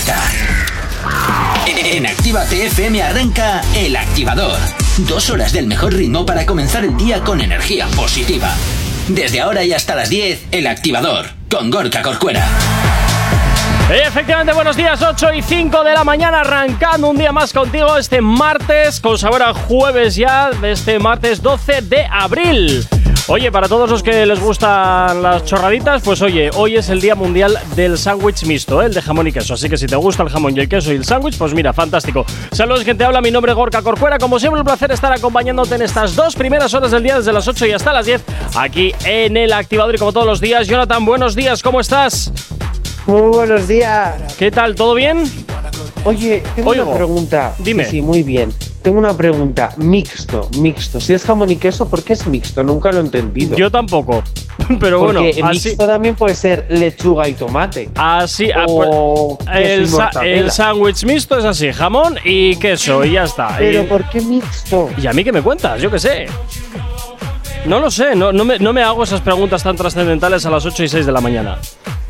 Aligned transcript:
despierta. 0.00 0.16
En 1.66 2.06
Activa 2.06 2.44
TFM 2.44 3.02
arranca 3.02 3.60
El 3.74 3.96
Activador. 3.96 4.58
Dos 4.98 5.30
horas 5.30 5.52
del 5.52 5.66
mejor 5.66 5.94
ritmo 5.94 6.26
para 6.26 6.46
comenzar 6.46 6.84
el 6.84 6.96
día 6.96 7.20
con 7.20 7.40
energía 7.40 7.86
positiva. 7.96 8.54
Desde 9.08 9.40
ahora 9.40 9.64
y 9.64 9.72
hasta 9.72 9.94
las 9.94 10.08
10, 10.08 10.48
El 10.52 10.66
Activador, 10.66 11.26
con 11.50 11.70
Gorka 11.70 12.02
Corcuera. 12.02 12.46
Efectivamente, 13.90 14.52
buenos 14.52 14.76
días, 14.76 15.02
8 15.02 15.32
y 15.34 15.42
5 15.42 15.82
de 15.82 15.94
la 15.94 16.04
mañana, 16.04 16.40
arrancando 16.42 17.08
un 17.08 17.18
día 17.18 17.32
más 17.32 17.52
contigo 17.52 17.96
este 17.96 18.20
martes, 18.20 19.00
con 19.00 19.18
sabor 19.18 19.42
a 19.42 19.52
jueves 19.52 20.14
ya, 20.14 20.50
este 20.62 21.00
martes 21.00 21.42
12 21.42 21.82
de 21.82 22.04
abril. 22.04 22.86
Oye, 23.32 23.52
para 23.52 23.68
todos 23.68 23.88
los 23.88 24.02
que 24.02 24.26
les 24.26 24.40
gustan 24.40 25.22
las 25.22 25.44
chorraditas, 25.44 26.02
pues 26.02 26.20
oye, 26.20 26.50
hoy 26.56 26.74
es 26.74 26.88
el 26.88 27.00
Día 27.00 27.14
Mundial 27.14 27.56
del 27.76 27.96
Sándwich 27.96 28.44
Mixto, 28.44 28.82
¿eh? 28.82 28.86
el 28.86 28.92
de 28.92 29.00
jamón 29.00 29.24
y 29.28 29.30
queso. 29.30 29.54
Así 29.54 29.68
que 29.68 29.76
si 29.76 29.86
te 29.86 29.94
gusta 29.94 30.24
el 30.24 30.30
jamón 30.30 30.56
y 30.56 30.58
el 30.58 30.68
queso 30.68 30.92
y 30.92 30.96
el 30.96 31.04
sándwich, 31.04 31.38
pues 31.38 31.54
mira, 31.54 31.72
fantástico. 31.72 32.26
Saludos, 32.50 32.82
gente, 32.82 33.04
habla, 33.04 33.20
mi 33.20 33.30
nombre 33.30 33.52
es 33.52 33.56
Gorka 33.56 33.82
Corcuera. 33.82 34.18
Como 34.18 34.40
siempre, 34.40 34.60
un 34.60 34.66
placer 34.66 34.90
estar 34.90 35.12
acompañándote 35.12 35.76
en 35.76 35.82
estas 35.82 36.16
dos 36.16 36.34
primeras 36.34 36.74
horas 36.74 36.90
del 36.90 37.04
día, 37.04 37.18
desde 37.18 37.32
las 37.32 37.46
8 37.46 37.66
y 37.66 37.70
hasta 37.70 37.92
las 37.92 38.06
10, 38.06 38.20
aquí 38.56 38.92
en 39.04 39.36
el 39.36 39.52
activador. 39.52 39.94
Y 39.94 39.98
como 39.98 40.12
todos 40.12 40.26
los 40.26 40.40
días, 40.40 40.66
Jonathan, 40.66 41.04
buenos 41.04 41.36
días, 41.36 41.62
¿cómo 41.62 41.78
estás? 41.78 42.32
Muy 43.06 43.28
buenos 43.28 43.68
días. 43.68 44.34
¿Qué 44.40 44.50
tal? 44.50 44.74
¿Todo 44.74 44.92
bien? 44.94 45.22
Oye, 46.02 46.42
tengo 46.56 46.72
una 46.72 46.94
pregunta. 46.94 47.54
Dime. 47.60 47.84
Sí, 47.84 48.02
muy 48.02 48.24
bien. 48.24 48.52
Tengo 48.82 48.98
una 48.98 49.14
pregunta. 49.14 49.72
Mixto, 49.76 50.48
mixto. 50.58 51.00
Si 51.00 51.12
es 51.12 51.24
jamón 51.24 51.50
y 51.50 51.56
queso, 51.56 51.88
¿por 51.88 52.02
qué 52.02 52.14
es 52.14 52.26
mixto? 52.26 52.62
Nunca 52.62 52.90
lo 52.92 52.98
he 52.98 53.02
entendido. 53.02 53.56
Yo 53.56 53.70
tampoco. 53.70 54.22
Pero 54.80 55.00
bueno, 55.00 55.20
Porque 55.20 55.42
mixto 55.42 55.86
también 55.86 56.14
puede 56.14 56.34
ser 56.34 56.66
lechuga 56.70 57.28
y 57.28 57.34
tomate. 57.34 57.90
Así, 57.96 58.50
ah, 58.50 58.64
O 58.68 59.38
pues, 59.38 59.56
el, 59.56 59.88
sa- 59.88 60.10
el 60.22 60.50
sándwich 60.50 61.04
mixto 61.04 61.38
es 61.38 61.44
así, 61.44 61.72
jamón 61.72 62.16
y 62.24 62.56
queso 62.56 63.04
y 63.04 63.12
ya 63.12 63.24
está. 63.24 63.56
Pero 63.58 63.82
y, 63.82 63.86
¿por 63.86 64.08
qué 64.08 64.20
mixto? 64.20 64.88
¿y 64.96 65.06
a 65.06 65.12
mí 65.12 65.24
qué 65.24 65.32
me 65.32 65.42
cuentas? 65.42 65.80
Yo 65.80 65.90
qué 65.90 65.98
sé. 65.98 66.26
No 67.66 67.78
lo 67.80 67.90
sé, 67.90 68.14
no, 68.16 68.32
no, 68.32 68.44
me, 68.46 68.58
no 68.58 68.72
me 68.72 68.82
hago 68.82 69.04
esas 69.04 69.20
preguntas 69.20 69.62
tan 69.62 69.76
trascendentales 69.76 70.46
a 70.46 70.50
las 70.50 70.64
8 70.64 70.84
y 70.84 70.88
6 70.88 71.04
de 71.04 71.12
la 71.12 71.20
mañana. 71.20 71.58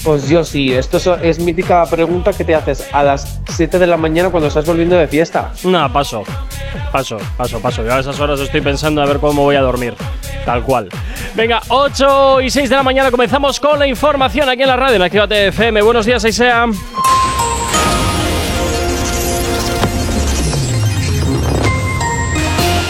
Pues 0.05 0.29
yo 0.29 0.45
sí. 0.45 0.73
Esto 0.73 1.17
es, 1.17 1.39
mítica 1.39 1.85
pregunta 1.87 2.33
que 2.33 2.45
te 2.45 2.55
haces 2.55 2.87
a 2.93 3.03
las 3.03 3.41
7 3.49 3.79
de 3.79 3.87
la 3.87 3.97
mañana 3.97 4.31
cuando 4.31 4.49
estás 4.49 4.65
volviendo 4.67 4.97
de 4.97 5.07
fiesta. 5.07 5.53
No, 5.65 5.93
paso. 5.93 6.23
Paso, 6.93 7.19
paso, 7.37 7.61
paso. 7.61 7.85
Yo 7.85 7.93
a 7.93 8.01
esas 8.01 8.19
horas 8.21 8.41
estoy 8.41 8.61
pensando 8.61 9.03
a 9.03 9.07
ver 9.07 9.19
cómo 9.19 9.43
voy 9.43 9.57
a 9.57 9.61
dormir. 9.61 9.95
Tal 10.45 10.63
cual. 10.63 10.89
Venga, 11.35 11.61
8 11.69 12.41
y 12.41 12.51
6 12.51 12.71
de 12.71 12.77
la 12.77 12.83
mañana 12.83 13.11
comenzamos 13.11 13.61
con 13.61 13.79
la 13.79 13.87
información 13.87 14.49
aquí 14.49 14.63
en 14.63 14.69
la 14.69 14.77
radio 14.77 14.97
en 14.97 15.03
Actívate 15.03 15.49
FM. 15.49 15.83
Buenos 15.83 16.07
días, 16.07 16.25
Aisea. 16.25 16.67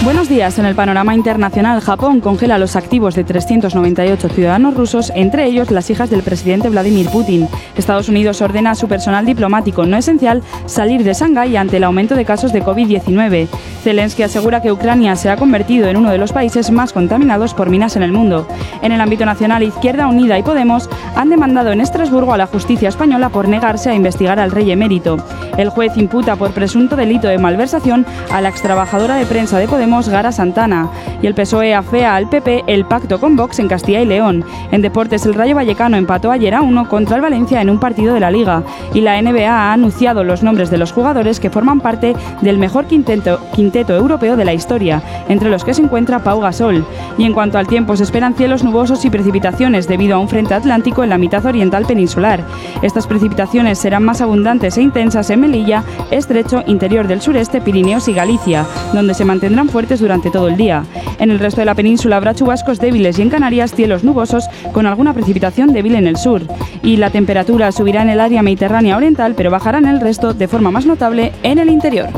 Buenos 0.03 0.31
días. 0.31 0.59
En 0.59 0.65
el 0.65 0.75
panorama 0.75 1.15
internacional, 1.15 1.83
Japón 1.83 2.21
congela 2.21 2.57
los 2.57 2.75
activos 2.75 3.15
de 3.15 3.23
398 3.23 4.31
ciudadanos 4.31 4.75
rusos, 4.75 5.13
entre 5.15 5.45
ellos 5.45 5.71
las 5.71 5.91
hijas 5.91 6.09
del 6.09 6.23
presidente 6.23 6.71
Vladimir 6.71 7.11
Putin. 7.11 7.47
Estados 7.77 8.09
Unidos 8.09 8.41
ordena 8.41 8.71
a 8.71 8.75
su 8.75 8.89
personal 8.89 9.27
diplomático 9.27 9.85
no 9.85 9.99
esencial 9.99 10.43
salir 10.65 11.05
de 11.05 11.13
Shanghái 11.13 11.55
ante 11.57 11.77
el 11.77 11.85
aumento 11.85 12.15
de 12.15 12.25
casos 12.25 12.51
de 12.55 12.65
COVID-19. 12.65 13.47
Zelensky 13.85 14.23
asegura 14.23 14.63
que 14.63 14.73
Ucrania 14.73 15.17
se 15.17 15.29
ha 15.29 15.37
convertido 15.37 15.87
en 15.89 15.99
uno 15.99 16.11
de 16.11 16.19
los 16.19 16.33
países 16.33 16.71
más 16.71 16.95
contaminados 16.95 17.53
por 17.53 17.69
minas 17.69 17.95
en 17.97 18.03
el 18.03 18.13
mundo. 18.13 18.49
En 18.81 18.93
el 18.93 19.01
ámbito 19.03 19.27
nacional, 19.27 19.63
Izquierda 19.63 20.07
Unida 20.07 20.39
y 20.39 20.43
Podemos 20.43 20.89
han 21.15 21.29
demandado 21.29 21.73
en 21.73 21.81
Estrasburgo 21.83 22.33
a 22.33 22.39
la 22.39 22.47
justicia 22.47 22.89
española 22.89 23.29
por 23.29 23.49
negarse 23.49 23.91
a 23.91 23.95
investigar 23.95 24.39
al 24.39 24.51
rey 24.51 24.71
emérito. 24.71 25.19
El 25.59 25.69
juez 25.69 25.97
imputa 25.97 26.37
por 26.37 26.53
presunto 26.53 26.97
delito 26.97 27.29
de 27.29 27.39
malversación 27.39 28.07
a 28.33 28.41
la 28.41 28.49
extrabajadora 28.49 29.17
de 29.17 29.27
prensa 29.27 29.59
de 29.59 29.69
Podemos, 29.69 29.90
Gara 29.91 30.33
Santana. 30.33 30.89
Y 31.21 31.27
el 31.27 31.35
PSOE 31.35 31.75
afea 31.75 32.15
al 32.15 32.29
PP 32.29 32.65
el 32.67 32.85
pacto 32.85 33.21
con 33.21 33.37
Vox 33.37 33.59
en 33.59 33.69
Castilla 33.69 34.01
y 34.01 34.07
León. 34.07 34.45
En 34.71 34.83
deportes, 34.83 35.27
el 35.27 35.35
Rayo 35.35 35.57
Vallecano 35.57 35.97
empató 35.97 36.31
ayer 36.31 36.55
a 36.55 36.63
uno 36.63 36.89
contra 36.89 37.17
el 37.17 37.23
Valencia 37.23 37.61
en 37.61 37.69
un 37.69 37.81
partido 37.81 38.15
de 38.15 38.21
la 38.21 38.31
Liga. 38.31 38.63
Y 38.95 39.01
la 39.01 39.21
NBA 39.21 39.51
ha 39.51 39.73
anunciado 39.73 40.25
los 40.25 40.43
nombres 40.43 40.71
de 40.71 40.79
los 40.79 40.93
jugadores 40.93 41.41
que 41.41 41.51
forman 41.51 41.81
parte 41.81 42.15
del 42.41 42.59
mejor 42.59 42.87
quinteto, 42.87 43.41
quinteto 43.55 43.95
europeo 43.95 44.37
de 44.37 44.45
la 44.45 44.55
historia, 44.55 45.03
entre 45.29 45.51
los 45.51 45.65
que 45.65 45.75
se 45.75 45.83
encuentra 45.83 46.21
Pau 46.21 46.41
Gasol. 46.41 46.87
Y 47.19 47.25
en 47.25 47.35
cuanto 47.35 47.59
al 47.59 47.67
tiempo, 47.67 47.97
se 47.97 48.05
esperan 48.05 48.35
cielos 48.35 48.63
nubosos 48.63 49.05
y 49.05 49.11
precipitaciones 49.11 49.89
debido 49.89 50.15
a 50.15 50.19
un 50.19 50.29
frente 50.29 50.55
atlántico 50.55 51.03
en 51.03 51.11
la 51.11 51.19
mitad 51.19 51.45
oriental 51.45 51.85
peninsular. 51.85 52.45
Estas 52.81 53.07
precipitaciones 53.07 53.79
serán 53.79 54.05
más 54.05 54.21
abundantes 54.21 54.79
e 54.79 54.83
intensas 54.83 55.29
en 55.31 55.41
Melilla, 55.41 55.83
Estrecho, 56.11 56.63
interior 56.67 57.09
del 57.09 57.21
sureste, 57.21 57.61
Pirineos 57.61 58.09
y 58.09 58.15
Galicia, 58.15 58.65
donde 58.95 59.15
se 59.15 59.25
mantendrán 59.25 59.69
fuertes 59.69 59.80
durante 59.89 60.31
todo 60.31 60.49
el 60.49 60.57
día. 60.57 60.85
En 61.19 61.31
el 61.31 61.39
resto 61.39 61.61
de 61.61 61.65
la 61.65 61.75
península 61.75 62.17
habrá 62.17 62.35
chubascos 62.35 62.79
débiles 62.79 63.19
y 63.19 63.23
en 63.23 63.31
Canarias 63.31 63.75
cielos 63.75 64.05
nubosos 64.05 64.45
con 64.73 64.87
alguna 64.87 65.15
precipitación 65.15 65.73
débil 65.73 65.95
en 65.95 66.07
el 66.07 66.17
sur. 66.17 66.43
Y 66.83 66.97
la 66.99 67.11
temperatura 67.11 67.73
subirá 67.73 68.03
en 68.03 68.11
el 68.11 68.21
área 68.21 68.43
mediterránea 68.43 68.97
oriental, 68.97 69.35
pero 69.37 69.51
bajará 69.51 69.79
en 69.79 69.87
el 69.87 70.01
resto 70.01 70.35
de 70.35 70.49
forma 70.49 70.71
más 70.71 70.85
notable 70.85 71.33
en 71.43 71.59
el 71.59 71.71
interior. 71.71 72.11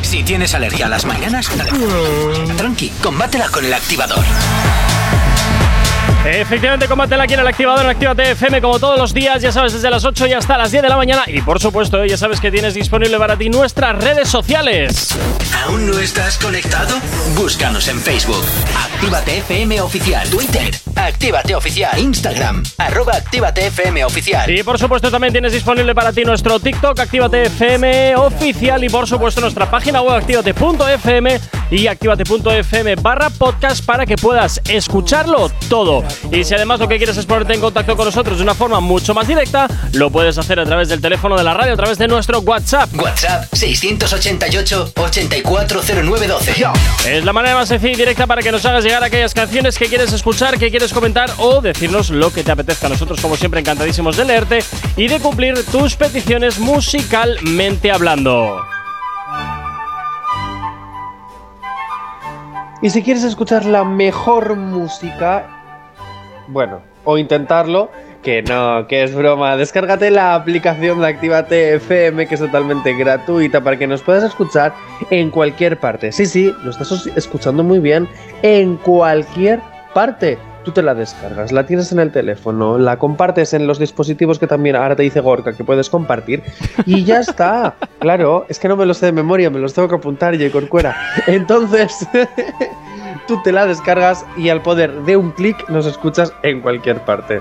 Si 0.00 0.22
tienes 0.22 0.54
alergia 0.54 0.86
a 0.86 0.88
las 0.88 1.04
mañanas, 1.04 1.50
tranqui, 2.56 2.90
combátela 3.02 3.48
con 3.48 3.64
El 3.64 3.74
Activador. 3.74 4.24
Efectivamente, 6.26 6.88
combátela 6.88 7.24
aquí 7.24 7.34
en 7.34 7.40
el 7.40 7.46
activador 7.46 7.84
en 7.84 7.90
Actívate 7.90 8.32
FM 8.32 8.60
como 8.60 8.78
todos 8.78 8.98
los 8.98 9.14
días, 9.14 9.40
ya 9.40 9.52
sabes, 9.52 9.72
desde 9.72 9.90
las 9.90 10.04
8 10.04 10.26
y 10.26 10.32
hasta 10.32 10.58
las 10.58 10.70
10 10.72 10.82
de 10.82 10.88
la 10.88 10.96
mañana. 10.96 11.22
Y 11.26 11.40
por 11.40 11.60
supuesto, 11.60 12.04
ya 12.04 12.16
sabes 12.16 12.40
que 12.40 12.50
tienes 12.50 12.74
disponible 12.74 13.16
para 13.18 13.36
ti 13.36 13.48
nuestras 13.48 13.96
redes 14.02 14.28
sociales. 14.28 15.16
¿Aún 15.64 15.86
no 15.86 15.98
estás 15.98 16.38
conectado? 16.38 16.96
Búscanos 17.36 17.88
en 17.88 18.00
Facebook. 18.00 18.44
Actívate 18.76 19.38
FM 19.38 19.80
Oficial. 19.80 20.28
Twitter. 20.28 20.74
Actívate 20.96 21.54
Oficial. 21.54 21.98
Instagram. 21.98 22.62
Arroba 22.78 23.14
Actívate 23.14 23.66
FM 23.66 24.04
Oficial. 24.04 24.50
Y 24.50 24.62
por 24.62 24.78
supuesto 24.78 25.10
también 25.10 25.32
tienes 25.32 25.52
disponible 25.52 25.94
para 25.94 26.12
ti 26.12 26.24
nuestro 26.24 26.58
TikTok 26.58 26.98
Actívate 26.98 27.44
FM 27.44 28.16
oficial 28.16 28.82
y 28.84 28.88
por 28.88 29.06
supuesto 29.06 29.40
nuestra 29.40 29.70
página 29.70 30.02
web 30.02 30.16
activate.fm 30.16 31.40
y 31.70 31.86
activate.fm 31.86 32.96
barra 32.96 33.30
podcast 33.30 33.84
para 33.84 34.06
que 34.06 34.16
puedas 34.16 34.60
escucharlo 34.68 35.50
todo. 35.68 36.04
Y 36.30 36.44
si 36.44 36.54
además 36.54 36.80
lo 36.80 36.88
que 36.88 36.96
quieres 36.96 37.16
es 37.16 37.26
ponerte 37.26 37.54
en 37.54 37.60
contacto 37.60 37.96
con 37.96 38.06
nosotros 38.06 38.38
de 38.38 38.42
una 38.42 38.54
forma 38.54 38.80
mucho 38.80 39.14
más 39.14 39.28
directa, 39.28 39.68
lo 39.92 40.10
puedes 40.10 40.38
hacer 40.38 40.60
a 40.60 40.64
través 40.64 40.88
del 40.88 41.00
teléfono 41.00 41.36
de 41.36 41.44
la 41.44 41.54
radio, 41.54 41.72
a 41.72 41.76
través 41.76 41.98
de 41.98 42.08
nuestro 42.08 42.40
WhatsApp. 42.40 42.90
WhatsApp 42.94 43.44
688 43.52 44.92
840912. 44.96 46.66
Es 47.08 47.24
la 47.24 47.32
manera 47.32 47.54
más 47.54 47.68
sencilla 47.68 47.92
y 47.92 47.96
directa 47.96 48.26
para 48.26 48.42
que 48.42 48.52
nos 48.52 48.64
hagas 48.64 48.84
llegar 48.84 49.02
aquellas 49.04 49.34
canciones 49.34 49.78
que 49.78 49.86
quieres 49.86 50.12
escuchar, 50.12 50.58
que 50.58 50.70
quieres 50.70 50.92
comentar 50.92 51.30
o 51.38 51.60
decirnos 51.60 52.10
lo 52.10 52.32
que 52.32 52.42
te 52.42 52.52
apetezca. 52.52 52.88
Nosotros, 52.88 53.20
como 53.20 53.36
siempre, 53.36 53.60
encantadísimos 53.60 54.16
de 54.16 54.24
leerte 54.24 54.58
y 54.96 55.08
de 55.08 55.20
cumplir 55.20 55.64
tus 55.66 55.96
peticiones 55.96 56.58
musicalmente 56.58 57.90
hablando. 57.90 58.64
Y 62.82 62.90
si 62.90 63.02
quieres 63.02 63.24
escuchar 63.24 63.64
la 63.64 63.84
mejor 63.84 64.54
música, 64.56 65.55
bueno, 66.48 66.80
o 67.04 67.18
intentarlo, 67.18 67.90
que 68.22 68.42
no, 68.42 68.86
que 68.88 69.04
es 69.04 69.14
broma, 69.14 69.56
descárgate 69.56 70.10
la 70.10 70.34
aplicación 70.34 71.00
de 71.00 71.06
Actívate 71.06 71.74
FM, 71.76 72.26
que 72.26 72.34
es 72.34 72.40
totalmente 72.40 72.92
gratuita 72.94 73.60
para 73.60 73.78
que 73.78 73.86
nos 73.86 74.02
puedas 74.02 74.24
escuchar 74.24 74.74
en 75.10 75.30
cualquier 75.30 75.78
parte. 75.78 76.10
Sí, 76.10 76.26
sí, 76.26 76.52
lo 76.64 76.70
estás 76.70 77.06
escuchando 77.14 77.62
muy 77.62 77.78
bien, 77.78 78.08
en 78.42 78.76
cualquier 78.78 79.60
parte. 79.94 80.38
Tú 80.64 80.72
te 80.72 80.82
la 80.82 80.96
descargas, 80.96 81.52
la 81.52 81.64
tienes 81.64 81.92
en 81.92 82.00
el 82.00 82.10
teléfono, 82.10 82.76
la 82.76 82.98
compartes 82.98 83.54
en 83.54 83.68
los 83.68 83.78
dispositivos 83.78 84.40
que 84.40 84.48
también 84.48 84.74
ahora 84.74 84.96
te 84.96 85.04
dice 85.04 85.20
Gorka 85.20 85.52
que 85.52 85.62
puedes 85.62 85.88
compartir 85.88 86.42
y 86.84 87.04
ya 87.04 87.20
está. 87.20 87.76
Claro, 88.00 88.46
es 88.48 88.58
que 88.58 88.66
no 88.66 88.76
me 88.76 88.84
los 88.84 88.98
sé 88.98 89.06
de 89.06 89.12
memoria, 89.12 89.48
me 89.48 89.60
los 89.60 89.72
tengo 89.72 89.88
que 89.88 89.94
apuntar, 89.94 90.34
y 90.34 90.50
Corcuera. 90.50 90.96
Entonces, 91.28 92.08
tú 93.26 93.42
te 93.42 93.52
la 93.52 93.66
descargas 93.66 94.24
y 94.36 94.48
al 94.48 94.62
poder 94.62 95.02
de 95.02 95.16
un 95.16 95.32
clic 95.32 95.68
nos 95.68 95.86
escuchas 95.86 96.32
en 96.42 96.60
cualquier 96.60 97.04
parte. 97.04 97.40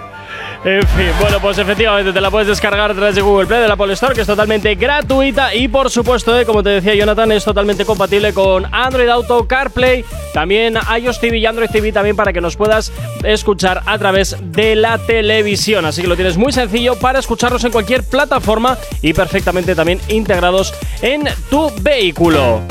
En 0.64 0.82
fin, 0.82 1.08
bueno, 1.22 1.40
pues 1.40 1.58
efectivamente 1.60 2.12
te 2.12 2.20
la 2.20 2.32
puedes 2.32 2.48
descargar 2.48 2.90
a 2.90 2.94
través 2.94 3.16
de 3.16 3.22
Google 3.22 3.46
Play, 3.46 3.62
de 3.62 3.68
la 3.68 3.76
Apple 3.76 3.94
Store, 3.94 4.16
que 4.16 4.22
es 4.22 4.28
totalmente 4.28 4.74
gratuita 4.76 5.54
y 5.54 5.68
por 5.68 5.92
supuesto, 5.92 6.38
eh, 6.40 6.46
como 6.46 6.64
te 6.64 6.70
decía 6.70 6.96
Jonathan, 6.96 7.32
es 7.32 7.46
totalmente 7.46 7.86
compatible 7.86 8.34
con 8.34 8.66
Android 8.74 9.08
Auto, 9.10 9.48
CarPlay, 9.48 10.04
también 10.34 10.76
iOS 11.00 11.20
TV 11.20 11.38
y 11.38 11.46
Android 11.46 11.70
TV 11.70 11.92
también 11.92 12.16
para 12.16 12.34
que 12.34 12.42
nos 12.42 12.56
puedas 12.56 12.92
escuchar 13.24 13.84
a 13.86 13.98
través 14.00 14.36
de 14.42 14.76
la 14.76 14.98
televisión. 14.98 15.86
Así 15.86 16.02
que 16.02 16.08
lo 16.08 16.16
tienes 16.16 16.38
muy 16.38 16.52
sencillo 16.52 16.96
para 16.96 17.20
escucharnos 17.20 17.64
en 17.64 17.72
cualquier 17.72 18.04
plataforma 18.04 18.78
y 19.02 19.14
perfectamente 19.14 19.76
también 19.76 20.00
integrados 20.08 20.74
en 21.02 21.26
tu 21.50 21.72
vehículo. 21.82 22.62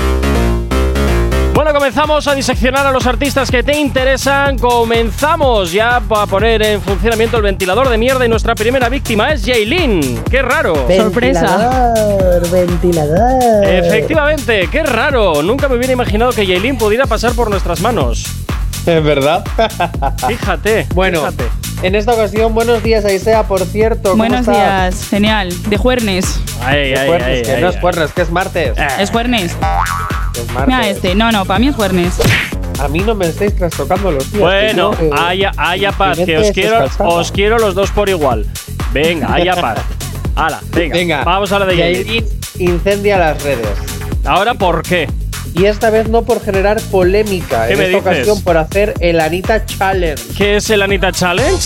Bueno, 1.64 1.78
comenzamos 1.78 2.28
a 2.28 2.34
diseccionar 2.34 2.86
a 2.86 2.92
los 2.92 3.06
artistas 3.06 3.50
que 3.50 3.62
te 3.62 3.74
interesan. 3.74 4.58
Comenzamos 4.58 5.72
ya 5.72 5.96
a 5.96 6.26
poner 6.26 6.60
en 6.60 6.82
funcionamiento 6.82 7.38
el 7.38 7.42
ventilador 7.42 7.88
de 7.88 7.96
mierda 7.96 8.26
y 8.26 8.28
nuestra 8.28 8.54
primera 8.54 8.90
víctima 8.90 9.32
es 9.32 9.46
Jaylin. 9.46 10.22
¡Qué 10.30 10.42
raro! 10.42 10.74
Sorpresa. 10.94 11.40
Ventilador, 11.40 12.50
ventilador. 12.50 13.64
Efectivamente, 13.64 14.68
qué 14.70 14.82
raro. 14.82 15.42
Nunca 15.42 15.66
me 15.66 15.76
hubiera 15.76 15.94
imaginado 15.94 16.32
que 16.32 16.46
Jaylin 16.46 16.76
pudiera 16.76 17.06
pasar 17.06 17.32
por 17.32 17.48
nuestras 17.48 17.80
manos. 17.80 18.26
Es 18.86 19.02
verdad. 19.02 19.44
Fíjate. 20.28 20.86
bueno, 20.94 21.20
fíjate. 21.20 21.44
en 21.82 21.94
esta 21.94 22.12
ocasión, 22.12 22.54
buenos 22.54 22.82
días, 22.82 23.04
Aisea, 23.04 23.44
por 23.44 23.64
cierto. 23.64 24.10
¿cómo 24.10 24.16
Buenos 24.16 24.40
estás? 24.40 24.54
días, 24.56 25.08
genial. 25.08 25.52
De 25.68 25.76
Juernes. 25.76 26.40
Ay, 26.62 26.92
Es 26.92 27.00
ay, 27.00 27.10
ay, 27.10 27.42
que 27.42 27.52
ay, 27.52 27.62
no 27.62 27.68
es 27.70 27.74
ay. 27.76 27.80
jueves, 27.80 28.12
que 28.12 28.22
es 28.22 28.30
martes. 28.30 28.78
Ah. 28.78 29.00
¿Es 29.00 29.10
Juernes? 29.10 29.52
Es 30.36 30.52
martes. 30.52 30.66
Mira 30.66 30.88
este. 30.88 31.14
No, 31.14 31.32
no, 31.32 31.44
para 31.46 31.58
mí 31.58 31.68
es 31.68 31.76
Juernes. 31.76 32.14
A 32.80 32.88
mí 32.88 32.98
no 33.00 33.14
me 33.14 33.26
estáis 33.26 33.54
trastocando 33.56 34.10
los 34.10 34.30
días. 34.32 34.42
Bueno, 34.42 34.92
yo, 34.98 35.06
eh, 35.06 35.10
haya, 35.16 35.52
haya 35.56 35.92
paz, 35.92 36.18
que 36.18 36.36
os 36.36 36.50
quiero, 36.50 36.84
os 36.98 37.32
quiero 37.32 37.58
los 37.58 37.74
dos 37.74 37.90
por 37.90 38.08
igual. 38.08 38.44
Venga, 38.92 39.32
haya 39.32 39.54
paz. 39.54 39.78
Hala, 40.36 40.60
venga, 40.72 40.96
Venga, 40.96 41.24
vamos 41.24 41.52
a 41.52 41.60
la 41.60 41.66
de. 41.66 41.76
Yailin 41.76 42.24
incendia 42.58 43.16
las 43.18 43.42
redes. 43.42 43.68
Ahora, 44.24 44.54
¿por 44.54 44.82
qué? 44.82 45.08
Y 45.54 45.66
esta 45.66 45.90
vez 45.90 46.08
no 46.08 46.22
por 46.22 46.42
generar 46.42 46.80
polémica, 46.90 47.66
¿Qué 47.66 47.74
en 47.74 47.78
me 47.78 47.84
esta 47.86 47.98
dices? 47.98 48.12
ocasión 48.16 48.42
por 48.42 48.56
hacer 48.56 48.94
el 49.00 49.20
Anita 49.20 49.64
Challenge. 49.64 50.22
¿Qué 50.36 50.56
es 50.56 50.68
el 50.70 50.82
Anita 50.82 51.12
Challenge? 51.12 51.62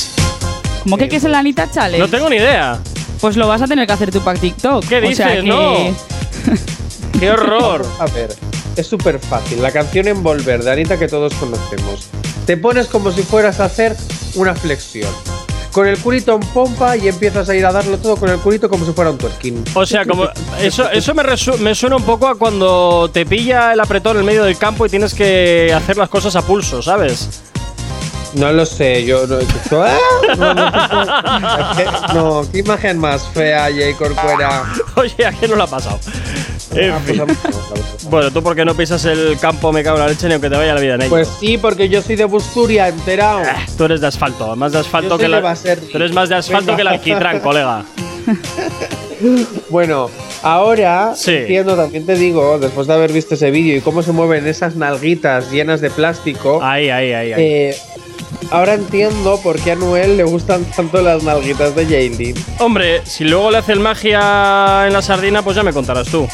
¿Cómo 0.82 0.99
que 0.99 1.08
qué 1.08 1.17
es 1.17 1.25
el 1.25 1.35
Anita 1.35 1.70
Challenge? 1.70 1.99
No 1.99 2.08
tengo 2.08 2.29
ni 2.29 2.37
idea. 2.37 2.79
Pues 3.20 3.37
lo 3.37 3.49
vas 3.49 3.62
a 3.62 3.67
tener 3.67 3.87
que 3.87 3.93
hacer 3.93 4.11
tú 4.11 4.20
para 4.20 4.38
TikTok. 4.38 4.87
¿Qué 4.87 4.99
O 4.99 5.00
sea 5.00 5.08
dices? 5.08 5.26
que- 5.26 5.43
No. 5.43 5.75
¡Qué 7.19 7.31
horror! 7.31 7.85
A 7.99 8.06
ver, 8.06 8.29
es 8.76 8.87
súper 8.87 9.19
fácil. 9.19 9.61
La 9.62 9.73
canción 9.73 10.06
Envolver 10.06 10.62
de 10.62 10.70
Anita 10.70 10.99
que 10.99 11.08
todos 11.08 11.32
conocemos. 11.35 12.08
Te 12.46 12.56
pones 12.56 12.87
como 12.87 13.11
si 13.11 13.23
fueras 13.23 13.58
a 13.61 13.64
hacer 13.64 13.96
una 14.35 14.55
flexión. 14.55 15.11
Con 15.73 15.87
el 15.87 15.99
culito 15.99 16.35
en 16.35 16.41
pompa 16.41 16.97
y 16.97 17.09
empiezas 17.09 17.49
a 17.49 17.55
ir 17.55 17.65
a 17.67 17.73
darlo 17.73 17.99
todo 17.99 18.17
con 18.17 18.31
el 18.31 18.38
culito 18.38 18.69
como 18.69 18.85
si 18.87 18.93
fuera 18.93 19.11
un 19.11 19.19
twerking. 19.19 19.65
O 19.75 19.85
sea, 19.87 20.05
como 20.06 20.26
eso, 20.61 20.91
eso 20.91 21.15
me, 21.15 21.23
me 21.61 21.75
suena 21.75 21.97
un 21.97 22.03
poco 22.03 22.26
a 22.26 22.37
cuando 22.37 23.11
te 23.12 23.25
pilla 23.26 23.73
el 23.75 23.81
apretón 23.81 24.19
en 24.19 24.25
medio 24.25 24.44
del 24.44 24.56
campo 24.59 24.87
y 24.87 24.88
tienes 24.88 25.15
que 25.15 25.73
hacer 25.75 25.97
las 25.97 26.09
cosas 26.09 26.35
a 26.37 26.43
pulso, 26.43 26.82
¿sabes? 26.82 27.43
No 28.35 28.53
lo 28.53 28.67
sé, 28.67 29.05
yo 29.06 29.26
no. 29.26 29.37
¡Ah! 29.73 29.97
No, 30.37 30.55
no, 30.55 31.76
qué- 31.76 32.14
no, 32.14 32.43
qué 32.53 32.59
imagen 32.59 32.99
más 32.99 33.23
fea, 33.32 33.64
Jay 33.64 33.94
Corcuera. 33.94 34.64
Oye, 34.97 35.26
¿a 35.26 35.32
qué 35.32 35.49
no 35.49 35.56
lo 35.56 35.64
ha 35.64 35.67
pasado? 35.67 35.99
En 36.75 36.91
Ah, 36.93 37.00
pues 37.05 37.17
fin. 37.19 38.11
Bueno, 38.11 38.31
tú 38.31 38.43
porque 38.43 38.65
no 38.65 38.75
pisas 38.75 39.05
el 39.06 39.38
campo 39.41 39.73
me 39.73 39.82
cago 39.82 39.97
en 39.97 40.03
la 40.05 40.09
leche 40.09 40.26
ni 40.29 40.35
aunque 40.35 40.50
te 40.50 40.56
vaya 40.56 40.75
la 40.75 40.81
vida 40.81 40.94
en 40.94 41.03
ello. 41.03 41.11
Pues 41.11 41.29
sí, 41.41 41.59
porque 41.59 41.88
yo 41.88 42.03
soy 42.03 42.17
de 42.17 42.25
Busturia, 42.25 42.88
enterado. 42.88 43.41
Ah, 43.44 43.65
tú 43.76 43.85
eres 43.85 44.00
de 44.00 44.06
asfalto, 44.06 44.55
más 44.56 44.73
de 44.73 44.79
asfalto 44.81 45.11
Yo 45.11 45.19
que 45.19 45.29
la. 45.29 45.55
Tú 45.55 45.97
eres 45.97 46.12
más 46.12 46.29
de 46.29 46.35
asfalto 46.37 46.67
Venga. 46.73 46.76
que 46.76 46.82
el 46.82 46.88
alquitrán, 46.88 47.41
colega. 47.43 47.85
Bueno, 49.70 50.11
ahora 50.43 51.12
Sí. 51.17 51.32
entiendo, 51.35 51.75
también 51.76 52.06
te 52.06 52.15
digo, 52.15 52.59
después 52.59 52.87
de 52.87 52.94
haber 52.94 53.12
visto 53.12 53.35
ese 53.35 53.50
vídeo 53.50 53.76
y 53.76 53.81
cómo 53.81 54.03
se 54.03 54.12
mueven 54.12 54.47
esas 54.47 54.76
nalguitas 54.76 55.50
llenas 55.50 55.81
de 55.81 55.91
plástico, 55.91 56.61
Ahí, 56.62 56.88
ahí, 56.91 57.12
ahí. 57.12 57.32
ahí. 57.32 57.43
eh, 57.43 57.76
ahora 58.50 58.75
entiendo 58.75 59.40
por 59.43 59.58
qué 59.61 59.73
a 59.73 59.75
Noel 59.76 60.17
le 60.17 60.25
gustan 60.25 60.64
tanto 60.64 61.00
las 61.02 61.23
nalguitas 61.23 61.75
de 61.75 61.87
Jaylin. 61.87 62.35
Hombre, 62.58 63.02
si 63.05 63.25
luego 63.25 63.50
le 63.50 63.58
hace 63.58 63.73
el 63.73 63.81
magia 63.81 64.87
en 64.87 64.93
la 64.93 65.02
sardina, 65.02 65.43
pues 65.43 65.56
ya 65.56 65.62
me 65.62 65.73
contarás 65.73 66.08
tú. 66.08 66.26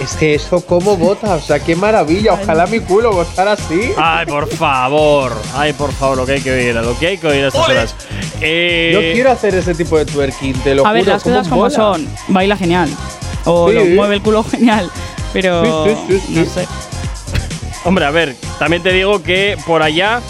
Es 0.00 0.12
que 0.16 0.34
eso 0.34 0.60
cómo 0.66 0.96
bota, 0.98 1.36
o 1.36 1.40
sea, 1.40 1.58
qué 1.58 1.74
maravilla, 1.74 2.34
ojalá 2.34 2.66
mi 2.66 2.80
culo 2.80 3.12
botara 3.12 3.52
así. 3.52 3.92
Ay, 3.96 4.26
por 4.26 4.46
favor. 4.46 5.32
Ay, 5.54 5.72
por 5.72 5.90
favor, 5.90 6.18
lo 6.18 6.26
que 6.26 6.32
hay 6.32 6.40
que 6.42 6.50
oír, 6.52 6.74
lo 6.74 6.98
que 6.98 7.06
hay 7.06 7.18
que 7.18 7.26
oír 7.26 7.44
a 7.44 7.48
estas 7.48 7.66
horas. 7.68 7.94
Eh, 8.42 8.90
Yo 8.92 9.00
quiero 9.14 9.30
hacer 9.30 9.54
ese 9.54 9.74
tipo 9.74 9.96
de 9.96 10.04
twerking, 10.04 10.52
te 10.62 10.74
lo 10.74 10.86
A 10.86 10.92
ver, 10.92 11.06
las 11.06 11.22
cosas 11.22 11.48
cómo 11.48 11.62
como 11.62 11.70
son. 11.70 12.06
Baila 12.28 12.58
genial. 12.58 12.90
O 13.46 13.70
Sí. 13.70 13.74
lo 13.74 13.84
mueve 13.86 14.16
el 14.16 14.22
culo 14.22 14.44
genial. 14.44 14.90
Pero. 15.32 15.86
Sí, 15.86 15.94
sí, 16.08 16.20
sí, 16.20 16.22
sí. 16.26 16.34
No 16.40 16.44
sé. 16.44 16.68
Hombre, 17.84 18.04
a 18.04 18.10
ver, 18.10 18.36
también 18.58 18.82
te 18.82 18.92
digo 18.92 19.22
que 19.22 19.56
por 19.66 19.82
allá 19.82 20.20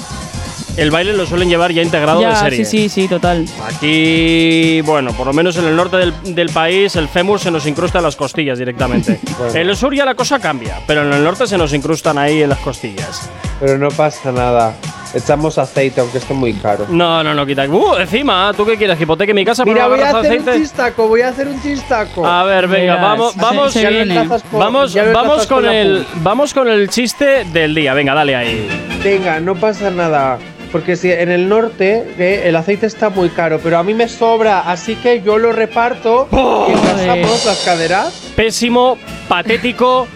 el 0.76 0.90
baile 0.90 1.12
lo 1.14 1.26
suelen 1.26 1.48
llevar 1.48 1.72
ya 1.72 1.82
integrado 1.82 2.18
de 2.20 2.26
Ya, 2.26 2.36
serie. 2.36 2.64
sí, 2.64 2.88
sí, 2.88 3.02
sí, 3.02 3.08
total. 3.08 3.46
Aquí, 3.66 4.80
bueno, 4.82 5.12
por 5.12 5.26
lo 5.26 5.32
menos 5.32 5.56
en 5.56 5.64
el 5.64 5.74
norte 5.76 5.96
del, 5.96 6.12
del 6.34 6.50
país, 6.50 6.96
el 6.96 7.08
fémur 7.08 7.40
se 7.40 7.50
nos 7.50 7.66
incrusta 7.66 7.98
en 7.98 8.04
las 8.04 8.16
costillas 8.16 8.58
directamente. 8.58 9.20
Bueno. 9.36 9.54
En 9.54 9.68
el 9.68 9.76
sur 9.76 9.94
ya 9.94 10.04
la 10.06 10.14
cosa 10.14 10.38
cambia, 10.38 10.80
pero 10.86 11.02
en 11.02 11.12
el 11.12 11.22
norte 11.22 11.46
se 11.46 11.58
nos 11.58 11.72
incrustan 11.74 12.16
ahí 12.16 12.42
en 12.42 12.48
las 12.48 12.58
costillas. 12.60 13.28
Pero 13.60 13.76
no 13.76 13.88
pasa 13.88 14.32
nada, 14.32 14.74
echamos 15.14 15.58
aceite 15.58 16.00
aunque 16.00 16.18
esté 16.18 16.32
muy 16.32 16.54
caro. 16.54 16.86
No, 16.88 17.22
no, 17.22 17.34
no, 17.34 17.44
quita. 17.44 17.66
¡Uh! 17.68 17.96
Encima, 17.98 18.52
¿tú 18.56 18.64
qué 18.64 18.78
quieres? 18.78 18.96
¿Que 18.96 19.02
hipoteque 19.02 19.34
mi 19.34 19.44
casa 19.44 19.62
Mira, 19.66 19.86
una 19.86 19.88
voy 19.96 19.98
a 20.00 20.12
de 20.12 20.18
hacer 20.18 20.32
un 20.32 20.38
aceite? 20.48 20.58
chistaco, 20.62 21.08
voy 21.08 21.20
a 21.20 21.28
hacer 21.28 21.48
un 21.48 21.62
chistaco. 21.62 22.26
A 22.26 22.44
ver, 22.44 22.66
venga, 22.66 22.94
Verás, 22.94 23.10
vamos, 23.10 23.32
se- 23.34 23.40
vamos, 23.42 23.72
se 23.74 23.82
con- 23.82 24.58
vamos, 24.58 24.94
vamos 25.12 25.46
con 25.46 25.64
la 25.66 25.74
el, 25.76 26.06
vamos 26.22 26.54
con 26.54 26.68
el 26.68 26.88
chiste 26.88 27.44
del 27.44 27.74
día. 27.74 27.92
Venga, 27.92 28.14
dale 28.14 28.36
ahí. 28.36 28.68
Venga, 29.04 29.38
no 29.40 29.54
pasa 29.54 29.90
nada. 29.90 30.38
Porque 30.72 30.96
si 30.96 31.10
en 31.10 31.30
el 31.30 31.48
norte 31.48 32.04
eh, 32.18 32.42
el 32.46 32.56
aceite 32.56 32.86
está 32.86 33.08
muy 33.08 33.28
caro, 33.30 33.60
pero 33.62 33.78
a 33.78 33.82
mí 33.82 33.94
me 33.94 34.08
sobra, 34.08 34.60
así 34.70 34.96
que 34.96 35.22
yo 35.22 35.38
lo 35.38 35.52
reparto 35.52 36.28
Oh, 36.32 36.66
y 36.68 36.72
engrasamos 36.72 37.44
las 37.46 37.58
caderas. 37.64 38.12
Pésimo, 38.34 38.98
patético, 39.28 40.06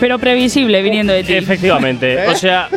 Pero 0.00 0.18
previsible 0.18 0.82
viniendo 0.82 1.12
de 1.12 1.24
ti. 1.24 1.34
efectivamente. 1.34 2.14
¿Eh? 2.24 2.28
O 2.28 2.34
sea, 2.36 2.68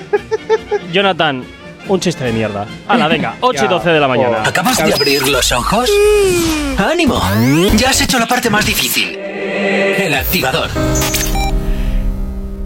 Jonathan, 0.93 1.43
un 1.87 1.99
chiste 1.99 2.23
de 2.23 2.31
mierda. 2.31 2.65
Hala, 2.87 3.07
venga, 3.07 3.35
8 3.41 3.59
y 3.59 3.67
Ya, 3.67 3.69
12 3.69 3.89
de 3.89 3.99
la 3.99 4.07
mañana. 4.07 4.43
¿Acabas 4.45 4.77
de 4.77 4.93
abrir 4.93 5.27
los 5.27 5.51
ojos? 5.51 5.89
¡Ánimo! 6.77 7.21
Ya 7.75 7.89
has 7.89 7.99
hecho 8.01 8.17
la 8.19 8.27
parte 8.27 8.49
más 8.49 8.65
difícil. 8.65 9.17
El 9.17 10.13
activador. 10.13 10.69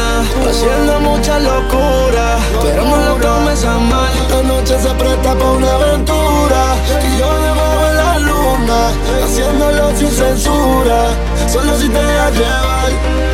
haciendo 0.00 1.00
mucha 1.00 1.38
locura. 1.38 2.38
Pero 2.62 2.84
no 2.84 2.96
lo 2.96 3.14
tomes 3.16 3.64
a 3.64 3.78
mal. 3.78 4.12
La 4.30 4.42
noche 4.42 4.78
se 4.80 4.90
presta 4.94 5.34
para 5.34 5.50
una 5.50 5.72
aventura. 5.72 6.76
Y 7.02 7.18
yo 7.18 7.40
debajo 7.40 7.84
de 7.86 7.94
la 7.94 8.18
luna, 8.18 8.90
haciéndolo 9.24 9.96
sin 9.96 10.10
censura. 10.10 11.10
Solo 11.46 11.76
si 11.78 11.88
te 11.88 12.02
dejas 12.02 12.32
llevar. 12.32 13.31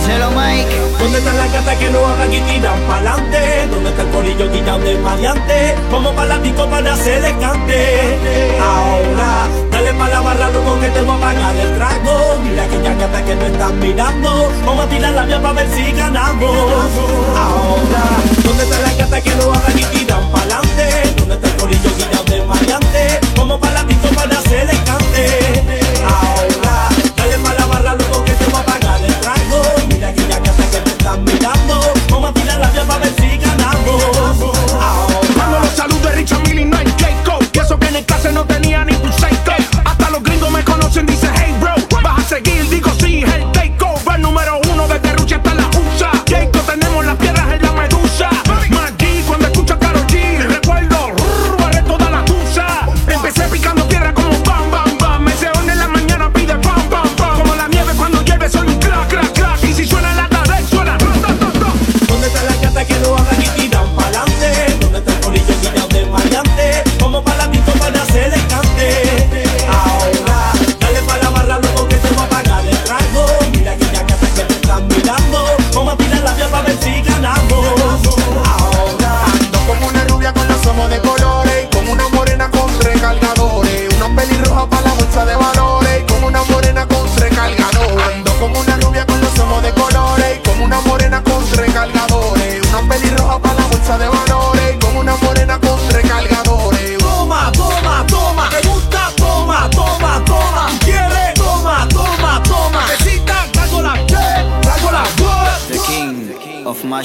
Díselo, 0.00 0.30
Mike. 0.30 0.80
¿Dónde 0.98 1.18
están 1.18 1.36
las 1.36 1.52
gatas 1.52 1.76
que 1.76 1.90
no 1.90 1.98
hagan 2.06 2.32
y 2.32 2.40
tiran 2.40 2.80
pa'lante? 2.88 3.66
¿Dónde 3.70 3.90
está 3.90 4.02
el 4.02 4.08
corillo 4.08 4.50
quitado 4.50 4.78
de 4.78 4.96
maleante? 4.96 5.74
Como 5.90 6.12
para 6.14 6.28
la 6.28 6.38
disco 6.38 6.66
para 6.70 6.94
hacer 6.94 7.22
el 7.22 7.38
cante. 7.38 8.58
Ahora, 8.58 9.46
dale 9.70 9.92
pa' 9.92 10.08
la 10.08 10.20
barra, 10.20 10.48
loco, 10.50 10.80
que 10.80 10.88
te 10.88 11.02
voy 11.02 11.16
a 11.16 11.20
pagar 11.20 11.54
el 11.54 11.76
trago. 11.76 12.38
Mira 12.42 12.64
aquella 12.64 12.94
gata 12.94 13.24
que 13.26 13.34
no 13.34 13.44
están 13.44 13.78
mirando. 13.78 14.52
Vamos 14.64 14.86
a 14.86 14.88
tirar 14.88 15.12
la 15.12 15.22
mía 15.24 15.42
para 15.42 15.52
ver 15.52 15.68
si 15.70 15.92
ganamos. 15.92 16.56
Ahora, 17.36 18.02
¿dónde 18.42 18.62
están 18.62 18.82
las 18.82 18.96
gatas 18.96 19.22
que 19.22 19.34
no 19.34 19.52
hagan 19.52 19.78
y 19.78 19.84
tiran 19.84 20.30
pa'lante? 20.30 21.14
¿Dónde 21.18 21.34
está 21.34 21.46
el 21.46 21.56
corillo 21.56 21.90
quitado 21.98 22.24
de 22.24 22.42
maleante? 22.46 23.20
Como 23.36 23.60
para 23.60 23.74
la 23.74 23.82
disco 23.84 24.08
para 24.14 24.38
hacer 24.38 24.70
el 24.70 24.84
cante. 24.84 24.99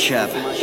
Mashup. 0.05 0.54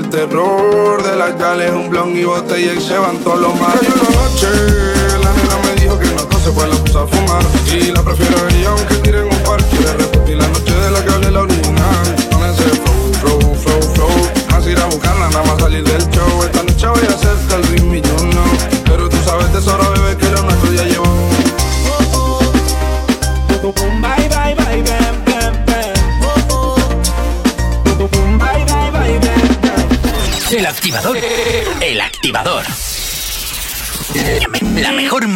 El 0.00 0.08
terror 0.08 1.02
de 1.02 1.14
las 1.14 1.38
yales, 1.38 1.72
un 1.72 1.90
blon 1.90 2.16
y 2.16 2.24
botella 2.24 2.72
y 2.72 2.80
se 2.80 2.96
van 2.96 3.18
todos 3.18 3.38
los 3.38 3.52
la 3.60 3.68
noche, 3.68 4.89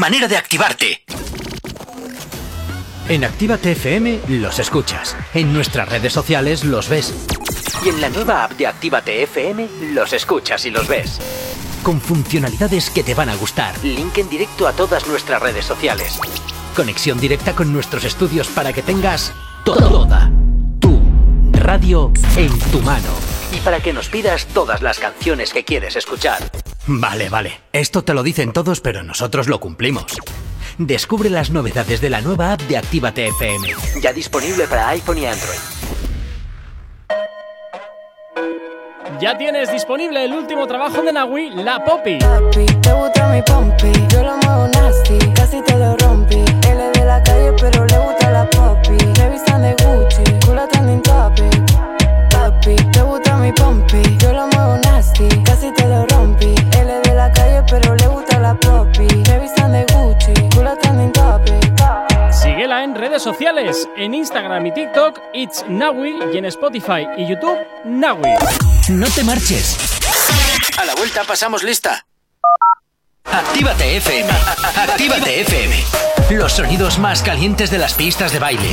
manera 0.04 0.28
de 0.28 0.36
activarte. 0.36 1.02
En 3.08 3.24
Actívate 3.24 3.72
FM 3.72 4.20
los 4.28 4.58
escuchas. 4.58 5.16
En 5.32 5.54
nuestras 5.54 5.88
redes 5.88 6.12
sociales 6.12 6.62
los 6.62 6.90
ves. 6.90 7.14
Y 7.82 7.88
en 7.88 8.02
la 8.02 8.10
nueva 8.10 8.44
app 8.44 8.52
de 8.52 8.66
Actívate 8.66 9.22
FM 9.22 9.66
los 9.94 10.12
escuchas 10.12 10.66
y 10.66 10.70
los 10.70 10.86
ves. 10.88 11.18
Con 11.82 12.02
funcionalidades 12.02 12.90
que 12.90 13.02
te 13.02 13.14
van 13.14 13.30
a 13.30 13.36
gustar. 13.36 13.82
Link 13.82 14.18
en 14.18 14.28
directo 14.28 14.68
a 14.68 14.74
todas 14.74 15.06
nuestras 15.06 15.40
redes 15.40 15.64
sociales. 15.64 16.20
Conexión 16.76 17.18
directa 17.18 17.54
con 17.54 17.72
nuestros 17.72 18.04
estudios 18.04 18.48
para 18.48 18.74
que 18.74 18.82
tengas 18.82 19.32
toda 19.64 20.30
tu 20.80 21.00
radio 21.52 22.12
en 22.36 22.58
tu 22.70 22.82
mano. 22.82 23.08
Y 23.56 23.60
para 23.60 23.80
que 23.80 23.94
nos 23.94 24.10
pidas 24.10 24.44
todas 24.48 24.82
las 24.82 24.98
canciones 24.98 25.54
que 25.54 25.64
quieres 25.64 25.96
escuchar. 25.96 26.42
Vale, 26.86 27.28
vale. 27.28 27.60
Esto 27.72 28.02
te 28.04 28.14
lo 28.14 28.22
dicen 28.22 28.52
todos, 28.52 28.80
pero 28.80 29.02
nosotros 29.02 29.48
lo 29.48 29.58
cumplimos. 29.60 30.06
Descubre 30.78 31.30
las 31.30 31.50
novedades 31.50 32.00
de 32.00 32.10
la 32.10 32.20
nueva 32.20 32.52
app 32.52 32.60
de 32.62 32.76
Actívate 32.76 33.28
FM. 33.28 33.68
Ya 34.02 34.12
disponible 34.12 34.66
para 34.66 34.88
iPhone 34.88 35.18
y 35.18 35.26
Android. 35.26 35.58
Ya 39.20 39.38
tienes 39.38 39.70
disponible 39.70 40.24
el 40.24 40.32
último 40.32 40.66
trabajo 40.66 41.00
de 41.00 41.12
Nahui, 41.12 41.50
La 41.50 41.84
Poppy. 41.84 42.18
Papi, 42.18 42.66
te 42.66 42.92
gusta 42.92 43.28
mi 43.28 43.40
pompi, 43.42 43.92
yo 44.08 44.22
lo 44.22 44.36
muevo 44.38 44.68
nasty, 44.68 45.18
casi 45.34 45.62
te 45.62 45.78
lo 45.78 45.96
redes 63.14 63.22
sociales, 63.22 63.88
en 63.96 64.12
Instagram 64.12 64.66
y 64.66 64.74
TikTok, 64.74 65.20
It's 65.34 65.64
Nahui, 65.68 66.16
y 66.32 66.36
en 66.36 66.46
Spotify 66.46 67.06
y 67.16 67.28
YouTube, 67.28 67.56
Nahui. 67.84 68.34
No 68.88 69.06
te 69.08 69.22
marches. 69.22 69.76
A 70.76 70.84
la 70.84 70.96
vuelta 70.96 71.22
pasamos 71.22 71.62
lista. 71.62 72.04
Actívate 73.22 73.98
FM. 73.98 74.28
Actívate 74.76 75.42
FM. 75.42 75.76
Los 76.30 76.54
sonidos 76.54 76.98
más 76.98 77.22
calientes 77.22 77.70
de 77.70 77.78
las 77.78 77.94
pistas 77.94 78.32
de 78.32 78.40
baile. 78.40 78.68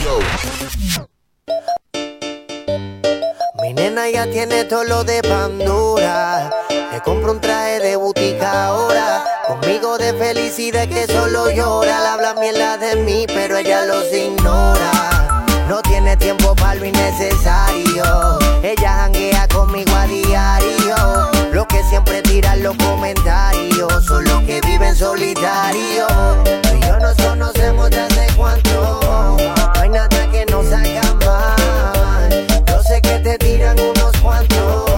Mi 3.62 3.74
nena 3.74 4.10
ya 4.10 4.26
tiene 4.26 4.64
todo 4.64 4.84
lo 4.86 5.04
de 5.04 5.22
Pandora. 5.22 6.50
Le 6.92 7.00
compro 7.02 7.34
un 7.34 7.42
traje 7.42 7.80
de 7.80 7.96
butica 7.96 8.66
ahora. 8.66 9.31
Conmigo 9.52 9.98
de 9.98 10.14
felicidad 10.14 10.88
que 10.88 11.06
solo 11.08 11.52
llora. 11.52 12.00
Le 12.00 12.08
habla 12.08 12.34
mierda 12.36 12.78
de 12.78 12.96
mí, 12.96 13.26
pero 13.28 13.58
ella 13.58 13.86
los 13.86 14.06
ignora. 14.14 15.44
No 15.68 15.82
tiene 15.82 16.16
tiempo 16.16 16.56
para 16.56 16.76
lo 16.76 16.86
innecesario. 16.86 18.40
Ella 18.64 18.94
janguea 18.94 19.50
conmigo 19.50 19.92
a 19.94 20.08
diario. 20.08 20.96
Lo 21.52 21.68
que 21.68 21.84
siempre 21.84 22.22
tiran 22.22 22.64
los 22.64 22.78
comentarios 22.78 24.06
son 24.06 24.24
los 24.24 24.42
que 24.44 24.62
viven 24.62 24.96
solitario. 24.96 26.08
Tú 26.46 26.70
y 26.74 26.88
yo 26.88 26.98
nos 27.02 27.18
conocemos 27.18 27.90
desde 27.90 28.34
cuánto. 28.38 29.02
No 29.76 29.82
hay 29.82 29.90
nada 29.90 30.32
que 30.32 30.46
nos 30.46 30.72
haga 30.72 31.14
mal. 31.26 32.48
Yo 32.68 32.82
sé 32.84 33.02
que 33.02 33.20
te 33.20 33.38
tiran 33.38 33.78
unos 33.78 34.16
cuantos, 34.22 34.90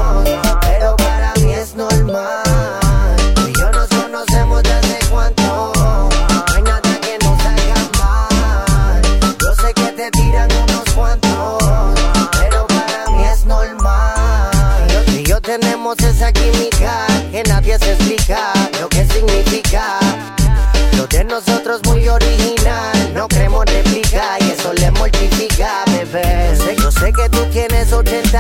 pero 0.61 0.95
para 0.97 1.33
mí 1.41 1.53
es 1.53 1.73
normal. 1.73 2.42
No 23.13 23.27
creemos 23.27 23.65
réplica 23.65 24.37
y 24.41 24.51
eso 24.51 24.73
le 24.73 24.91
mortifica, 24.91 25.85
bebé. 25.87 26.49
Yo 26.57 26.65
sé, 26.65 26.75
yo 26.75 26.91
sé 26.91 27.13
que 27.13 27.29
tú 27.29 27.45
tienes 27.51 27.93
80 27.93 28.32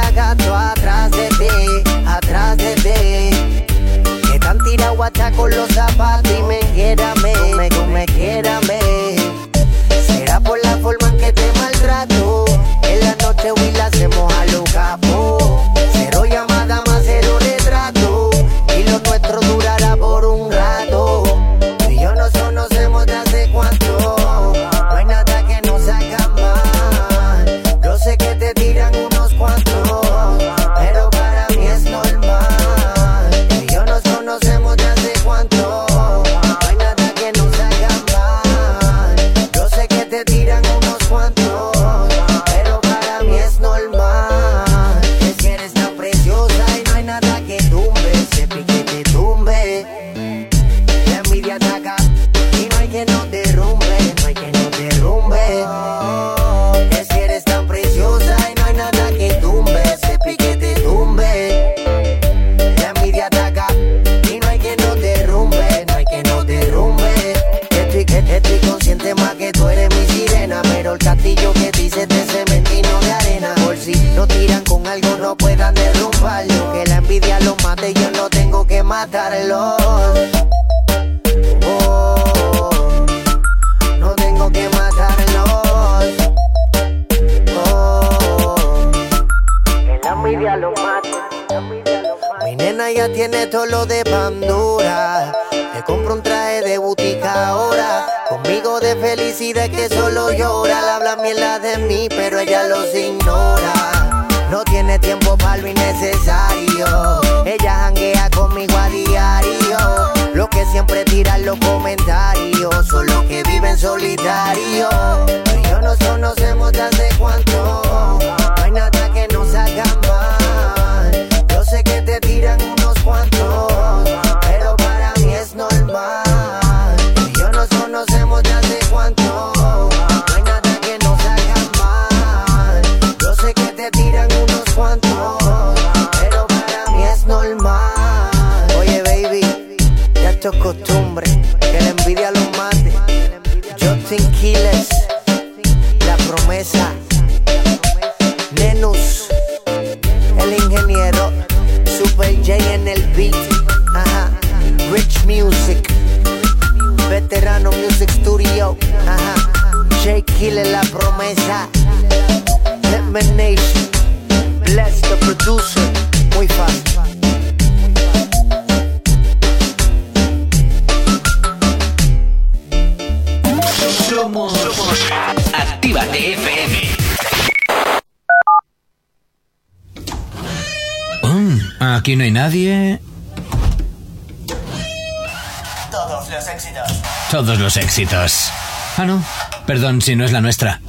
Perdón 189.73 190.03
si 190.03 190.15
no 190.15 190.23
es 190.23 190.31
la 190.31 190.39
nuestra. 190.39 190.79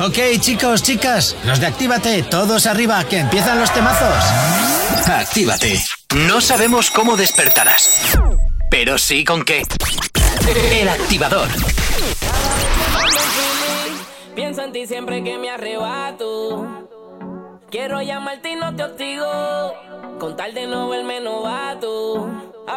Ok, 0.00 0.18
chicos, 0.38 0.82
chicas, 0.82 1.34
los 1.46 1.60
de 1.60 1.66
Actívate, 1.66 2.22
todos 2.24 2.66
arriba, 2.66 3.02
que 3.04 3.20
empiezan 3.20 3.58
los 3.58 3.72
temazos. 3.72 4.22
Actívate. 5.08 5.82
No 6.28 6.42
sabemos 6.42 6.90
cómo 6.90 7.16
despertarás, 7.16 7.88
pero 8.68 8.98
sí 8.98 9.24
con 9.24 9.46
qué. 9.46 9.62
El 10.78 10.90
activador. 10.90 11.48
Pienso 14.34 14.60
en 14.60 14.72
ti 14.72 14.86
siempre 14.86 15.24
que 15.24 15.38
me 15.38 15.48
arrebato. 15.48 16.66
Quiero 17.70 18.02
llamarte 18.02 18.50
y 18.50 18.56
no 18.56 18.76
te 18.76 18.84
hostigo. 18.84 19.72
Con 20.18 20.36
tal 20.36 20.52
de 20.52 20.66
no 20.66 20.90
verme, 20.90 21.20
no 21.20 21.41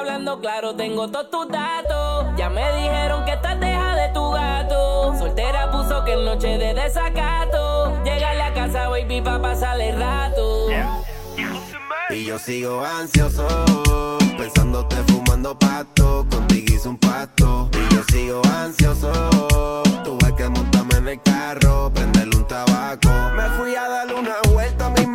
hablando 0.05 0.39
claro, 0.39 0.75
tengo 0.75 1.07
todos 1.09 1.31
tus 1.31 1.47
datos. 1.47 2.27
Ya 2.37 2.47
me 2.47 2.61
dijeron 2.75 3.25
que 3.25 3.33
estás 3.33 3.59
deja 3.59 3.95
de 3.95 4.13
tu 4.13 4.31
gato. 4.31 5.15
Soltera 5.17 5.71
puso 5.71 6.03
que 6.05 6.13
es 6.13 6.19
noche 6.19 6.59
de 6.59 6.75
desacato. 6.75 8.03
Llega 8.03 8.29
a 8.29 8.33
la 8.35 8.53
casa, 8.53 8.87
baby, 8.89 9.21
pa' 9.21 9.41
pasar 9.41 9.81
el 9.81 9.97
rato. 9.97 10.67
Y 12.11 12.25
yo 12.25 12.37
sigo 12.37 12.85
ansioso, 12.85 13.47
pensándote 14.37 14.95
fumando 15.07 15.57
pato, 15.57 16.23
contigo 16.29 16.75
hice 16.75 16.87
un 16.87 16.97
pasto. 16.97 17.69
Y 17.73 17.95
yo 17.95 18.03
sigo 18.03 18.41
ansioso, 18.45 19.11
tuve 20.03 20.35
que 20.35 20.47
montarme 20.47 20.97
en 20.97 21.07
el 21.07 21.21
carro, 21.23 21.91
prenderle 21.91 22.35
un 22.35 22.47
tabaco. 22.47 23.09
Me 23.35 23.49
fui 23.57 23.75
a 23.75 23.89
darle 23.89 24.13
una 24.13 24.35
vuelta 24.53 24.85
a 24.85 24.89
mi 24.91 25.14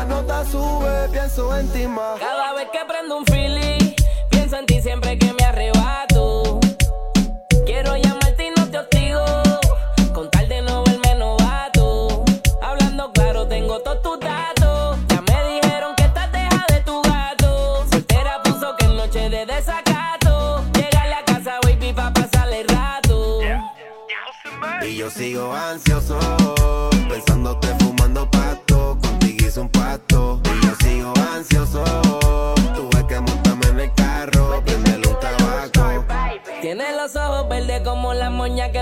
la 0.00 0.06
nota 0.06 0.44
sube, 0.46 1.08
pienso 1.12 1.54
en 1.56 1.68
ti 1.68 1.86
más. 1.86 2.18
Cada 2.18 2.54
vez 2.54 2.68
que 2.72 2.78
prendo 2.86 3.18
un 3.18 3.24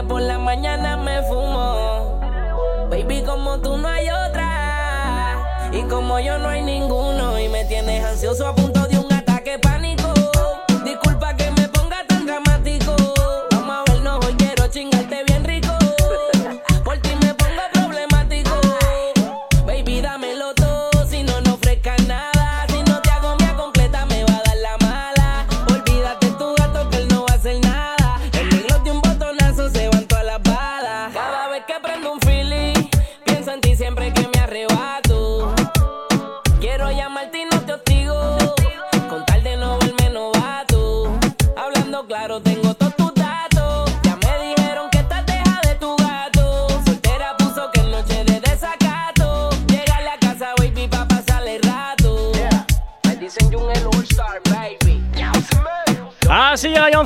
por 0.03 0.23
la 0.23 0.39
mañana 0.39 0.97
me 0.97 1.23
fumo. 1.23 2.19
Baby, 2.91 3.23
como 3.23 3.59
tú 3.59 3.77
no 3.77 3.89
hay 3.89 4.09
otra. 4.09 5.71
Y 5.73 5.83
como 5.83 6.21
yo 6.21 6.39
no 6.39 6.49
hay 6.49 6.63
ninguno. 6.63 7.39
Y 7.39 7.49
me 7.49 7.65
tienes 7.65 8.05
ansioso 8.05 8.47
a 8.47 8.55
punto 8.55 8.87
de 8.87 8.99
un 8.99 9.13
ataque 9.13 9.59
pánico. 9.59 9.98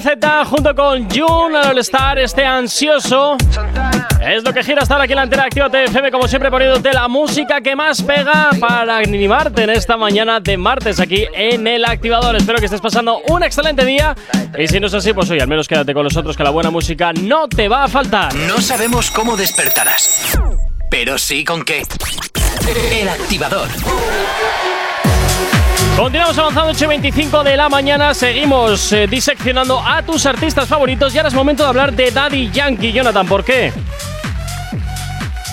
Z 0.00 0.44
junto 0.46 0.74
con 0.74 1.08
June 1.10 1.58
All 1.58 1.78
Star, 1.78 2.18
este 2.18 2.44
ansioso. 2.44 3.36
Es 4.20 4.42
lo 4.44 4.52
que 4.52 4.62
gira 4.62 4.82
estar 4.82 5.00
aquí 5.00 5.12
en 5.12 5.16
la 5.16 5.22
antena 5.22 5.44
activa 5.44 5.68
TFM, 5.68 6.10
como 6.10 6.28
siempre 6.28 6.50
poniéndote 6.50 6.92
la 6.92 7.08
música 7.08 7.60
que 7.60 7.76
más 7.76 8.02
pega 8.02 8.50
para 8.60 8.98
animarte 8.98 9.64
en 9.64 9.70
esta 9.70 9.96
mañana 9.96 10.40
de 10.40 10.56
martes 10.56 11.00
aquí 11.00 11.26
en 11.32 11.66
el 11.66 11.84
activador. 11.84 12.36
Espero 12.36 12.58
que 12.58 12.66
estés 12.66 12.80
pasando 12.80 13.20
un 13.28 13.42
excelente 13.42 13.84
día 13.84 14.14
y 14.56 14.68
si 14.68 14.80
no 14.80 14.86
es 14.86 14.94
así, 14.94 15.12
pues 15.12 15.28
hoy 15.30 15.40
al 15.40 15.48
menos 15.48 15.68
quédate 15.68 15.92
con 15.92 16.04
nosotros 16.04 16.36
que 16.36 16.44
la 16.44 16.50
buena 16.50 16.70
música 16.70 17.12
no 17.12 17.48
te 17.48 17.68
va 17.68 17.84
a 17.84 17.88
faltar. 17.88 18.34
No 18.34 18.60
sabemos 18.60 19.10
cómo 19.10 19.36
despertarás, 19.36 20.38
pero 20.90 21.18
sí 21.18 21.44
con 21.44 21.64
qué. 21.64 21.82
El 22.92 23.08
activador. 23.08 23.68
Continuamos 25.96 26.38
avanzando 26.38 26.72
8.25 26.72 27.44
de 27.44 27.56
la 27.56 27.68
mañana, 27.68 28.14
seguimos 28.14 28.92
eh, 28.92 29.06
diseccionando 29.06 29.78
a 29.78 30.02
tus 30.02 30.24
artistas 30.26 30.66
favoritos 30.66 31.14
y 31.14 31.18
ahora 31.18 31.28
es 31.28 31.34
momento 31.34 31.62
de 31.62 31.68
hablar 31.68 31.92
de 31.92 32.10
Daddy 32.10 32.50
Yankee. 32.50 32.92
Jonathan, 32.92 33.26
¿por 33.26 33.44
qué? 33.44 33.72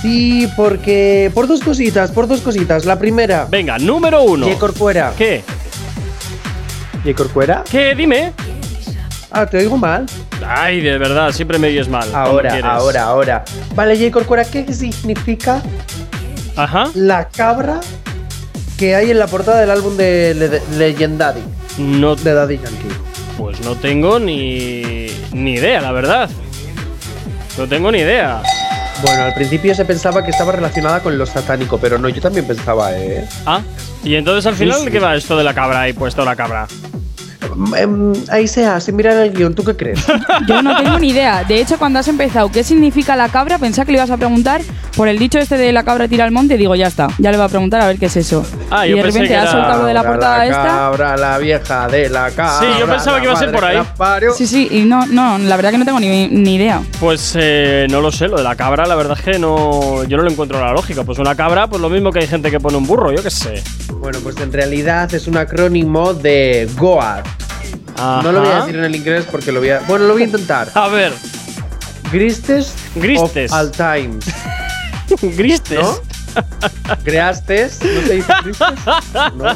Sí, 0.01 0.47
porque. 0.55 1.29
Por 1.33 1.45
dos 1.45 1.61
cositas, 1.61 2.11
por 2.11 2.27
dos 2.27 2.39
cositas. 2.41 2.85
La 2.85 2.97
primera. 2.97 3.45
Venga, 3.49 3.77
número 3.77 4.23
uno. 4.23 4.47
J. 4.47 4.57
Corcuera. 4.57 5.13
¿Qué? 5.17 5.43
¿J. 7.03 7.13
Corcuera? 7.15 7.63
¿Qué? 7.69 7.93
Dime. 7.93 8.31
Ah, 9.29 9.45
te 9.45 9.57
oigo 9.57 9.77
mal. 9.77 10.05
Ay, 10.47 10.79
de 10.79 10.97
verdad, 10.97 11.31
siempre 11.33 11.59
me 11.59 11.67
oyes 11.67 11.89
mal. 11.89 12.09
Ahora, 12.15 12.57
ahora, 12.63 13.03
ahora. 13.03 13.43
Vale, 13.75 13.97
J. 13.97 14.09
Corcuera, 14.09 14.45
¿qué 14.45 14.73
significa 14.73 15.61
Ajá. 16.55 16.85
la 16.95 17.27
cabra 17.27 17.81
que 18.79 18.95
hay 18.95 19.11
en 19.11 19.19
la 19.19 19.27
portada 19.27 19.59
del 19.59 19.69
álbum 19.69 19.97
de 19.97 20.33
Le- 20.33 20.77
Legendary 20.77 21.41
No, 21.77 22.15
de 22.15 22.33
Daddy 22.33 22.55
Yankee? 22.57 22.87
pues 23.37 23.59
no 23.61 23.75
tengo 23.75 24.19
ni, 24.19 25.07
ni 25.33 25.53
idea, 25.53 25.79
la 25.81 25.91
verdad. 25.91 26.29
No 27.57 27.67
tengo 27.67 27.91
ni 27.91 27.99
idea. 27.99 28.41
Bueno, 29.01 29.23
al 29.23 29.33
principio 29.33 29.73
se 29.75 29.85
pensaba 29.85 30.23
que 30.25 30.31
estaba 30.31 30.51
relacionada 30.51 30.99
con 31.01 31.17
lo 31.17 31.25
satánico, 31.25 31.77
pero 31.77 31.97
no, 31.97 32.09
yo 32.09 32.21
también 32.21 32.45
pensaba, 32.45 32.97
¿eh? 32.97 33.25
Ah, 33.45 33.61
y 34.03 34.15
entonces 34.15 34.45
al 34.45 34.55
final, 34.55 34.81
sí. 34.83 34.91
¿qué 34.91 34.99
va 34.99 35.15
esto 35.15 35.37
de 35.37 35.43
la 35.45 35.53
cabra 35.53 35.81
ahí 35.81 35.93
puesto 35.93 36.25
la 36.25 36.35
cabra? 36.35 36.67
Em, 37.77 38.13
ahí 38.29 38.47
sea, 38.47 38.79
sin 38.81 38.95
mirar 38.97 39.15
el 39.17 39.31
guion, 39.33 39.55
¿tú 39.55 39.63
qué 39.63 39.75
crees? 39.75 40.05
Yo 40.47 40.61
no 40.61 40.75
tengo 40.77 40.99
ni 40.99 41.09
idea. 41.09 41.43
De 41.45 41.59
hecho, 41.61 41.77
cuando 41.77 41.99
has 41.99 42.07
empezado, 42.09 42.51
¿qué 42.51 42.63
significa 42.63 43.15
la 43.15 43.29
cabra? 43.29 43.57
Pensaba 43.57 43.85
que 43.85 43.93
le 43.93 43.97
ibas 43.99 44.11
a 44.11 44.17
preguntar 44.17 44.61
por 44.99 45.07
el 45.07 45.17
dicho 45.17 45.39
este 45.39 45.55
de 45.57 45.71
la 45.71 45.83
cabra 45.85 46.09
tira 46.09 46.25
al 46.25 46.31
monte. 46.31 46.57
Digo, 46.57 46.75
ya 46.75 46.87
está. 46.87 47.07
Ya 47.19 47.31
le 47.31 47.37
voy 47.37 47.45
a 47.45 47.49
preguntar 47.49 47.79
a 47.79 47.87
ver 47.87 47.97
qué 47.97 48.07
es 48.07 48.17
eso. 48.17 48.45
Ah, 48.69 48.85
y 48.85 48.89
yo 48.89 48.97
de 48.97 49.03
pensé 49.03 49.19
repente 49.19 49.33
que 49.33 49.41
era- 49.41 49.49
soltado 49.49 49.81
lo 49.83 49.85
de 49.87 49.93
la 49.93 50.03
portada 50.03 50.37
la 50.39 50.45
esta. 50.45 50.63
Cabra, 50.63 51.15
la 51.15 51.37
vieja 51.37 51.87
de 51.87 52.09
la 52.09 52.31
cabra. 52.31 52.59
Sí, 52.73 52.79
yo 52.81 52.85
pensaba 52.85 53.17
que 53.19 53.23
iba 53.23 53.33
a 53.33 53.37
ser 53.37 53.51
por 53.53 53.63
ahí. 53.63 53.77
Sí, 54.35 54.45
sí, 54.45 54.67
y 54.69 54.81
no, 54.83 55.05
no, 55.07 55.37
la 55.37 55.55
verdad 55.55 55.71
que 55.71 55.77
no 55.77 55.85
tengo 55.85 56.01
ni, 56.01 56.27
ni 56.27 56.55
idea. 56.55 56.81
Pues 56.99 57.33
eh, 57.39 57.87
no 57.89 58.01
lo 58.01 58.11
sé, 58.11 58.27
lo 58.27 58.35
de 58.35 58.43
la 58.43 58.57
cabra, 58.57 58.85
la 58.85 58.95
verdad 58.95 59.17
es 59.17 59.23
que 59.23 59.39
no, 59.39 60.03
yo 60.03 60.17
no 60.17 60.23
le 60.23 60.31
encuentro 60.33 60.59
la 60.59 60.73
lógica. 60.73 61.05
Pues 61.05 61.17
una 61.17 61.33
cabra, 61.33 61.67
pues 61.67 61.81
lo 61.81 61.87
mismo 61.89 62.11
que 62.11 62.19
hay 62.19 62.27
gente 62.27 62.51
que 62.51 62.59
pone 62.59 62.75
un 62.75 62.85
burro, 62.85 63.13
yo 63.13 63.23
qué 63.23 63.29
sé. 63.31 63.63
Bueno, 63.93 64.19
pues 64.21 64.35
en 64.41 64.51
realidad 64.51 65.13
es 65.13 65.27
un 65.27 65.37
acrónimo 65.37 66.13
de 66.13 66.67
GOAT. 66.77 67.25
No 67.97 68.33
lo 68.33 68.41
voy 68.41 68.49
a 68.49 68.51
Ajá. 68.51 68.59
decir 68.65 68.77
en 68.79 68.83
el 68.83 68.95
inglés 68.97 69.25
porque 69.31 69.53
lo 69.53 69.61
voy 69.61 69.69
a. 69.69 69.79
Bueno, 69.87 70.07
lo 70.07 70.13
voy 70.13 70.23
a 70.23 70.25
intentar. 70.25 70.67
A 70.75 70.89
ver, 70.89 71.13
Gristes. 72.11 72.73
Gristes. 72.95 73.51
Of 73.53 73.57
all 73.59 73.71
times. 73.71 74.25
Gristes. 75.21 75.79
¿No? 75.79 75.97
Greastes. 77.03 77.79
¿No 77.81 78.01
se 78.01 78.13
dice 78.15 78.33
Gristes? 78.43 78.69
¿No? 79.35 79.49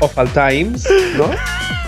Of 0.00 0.18
all 0.18 0.28
times. 0.30 0.86
¿No? 1.16 1.30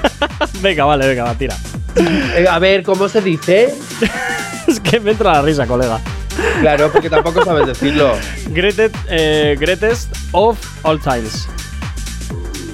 venga, 0.61 0.85
vale, 0.85 1.07
venga, 1.07 1.25
va, 1.25 1.35
tira. 1.35 1.57
Eh, 1.97 2.47
a 2.49 2.59
ver, 2.59 2.83
¿cómo 2.83 3.09
se 3.09 3.21
dice? 3.21 3.75
Es 4.69 4.81
que 4.81 5.01
me 5.01 5.13
entra 5.13 5.33
la 5.33 5.41
risa, 5.43 5.67
colega. 5.67 5.99
Claro, 6.61 6.93
porque 6.93 7.09
tampoco 7.09 7.43
sabes 7.43 7.67
decirlo. 7.67 8.13
Greatest, 8.49 8.95
eh, 9.09 9.57
greatest 9.59 10.15
of 10.33 10.59
all 10.85 11.01
times. 11.01 11.49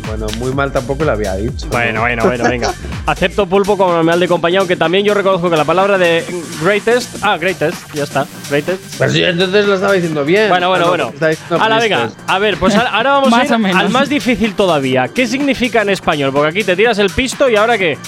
Bueno, 0.07 0.27
muy 0.39 0.53
mal 0.53 0.73
tampoco 0.73 1.05
lo 1.05 1.13
había 1.13 1.35
dicho. 1.37 1.67
Bueno, 1.71 2.01
bueno, 2.01 2.25
bueno, 2.25 2.49
venga. 2.49 2.73
Acepto 3.07 3.47
pulpo 3.47 3.77
como 3.77 3.95
animal 3.95 4.21
de 4.21 4.29
compañía, 4.29 4.61
aunque 4.61 4.77
también 4.77 5.05
yo 5.05 5.15
reconozco 5.15 5.51
que 5.51 5.57
la 5.57 5.65
palabra 5.65 5.99
de 5.99 6.25
greatest. 6.63 7.17
Ah, 7.23 7.37
greatest, 7.37 7.95
ya 7.95 8.05
está. 8.05 8.27
Greatest. 8.49 8.99
Pues 8.99 9.13
sí, 9.13 9.23
entonces 9.23 9.67
lo 9.67 9.75
estaba 9.75 9.93
diciendo 9.93 10.25
bien. 10.25 10.49
Bueno, 10.49 10.69
bueno, 10.69 10.85
no, 10.85 10.91
bueno. 10.91 11.13
Ahora, 11.59 11.79
venga, 11.79 12.11
a 12.27 12.39
ver, 12.39 12.57
pues 12.57 12.75
ahora 12.75 13.13
vamos 13.21 13.33
a 13.33 13.45
ir 13.45 13.77
al 13.77 13.91
más 13.91 14.09
difícil 14.09 14.55
todavía. 14.55 15.09
¿Qué 15.09 15.27
significa 15.27 15.83
en 15.83 15.91
español? 15.91 16.33
Porque 16.33 16.49
aquí 16.49 16.65
te 16.65 16.77
tiras 16.77 16.99
el 16.99 17.11
pisto 17.11 17.49
y 17.49 17.57
ahora 17.57 17.79
qué. 17.79 17.99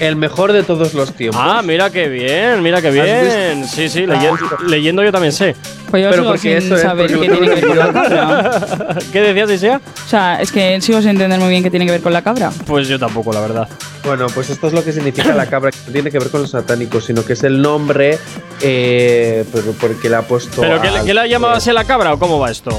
El 0.00 0.16
mejor 0.16 0.52
de 0.54 0.62
todos 0.62 0.94
los 0.94 1.12
tiempos. 1.12 1.40
Ah, 1.44 1.60
mira 1.62 1.90
qué 1.90 2.08
bien, 2.08 2.62
mira 2.62 2.80
qué 2.80 2.88
¿Has 2.88 2.94
bien. 2.94 3.68
Sí, 3.68 3.88
sí, 3.90 4.06
leyen- 4.06 4.38
leyendo 4.66 5.04
yo 5.04 5.12
también 5.12 5.30
sé. 5.32 5.54
Pues 5.90 6.02
yo 6.02 6.08
Pero 6.10 6.22
sigo 6.22 6.28
porque 6.32 6.40
sin 6.40 6.52
eso 6.52 6.74
es, 6.76 6.80
saber 6.82 7.12
porque 7.12 7.28
qué 7.28 7.32
tiene 7.36 7.48
que 7.48 7.54
ver 7.56 7.66
con 7.66 7.78
la 7.78 7.92
cabra. 7.92 8.98
¿Qué 9.12 9.20
decías, 9.20 9.50
Isea? 9.50 9.80
O 10.06 10.08
sea, 10.08 10.40
es 10.40 10.50
que 10.52 10.80
sigo 10.80 11.00
sin 11.02 11.10
entender 11.10 11.38
muy 11.38 11.50
bien 11.50 11.62
qué 11.62 11.68
tiene 11.70 11.84
que 11.84 11.92
ver 11.92 12.00
con 12.00 12.14
la 12.14 12.22
cabra. 12.22 12.50
Pues 12.66 12.88
yo 12.88 12.98
tampoco, 12.98 13.30
la 13.32 13.40
verdad. 13.40 13.68
Bueno, 14.02 14.26
pues 14.34 14.48
esto 14.48 14.68
es 14.68 14.72
lo 14.72 14.82
que 14.82 14.92
significa 14.92 15.34
la 15.34 15.44
cabra, 15.46 15.70
que 15.70 15.76
no 15.86 15.92
tiene 15.92 16.10
que 16.10 16.18
ver 16.18 16.30
con 16.30 16.40
los 16.42 16.50
satánicos, 16.52 17.04
sino 17.04 17.22
que 17.24 17.34
es 17.34 17.42
el 17.44 17.60
nombre 17.60 18.18
eh, 18.62 19.44
pero 19.52 19.72
porque 19.78 20.08
le 20.08 20.16
ha 20.16 20.22
puesto. 20.22 20.62
¿Pero 20.62 20.80
qué, 20.80 20.88
al- 20.88 21.04
qué 21.04 21.12
la 21.12 21.26
llamabas 21.26 21.66
la 21.66 21.84
cabra 21.84 22.14
o 22.14 22.18
cómo 22.18 22.38
va 22.38 22.50
esto? 22.50 22.70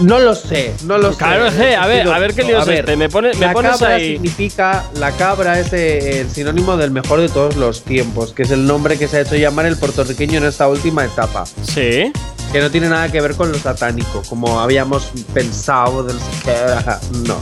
No 0.00 0.18
lo 0.18 0.34
sé, 0.34 0.74
no 0.84 0.96
lo 0.98 1.12
Claro, 1.12 1.50
sé. 1.50 1.56
sé, 1.58 1.76
a 1.76 1.86
ver, 1.86 2.08
a 2.08 2.18
ver 2.18 2.34
qué 2.34 2.42
lío 2.42 2.58
a 2.58 2.60
es 2.62 2.66
ver, 2.66 2.78
este. 2.80 2.96
Me, 2.96 3.08
pone- 3.08 3.34
me 3.34 3.40
la 3.46 3.52
pones 3.52 3.72
cabra 3.72 3.94
ahí. 3.96 4.12
significa, 4.14 4.84
la 4.94 5.12
cabra 5.12 5.60
es 5.60 5.72
eh, 5.72 6.20
el 6.20 6.30
sinónimo 6.30 6.76
del 6.76 6.90
mejor 6.90 7.20
de 7.20 7.28
todos 7.28 7.56
los 7.56 7.82
tiempos, 7.84 8.32
que 8.32 8.42
es 8.42 8.50
el 8.50 8.66
nombre 8.66 8.98
que 8.98 9.08
se 9.08 9.18
ha 9.18 9.20
hecho 9.20 9.36
llamar 9.36 9.66
el 9.66 9.76
puertorriqueño 9.76 10.38
en 10.38 10.44
esta 10.44 10.68
última 10.68 11.04
etapa. 11.04 11.44
Sí. 11.62 12.12
Que 12.52 12.60
no 12.60 12.70
tiene 12.70 12.88
nada 12.88 13.10
que 13.12 13.20
ver 13.20 13.34
con 13.36 13.52
lo 13.52 13.58
satánico, 13.58 14.22
como 14.28 14.58
habíamos 14.60 15.10
pensado 15.34 16.02
del 16.02 16.16
No. 17.26 17.36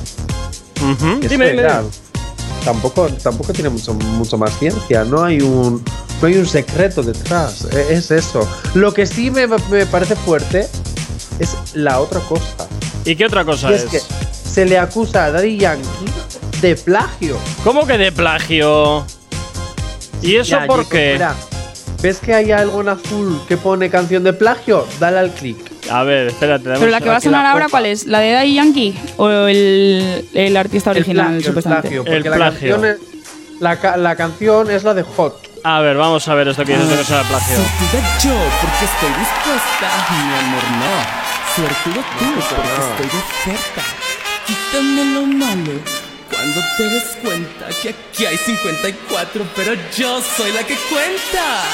Ujú. 0.82 1.20
Es 1.22 1.30
Dime, 1.30 1.50
dime. 1.50 1.62
verdad. 1.62 1.84
Tampoco, 2.64 3.08
tampoco 3.22 3.52
tiene 3.52 3.70
mucho, 3.70 3.94
mucho 3.94 4.36
más 4.36 4.58
ciencia, 4.58 5.04
no 5.04 5.22
hay 5.24 5.40
un. 5.40 5.82
No 6.20 6.26
hay 6.26 6.36
un 6.36 6.46
secreto 6.46 7.02
detrás. 7.02 7.66
e- 7.72 7.94
Es 7.94 8.10
eso. 8.10 8.46
Lo 8.74 8.92
que 8.92 9.06
sí 9.06 9.30
me, 9.30 9.46
me 9.46 9.86
parece 9.86 10.16
fuerte 10.16 10.68
es 11.38 11.56
la 11.74 12.00
otra 12.00 12.20
cosa. 12.20 12.68
¿Y 13.04 13.16
qué 13.16 13.26
otra 13.26 13.44
cosa 13.44 13.70
Y 13.70 13.74
es? 13.74 13.84
es 13.84 13.90
que 13.90 14.00
se 14.50 14.64
le 14.66 14.78
acusa 14.78 15.26
a 15.26 15.30
Daddy 15.30 15.56
Yankee 15.58 15.88
de 16.60 16.74
plagio. 16.76 17.36
¿Cómo 17.64 17.86
que 17.86 17.96
de 17.98 18.10
plagio? 18.12 19.04
¿Y 20.22 20.36
eso 20.36 20.58
Ya, 20.60 20.66
por 20.66 20.88
qué? 20.88 21.12
mira, 21.14 21.34
¿Ves 22.00 22.18
que 22.18 22.32
hay 22.32 22.52
algo 22.52 22.80
en 22.80 22.90
azul 22.90 23.40
que 23.48 23.56
pone 23.56 23.90
canción 23.90 24.22
de 24.22 24.32
plagio? 24.32 24.86
Dale 25.00 25.18
al 25.18 25.30
clic. 25.32 25.56
A 25.90 26.04
ver, 26.04 26.28
espérate. 26.28 26.68
dame 26.68 26.78
Pero 26.78 26.90
la 26.92 27.00
que 27.00 27.08
va 27.08 27.16
a 27.16 27.20
sonar 27.20 27.42
la 27.42 27.50
ahora. 27.52 27.66
¿cuál 27.68 27.86
es? 27.86 28.06
¿La 28.06 28.20
de 28.20 28.32
Daddy 28.32 28.54
Yankee 28.54 28.94
o 29.16 29.28
el, 29.28 30.28
el 30.34 30.56
artista 30.56 30.90
original, 30.90 31.34
el 31.34 31.42
plagio, 31.42 31.58
el 31.58 31.62
plagio, 31.62 32.04
porque 32.04 32.16
El 32.18 32.24
la 32.30 32.36
plagio. 32.36 32.70
canción 32.80 32.84
es 32.84 32.98
la, 33.60 33.76
ca- 33.80 33.96
la 33.96 34.14
canción 34.14 34.70
es 34.70 34.84
la 34.84 34.94
de 34.94 35.02
Hot. 35.02 35.48
A 35.64 35.80
ver, 35.80 35.96
vamos 35.96 36.28
a 36.28 36.34
ver 36.34 36.46
esto 36.46 36.64
que 36.64 36.72
dice 36.76 36.84
esto 36.84 36.98
que 36.98 37.04
será 37.04 37.22
plagio. 37.24 37.56
Suertuda 37.56 38.18
yo, 38.22 38.34
porque 38.60 38.84
estoy 38.84 39.08
dispuesta. 39.18 39.88
Mi 40.12 40.34
amor, 40.38 40.62
no. 40.78 41.27
Suertudo 41.58 42.04
tú, 42.20 42.24
porque 42.54 42.70
estoy 42.86 43.06
de 43.08 43.18
oferta. 43.18 43.82
Quítame 44.46 45.04
lo 45.12 45.26
malo. 45.26 45.72
Cuando 46.30 46.60
te 46.76 46.84
des 46.84 47.16
cuenta 47.20 47.66
que 47.82 47.88
aquí 47.88 48.26
hay 48.26 48.36
54, 48.36 49.44
pero 49.56 49.74
yo 49.96 50.22
soy 50.36 50.52
la 50.52 50.62
que 50.62 50.76
cuenta. 50.88 51.64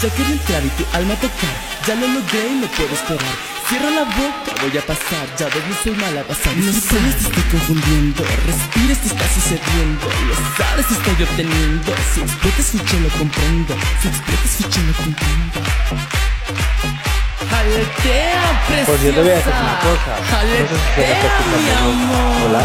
Ya 0.00 0.10
quiero 0.10 0.30
entrar 0.30 0.64
y 0.64 0.68
tu 0.68 0.84
alma 0.92 1.16
tocar. 1.16 1.56
Ya 1.88 1.96
lo 1.96 2.06
logré 2.06 2.46
y 2.46 2.54
no 2.60 2.68
puedo 2.68 2.94
esperar. 2.94 3.34
Cierra 3.68 3.90
la 3.90 4.04
boca, 4.04 4.62
voy 4.62 4.78
a 4.78 4.86
pasar. 4.86 5.26
Ya 5.36 5.46
ves, 5.46 5.64
no 5.70 5.76
soy 5.82 5.96
mala, 5.96 6.22
vas 6.28 6.46
a 6.46 6.52
No 6.52 6.72
sabes, 6.72 7.16
te 7.18 7.26
estoy 7.26 7.42
confundiendo. 7.50 8.22
Respiras, 8.46 9.00
te 9.00 9.08
está 9.08 9.26
sucediendo. 9.34 10.06
Lo 10.06 10.34
sabes, 10.56 10.86
estoy 10.88 11.24
obteniendo. 11.24 11.92
Si 12.14 12.20
explotas, 12.20 12.66
ficha, 12.70 12.96
lo 13.02 13.08
comprendo. 13.08 13.74
Si 14.00 14.06
explotas, 14.06 14.50
ficha, 14.56 14.80
lo 14.86 14.92
comprendo. 14.94 15.60
Aletea, 17.40 18.62
preciosa. 18.66 18.86
Pues 18.86 19.02
yo 19.02 19.12
te 19.12 19.20
voy 19.20 19.30
a 19.30 19.34
decir 19.34 19.52
una 19.52 19.78
cosa. 19.80 20.10
No 20.18 20.46
sé 20.46 20.68
si 20.68 20.74
se 20.94 21.00
me 21.00 21.12
está 21.12 21.26
escuchando 21.26 21.56
mi 21.58 21.64
bien. 21.64 21.76
amor. 21.76 22.48
Hola. 22.48 22.62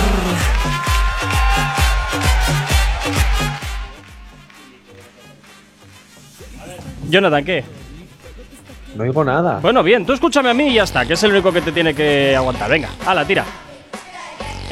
Jonathan, 7.10 7.44
¿qué? 7.44 7.64
No 8.96 9.04
oigo 9.04 9.24
nada. 9.24 9.60
Bueno, 9.62 9.84
bien, 9.84 10.06
tú 10.06 10.14
escúchame 10.14 10.50
a 10.50 10.54
mí 10.54 10.68
y 10.68 10.74
ya 10.76 10.84
está, 10.84 11.06
que 11.06 11.14
es 11.14 11.24
el 11.24 11.32
único 11.32 11.52
que 11.52 11.62
te 11.62 11.72
tiene 11.72 11.94
que 11.94 12.36
aguantar. 12.36 12.70
Venga, 12.70 12.90
la 13.14 13.26
tira. 13.26 13.46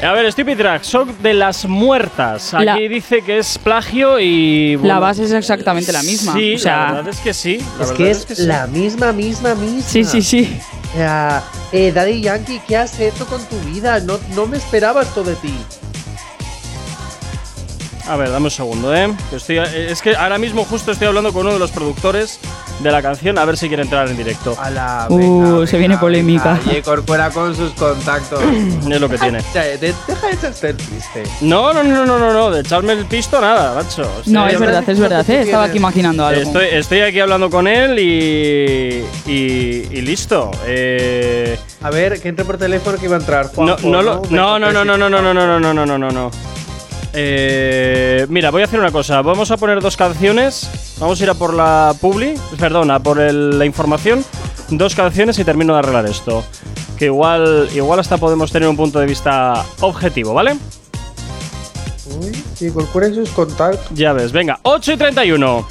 A 0.02 0.12
ver, 0.12 0.32
Stupid 0.32 0.56
Track, 0.56 0.82
son 0.82 1.14
de 1.22 1.34
las 1.34 1.66
muertas. 1.66 2.54
Aquí 2.54 2.64
La- 2.64 2.76
dice 2.76 3.20
que 3.22 3.38
es 3.38 3.58
plagio 3.58 4.18
y. 4.18 4.76
La 4.76 4.80
bueno, 4.80 5.00
base 5.00 5.24
es 5.24 5.32
exactamente 5.32 5.92
la 5.92 6.02
misma. 6.02 6.32
Sí, 6.32 6.54
o 6.54 6.58
sea, 6.58 6.86
la 6.86 6.92
verdad 6.92 7.08
es 7.14 7.20
que 7.20 7.34
sí. 7.34 7.58
la 7.78 7.84
Es 7.84 7.92
que 7.92 8.10
es 8.10 8.26
sí. 8.28 8.46
la 8.46 8.66
misma, 8.66 9.12
misma, 9.12 9.54
misma. 9.54 9.82
sí, 9.88 10.04
sí, 10.04 10.22
sí. 10.22 10.58
O 10.92 10.96
sea, 10.96 11.42
eh, 11.72 11.92
Daddy 11.92 12.22
Yankee, 12.22 12.60
¿qué 12.66 12.76
has 12.78 12.98
hecho 12.98 13.26
con 13.26 13.44
tu 13.44 13.56
vida? 13.60 14.00
No, 14.00 14.18
no 14.34 14.46
me 14.46 14.56
esperaba 14.56 15.02
esto 15.02 15.22
de 15.22 15.34
ti. 15.36 15.54
A 18.10 18.16
ver, 18.16 18.28
dame 18.32 18.46
un 18.46 18.50
segundo, 18.50 18.92
¿eh? 18.92 19.08
Estoy, 19.32 19.58
eh, 19.58 19.86
es 19.90 20.02
que 20.02 20.16
ahora 20.16 20.36
mismo 20.36 20.64
justo 20.64 20.90
estoy 20.90 21.06
hablando 21.06 21.32
con 21.32 21.42
uno 21.46 21.52
de 21.52 21.60
los 21.60 21.70
productores 21.70 22.40
de 22.80 22.90
la 22.90 23.00
canción 23.02 23.38
a 23.38 23.44
ver 23.44 23.56
si 23.56 23.68
quiere 23.68 23.84
entrar 23.84 24.08
en 24.08 24.16
directo. 24.16 24.56
A 24.58 24.68
la 24.68 25.06
Uh, 25.08 25.64
se 25.64 25.78
viene 25.78 25.96
polémica. 25.96 26.58
Y 26.76 26.82
Corcuera 26.82 27.30
con 27.30 27.54
sus 27.54 27.70
contactos. 27.72 28.40
Es 28.90 29.00
lo 29.00 29.08
que 29.08 29.16
tiene. 29.16 29.40
Ya, 29.54 29.62
de- 29.62 29.78
Deja 29.78 30.26
de 30.26 30.32
echarte 30.32 30.68
el 30.70 30.76
triste. 30.76 31.22
No, 31.42 31.72
no, 31.72 31.84
no, 31.84 32.04
no, 32.04 32.18
no, 32.18 32.32
no, 32.32 32.50
de 32.50 32.62
echarme 32.62 32.94
el 32.94 33.04
pisto 33.06 33.40
nada, 33.40 33.74
macho. 33.80 34.02
O 34.02 34.24
sea, 34.24 34.32
No, 34.32 34.48
es 34.48 34.58
verdad, 34.58 34.82
es 34.88 34.98
verdad, 34.98 35.30
¿eh? 35.30 35.42
Estaba 35.42 35.64
aquí 35.64 35.76
imaginando 35.78 36.26
algo. 36.26 36.42
Estoy, 36.42 36.66
estoy 36.72 37.00
aquí 37.02 37.20
hablando 37.20 37.48
con 37.48 37.68
él 37.68 37.96
y. 38.00 39.04
y, 39.30 39.86
y 39.90 40.00
listo. 40.00 40.50
Eh, 40.66 41.56
A 41.82 41.90
ver, 41.90 42.20
que 42.20 42.28
entre 42.28 42.44
por 42.44 42.58
teléfono 42.58 42.98
que 42.98 43.04
iba 43.06 43.16
a 43.16 43.20
entrar. 43.20 43.46
no, 43.46 43.50
Juanjo, 43.54 43.88
no, 43.88 44.02
lo- 44.02 44.22
Me 44.22 44.36
no, 44.36 44.58
no, 44.58 44.72
no, 44.72 44.84
no, 44.84 44.98
no, 44.98 45.08
no, 45.08 45.22
no, 45.22 45.32
no, 45.32 45.60
no, 45.60 45.72
no, 45.74 45.86
no, 45.86 45.98
no, 45.98 46.10
no. 46.10 46.30
Eh, 47.12 48.26
mira, 48.28 48.50
voy 48.50 48.62
a 48.62 48.64
hacer 48.66 48.78
una 48.80 48.90
cosa. 48.92 49.20
Vamos 49.22 49.50
a 49.50 49.56
poner 49.56 49.80
dos 49.80 49.96
canciones. 49.96 50.96
Vamos 50.98 51.20
a 51.20 51.24
ir 51.24 51.30
a 51.30 51.34
por 51.34 51.54
la 51.54 51.94
publi, 52.00 52.34
perdón, 52.58 52.90
a 52.90 53.00
por 53.00 53.18
el- 53.20 53.58
la 53.58 53.64
información. 53.66 54.24
Dos 54.70 54.94
canciones 54.94 55.38
y 55.38 55.44
termino 55.44 55.72
de 55.72 55.80
arreglar 55.80 56.06
esto. 56.06 56.44
Que 56.98 57.06
igual, 57.06 57.68
igual 57.74 57.98
hasta 57.98 58.18
podemos 58.18 58.52
tener 58.52 58.68
un 58.68 58.76
punto 58.76 59.00
de 59.00 59.06
vista 59.06 59.64
objetivo, 59.80 60.34
¿vale? 60.34 60.56
Uy, 62.20 62.44
y 62.60 62.66
y 62.66 63.14
sus 63.14 63.30
contactos. 63.30 63.88
Ya 63.92 64.12
ves, 64.12 64.32
venga, 64.32 64.58
8 64.62 64.92
y 64.92 64.96
31. 64.96 65.66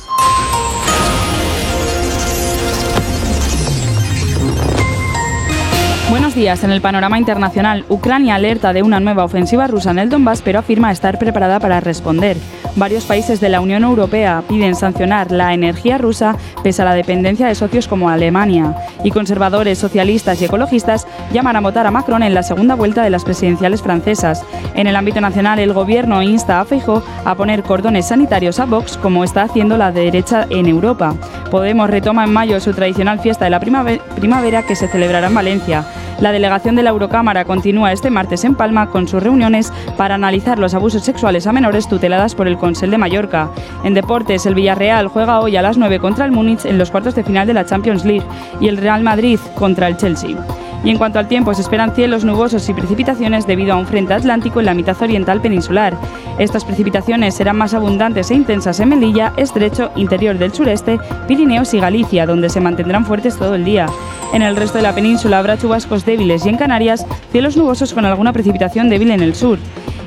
Días. 6.40 6.64
En 6.64 6.72
el 6.72 6.80
panorama 6.80 7.20
internacional, 7.20 7.84
Ucrania 7.90 8.36
alerta 8.36 8.72
de 8.72 8.82
una 8.82 9.02
nueva 9.02 9.26
ofensiva 9.26 9.68
rusa 9.68 9.92
en 9.92 10.00
el 10.00 10.10
Donbass, 10.10 10.42
pero 10.42 10.60
afirma 10.60 10.90
estar 10.90 11.20
preparada 11.20 11.60
para 11.60 11.82
responder. 11.82 12.38
Varios 12.78 13.04
países 13.04 13.42
de 13.42 13.50
la 13.50 13.60
Unión 13.60 13.84
Europea 13.84 14.42
piden 14.48 14.74
sancionar 14.74 15.32
la 15.32 15.54
energía 15.54 15.98
rusa 15.98 16.38
pese 16.64 16.82
a 16.82 16.86
la 16.86 16.94
dependencia 16.94 17.48
de 17.48 17.56
socios 17.56 17.90
como 17.90 18.10
Alemania. 18.10 18.74
Y 19.04 19.12
conservadores, 19.12 19.80
socialistas 19.80 20.42
y 20.42 20.46
ecologistas 20.46 21.08
llaman 21.34 21.58
a 21.58 21.62
votar 21.62 21.86
a 21.86 21.92
Macron 21.92 22.24
en 22.24 22.34
la 22.34 22.44
segunda 22.44 22.76
vuelta 22.76 23.04
de 23.04 23.10
las 23.10 23.26
presidenciales 23.26 23.82
francesas. 23.82 24.46
En 24.76 24.88
el 24.88 24.96
ámbito 24.96 25.20
nacional, 25.20 25.60
el 25.60 25.74
gobierno 25.74 26.22
insta 26.24 26.62
a 26.62 26.66
Feijóo 26.66 27.04
a 27.26 27.36
poner 27.36 27.64
cordones 27.64 28.08
sanitarios 28.08 28.62
a 28.62 28.66
Vox, 28.66 28.98
como 28.98 29.26
está 29.26 29.44
haciendo 29.44 29.76
la 29.76 29.92
derecha 29.92 30.48
en 30.50 30.68
Europa. 30.68 31.16
Podemos 31.52 31.90
retoma 31.90 32.24
en 32.24 32.32
mayo 32.32 32.62
su 32.62 32.74
tradicional 32.74 33.20
fiesta 33.20 33.44
de 33.44 33.52
la 33.52 33.60
primave- 33.60 34.00
primavera 34.16 34.64
que 34.64 34.78
se 34.78 34.88
celebrará 34.88 35.28
en 35.28 35.36
Valencia. 35.36 35.84
La 36.22 36.34
delegación 36.34 36.76
de 36.76 36.84
la 36.84 36.90
Eurocámara 36.90 37.46
continúa 37.46 37.94
este 37.94 38.10
martes 38.10 38.44
en 38.44 38.56
Palma 38.56 38.90
con 38.90 39.08
sus 39.08 39.24
reuniones 39.24 39.72
para 39.96 40.16
analizar 40.16 40.60
los 40.60 40.74
abusos 40.74 41.04
sexuales 41.04 41.48
a 41.48 41.54
menores 41.54 41.88
tuteladas 41.88 42.36
por 42.36 42.48
el 42.48 42.58
Consell 42.58 42.92
de 42.92 42.98
Mallorca. 42.98 43.50
En 43.86 43.94
deportes, 43.94 44.46
el 44.46 44.56
Villarreal 44.56 45.08
juega 45.08 45.40
hoy 45.40 45.56
a 45.56 45.62
las 45.62 45.78
9 45.78 46.00
contra 46.00 46.26
el 46.26 46.34
Múnich 46.34 46.66
en 46.66 46.78
los 46.78 46.92
cuartos 46.92 47.16
de 47.16 47.24
final 47.24 47.48
de 47.48 47.54
la 47.54 47.66
Champions 47.66 48.04
League 48.04 48.26
y 48.60 48.68
el 48.68 48.78
Real 48.78 49.02
Madrid 49.02 49.40
contra 49.56 49.88
el 49.88 49.96
Chelsea. 49.96 50.36
Y 50.84 50.90
en 50.90 50.98
cuanto 50.98 51.20
al 51.20 51.28
tiempo, 51.28 51.54
se 51.54 51.62
esperan 51.62 51.94
cielos 51.94 52.24
nubosos 52.24 52.68
y 52.70 52.74
precipitaciones 52.74 53.46
debido 53.46 53.74
a 53.74 53.76
un 53.76 53.86
frente 53.86 54.14
atlántico 54.14 54.60
en 54.60 54.66
la 54.66 54.74
mitad 54.74 55.02
oriental 55.02 55.42
peninsular. 55.42 55.98
Estas 56.38 56.64
precipitaciones 56.64 57.36
serán 57.36 57.58
más 57.58 57.74
abundantes 57.74 58.32
e 58.32 58.36
intensas 58.36 58.80
en 58.80 58.90
Melilla, 58.90 59.34
Estrecho, 59.36 59.92
interior 59.98 60.38
del 60.38 60.54
sureste, 60.54 60.98
Pirineos 61.28 61.74
y 61.74 61.80
Galicia, 61.80 62.26
donde 62.26 62.50
se 62.50 62.62
mantendrán 62.62 63.06
fuertes 63.06 63.38
todo 63.38 63.56
el 63.56 63.66
día. 63.66 63.88
En 64.34 64.42
el 64.42 64.56
resto 64.56 64.78
de 64.78 64.84
la 64.84 64.96
península 64.96 65.40
habrá 65.40 65.58
chubascos 65.58 66.06
débiles 66.06 66.46
y 66.46 66.50
en 66.50 66.58
Canarias 66.58 67.06
cielos 67.32 67.58
nubosos 67.58 67.94
con 67.94 68.06
alguna 68.06 68.32
precipitación 68.32 68.90
débil 68.90 69.12
en 69.12 69.22
el 69.22 69.36
sur. 69.36 69.60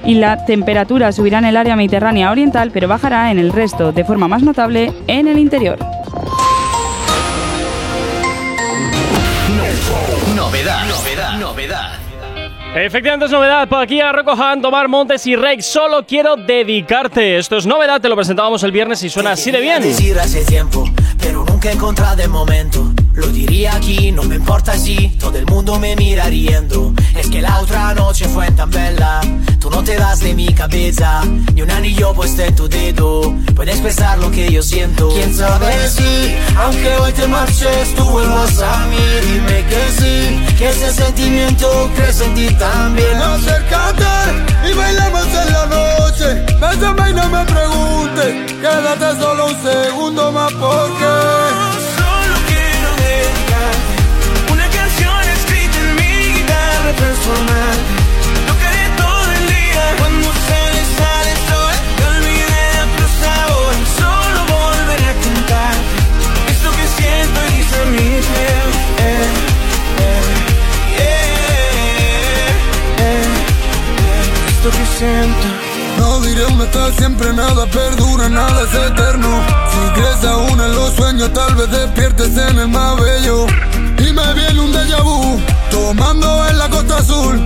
Y 0.05 0.15
la 0.15 0.45
temperatura 0.45 1.13
subirá 1.13 1.39
en 1.39 1.45
el 1.45 1.57
área 1.57 1.77
mediterránea 1.77 2.31
oriental, 2.31 2.71
pero 2.73 2.89
bajará 2.89 3.31
en 3.31 3.39
el 3.39 3.53
resto, 3.53 3.93
de 3.93 4.05
forma 4.05 4.27
más 4.27 4.43
notable 4.43 4.93
en 5.07 5.29
el 5.29 5.39
interior. 5.39 5.79
Novedad. 11.53 11.99
Efectivamente 12.75 13.27
es 13.27 13.33
novedad. 13.33 13.69
Por 13.69 13.79
aquí 13.81 14.01
a 14.01 14.11
Recojan, 14.13 14.63
Tomar 14.63 14.89
Montes 14.89 15.27
y 15.27 15.37
Rex. 15.37 15.67
Solo 15.67 16.07
quiero 16.07 16.37
dedicarte. 16.37 17.37
Esto 17.37 17.59
es 17.59 17.67
novedad. 17.67 18.01
Te 18.01 18.09
lo 18.09 18.17
presentábamos 18.17 18.63
el 18.63 18.73
viernes 18.73 19.03
y 19.03 19.11
suena 19.11 19.33
así 19.33 19.51
de 19.51 19.61
bien. 19.61 19.83
decir 19.83 20.19
hace 20.19 20.45
tiempo, 20.47 20.89
pero 21.21 21.45
nunca 21.45 21.69
he 21.69 21.75
encontrado 21.75 22.23
el 22.23 22.31
momento. 22.31 22.92
Lo 23.15 23.27
diría 23.27 23.75
aquí, 23.75 24.11
no 24.11 24.23
me 24.23 24.37
importa 24.37 24.79
si 24.79 25.09
todo 25.21 25.37
el 25.37 25.45
mundo 25.47 25.79
me 25.79 25.95
mira 25.97 26.25
riendo. 26.27 26.95
Es 27.15 27.29
que 27.29 27.43
la 27.43 27.61
otra 27.61 27.93
noche 27.95 28.27
fue 28.27 28.51
tan 28.53 28.71
bella. 28.71 29.21
Tú 29.61 29.69
no 29.71 29.85
te 29.85 29.97
das 29.97 30.21
de 30.21 30.33
mi 30.35 30.53
cabeza, 30.55 31.23
ni 31.55 31.61
un 31.63 31.71
anillo 31.71 32.15
puesto 32.15 32.43
en 32.43 32.57
tu 32.57 32.69
dedo. 32.69 33.35
Puedes 33.55 33.81
pensar 33.81 34.19
lo 34.19 34.31
que 34.31 34.51
yo 34.51 34.63
siento. 34.63 35.11
Quién 35.11 35.35
sabe 35.35 35.89
si, 35.89 36.35
aunque 36.57 36.97
hoy 36.97 37.13
te 37.13 37.27
marches, 37.27 37.95
tú 37.95 38.05
vuelvas 38.05 38.59
a 38.61 38.87
mí. 38.87 38.97
Dime 39.31 39.65
que 39.67 39.83
sí, 39.99 40.57
que 40.57 40.71
ese 40.71 40.93
sentimiento 40.93 41.91
crece 41.95 42.25
en 42.25 42.35
ti 42.35 42.55
también. 42.55 43.17
Acércate 43.19 44.05
y 44.71 44.73
bailamos 44.75 45.27
en 45.27 45.53
la 45.53 45.67
noche. 45.67 46.57
Bésame 46.59 47.11
y 47.11 47.15
no 47.15 47.29
me 47.29 47.45
preguntes. 47.45 48.53
Quédate 48.53 49.21
solo 49.21 49.47
un 49.47 49.63
segundo 49.63 50.33
más 50.33 50.53
porque. 50.55 51.52
Que 74.71 74.87
siento. 74.97 75.47
No 75.99 76.21
diré 76.21 76.45
un 76.47 76.61
estar 76.61 76.93
siempre 76.93 77.33
nada 77.33 77.67
perdura, 77.67 78.29
nada 78.29 78.63
es 78.63 78.75
eterno. 78.75 79.41
Si 79.71 80.01
crees 80.01 80.25
aún 80.25 80.61
en 80.61 80.75
los 80.75 80.95
sueños, 80.95 81.33
tal 81.33 81.55
vez 81.57 81.71
despiertes 81.71 82.37
en 82.37 82.59
el 82.59 82.69
más 82.69 82.97
bello. 83.01 83.47
Y 83.99 84.13
me 84.13 84.35
viene 84.35 84.61
un 84.61 84.73
déjà 84.73 85.03
vu, 85.03 85.41
tomando 85.71 86.47
en 86.49 86.59
la 86.59 86.69
costa 86.69 86.99
azul, 86.99 87.45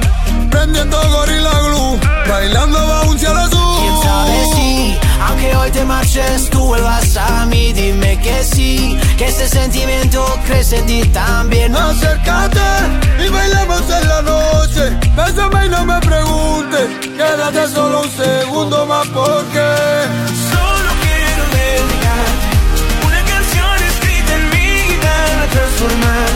prendiendo 0.50 0.98
gorila 1.10 1.58
glue, 1.60 1.98
bailando 2.28 2.86
bajo 2.86 3.10
un 3.10 3.18
cielo 3.18 3.40
azul. 3.40 3.78
Quién 3.80 4.02
sabe 4.02 4.46
si, 4.54 4.98
aunque 5.20 5.54
hoy 5.56 5.70
te 5.70 5.84
marches, 5.84 6.50
tú 6.50 6.60
vuelvas 6.60 7.16
a 7.16 7.46
mí. 7.46 7.72
Dime 7.72 8.18
que 8.20 8.42
sí, 8.44 8.98
que 9.16 9.26
ese 9.26 9.48
sentimiento 9.48 10.24
crece 10.46 10.78
en 10.78 10.86
ti 10.86 11.02
también. 11.08 11.74
Acércate 11.74 12.60
y 13.24 13.28
bailamos 13.28 13.82
en 13.90 14.08
la 14.08 14.22
noche. 14.22 14.82
Bésame 15.16 15.66
y 15.66 15.68
no 15.68 15.84
me 15.84 15.98
preguntes. 16.00 16.88
Quédate 17.16 17.68
solo 17.68 18.02
un 18.02 18.10
segundo 18.10 18.86
más 18.86 19.06
porque. 19.08 19.66
Solo 20.50 20.90
quiero 21.02 21.44
dedicarte 21.52 22.46
una 23.06 23.20
canción 23.24 23.76
escrita 23.90 24.34
en 24.34 24.50
mi 24.50 24.92
guitarra 24.92 25.46
transformante. 25.50 26.35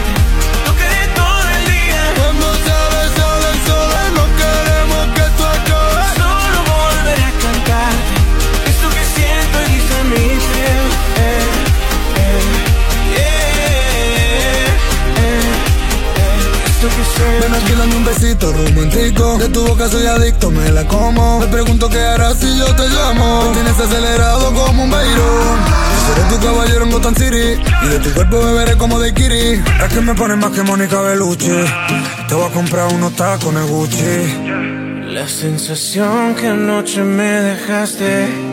Ven 17.41 17.55
aquí 17.55 17.73
dame 17.73 17.97
un 17.97 18.05
besito 18.05 18.53
romántico. 18.53 19.39
De 19.39 19.49
tu 19.49 19.67
boca 19.67 19.89
soy 19.89 20.07
adicto, 20.07 20.51
me 20.51 20.71
la 20.71 20.87
como. 20.87 21.41
Me 21.41 21.47
pregunto 21.47 21.89
qué 21.89 22.01
harás 22.01 22.39
si 22.39 22.59
yo 22.59 22.67
te 22.77 22.89
llamo. 22.89 23.49
Me 23.49 23.55
tienes 23.55 23.79
acelerado 23.79 24.53
como 24.55 24.85
un 24.85 24.91
beirón 24.91 25.91
seré 26.11 26.29
tu 26.29 26.41
caballero 26.41 26.85
en 26.85 26.91
Gotham 26.91 27.15
City. 27.15 27.61
Y 27.85 27.89
de 27.89 27.99
tu 28.01 28.11
cuerpo 28.13 28.45
beberé 28.45 28.77
como 28.77 28.99
de 28.99 29.13
Kiri. 29.13 29.63
Es 29.85 29.93
que 29.93 30.01
me 30.01 30.15
pones 30.15 30.37
más 30.37 30.53
que 30.53 30.63
Mónica 30.63 31.01
Bellucci. 31.01 31.65
Te 32.29 32.35
voy 32.35 32.49
a 32.49 32.53
comprar 32.53 32.93
unos 32.93 33.15
tacones 33.15 33.69
Gucci. 33.69 35.13
La 35.13 35.27
sensación 35.29 36.35
que 36.35 36.49
anoche 36.49 37.03
me 37.03 37.25
dejaste 37.25 38.50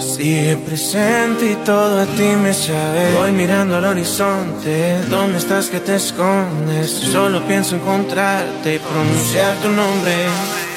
sigue 0.00 0.56
presente 0.56 1.52
y 1.52 1.54
todo 1.64 2.00
a 2.00 2.06
ti 2.06 2.28
me 2.42 2.52
sabe. 2.52 3.14
Voy 3.14 3.32
mirando 3.32 3.76
al 3.76 3.84
horizonte, 3.84 4.98
¿dónde 5.08 5.38
estás 5.38 5.68
que 5.68 5.80
te 5.80 5.96
escondes? 5.96 6.90
Solo 6.90 7.42
pienso 7.46 7.76
encontrarte 7.76 8.74
y 8.74 8.78
pronunciar 8.78 9.56
tu 9.56 9.68
nombre. 9.68 10.67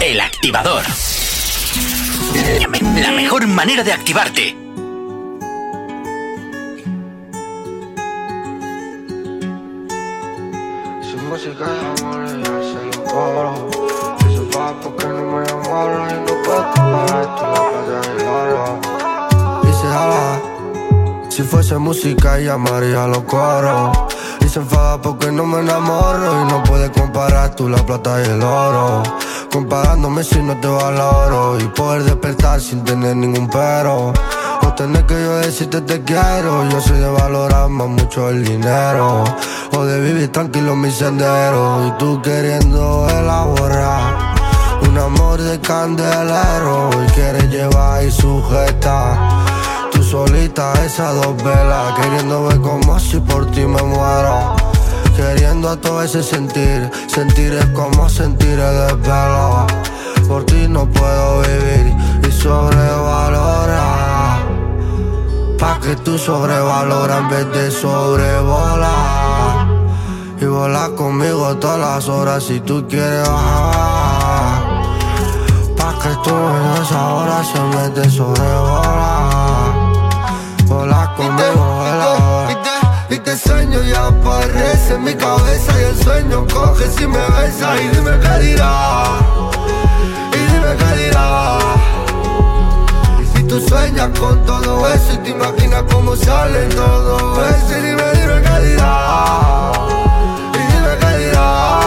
El 0.00 0.20
activador. 0.20 0.84
La 3.00 3.12
mejor 3.12 3.46
manera 3.46 3.82
de 3.82 3.90
activarte. 3.90 4.54
Su 11.00 11.16
música 11.16 11.64
de 11.64 12.02
amor 12.02 12.26
y 12.26 12.42
yo 12.44 12.54
se 12.60 12.80
lo 12.84 13.04
cobro. 13.04 13.70
Eso 14.28 14.48
va 14.54 14.78
porque 14.82 15.06
no 15.06 15.22
me 15.32 15.46
llamaron 15.46 16.10
y 16.10 16.12
no 16.12 16.42
puedo 16.42 16.72
comparar 16.74 17.20
esto 17.22 17.42
en 17.44 17.52
la 17.52 17.62
playa 17.70 18.00
del 18.00 18.28
oro. 18.28 18.80
Dice 19.62 19.86
jala, 19.86 20.42
si 21.30 21.42
fuese 21.42 21.78
música 21.78 22.38
llamaría 22.38 23.06
los 23.06 23.22
coros. 23.24 24.15
Se 24.56 24.60
enfada 24.62 24.98
porque 25.02 25.30
no 25.30 25.44
me 25.44 25.60
enamoro 25.60 26.40
y 26.40 26.50
no 26.50 26.62
puede 26.62 26.90
comparar 26.90 27.54
tú 27.54 27.68
la 27.68 27.76
plata 27.84 28.22
y 28.22 28.24
el 28.24 28.42
oro. 28.42 29.02
Comparándome 29.52 30.24
si 30.24 30.42
no 30.42 30.58
te 30.58 30.66
valoro 30.66 31.60
y 31.60 31.64
poder 31.64 32.04
despertar 32.04 32.58
sin 32.58 32.82
tener 32.82 33.16
ningún 33.16 33.50
pero. 33.50 34.14
O 34.62 34.72
tener 34.72 35.04
que 35.04 35.12
yo 35.12 35.36
decirte 35.36 35.82
te 35.82 36.02
quiero. 36.04 36.66
Yo 36.70 36.80
soy 36.80 36.96
de 36.96 37.06
valorar 37.06 37.68
más 37.68 37.86
mucho 37.86 38.30
el 38.30 38.46
dinero. 38.46 39.24
O 39.76 39.84
de 39.84 40.00
vivir 40.00 40.32
tranquilo 40.32 40.74
mi 40.74 40.90
sendero. 40.90 41.88
Y 41.88 41.98
tú 41.98 42.22
queriendo 42.22 43.06
elaborar 43.10 44.36
un 44.88 44.96
amor 44.96 45.38
de 45.38 45.60
candelero. 45.60 46.88
Y 47.04 47.10
quieres 47.12 47.50
llevar 47.50 48.02
y 48.02 48.10
sujetar. 48.10 49.45
Solita 50.16 50.72
esas 50.82 51.14
dos 51.14 51.36
velas. 51.44 51.92
Queriendo 52.00 52.44
ver 52.44 52.58
como 52.62 52.98
si 52.98 53.20
por 53.20 53.50
ti 53.50 53.66
me 53.66 53.82
muero. 53.82 54.56
Queriendo 55.14 55.68
a 55.68 55.76
todo 55.76 56.02
ese 56.02 56.22
sentir. 56.22 56.90
Sentir 57.06 57.52
es 57.52 57.66
como 57.66 58.08
sentir 58.08 58.58
el 58.58 58.86
desvelo. 58.86 59.66
Por 60.26 60.46
ti 60.46 60.68
no 60.70 60.86
puedo 60.86 61.42
vivir 61.42 61.94
y 62.26 62.32
sobrevalorar. 62.32 64.38
Pa' 65.58 65.78
que 65.80 65.94
tú 65.96 66.16
sobrevaloras 66.16 67.18
en 67.18 67.28
vez 67.28 67.52
de 67.52 67.70
sobrevolar. 67.70 69.66
Y 70.40 70.46
volar 70.46 70.94
conmigo 70.94 71.54
todas 71.56 71.78
las 71.78 72.08
horas 72.08 72.42
si 72.42 72.60
tú 72.60 72.86
quieres 72.88 73.28
bajar. 73.28 74.62
Pa' 75.76 75.94
que 76.02 76.08
tú 76.24 76.30
en 76.30 76.82
esa 76.82 77.14
hora 77.14 77.44
se 77.44 77.58
de 78.00 78.10
sobrevolar. 78.10 79.15
Te 83.26 83.36
sueño 83.36 83.82
y 83.82 83.92
aparece 83.92 84.94
en 84.94 85.02
mi 85.02 85.12
cabeza 85.14 85.72
y 85.80 85.82
el 85.82 85.96
sueño 86.00 86.46
coge 86.46 86.88
si 86.96 87.08
me 87.08 87.18
besa 87.18 87.74
y 87.82 87.88
dime 87.88 88.12
qué 88.22 88.38
dirá. 88.38 89.02
Y 90.32 90.38
dime 90.52 90.72
qué 90.78 91.02
dirá. 91.02 91.58
Y 93.34 93.42
tú 93.42 93.60
sueñas 93.68 94.10
con 94.20 94.44
todo 94.46 94.86
eso 94.86 95.14
y 95.14 95.16
te 95.24 95.30
imaginas 95.30 95.82
cómo 95.92 96.14
sale 96.14 96.66
todo 96.66 97.44
eso 97.46 97.78
y 97.78 97.82
dime, 97.82 98.04
dime 98.14 98.42
qué 98.46 98.66
dirá. 98.68 99.72
Y 100.54 100.72
dime 100.72 100.92
qué 101.00 101.18
dirá. 101.24 101.80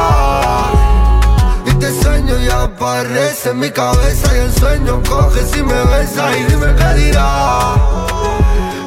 Y 1.67 1.73
te 1.75 2.03
sueño 2.03 2.37
y 2.37 2.49
aparece 2.49 3.51
en 3.51 3.59
mi 3.59 3.71
cabeza 3.71 4.35
y 4.35 4.39
el 4.39 4.53
sueño 4.55 5.01
coge 5.07 5.45
si 5.45 5.63
me 5.63 5.85
besa 5.85 6.37
y 6.37 6.43
dime 6.43 6.75
qué 6.75 6.93
dirá. 6.99 7.75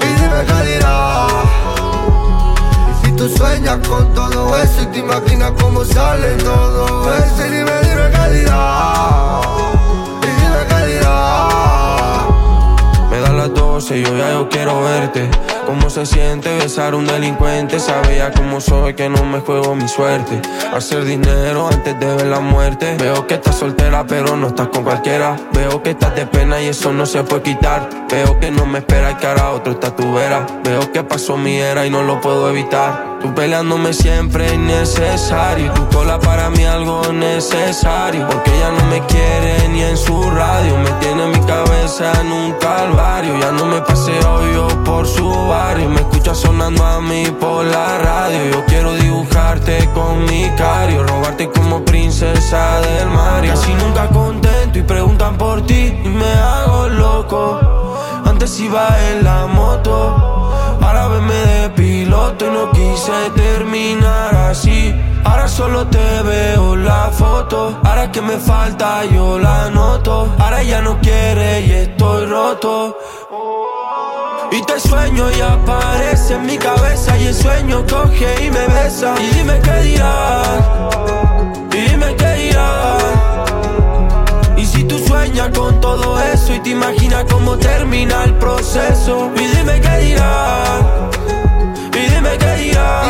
Y 0.03 0.21
dime 0.21 0.45
qué 0.47 0.73
dirá. 0.75 1.42
Y 3.23 3.25
tú 3.25 3.37
sueñas 3.37 3.79
con 3.87 4.13
todo 4.15 4.57
eso 4.59 4.83
y 4.83 4.87
te 4.87 4.99
imaginas 4.99 5.53
cómo 5.61 5.85
sale 5.85 6.35
todo 6.39 7.15
eso 7.15 7.47
y 7.47 7.51
dime, 7.51 7.71
dime 7.83 8.41
dirá. 8.41 9.41
Y 10.23 10.27
dime 10.27 10.87
dirá. 10.89 11.49
Me 13.11 13.21
da 13.21 13.33
las 13.33 13.55
12, 13.55 14.03
yo 14.03 14.17
ya 14.17 14.33
yo 14.33 14.49
quiero 14.49 14.83
verte. 14.83 15.31
Cómo 15.67 15.91
se 15.91 16.07
siente 16.07 16.57
besar 16.57 16.93
a 16.93 16.97
un 16.97 17.07
delincuente. 17.07 17.79
Sabía 17.81 18.31
cómo 18.33 18.61
soy, 18.61 18.95
que 18.95 19.09
no 19.09 19.25
me 19.25 19.41
juego 19.41 19.75
mi 19.75 19.89
suerte. 19.89 20.41
Hacer 20.75 21.05
dinero 21.05 21.69
antes 21.69 21.99
de 21.99 22.15
ver 22.15 22.27
la 22.27 22.41
muerte. 22.41 22.97
Veo 22.99 23.27
que 23.27 23.35
estás 23.35 23.57
soltera, 23.57 24.05
pero 24.07 24.37
no 24.37 24.49
estás 24.49 24.69
con 24.69 24.85
cualquiera. 24.85 25.37
Veo 25.53 25.83
que 25.83 25.91
estás 25.91 26.15
de 26.15 26.27
pena 26.27 26.61
y 26.61 26.69
eso 26.69 26.93
no 26.93 27.07
se 27.07 27.23
puede 27.25 27.43
quitar. 27.43 27.89
Veo 28.11 28.39
que 28.39 28.51
no 28.51 28.67
me 28.67 28.79
espera 28.79 29.13
y 29.13 29.15
que 29.17 29.27
ahora 29.27 29.51
otro 29.51 29.73
está 29.73 29.95
tu. 29.97 30.13
Veo 30.13 30.93
que 30.93 31.03
pasó 31.03 31.37
mi 31.37 31.57
era 31.57 31.87
y 31.87 31.91
no 31.91 32.03
lo 32.03 32.21
puedo 32.21 32.51
evitar. 32.51 33.19
Tú 33.21 33.35
peleándome 33.35 33.93
siempre 33.93 34.53
innecesario. 34.53 35.73
Tu 35.73 35.89
cola 35.89 36.19
para 36.19 36.51
mí 36.51 36.65
algo 36.65 37.13
necesario. 37.13 38.27
Porque 38.29 38.55
ella 38.55 38.71
no 38.71 38.85
me 38.87 39.01
quiere 39.07 39.69
ni 39.69 39.83
en 39.83 39.97
su 39.97 40.31
radio. 40.31 40.77
Me 40.79 40.91
tiene 41.01 41.27
mi 41.29 41.41
cabeza 41.47 42.13
en 42.21 42.33
un 42.33 42.53
calvario. 42.55 43.39
Ya 43.39 43.53
no 43.53 43.67
me 43.67 43.81
paseo 43.81 44.53
yo 44.53 44.69
por 44.85 45.07
su 45.07 45.52
barrio. 45.53 45.89
Me 45.91 46.01
escucha 46.01 46.35
sonando 46.35 46.85
a 46.85 47.01
mí 47.01 47.25
por 47.39 47.65
la 47.65 47.99
radio. 47.99 48.41
Yo 48.53 48.65
quiero 48.67 48.95
dibujarte 48.95 49.89
con 49.95 50.25
mi 50.25 50.51
cario. 50.57 51.05
Robarte 51.05 51.51
como 51.51 51.85
princesa 51.85 52.81
del 52.81 53.09
mar. 53.11 53.47
Casi 53.47 53.73
nunca 53.75 54.09
contento 54.09 54.79
y 54.79 54.83
preguntan 54.83 55.37
por 55.37 55.57
ti. 55.67 55.83
Y 56.05 56.09
me 56.09 56.33
hago 56.53 56.89
loco. 56.89 57.43
Antes 58.25 58.59
iba 58.61 58.87
en 59.09 59.25
la 59.25 59.47
moto. 59.47 59.95
Ahora 60.81 61.09
venme 61.09 61.35
de 61.35 61.71
piloto 61.71 62.47
y 62.47 62.51
no 62.51 62.71
quise 62.71 63.19
terminar 63.35 64.35
así. 64.51 64.95
Ahora 65.25 65.47
solo 65.49 65.87
te 65.87 66.23
veo 66.23 66.77
la 66.77 67.11
foto. 67.13 67.79
Ahora 67.85 68.11
que 68.11 68.21
me 68.21 68.37
falta 68.39 69.05
yo 69.05 69.39
la 69.39 69.71
noto. 69.71 70.35
Ahora 70.39 70.63
ya 70.63 70.81
no 70.81 70.99
quiere 71.01 71.61
y 71.61 71.71
estoy 71.85 72.27
roto. 72.27 72.97
Y 74.55 74.61
te 74.67 74.79
sueño 74.79 75.31
y 75.31 75.41
aparece 75.41 76.35
en 76.35 76.45
mi 76.45 76.59
cabeza 76.59 77.17
y 77.17 77.29
el 77.29 77.35
sueño 77.35 77.87
coge 77.89 78.45
y 78.45 78.51
me 78.51 78.67
besa. 78.67 79.15
Y 79.19 79.35
dime 79.35 79.59
qué 79.61 79.77
dirás. 79.81 80.47
Y 81.73 81.81
dime 81.89 82.15
qué 82.17 82.33
dirás. 82.35 83.03
Y 84.59 84.67
si 84.67 84.85
tú 84.85 84.99
sueñas 84.99 85.49
con 85.57 85.81
todo 85.81 86.21
eso 86.21 86.55
y 86.55 86.61
te 86.61 86.69
imaginas 86.69 87.25
cómo 87.31 87.57
termina 87.57 88.25
el 88.25 88.35
proceso. 88.35 89.31
Y 89.37 89.47
dime 89.57 89.81
qué 89.81 89.97
dirás. 90.05 90.81
Y 91.95 92.15
dime 92.15 92.37
qué 92.39 92.55
dirás. 92.57 93.07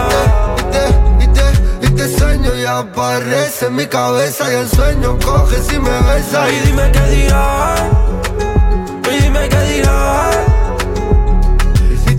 Y 1.18 1.24
te, 1.24 1.24
y 1.24 1.28
te, 1.34 1.86
y 1.86 1.90
te 1.90 2.18
sueño 2.18 2.54
y 2.54 2.64
aparece 2.64 3.66
en 3.66 3.74
mi 3.74 3.86
cabeza 3.86 4.44
y 4.48 4.54
el 4.54 4.68
sueño 4.68 5.18
coge 5.24 5.60
si 5.60 5.76
me 5.76 5.90
besa. 5.90 6.48
Y 6.48 6.66
dime 6.68 6.92
qué 6.92 7.10
dirás. 7.16 8.11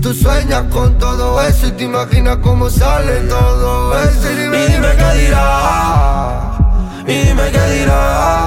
Tú 0.04 0.12
sueñas 0.12 0.64
con 0.70 0.98
todo 0.98 1.40
eso 1.40 1.68
y 1.68 1.70
te 1.72 1.84
imaginas 1.84 2.36
cómo 2.42 2.68
sale 2.68 3.20
todo 3.20 3.98
eso. 3.98 4.30
Y 4.30 4.36
dime, 4.36 4.66
dime 4.68 4.88
qué 4.98 5.18
dirás. 5.18 6.58
Y 7.06 7.12
dime 7.26 7.50
qué 7.50 7.70
dirás. 7.78 8.43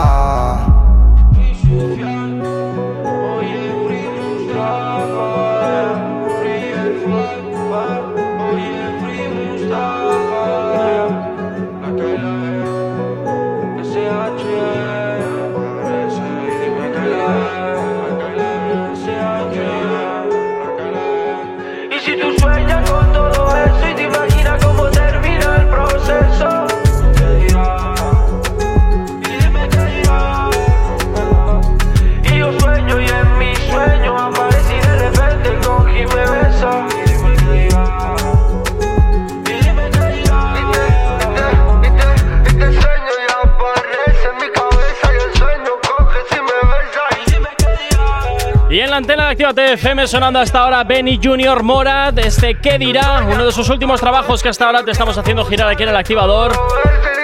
Antena 48.98 49.26
de 49.26 49.32
Activa 49.32 49.54
FM 49.56 50.08
sonando 50.08 50.40
hasta 50.40 50.60
ahora 50.60 50.84
Benny 50.84 51.20
Junior 51.24 51.62
Mora, 51.62 52.12
este 52.16 52.56
¿Qué 52.56 52.80
dirá? 52.80 53.24
Uno 53.32 53.46
de 53.46 53.52
sus 53.52 53.70
últimos 53.70 54.00
trabajos 54.00 54.42
que 54.42 54.50
hasta 54.50 54.66
ahora 54.66 54.84
te 54.84 54.90
estamos 54.90 55.16
haciendo 55.16 55.46
girar 55.46 55.70
aquí 55.70 55.84
en 55.84 55.90
el 55.90 55.96
activador 55.96 56.52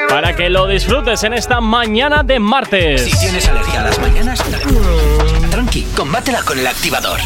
para 0.07 0.35
que 0.35 0.51
lo 0.51 0.67
disfrutes 0.67 1.23
en 1.23 1.33
esta 1.33 1.61
mañana 1.61 2.21
de 2.21 2.39
martes. 2.39 3.05
Si 3.05 3.17
tienes 3.17 3.47
alergia 3.47 3.81
a 3.81 3.83
las 3.85 3.99
mañanas, 3.99 4.43
tranqui, 5.53 5.83
combátela 5.95 6.41
con 6.41 6.57
el 6.57 6.65
activador. 6.65 7.19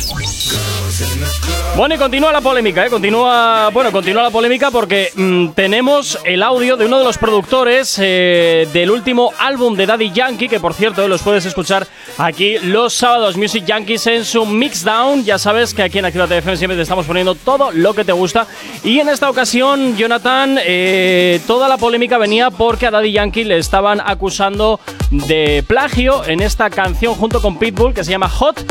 Bueno, 1.78 1.96
y 1.96 1.98
continúa 1.98 2.34
la 2.34 2.42
polémica, 2.42 2.86
¿eh? 2.86 2.90
Continúa, 2.90 3.70
bueno, 3.70 3.90
continúa 3.90 4.24
la 4.24 4.32
polémica 4.32 4.70
porque 4.70 5.12
mm, 5.16 5.50
tenemos 5.50 6.20
el 6.26 6.44
audio 6.44 6.76
de 6.76 6.88
uno 6.88 6.98
de 6.98 7.06
los 7.06 7.18
productores 7.18 7.98
eh, 8.02 8.68
del 8.74 8.92
último 8.92 9.32
álbum 9.40 9.76
de 9.76 9.86
Daddy 9.86 10.12
Yankee, 10.12 10.50
que 10.50 10.60
por 10.60 10.74
cierto 10.74 11.08
los 11.08 11.22
puedes 11.22 11.46
escuchar 11.46 11.88
aquí 12.18 12.58
los 12.58 12.94
sábados 12.94 13.38
Music 13.38 13.64
Yankees 13.66 14.08
en 14.08 14.26
su 14.26 14.46
Mixdown. 14.46 15.24
Ya 15.24 15.38
sabes 15.38 15.74
que 15.74 15.84
aquí 15.84 16.00
en 16.00 16.06
Activa 16.06 16.26
FM 16.26 16.58
siempre 16.58 16.76
te 16.76 16.82
estamos 16.82 17.06
poniendo 17.06 17.34
todo 17.34 17.72
lo 17.72 17.94
que 17.94 18.04
te 18.04 18.12
gusta. 18.12 18.46
Y 18.84 19.00
en 19.00 19.08
esta 19.08 19.30
ocasión, 19.30 19.96
Jonathan, 19.96 20.60
eh, 20.62 21.40
toda 21.48 21.70
la 21.70 21.78
polémica 21.78 22.18
venía 22.18 22.52
porque 22.52 22.88
a 22.88 22.92
Daddy 22.92 23.14
Yankee 23.14 23.46
le 23.46 23.58
estaban 23.58 24.02
acusando 24.04 24.82
de 25.12 25.64
plagio 25.68 26.26
en 26.26 26.42
esta 26.42 26.70
canción 26.70 27.16
junto 27.16 27.42
con 27.42 27.58
Pitbull 27.58 27.94
que 27.94 28.04
se 28.04 28.12
llama 28.12 28.30
Hot. 28.30 28.64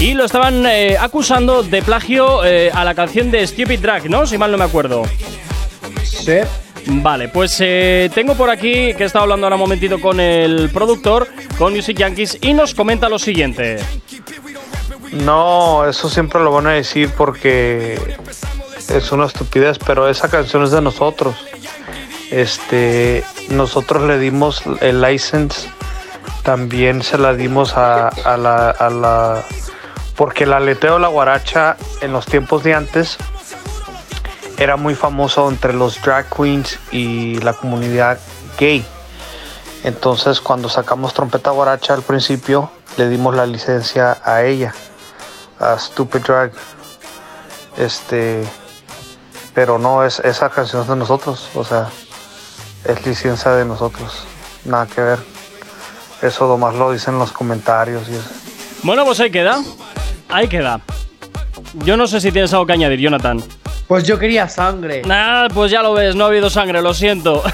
Y 0.00 0.14
lo 0.14 0.24
estaban 0.24 0.64
eh, 0.66 0.96
acusando 0.98 1.62
de 1.62 1.82
plagio 1.82 2.44
eh, 2.44 2.70
a 2.72 2.84
la 2.84 2.94
canción 2.94 3.30
de 3.30 3.46
Stupid 3.46 3.80
Drag, 3.80 4.08
¿no? 4.08 4.26
Si 4.26 4.38
mal 4.38 4.50
no 4.50 4.58
me 4.58 4.64
acuerdo. 4.64 5.02
Sí. 6.04 6.38
Vale, 6.86 7.28
pues 7.28 7.56
eh, 7.60 8.10
tengo 8.14 8.34
por 8.34 8.48
aquí 8.48 8.94
que 8.94 9.02
he 9.02 9.06
estado 9.06 9.24
hablando 9.24 9.46
ahora 9.46 9.56
un 9.56 9.60
momentito 9.60 10.00
con 10.00 10.20
el 10.20 10.70
productor, 10.70 11.28
con 11.58 11.74
Music 11.74 11.98
Yankees, 11.98 12.38
y 12.40 12.54
nos 12.54 12.74
comenta 12.74 13.08
lo 13.08 13.18
siguiente. 13.18 13.78
No, 15.12 15.86
eso 15.86 16.08
siempre 16.08 16.40
lo 16.42 16.50
van 16.52 16.66
a 16.66 16.72
decir 16.72 17.10
porque 17.16 17.98
es 18.88 19.12
una 19.12 19.26
estupidez, 19.26 19.78
pero 19.78 20.08
esa 20.08 20.28
canción 20.28 20.62
es 20.64 20.70
de 20.70 20.80
nosotros. 20.80 21.36
Este, 22.30 23.24
nosotros 23.50 24.04
le 24.04 24.18
dimos 24.18 24.62
el 24.80 25.00
license, 25.00 25.68
también 26.48 27.02
se 27.02 27.18
la 27.18 27.34
dimos 27.34 27.74
a, 27.76 28.10
la, 28.38 28.70
a 28.70 28.88
la- 28.88 29.44
porque 30.16 30.44
el 30.44 30.54
aleteo 30.54 30.94
de 30.94 31.00
la 31.00 31.08
guaracha 31.08 31.76
en 32.00 32.10
los 32.10 32.24
tiempos 32.24 32.62
de 32.62 32.72
antes 32.72 33.18
era 34.56 34.78
muy 34.78 34.94
famoso 34.94 35.46
entre 35.50 35.74
los 35.74 36.00
drag 36.00 36.34
queens 36.34 36.78
y 36.90 37.38
la 37.40 37.52
comunidad 37.52 38.18
gay. 38.58 38.82
Entonces 39.84 40.40
cuando 40.40 40.70
sacamos 40.70 41.12
trompeta 41.12 41.50
guaracha 41.50 41.92
al 41.92 42.00
principio 42.00 42.70
le 42.96 43.10
dimos 43.10 43.34
la 43.36 43.44
licencia 43.44 44.16
a 44.24 44.42
ella, 44.42 44.72
a 45.60 45.78
Stupid 45.78 46.20
Drag. 46.20 46.52
Este, 47.76 48.42
pero 49.52 49.78
no 49.78 50.02
es 50.02 50.18
esa 50.20 50.48
canción 50.48 50.80
es 50.80 50.88
de 50.88 50.96
nosotros, 50.96 51.50
o 51.54 51.62
sea, 51.62 51.90
es 52.86 53.04
licencia 53.04 53.50
de 53.50 53.66
nosotros, 53.66 54.24
nada 54.64 54.86
que 54.86 55.02
ver. 55.02 55.37
Eso 56.22 56.48
nomás 56.48 56.74
lo 56.74 56.90
dicen 56.92 57.14
en 57.14 57.20
los 57.20 57.32
comentarios 57.32 58.08
y 58.08 58.12
eso. 58.14 58.28
Bueno, 58.82 59.04
pues 59.04 59.20
ahí 59.20 59.30
queda. 59.30 59.62
Ahí 60.28 60.48
queda. 60.48 60.80
Yo 61.84 61.96
no 61.96 62.06
sé 62.06 62.20
si 62.20 62.32
tienes 62.32 62.52
algo 62.52 62.66
que 62.66 62.72
añadir, 62.72 62.98
Jonathan. 63.00 63.42
Pues 63.86 64.04
yo 64.04 64.18
quería 64.18 64.46
sangre. 64.48 65.00
Nah, 65.06 65.48
pues 65.48 65.70
ya 65.70 65.82
lo 65.82 65.94
ves, 65.94 66.14
no 66.14 66.24
ha 66.24 66.26
habido 66.28 66.50
sangre, 66.50 66.82
lo 66.82 66.92
siento. 66.92 67.42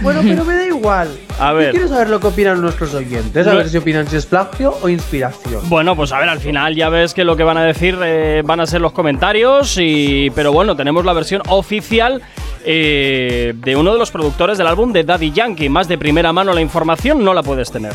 Bueno, 0.00 0.20
pero 0.22 0.44
me 0.44 0.54
da 0.56 0.66
igual. 0.66 1.08
A 1.38 1.50
Yo 1.50 1.56
ver. 1.56 1.70
quiero 1.70 1.88
saber 1.88 2.08
lo 2.10 2.20
que 2.20 2.26
opinan 2.28 2.60
nuestros 2.60 2.92
oyentes. 2.94 3.46
A 3.46 3.50
No- 3.50 3.56
ver 3.58 3.68
si 3.68 3.76
opinan 3.78 4.08
si 4.08 4.16
es 4.16 4.26
plagio 4.26 4.76
o 4.82 4.88
inspiración. 4.88 5.68
Bueno, 5.68 5.94
pues 5.96 6.12
a 6.12 6.18
ver, 6.18 6.28
al 6.28 6.40
final 6.40 6.74
ya 6.74 6.88
ves 6.88 7.14
que 7.14 7.24
lo 7.24 7.36
que 7.36 7.42
van 7.44 7.56
a 7.56 7.64
decir 7.64 7.98
eh, 8.02 8.42
van 8.44 8.60
a 8.60 8.66
ser 8.66 8.80
los 8.80 8.92
comentarios, 8.92 9.76
y, 9.78 10.30
pero 10.30 10.52
bueno, 10.52 10.76
tenemos 10.76 11.04
la 11.04 11.12
versión 11.12 11.42
oficial 11.48 12.22
eh, 12.66 13.54
de 13.56 13.76
uno 13.76 13.92
de 13.92 13.98
los 13.98 14.10
productores 14.10 14.58
del 14.58 14.66
álbum 14.66 14.92
de 14.92 15.04
Daddy 15.04 15.30
Yankee. 15.32 15.68
Más 15.68 15.86
de 15.88 15.96
primera 15.96 16.32
mano 16.32 16.52
la 16.52 16.60
información 16.60 17.24
no 17.24 17.32
la 17.32 17.42
puedes 17.42 17.70
tener. 17.70 17.92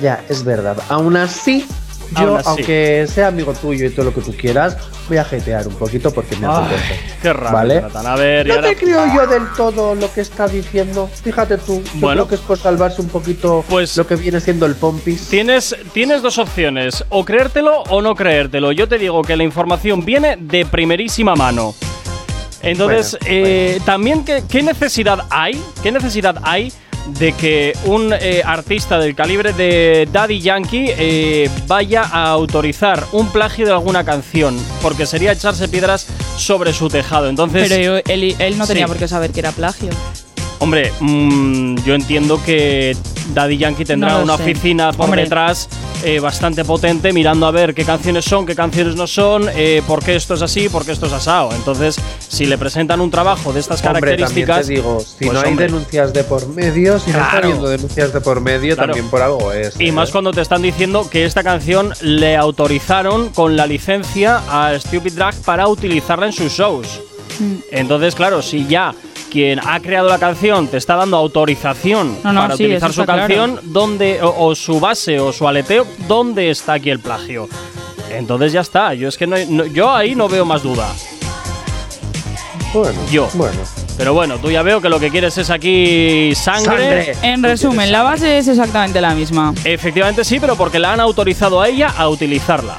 Ya, 0.00 0.24
es 0.28 0.42
verdad. 0.44 0.76
Aún 0.88 1.16
así, 1.16 1.66
yo, 2.18 2.36
así. 2.36 2.48
aunque 2.48 3.06
sea 3.12 3.26
amigo 3.28 3.52
tuyo 3.52 3.86
y 3.86 3.90
todo 3.90 4.06
lo 4.06 4.14
que 4.14 4.20
tú 4.22 4.32
quieras, 4.34 4.76
voy 5.08 5.18
a 5.18 5.24
jetear 5.24 5.66
un 5.66 5.74
poquito 5.74 6.12
porque 6.12 6.36
me 6.36 6.46
apetece. 6.46 6.94
qué 7.20 7.32
raro, 7.32 7.52
¿Vale? 7.56 7.82
A 7.94 8.14
ver, 8.16 8.46
No 8.46 8.54
ahora- 8.54 8.68
te 8.68 8.76
creo 8.76 9.04
yo 9.14 9.26
del 9.26 9.42
todo 9.56 9.94
lo 9.96 10.12
que 10.14 10.20
está 10.20 10.46
diciendo. 10.46 11.10
Fíjate 11.22 11.58
tú. 11.58 11.82
Yo 11.82 11.90
Bueno. 12.00 12.22
creo 12.22 12.28
que 12.28 12.34
es 12.36 12.40
por 12.42 12.58
salvarse 12.58 13.02
un 13.02 13.08
poquito 13.08 13.64
lo 13.68 14.06
que 14.06 14.16
viene 14.16 14.40
siendo 14.40 14.64
el 14.66 14.76
pompis. 14.76 15.28
Tienes, 15.28 15.76
tienes 15.92 16.22
dos 16.22 16.38
opciones, 16.38 17.04
o 17.08 17.24
creértelo 17.24 17.82
o 17.90 18.00
no 18.00 18.14
creértelo. 18.14 18.70
Yo 18.72 18.88
te 18.88 18.98
digo 18.98 19.22
que 19.22 19.36
la 19.36 19.42
información 19.42 20.04
viene 20.04 20.36
de 20.40 20.64
primerísima 20.64 21.34
mano. 21.34 21.74
Entonces, 22.62 23.16
Bueno, 23.20 23.26
eh, 23.46 23.80
también, 23.84 24.24
¿qué, 24.24 24.42
qué 24.48 24.62
necesidad 24.62 25.20
hay? 25.30 25.60
¿Qué 25.82 25.92
necesidad 25.92 26.36
hay 26.42 26.72
de 27.18 27.32
que 27.32 27.72
un 27.86 28.12
eh, 28.12 28.42
artista 28.44 28.98
del 28.98 29.14
calibre 29.14 29.52
de 29.54 30.06
Daddy 30.12 30.40
Yankee 30.40 30.86
eh, 30.90 31.48
vaya 31.66 32.02
a 32.02 32.24
autorizar 32.30 33.02
un 33.12 33.28
plagio 33.28 33.64
de 33.66 33.72
alguna 33.72 34.04
canción? 34.04 34.58
Porque 34.82 35.06
sería 35.06 35.32
echarse 35.32 35.68
piedras 35.68 36.06
sobre 36.36 36.72
su 36.72 36.88
tejado. 36.88 37.28
Entonces, 37.28 37.68
Pero 37.68 37.96
él, 38.06 38.34
él 38.38 38.58
no 38.58 38.66
tenía 38.66 38.84
Sí. 38.86 38.88
por 38.88 38.98
qué 38.98 39.08
saber 39.08 39.30
que 39.30 39.40
era 39.40 39.52
plagio. 39.52 39.90
Hombre, 40.58 40.92
mm, 41.00 41.76
yo 41.84 41.94
entiendo 41.94 42.42
que 42.44 42.96
Daddy 43.34 43.56
Yankee 43.58 43.84
tendrá 43.84 44.12
No 44.12 44.22
una 44.22 44.36
sé. 44.36 44.42
oficina 44.42 44.92
por 44.92 45.06
Hombre. 45.06 45.22
detrás 45.22 45.68
eh, 46.04 46.20
bastante 46.20 46.64
potente 46.64 47.12
mirando 47.12 47.46
a 47.46 47.50
ver 47.50 47.74
qué 47.74 47.84
canciones 47.84 48.24
son, 48.24 48.46
qué 48.46 48.54
canciones 48.54 48.94
no 48.94 49.06
son, 49.06 49.46
eh, 49.54 49.82
por 49.86 50.02
qué 50.04 50.14
esto 50.16 50.34
es 50.34 50.42
así, 50.42 50.68
por 50.68 50.84
qué 50.84 50.92
esto 50.92 51.06
es 51.06 51.12
asado. 51.12 51.50
Entonces, 51.54 51.96
si 52.28 52.46
le 52.46 52.56
presentan 52.56 53.00
un 53.00 53.10
trabajo 53.10 53.52
de 53.52 53.60
estas 53.60 53.84
Hombre, 53.84 54.00
características. 54.16 54.66
te 54.66 54.74
digo, 54.74 55.00
si 55.00 55.24
pues, 55.26 55.32
no 55.32 55.40
hay 55.40 55.48
hombre, 55.50 55.66
denuncias 55.66 56.12
de 56.12 56.24
por 56.24 56.48
medio, 56.48 56.98
si 56.98 57.10
no 57.10 57.18
está 57.18 57.30
Claro. 57.30 57.46
habiendo 57.48 57.68
denuncias 57.68 58.12
de 58.12 58.20
por 58.20 58.40
medio, 58.40 58.74
Claro. 58.76 58.92
también 58.92 59.10
por 59.10 59.22
algo 59.22 59.52
es. 59.52 59.74
Y 59.80 59.88
¿eh? 59.88 59.92
más 59.92 60.10
cuando 60.10 60.32
te 60.32 60.40
están 60.40 60.62
diciendo 60.62 61.08
que 61.10 61.24
esta 61.24 61.42
canción 61.42 61.92
le 62.00 62.36
autorizaron 62.36 63.30
con 63.30 63.56
la 63.56 63.66
licencia 63.66 64.40
a 64.48 64.78
Stupid 64.78 65.12
Drag 65.14 65.34
para 65.42 65.66
utilizarla 65.68 66.26
en 66.26 66.32
sus 66.32 66.52
shows. 66.52 67.00
Entonces, 67.70 68.14
claro, 68.14 68.42
si 68.42 68.66
ya 68.66 68.94
quien 69.30 69.60
ha 69.66 69.80
creado 69.80 70.08
la 70.08 70.18
canción 70.18 70.68
te 70.68 70.76
está 70.76 70.96
dando 70.96 71.16
autorización 71.16 72.18
No, 72.24 72.32
no, 72.32 72.40
para 72.42 72.56
sí, 72.56 72.64
utilizar 72.64 72.92
su 72.92 73.04
canción, 73.04 73.60
¿dónde, 73.64 74.20
o, 74.22 74.46
o 74.48 74.54
su 74.54 74.80
base 74.80 75.20
o 75.20 75.32
su 75.32 75.46
aleteo, 75.46 75.86
¿dónde 76.06 76.50
está 76.50 76.74
aquí 76.74 76.90
el 76.90 77.00
plagio? 77.00 77.48
Entonces 78.10 78.52
ya 78.52 78.60
está. 78.62 78.94
Yo 78.94 79.08
es 79.08 79.18
que 79.18 79.26
no, 79.26 79.36
no- 79.48 79.66
yo 79.66 79.94
ahí 79.94 80.14
no 80.14 80.28
veo 80.28 80.44
más 80.46 80.62
duda. 80.62 80.88
Bueno, 82.72 82.98
yo. 83.10 83.28
Bueno. 83.34 83.58
Pero 83.96 84.14
bueno, 84.14 84.38
tú 84.38 84.50
ya 84.50 84.62
veo 84.62 84.80
que 84.80 84.88
lo 84.88 85.00
que 85.00 85.10
quieres 85.10 85.36
es 85.38 85.50
aquí 85.50 86.32
sangre. 86.34 87.14
En 87.22 87.42
resumen, 87.42 87.90
la 87.90 88.02
base 88.02 88.38
es 88.38 88.46
exactamente 88.46 89.00
la 89.00 89.14
misma. 89.14 89.52
Efectivamente 89.64 90.24
sí, 90.24 90.38
pero 90.38 90.54
porque 90.56 90.78
la 90.78 90.92
han 90.92 91.00
autorizado 91.00 91.60
a 91.60 91.68
ella 91.68 91.92
a 91.96 92.08
utilizarla. 92.08 92.76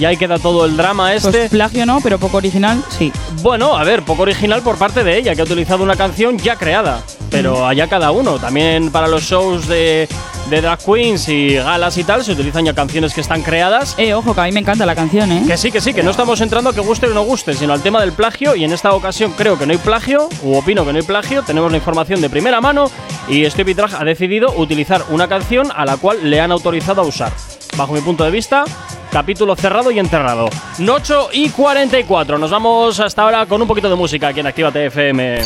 Y 0.00 0.06
ahí 0.06 0.16
queda 0.16 0.38
todo 0.38 0.64
el 0.64 0.78
drama 0.78 1.12
este. 1.12 1.30
Pues 1.30 1.50
plagio 1.50 1.84
no, 1.84 2.00
pero 2.00 2.18
poco 2.18 2.38
original, 2.38 2.82
sí. 2.88 3.12
Bueno, 3.42 3.76
a 3.76 3.84
ver, 3.84 4.02
poco 4.02 4.22
original 4.22 4.62
por 4.62 4.78
parte 4.78 5.04
de 5.04 5.18
ella, 5.18 5.34
que 5.34 5.42
ha 5.42 5.44
utilizado 5.44 5.84
una 5.84 5.94
canción 5.94 6.38
ya 6.38 6.56
creada. 6.56 7.02
Pero 7.30 7.66
allá 7.66 7.86
cada 7.86 8.10
uno. 8.10 8.38
También 8.38 8.90
para 8.90 9.08
los 9.08 9.24
shows 9.24 9.68
de, 9.68 10.08
de 10.48 10.60
drag 10.62 10.78
queens 10.82 11.28
y 11.28 11.56
galas 11.56 11.98
y 11.98 12.04
tal, 12.04 12.24
se 12.24 12.32
utilizan 12.32 12.64
ya 12.64 12.72
canciones 12.72 13.12
que 13.12 13.20
están 13.20 13.42
creadas. 13.42 13.94
Eh, 13.98 14.14
ojo, 14.14 14.34
que 14.34 14.40
a 14.40 14.44
mí 14.44 14.52
me 14.52 14.60
encanta 14.60 14.86
la 14.86 14.94
canción, 14.94 15.30
¿eh? 15.32 15.44
Que 15.46 15.58
sí, 15.58 15.70
que 15.70 15.82
sí, 15.82 15.92
que 15.92 16.02
no 16.02 16.12
estamos 16.12 16.40
entrando 16.40 16.70
a 16.70 16.72
que 16.74 16.80
guste 16.80 17.06
o 17.06 17.12
no 17.12 17.24
guste, 17.24 17.52
sino 17.52 17.74
al 17.74 17.82
tema 17.82 18.00
del 18.00 18.12
plagio. 18.12 18.56
Y 18.56 18.64
en 18.64 18.72
esta 18.72 18.94
ocasión 18.94 19.34
creo 19.36 19.58
que 19.58 19.66
no 19.66 19.72
hay 19.72 19.78
plagio, 19.78 20.30
u 20.42 20.54
opino 20.54 20.86
que 20.86 20.94
no 20.94 20.98
hay 20.98 21.04
plagio. 21.04 21.42
Tenemos 21.42 21.70
la 21.70 21.76
información 21.76 22.22
de 22.22 22.30
primera 22.30 22.62
mano 22.62 22.90
y 23.28 23.44
Stevie 23.50 23.74
Drag 23.74 23.94
ha 23.96 24.04
decidido 24.04 24.54
utilizar 24.56 25.04
una 25.10 25.28
canción 25.28 25.70
a 25.76 25.84
la 25.84 25.98
cual 25.98 26.30
le 26.30 26.40
han 26.40 26.52
autorizado 26.52 27.02
a 27.02 27.04
usar. 27.04 27.34
Bajo 27.76 27.92
mi 27.92 28.00
punto 28.00 28.24
de 28.24 28.30
vista, 28.30 28.64
capítulo 29.10 29.56
cerrado 29.56 29.90
y 29.90 29.98
enterrado. 29.98 30.48
8 30.86 31.28
y 31.32 31.50
44. 31.50 32.38
Nos 32.38 32.50
vamos 32.50 33.00
hasta 33.00 33.22
ahora 33.22 33.46
con 33.46 33.60
un 33.60 33.68
poquito 33.68 33.88
de 33.88 33.96
música 33.96 34.28
aquí 34.28 34.40
en 34.40 34.46
Actívate 34.46 34.86
FM. 34.86 35.40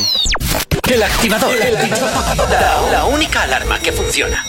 El 0.93 1.03
activador. 1.03 1.51
La, 2.51 2.91
la 2.93 3.05
única 3.07 3.43
alarma 3.43 3.79
que 3.79 3.91
funciona. 3.93 4.45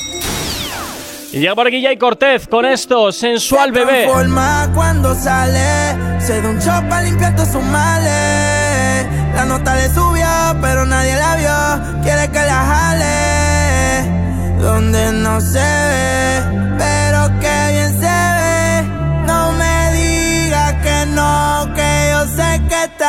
Y 1.32 1.39
llega 1.39 1.55
por 1.55 1.68
aquí 1.68 1.84
Jay 1.84 1.97
Cortez 1.97 2.47
con 2.47 2.66
esto, 2.66 3.11
sensual 3.11 3.72
bebé. 3.74 4.03
Transforma 4.03 4.72
cuando 4.74 5.13
sale, 5.16 6.22
se 6.22 6.41
da 6.41 6.49
un 6.49 6.59
shot 6.59 6.88
para 6.88 7.01
limpiar 7.01 7.36
todos 7.36 7.49
sus 7.49 7.63
males. 7.63 9.05
La 9.36 9.43
nota 9.45 9.76
le 9.76 9.93
subió, 9.93 10.28
pero 10.61 10.86
nadie 10.86 11.16
la 11.16 11.36
vio. 11.36 12.03
Quiere 12.03 12.30
que 12.32 12.39
la 12.39 12.66
jale, 12.66 14.61
donde 14.61 15.11
no 15.11 15.41
se 15.41 15.59
ve, 15.59 16.41
pero 16.78 17.05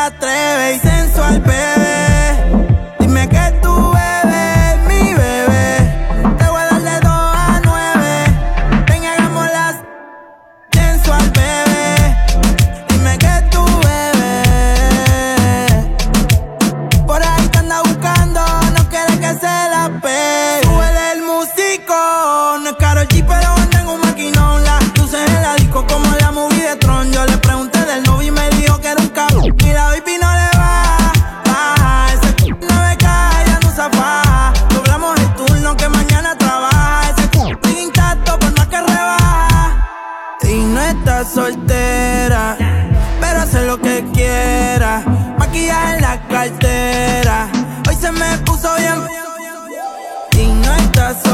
atreves. 0.07 0.77
Y 0.77 0.89
sensual 0.89 1.41
bebé, 1.41 2.16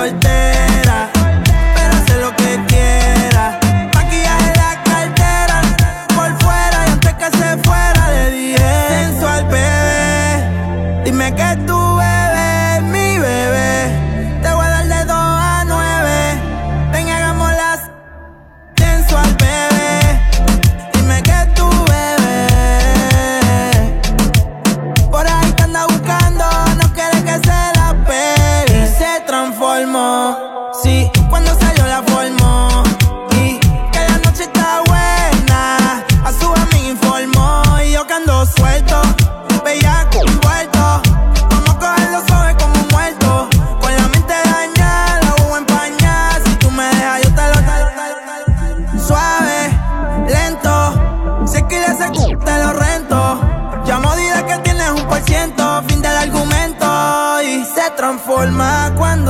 verte 0.03 0.52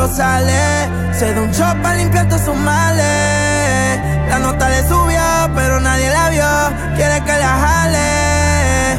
sale. 0.09 0.89
Se 1.13 1.35
da 1.35 1.41
un 1.41 1.51
shot 1.53 1.81
para 1.83 1.97
limpiar 1.97 2.29
todos 2.29 2.43
sus 2.43 2.57
males. 2.57 4.01
La 4.29 4.39
nota 4.39 4.69
le 4.69 4.89
subió, 4.89 5.23
pero 5.55 5.81
nadie 5.81 6.11
la 6.11 6.29
vio. 6.31 6.97
Quiere 6.97 7.23
que 7.25 7.37
la 7.45 7.53
jale. 7.65 8.97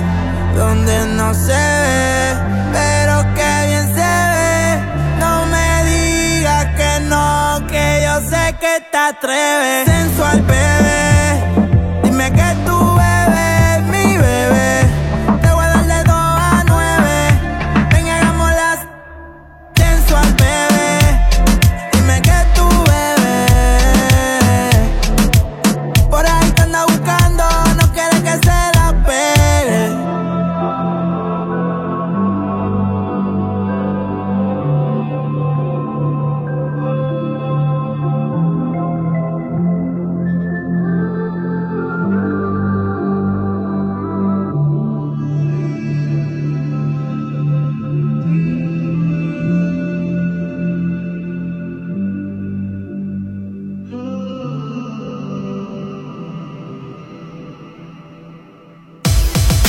Donde 0.56 1.08
no 1.18 1.34
se 1.34 1.64
ve, 1.84 2.36
pero 2.74 3.16
que 3.36 3.68
bien 3.68 3.88
se 3.95 4.12
ve. 4.34 4.78
No 5.20 5.45
me 5.47 5.84
digas 5.91 6.66
que 6.78 6.99
no, 7.12 7.68
que 7.68 8.04
yo 8.06 8.30
sé 8.30 8.56
que 8.60 8.74
te 8.91 8.97
atreves. 8.97 9.86
Sensual, 9.86 10.41
bebé. 10.41 10.93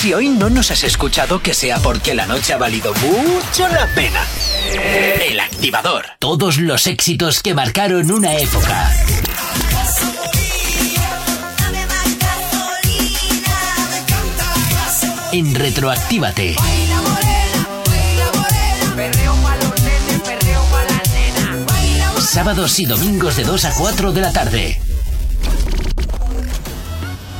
Si 0.04 0.12
hoy 0.12 0.28
no 0.28 0.50
nos 0.50 0.70
has 0.70 0.84
escuchado, 0.84 1.40
que 1.40 1.54
sea 1.54 1.78
porque 1.78 2.14
la 2.14 2.26
noche 2.26 2.52
ha 2.52 2.58
valido 2.58 2.92
mucho 2.92 3.66
la 3.68 3.86
pena. 3.94 4.22
El 5.26 5.40
activador. 5.40 6.04
Todos 6.18 6.58
los 6.58 6.86
éxitos 6.86 7.42
que 7.42 7.54
marcaron 7.54 8.10
una 8.10 8.36
época. 8.36 8.92
En 15.32 15.54
Retroactívate. 15.54 16.56
Sábados 22.20 22.78
y 22.78 22.84
domingos 22.84 23.36
de 23.36 23.44
2 23.44 23.64
a 23.64 23.74
4 23.74 24.12
de 24.12 24.20
la 24.20 24.32
tarde. 24.34 24.80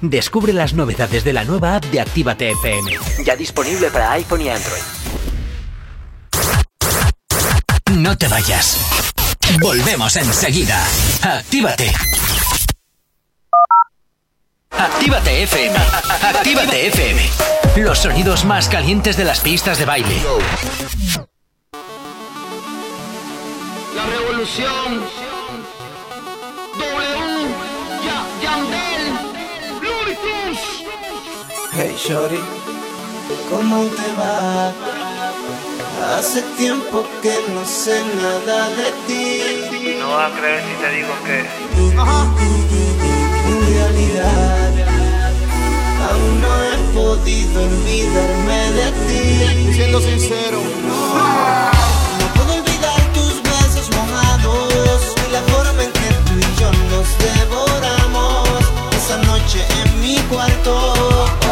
Descubre 0.00 0.52
las 0.52 0.74
novedades 0.74 1.24
de 1.24 1.32
la 1.32 1.44
nueva 1.44 1.76
app 1.76 1.84
de 1.86 2.00
Actívate 2.00 2.50
FM. 2.50 2.92
Ya 3.24 3.36
disponible 3.36 3.90
para 3.90 4.12
iPhone 4.12 4.40
y 4.42 4.48
Android. 4.48 4.82
No 7.92 8.16
te 8.18 8.28
vayas. 8.28 8.78
Volvemos 9.60 10.16
enseguida. 10.16 10.84
Actívate. 11.22 11.92
Actívate 14.70 15.42
FM. 15.44 15.76
Actívate 16.22 16.86
FM. 16.88 17.22
Los 17.76 17.98
sonidos 18.00 18.44
más 18.44 18.68
calientes 18.68 19.16
de 19.16 19.24
las 19.24 19.40
pistas 19.40 19.78
de 19.78 19.84
baile. 19.84 20.22
La 23.94 24.06
revolución. 24.06 25.33
Hey 31.76 31.96
Shorty, 31.98 32.38
¿cómo 33.50 33.82
te 33.86 34.12
va? 34.16 34.72
Hace 36.16 36.42
tiempo 36.56 37.04
que 37.20 37.34
no 37.52 37.64
sé 37.66 38.00
nada 38.22 38.68
de 38.70 38.92
ti. 39.08 39.98
No 39.98 40.10
vas 40.10 40.30
a 40.30 40.36
creer 40.36 40.62
si 40.62 40.74
te 40.80 40.88
digo 40.90 41.12
que. 41.26 41.40
En 43.50 43.58
realidad, 43.74 44.72
aún 46.10 46.40
no 46.40 46.52
he 46.62 46.76
podido 46.94 47.64
olvidarme 47.64 48.70
de 48.78 48.88
ti. 49.08 49.74
Siendo 49.74 50.00
sincero, 50.00 50.60
no 50.60 52.26
puedo 52.34 52.54
olvidar 52.54 53.00
tus 53.14 53.42
besos 53.42 53.90
mojados 53.96 55.02
y 55.26 55.32
la 55.32 55.42
forma 55.42 55.82
en 55.82 55.90
que 55.90 56.10
tú 56.24 56.34
y 56.38 56.60
yo 56.60 56.70
nos 56.90 57.08
devoramos 57.18 58.48
esa 58.96 59.16
noche 59.18 59.66
en 59.82 60.00
mi 60.00 60.18
cuarto. 60.28 61.43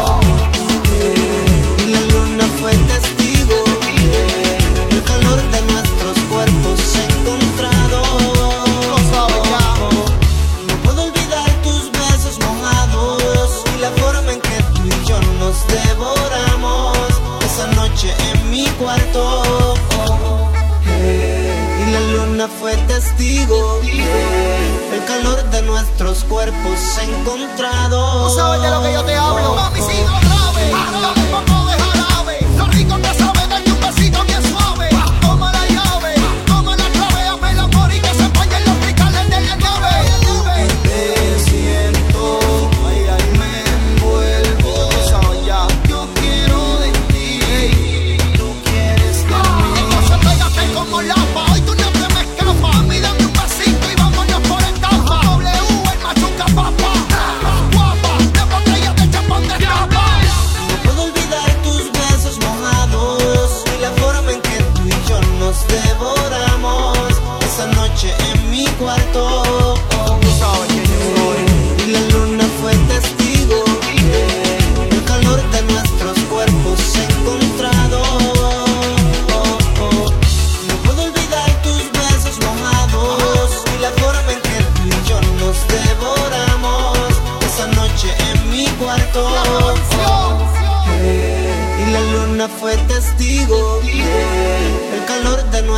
Noche 18.03 18.15
en 18.31 18.51
mi 18.51 18.65
cuarto. 18.79 19.75
Y 21.79 21.91
la 21.91 21.99
luna 21.99 22.47
fue 22.59 22.75
testigo 22.87 23.81
el 23.83 25.05
calor 25.05 25.43
de 25.51 25.61
nuestros 25.63 26.23
cuerpos 26.25 26.79
encontrados. 27.01 28.33
Tú 28.33 28.39
sabes 28.39 28.61
de 28.61 28.69
lo 28.69 28.81
que 28.83 28.93
yo 28.93 29.03
te 29.03 29.15
hablo. 29.15 29.55
Mami, 29.55 29.79
si 29.81 30.01
no 30.01 30.19
grave, 30.19 31.52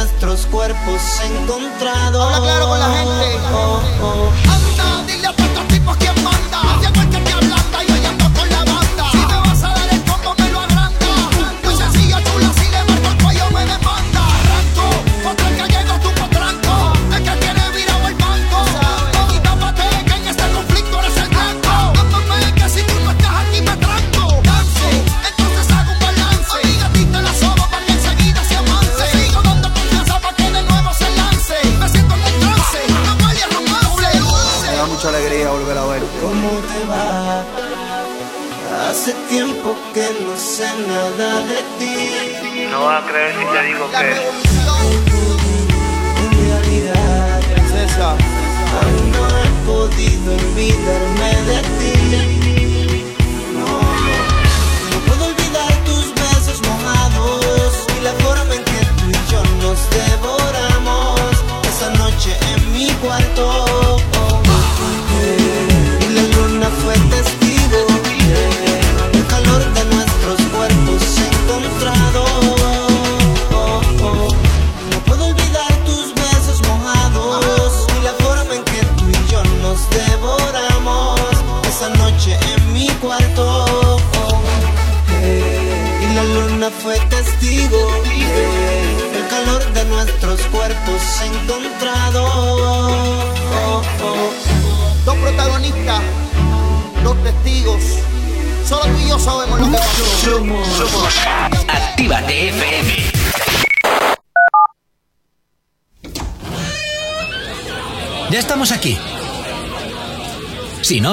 nuestros 0.06 0.46
cuerpos 0.48 1.02
encontrados. 1.24 2.36
Habla 2.36 2.40
claro 2.40 2.68
con 2.68 2.80
la 2.80 2.90
gente. 2.90 3.40
Oh, 3.52 3.82
oh. 4.02 4.06
oh. 4.06 4.52
Anda, 4.52 5.04
dile 5.08 5.28
a 5.28 5.36
tantos 5.36 5.68
tipos 5.68 5.98
quién 5.98 6.24
más. 6.24 6.35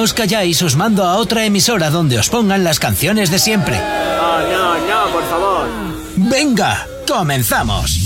os 0.02 0.12
calláis, 0.12 0.60
os 0.62 0.74
mando 0.74 1.04
a 1.04 1.16
otra 1.16 1.46
emisora 1.46 1.90
donde 1.90 2.18
os 2.18 2.28
pongan 2.28 2.64
las 2.64 2.78
canciones 2.78 3.30
de 3.30 3.38
siempre. 3.38 3.78
No, 3.78 4.40
no, 4.50 4.74
no, 4.74 5.12
por 5.12 5.24
favor. 5.30 5.68
Venga, 6.16 6.86
comenzamos. 7.06 7.98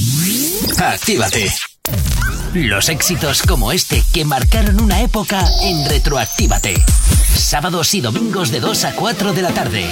Actívate. 0.78 1.50
Los 2.52 2.88
éxitos 2.88 3.42
como 3.42 3.72
este 3.72 4.02
que 4.12 4.24
marcaron 4.24 4.80
una 4.80 5.00
época 5.00 5.44
en 5.62 5.88
Retroactívate. 5.88 6.84
Sábados 7.34 7.94
y 7.94 8.00
domingos 8.00 8.50
de 8.50 8.60
2 8.60 8.84
a 8.84 8.92
4 8.94 9.32
de 9.32 9.42
la 9.42 9.50
tarde. 9.50 9.86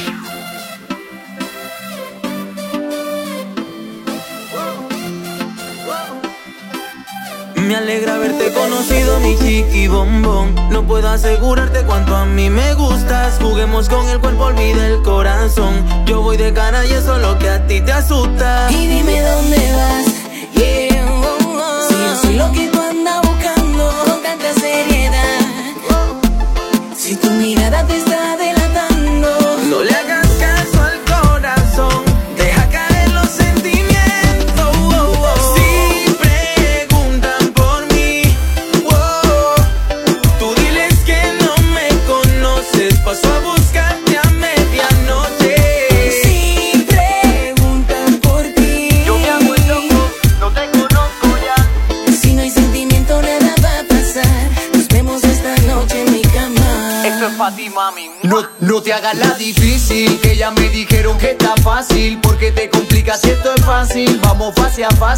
Me 7.74 7.78
alegra 7.78 8.18
verte 8.18 8.52
conocido, 8.52 9.18
mi 9.18 9.36
chiqui 9.36 9.88
bombón. 9.88 10.54
No 10.70 10.86
puedo 10.86 11.08
asegurarte 11.08 11.82
cuánto 11.82 12.14
a 12.14 12.24
mí 12.24 12.48
me 12.48 12.72
gustas. 12.74 13.36
Juguemos 13.42 13.88
con 13.88 14.08
el 14.10 14.20
cuerpo, 14.20 14.44
olvida 14.44 14.86
el 14.86 15.02
corazón. 15.02 15.84
Yo 16.06 16.22
voy 16.22 16.36
de 16.36 16.52
cara 16.52 16.86
y 16.86 16.92
eso 16.92 17.16
es 17.16 17.22
lo 17.22 17.36
que 17.36 17.50
a 17.50 17.66
ti 17.66 17.80
te 17.80 17.90
asusta. 17.90 18.68
Y 18.70 18.86
dime 18.86 19.20
dónde 19.22 19.72
vas. 19.72 20.13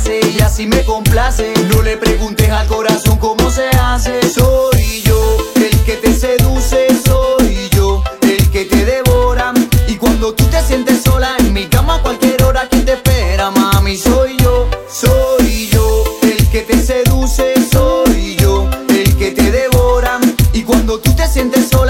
y 0.09 0.41
así 0.41 0.67
me 0.67 0.85
complace. 0.85 1.53
No 1.69 1.83
le 1.83 1.97
preguntes 1.97 2.51
al 2.51 2.67
corazón 2.67 3.19
cómo 3.19 3.51
se 3.51 3.69
hace. 3.69 4.21
Soy 4.29 5.03
yo 5.03 5.37
el 5.57 5.79
que 5.85 5.97
te 5.97 6.15
seduce, 6.15 6.89
soy 7.05 7.69
yo 7.71 8.03
el 8.23 8.51
que 8.51 8.65
te 8.65 8.85
devora. 8.85 9.53
Y 9.87 9.97
cuando 9.97 10.35
tú 10.35 10.45
te 10.47 10.63
sientes 10.63 11.03
sola 11.03 11.37
en 11.39 11.53
mi 11.53 11.67
cama 11.67 11.97
a 11.97 12.03
cualquier 12.03 12.43
hora 12.43 12.69
que 12.69 12.79
te 12.79 12.95
espera, 12.95 13.51
mami, 13.51 13.97
soy 13.97 14.37
yo, 14.39 14.69
soy 14.91 15.69
yo 15.71 16.05
el 16.23 16.49
que 16.49 16.63
te 16.63 16.83
seduce, 16.83 17.55
soy 17.71 18.37
yo 18.37 18.69
el 18.89 19.17
que 19.17 19.33
te 19.33 19.51
devora. 19.51 20.19
Y 20.53 20.63
cuando 20.63 20.99
tú 20.99 21.15
te 21.15 21.29
sientes 21.29 21.69
sola 21.69 21.86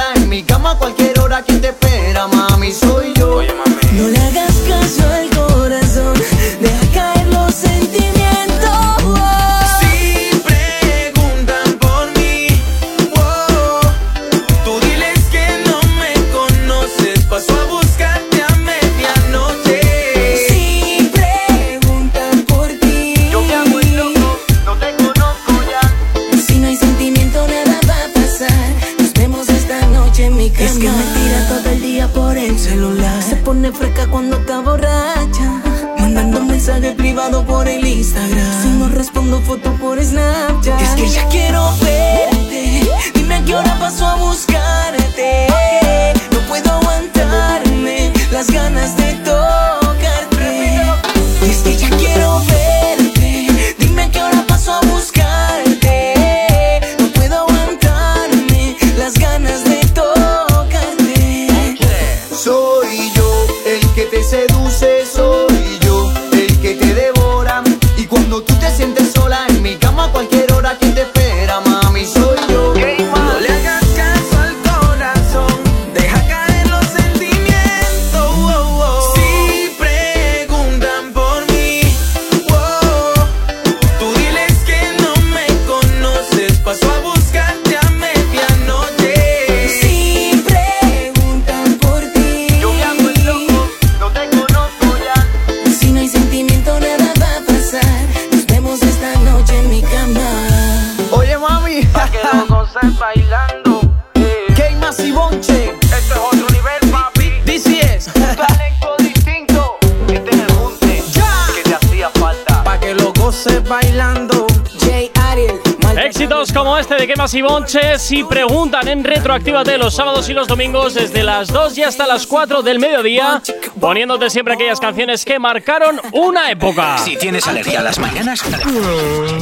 si 118.06 118.22
preguntan 118.22 118.86
en 118.86 119.02
Retroactívate 119.02 119.76
los 119.78 119.96
sábados 119.96 120.28
y 120.28 120.32
los 120.32 120.46
domingos 120.46 120.94
desde 120.94 121.24
las 121.24 121.48
2 121.48 121.78
y 121.78 121.82
hasta 121.82 122.06
las 122.06 122.24
4 122.28 122.62
del 122.62 122.78
mediodía, 122.78 123.42
poniéndote 123.80 124.30
siempre 124.30 124.54
aquellas 124.54 124.78
canciones 124.78 125.24
que 125.24 125.40
marcaron 125.40 126.00
una 126.12 126.52
época. 126.52 126.98
Si 126.98 127.16
tienes 127.16 127.48
alergia 127.48 127.80
a 127.80 127.82
las 127.82 127.98
mañanas, 127.98 128.44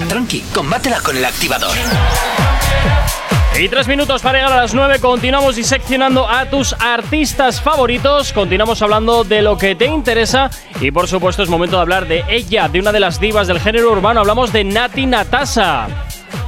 tranqui, 0.09 0.41
combátela 0.55 1.01
con 1.01 1.15
el 1.15 1.27
activador. 1.27 1.77
Y 3.61 3.69
tres 3.69 3.87
minutos 3.87 4.23
para 4.23 4.39
llegar 4.39 4.53
a 4.55 4.62
las 4.62 4.73
9. 4.73 4.99
Continuamos 4.99 5.57
diseccionando 5.57 6.27
a 6.27 6.47
tus 6.47 6.73
artistas 6.73 7.61
favoritos. 7.61 8.33
Continuamos 8.33 8.81
hablando 8.81 9.25
de 9.25 9.43
lo 9.43 9.59
que 9.59 9.75
te 9.75 9.85
interesa. 9.85 10.51
Y 10.81 10.91
por 10.91 11.07
supuesto, 11.07 11.43
es 11.43 11.51
momento 11.51 11.77
de 11.77 11.83
hablar 11.83 12.09
de 12.09 12.25
ella, 12.31 12.67
de 12.69 12.81
una 12.81 12.93
de 12.93 13.01
las 13.01 13.21
divas 13.21 13.47
del 13.47 13.61
género 13.61 13.93
urbano. 13.93 14.21
Hablamos 14.21 14.55
de 14.55 14.65
Nati 14.65 15.05
Natasa. 15.05 16.03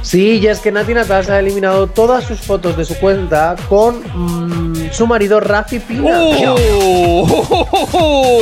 Sí, 0.07 0.39
y 0.41 0.47
es 0.47 0.59
que 0.59 0.71
Nati 0.71 0.93
Natasha 0.93 1.33
ha 1.33 1.39
eliminado 1.39 1.87
todas 1.87 2.23
sus 2.23 2.39
fotos 2.39 2.77
de 2.77 2.85
su 2.85 2.95
cuenta 2.95 3.57
con 3.67 3.99
mm, 3.99 4.93
su 4.93 5.05
marido 5.05 5.41
Rafi 5.41 5.79
Pina. 5.79 6.23
¡Uh! 6.23 7.25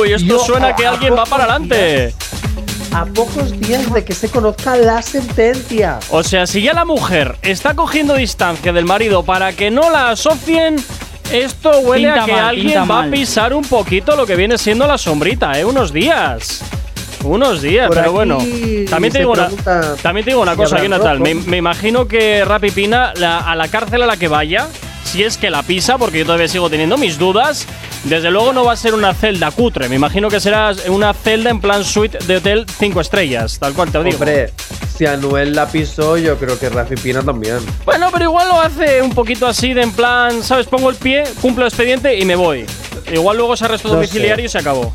y 0.06 0.12
esto 0.12 0.28
Yo, 0.28 0.38
suena 0.38 0.76
que 0.76 0.86
a 0.86 0.90
alguien 0.90 1.14
va 1.14 1.24
pocos 1.24 1.30
para 1.30 1.42
adelante. 1.42 2.14
A 2.92 3.04
pocos 3.06 3.50
días 3.58 3.92
de 3.92 4.04
que 4.04 4.14
se 4.14 4.28
conozca 4.28 4.76
la 4.76 5.02
sentencia. 5.02 5.98
O 6.10 6.22
sea, 6.22 6.46
si 6.46 6.62
ya 6.62 6.72
la 6.72 6.84
mujer 6.84 7.34
está 7.42 7.74
cogiendo 7.74 8.14
distancia 8.14 8.72
del 8.72 8.84
marido 8.84 9.24
para 9.24 9.52
que 9.52 9.72
no 9.72 9.90
la 9.90 10.10
asocien, 10.10 10.76
esto 11.32 11.80
huele 11.80 12.06
Pinta 12.06 12.22
a 12.22 12.26
que 12.26 12.32
mal, 12.32 12.44
alguien 12.44 12.88
va 12.88 13.02
a 13.02 13.10
pisar 13.10 13.52
un 13.52 13.64
poquito 13.64 14.14
lo 14.14 14.24
que 14.24 14.36
viene 14.36 14.56
siendo 14.56 14.86
la 14.86 14.98
sombrita, 14.98 15.58
¿eh? 15.58 15.64
Unos 15.64 15.92
días. 15.92 16.62
Unos 17.26 17.62
días, 17.62 17.88
Por 17.88 17.96
pero 17.96 18.12
bueno. 18.12 18.38
También 18.88 19.12
te, 19.12 19.18
digo 19.20 19.32
una, 19.32 19.48
también 20.02 20.24
te 20.24 20.30
digo 20.30 20.42
una 20.42 20.56
cosa, 20.56 20.80
Jonathan. 20.82 21.20
Me, 21.20 21.34
me 21.34 21.56
imagino 21.56 22.06
que 22.06 22.44
Rappi 22.44 22.70
Pina, 22.70 23.12
la- 23.16 23.38
a 23.38 23.54
la 23.56 23.68
cárcel 23.68 24.02
a 24.02 24.06
la 24.06 24.16
que 24.16 24.28
vaya, 24.28 24.68
si 25.04 25.22
es 25.24 25.36
que 25.36 25.50
la 25.50 25.62
pisa, 25.62 25.98
porque 25.98 26.18
yo 26.20 26.24
todavía 26.26 26.48
sigo 26.48 26.70
teniendo 26.70 26.96
mis 26.98 27.18
dudas, 27.18 27.66
desde 28.04 28.30
luego 28.30 28.52
no 28.52 28.64
va 28.64 28.72
a 28.72 28.76
ser 28.76 28.94
una 28.94 29.12
celda 29.14 29.50
cutre. 29.50 29.88
Me 29.88 29.96
imagino 29.96 30.28
que 30.28 30.38
será 30.40 30.72
una 30.88 31.12
celda 31.14 31.50
en 31.50 31.60
plan 31.60 31.84
suite 31.84 32.18
de 32.26 32.36
hotel 32.36 32.64
5 32.78 33.00
estrellas, 33.00 33.58
tal 33.58 33.72
cual 33.74 33.90
te 33.90 33.98
lo 33.98 34.04
digo. 34.04 34.16
Hombre, 34.18 34.52
si 34.96 35.06
Anuel 35.06 35.54
la 35.54 35.66
pisó, 35.68 36.16
yo 36.18 36.36
creo 36.38 36.58
que 36.58 36.68
Rafi 36.68 36.94
Pina 36.96 37.22
también. 37.22 37.58
Bueno, 37.84 38.08
pero 38.12 38.24
igual 38.24 38.48
lo 38.48 38.60
hace 38.60 39.02
un 39.02 39.10
poquito 39.10 39.46
así 39.46 39.74
de 39.74 39.82
en 39.82 39.92
plan, 39.92 40.42
¿sabes? 40.42 40.66
Pongo 40.66 40.90
el 40.90 40.96
pie, 40.96 41.24
cumplo 41.40 41.66
expediente 41.66 42.16
y 42.18 42.24
me 42.24 42.36
voy. 42.36 42.64
Igual 43.12 43.36
luego 43.36 43.56
se 43.56 43.64
arresto 43.64 43.88
No 43.88 43.94
domiciliario 43.94 44.44
sé. 44.44 44.46
y 44.46 44.48
se 44.48 44.58
acabó. 44.58 44.92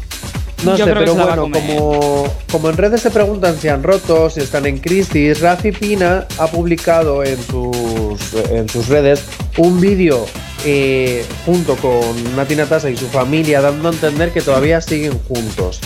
No 0.63 0.75
Yo 0.75 0.85
sé, 0.85 0.93
pero 0.93 1.15
bueno, 1.15 1.49
como, 1.49 2.27
como 2.51 2.69
en 2.69 2.77
redes 2.77 3.01
se 3.01 3.09
preguntan 3.09 3.57
si 3.57 3.67
han 3.67 3.81
roto, 3.81 4.29
si 4.29 4.41
están 4.41 4.67
en 4.67 4.77
crisis, 4.77 5.41
Rafi 5.41 5.71
Pina 5.71 6.27
ha 6.37 6.47
publicado 6.47 7.23
en 7.23 7.41
sus, 7.41 8.33
en 8.51 8.69
sus 8.69 8.87
redes 8.87 9.23
un 9.57 9.81
vídeo 9.81 10.25
eh, 10.63 11.25
junto 11.45 11.75
con 11.77 12.35
Nati 12.35 12.55
Natasa 12.55 12.91
y 12.91 12.97
su 12.97 13.07
familia 13.07 13.61
dando 13.61 13.89
a 13.89 13.91
entender 13.91 14.31
que 14.31 14.41
todavía 14.41 14.81
siguen 14.81 15.17
juntos. 15.27 15.81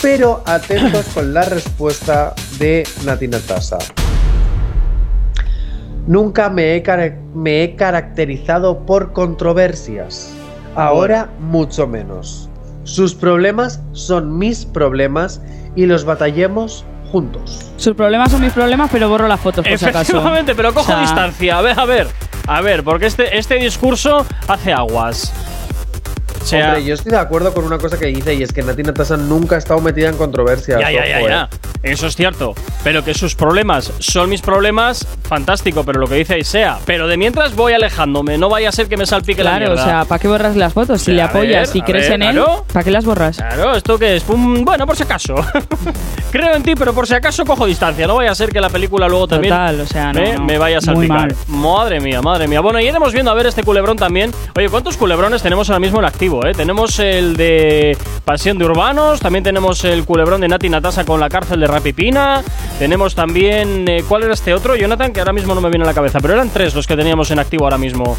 Pero 0.00 0.42
atentos 0.46 1.06
con 1.14 1.34
la 1.34 1.42
respuesta 1.42 2.34
de 2.58 2.86
Nati 3.04 3.26
Natasa. 3.26 3.78
Nunca 6.06 6.48
me 6.50 6.76
he, 6.76 6.82
me 7.34 7.64
he 7.64 7.74
caracterizado 7.74 8.86
por 8.86 9.12
controversias. 9.12 10.32
Ahora 10.76 11.30
mucho 11.40 11.88
menos. 11.88 12.49
Sus 12.90 13.14
problemas 13.14 13.80
son 13.92 14.36
mis 14.36 14.64
problemas 14.64 15.40
y 15.76 15.86
los 15.86 16.04
batallemos 16.04 16.84
juntos. 17.12 17.70
Sus 17.76 17.94
problemas 17.94 18.32
son 18.32 18.40
mis 18.40 18.52
problemas, 18.52 18.90
pero 18.90 19.08
borro 19.08 19.28
las 19.28 19.38
fotos 19.38 19.64
por 19.64 19.78
si 19.78 19.84
acaso. 19.84 20.00
Efectivamente, 20.00 20.56
pero 20.56 20.74
cojo 20.74 20.90
O 20.90 20.94
sea, 20.94 21.00
distancia. 21.00 21.56
A 21.56 21.62
ver, 21.62 21.78
a 21.78 21.84
ver. 21.84 22.08
A 22.48 22.60
ver, 22.62 22.82
porque 22.82 23.06
este, 23.06 23.38
este 23.38 23.60
discurso 23.60 24.26
hace 24.48 24.72
aguas. 24.72 25.32
O 26.42 26.44
sea, 26.46 26.68
Hombre, 26.68 26.84
yo 26.84 26.94
estoy 26.94 27.12
de 27.12 27.18
acuerdo 27.18 27.52
con 27.54 27.64
una 27.64 27.78
cosa 27.78 27.98
que 27.98 28.06
dice 28.06 28.34
y 28.34 28.42
es 28.42 28.52
que 28.52 28.62
Nati 28.62 28.82
Natasa 28.82 29.16
nunca 29.16 29.56
ha 29.56 29.58
estado 29.58 29.80
metida 29.80 30.08
en 30.08 30.16
controversias. 30.16 30.80
ya, 30.80 30.90
ya, 30.90 31.06
ya, 31.06 31.44
eh. 31.52 31.56
Eso 31.82 32.06
es 32.06 32.16
cierto. 32.16 32.54
Pero 32.84 33.04
que 33.04 33.14
sus 33.14 33.34
problemas 33.34 33.92
son 33.98 34.28
mis 34.30 34.42
problemas, 34.42 35.06
fantástico, 35.22 35.84
pero 35.84 35.98
lo 36.00 36.06
que 36.08 36.14
dice 36.16 36.34
ahí 36.34 36.44
sea. 36.44 36.78
Pero 36.86 37.06
de 37.08 37.16
mientras 37.16 37.54
voy 37.54 37.72
alejándome, 37.72 38.36
no 38.38 38.48
vaya 38.48 38.68
a 38.68 38.72
ser 38.72 38.88
que 38.88 38.96
me 38.96 39.06
salpique 39.06 39.42
la 39.44 39.50
Claro, 39.56 39.66
o 39.66 39.74
mierda. 39.74 39.84
sea, 39.84 40.04
¿para 40.04 40.18
qué 40.18 40.28
borras 40.28 40.56
las 40.56 40.72
fotos? 40.72 41.00
Si 41.02 41.10
O 41.12 41.14
sea, 41.14 41.14
le 41.14 41.22
apoyas 41.22 41.68
ver, 41.68 41.76
y 41.76 41.80
a 41.80 41.84
crees 41.84 42.04
ver, 42.08 42.12
en 42.14 42.22
él, 42.22 42.36
claro. 42.36 42.64
¿para 42.72 42.84
qué 42.84 42.90
las 42.90 43.04
borras? 43.04 43.36
Claro, 43.36 43.74
¿esto 43.76 43.98
qué 43.98 44.16
es? 44.16 44.22
Pum, 44.24 44.64
bueno, 44.64 44.86
por 44.86 44.96
si 44.96 45.02
acaso. 45.04 45.34
Creo 46.30 46.54
en 46.54 46.62
ti, 46.62 46.74
pero 46.74 46.92
por 46.92 47.06
si 47.06 47.14
acaso 47.14 47.44
cojo 47.44 47.66
distancia. 47.66 48.06
No 48.06 48.16
vaya 48.16 48.30
a 48.30 48.34
ser 48.34 48.50
que 48.50 48.60
la 48.60 48.68
película 48.70 49.08
luego 49.08 49.26
también 49.26 49.52
Total, 49.52 49.80
o 49.80 49.86
sea, 49.86 50.12
no, 50.12 50.20
me, 50.20 50.32
no. 50.34 50.44
me 50.44 50.58
vaya 50.58 50.78
a 50.78 50.92
Muy 50.92 51.06
salpicar. 51.08 51.34
Madre 51.48 52.00
mía, 52.00 52.22
madre 52.22 52.46
mía. 52.46 52.60
Bueno, 52.60 52.78
y 52.80 52.86
iremos 52.86 53.12
viendo 53.12 53.30
a 53.30 53.34
ver 53.34 53.46
este 53.46 53.62
culebrón 53.62 53.96
también. 53.96 54.30
Oye, 54.56 54.68
¿cuántos 54.68 54.96
culebrones 54.96 55.42
tenemos 55.42 55.68
ahora 55.70 55.80
mismo 55.80 55.98
en 55.98 56.04
activo? 56.04 56.29
Eh? 56.46 56.52
Tenemos 56.54 56.98
el 57.00 57.36
de 57.36 57.96
Pasión 58.24 58.56
de 58.58 58.64
Urbanos, 58.64 59.20
también 59.20 59.42
tenemos 59.42 59.84
el 59.84 60.04
culebrón 60.04 60.40
de 60.40 60.48
Nati 60.48 60.68
Natasa 60.68 61.04
con 61.04 61.18
la 61.20 61.28
cárcel 61.28 61.60
de 61.60 61.66
Rapipina. 61.66 62.42
Tenemos 62.78 63.14
también. 63.14 63.86
eh, 63.88 64.04
¿Cuál 64.08 64.22
era 64.24 64.34
este 64.34 64.54
otro, 64.54 64.76
Jonathan? 64.76 65.12
Que 65.12 65.20
ahora 65.20 65.32
mismo 65.32 65.54
no 65.54 65.60
me 65.60 65.68
viene 65.68 65.84
a 65.84 65.88
la 65.88 65.94
cabeza, 65.94 66.20
pero 66.20 66.34
eran 66.34 66.50
tres 66.50 66.74
los 66.74 66.86
que 66.86 66.96
teníamos 66.96 67.30
en 67.30 67.38
activo 67.40 67.64
ahora 67.64 67.78
mismo. 67.78 68.16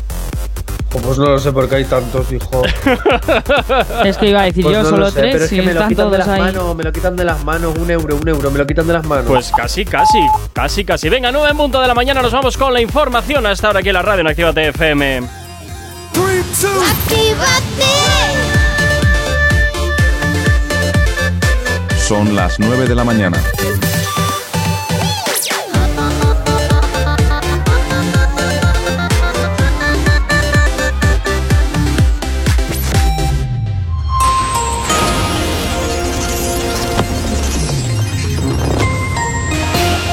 Pues 0.90 1.18
no 1.18 1.26
lo 1.30 1.40
sé 1.40 1.54
por 1.54 1.70
qué 1.70 1.76
hay 1.76 1.86
tantos, 1.86 2.30
hijo. 2.34 2.64
Es 4.04 4.18
que 4.18 4.28
iba 4.30 4.42
a 4.42 4.44
decir 4.44 4.64
Pues 4.64 4.76
yo 4.76 4.84
no 4.84 4.90
solo 4.90 5.10
sé, 5.10 5.22
tres 5.22 5.34
pero 5.34 5.46
es 5.46 5.50
que 5.52 5.62
me 5.62 5.74
lo 5.74 5.88
quitan 5.88 6.12
de 6.12 6.18
las 6.18 6.28
ahí. 6.28 6.42
manos, 6.42 6.76
me 6.76 6.84
lo 6.84 6.92
quitan 6.92 7.16
de 7.16 7.24
las 7.24 7.44
manos, 7.46 7.78
un 7.78 7.90
euro, 7.90 8.18
un 8.18 8.28
euro, 8.28 8.52
me 8.52 8.58
lo 8.60 8.68
quitan 8.68 8.86
de 8.88 8.94
las 8.94 9.06
manos. 9.06 9.26
Pues 9.26 9.52
casi, 9.56 9.86
casi, 9.86 10.20
casi, 10.52 10.84
casi. 10.84 11.08
Venga, 11.08 11.32
9 11.32 11.48
en 11.52 11.58
punto 11.58 11.80
de 11.80 11.88
la 11.88 11.94
mañana, 11.94 12.22
nos 12.22 12.34
vamos 12.34 12.58
con 12.58 12.74
la 12.74 12.82
información 12.82 13.46
a 13.46 13.54
esta 13.54 13.70
hora 13.70 13.80
aquí 13.80 13.88
en 13.88 13.94
la 13.94 14.02
radio 14.02 14.20
en 14.20 14.28
Actívate 14.28 14.68
FM. 14.68 15.41
Son 22.08 22.36
las 22.36 22.60
9 22.60 22.88
de 22.88 22.96
la 22.96 23.04
mañana. 23.04 23.38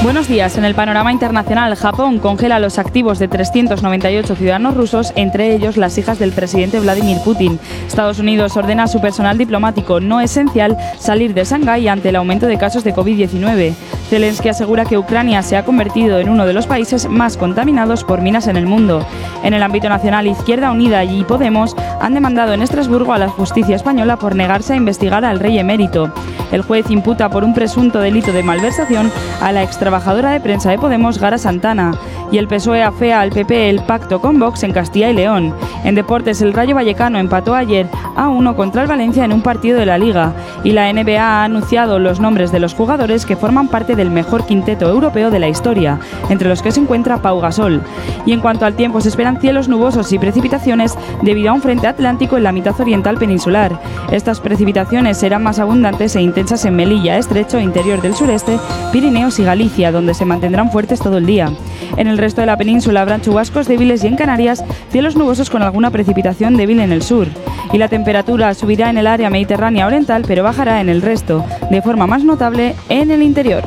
Buenos 0.01 0.29
días. 0.29 0.57
En 0.57 0.63
el 0.63 0.75
panorama 0.75 1.11
internacional, 1.11 1.75
Japón 1.75 2.19
congela 2.19 2.59
los 2.59 2.79
activos 2.79 3.19
de 3.19 3.27
398 3.27 4.33
ciudadanos 4.33 4.77
rusos, 4.77 5.11
entre 5.17 5.53
ellos 5.53 5.75
las 5.75 5.97
hijas 5.97 6.19
del 6.19 6.31
presidente 6.31 6.79
Vladimir 6.79 7.17
Putin. 7.25 7.59
Estados 7.85 8.17
Unidos 8.17 8.55
ordena 8.55 8.83
a 8.83 8.87
su 8.87 9.01
personal 9.01 9.37
diplomático 9.37 9.99
no 9.99 10.21
esencial 10.21 10.77
salir 10.99 11.33
de 11.33 11.43
Shanghái 11.43 11.89
ante 11.89 12.09
el 12.09 12.15
aumento 12.15 12.47
de 12.47 12.57
casos 12.57 12.85
de 12.85 12.95
COVID-19. 12.95 13.73
Zelensky 14.09 14.49
asegura 14.49 14.85
que 14.85 14.97
Ucrania 14.97 15.43
se 15.43 15.55
ha 15.55 15.63
convertido 15.63 16.17
en 16.17 16.29
uno 16.29 16.47
de 16.47 16.53
los 16.53 16.65
países 16.65 17.07
más 17.07 17.37
contaminados 17.37 18.03
por 18.03 18.21
minas 18.21 18.47
en 18.47 18.57
el 18.57 18.65
mundo. 18.65 19.05
En 19.43 19.53
el 19.53 19.61
ámbito 19.61 19.87
nacional, 19.87 20.25
Izquierda 20.25 20.71
Unida 20.71 21.03
y 21.03 21.23
Podemos 21.23 21.75
han 22.01 22.15
demandado 22.15 22.53
en 22.53 22.63
Estrasburgo 22.63 23.13
a 23.13 23.19
la 23.19 23.29
justicia 23.29 23.75
española 23.75 24.17
por 24.17 24.35
negarse 24.35 24.73
a 24.73 24.77
investigar 24.77 25.23
al 25.23 25.39
rey 25.39 25.59
emérito. 25.59 26.11
El 26.51 26.63
juez 26.63 26.89
imputa 26.89 27.29
por 27.29 27.43
un 27.43 27.53
presunto 27.53 27.99
delito 27.99 28.33
de 28.33 28.41
malversación 28.41 29.11
a 29.41 29.51
la 29.51 29.61
extrabajadora 29.61 30.31
de 30.31 30.39
prensa 30.39 30.71
de 30.71 30.79
Podemos, 30.79 31.19
Gara 31.19 31.37
Santana. 31.37 31.91
Y 32.31 32.37
el 32.37 32.47
PSOE 32.47 32.83
afea 32.83 33.21
al 33.21 33.31
PP 33.31 33.69
el 33.69 33.81
pacto 33.81 34.21
con 34.21 34.39
Vox 34.39 34.63
en 34.63 34.71
Castilla 34.71 35.09
y 35.09 35.13
León. 35.13 35.53
En 35.83 35.95
deportes, 35.95 36.41
el 36.41 36.53
Rayo 36.53 36.75
Vallecano 36.75 37.17
empató 37.17 37.55
ayer 37.55 37.87
a 38.15 38.29
1 38.29 38.55
contra 38.55 38.83
el 38.83 38.87
Valencia 38.87 39.25
en 39.25 39.33
un 39.33 39.41
partido 39.41 39.79
de 39.79 39.87
la 39.87 39.97
Liga. 39.97 40.33
Y 40.63 40.71
la 40.71 40.91
NBA 40.91 41.21
ha 41.21 41.43
anunciado 41.43 41.97
los 41.97 42.19
nombres 42.19 42.51
de 42.51 42.59
los 42.59 42.75
jugadores 42.75 43.25
que 43.25 43.35
forman 43.35 43.67
parte 43.67 43.95
del 43.99 44.11
mejor 44.11 44.45
quinteto 44.45 44.89
europeo 44.89 45.29
de 45.29 45.39
la 45.39 45.49
historia, 45.49 45.99
entre 46.29 46.47
los 46.47 46.61
que 46.61 46.71
se 46.71 46.79
encuentra 46.79 47.21
Pau 47.21 47.41
Gasol. 47.41 47.81
Y 48.25 48.31
en 48.31 48.39
cuanto 48.39 48.65
al 48.65 48.75
tiempo, 48.75 49.01
se 49.01 49.09
esperan 49.09 49.41
cielos 49.41 49.67
nubosos 49.67 50.11
y 50.13 50.17
precipitaciones 50.17 50.97
debido 51.21 51.51
a 51.51 51.53
un 51.53 51.61
frente 51.61 51.87
atlántico 51.87 52.37
en 52.37 52.43
la 52.43 52.53
mitad 52.53 52.79
oriental 52.79 53.17
peninsular. 53.17 53.79
Estas 54.11 54.39
precipitaciones 54.39 55.17
serán 55.17 55.43
más 55.43 55.59
abundantes 55.59 56.15
e 56.15 56.21
intensas 56.21 56.63
en 56.63 56.75
Melilla, 56.75 57.17
Estrecho, 57.17 57.59
interior 57.59 58.01
del 58.01 58.15
sureste, 58.15 58.57
Pirineos 58.91 59.37
y 59.39 59.43
Galicia, 59.43 59.91
donde 59.91 60.13
se 60.13 60.25
mantendrán 60.25 60.71
fuertes 60.71 60.99
todo 60.99 61.17
el 61.17 61.25
día. 61.25 61.51
En 61.97 62.07
el 62.07 62.17
resto 62.17 62.41
de 62.41 62.47
la 62.47 62.57
península 62.57 63.01
habrán 63.01 63.21
chubascos 63.21 63.67
débiles 63.67 64.03
y 64.03 64.07
en 64.07 64.15
Canarias 64.15 64.63
cielos 64.91 65.17
nubosos 65.17 65.49
con 65.49 65.61
alguna 65.61 65.91
precipitación 65.91 66.55
débil 66.55 66.79
en 66.79 66.93
el 66.93 67.01
sur. 67.01 67.27
Y 67.73 67.77
la 67.77 67.89
temperatura 67.89 68.53
subirá 68.53 68.89
en 68.89 68.97
el 68.97 69.07
área 69.07 69.29
mediterránea 69.29 69.85
oriental, 69.85 70.23
pero 70.25 70.43
bajará 70.43 70.81
en 70.81 70.89
el 70.89 71.01
resto, 71.01 71.45
de 71.69 71.81
forma 71.81 72.07
más 72.07 72.23
notable 72.23 72.75
en 72.87 73.11
el 73.11 73.21
interior. 73.21 73.63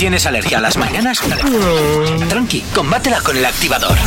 Tienes 0.00 0.24
alergia 0.24 0.56
a 0.56 0.60
las 0.62 0.78
mañanas, 0.78 1.20
tranqui, 2.30 2.62
combátela 2.72 3.20
con 3.20 3.36
el 3.36 3.44
activador. 3.44 3.98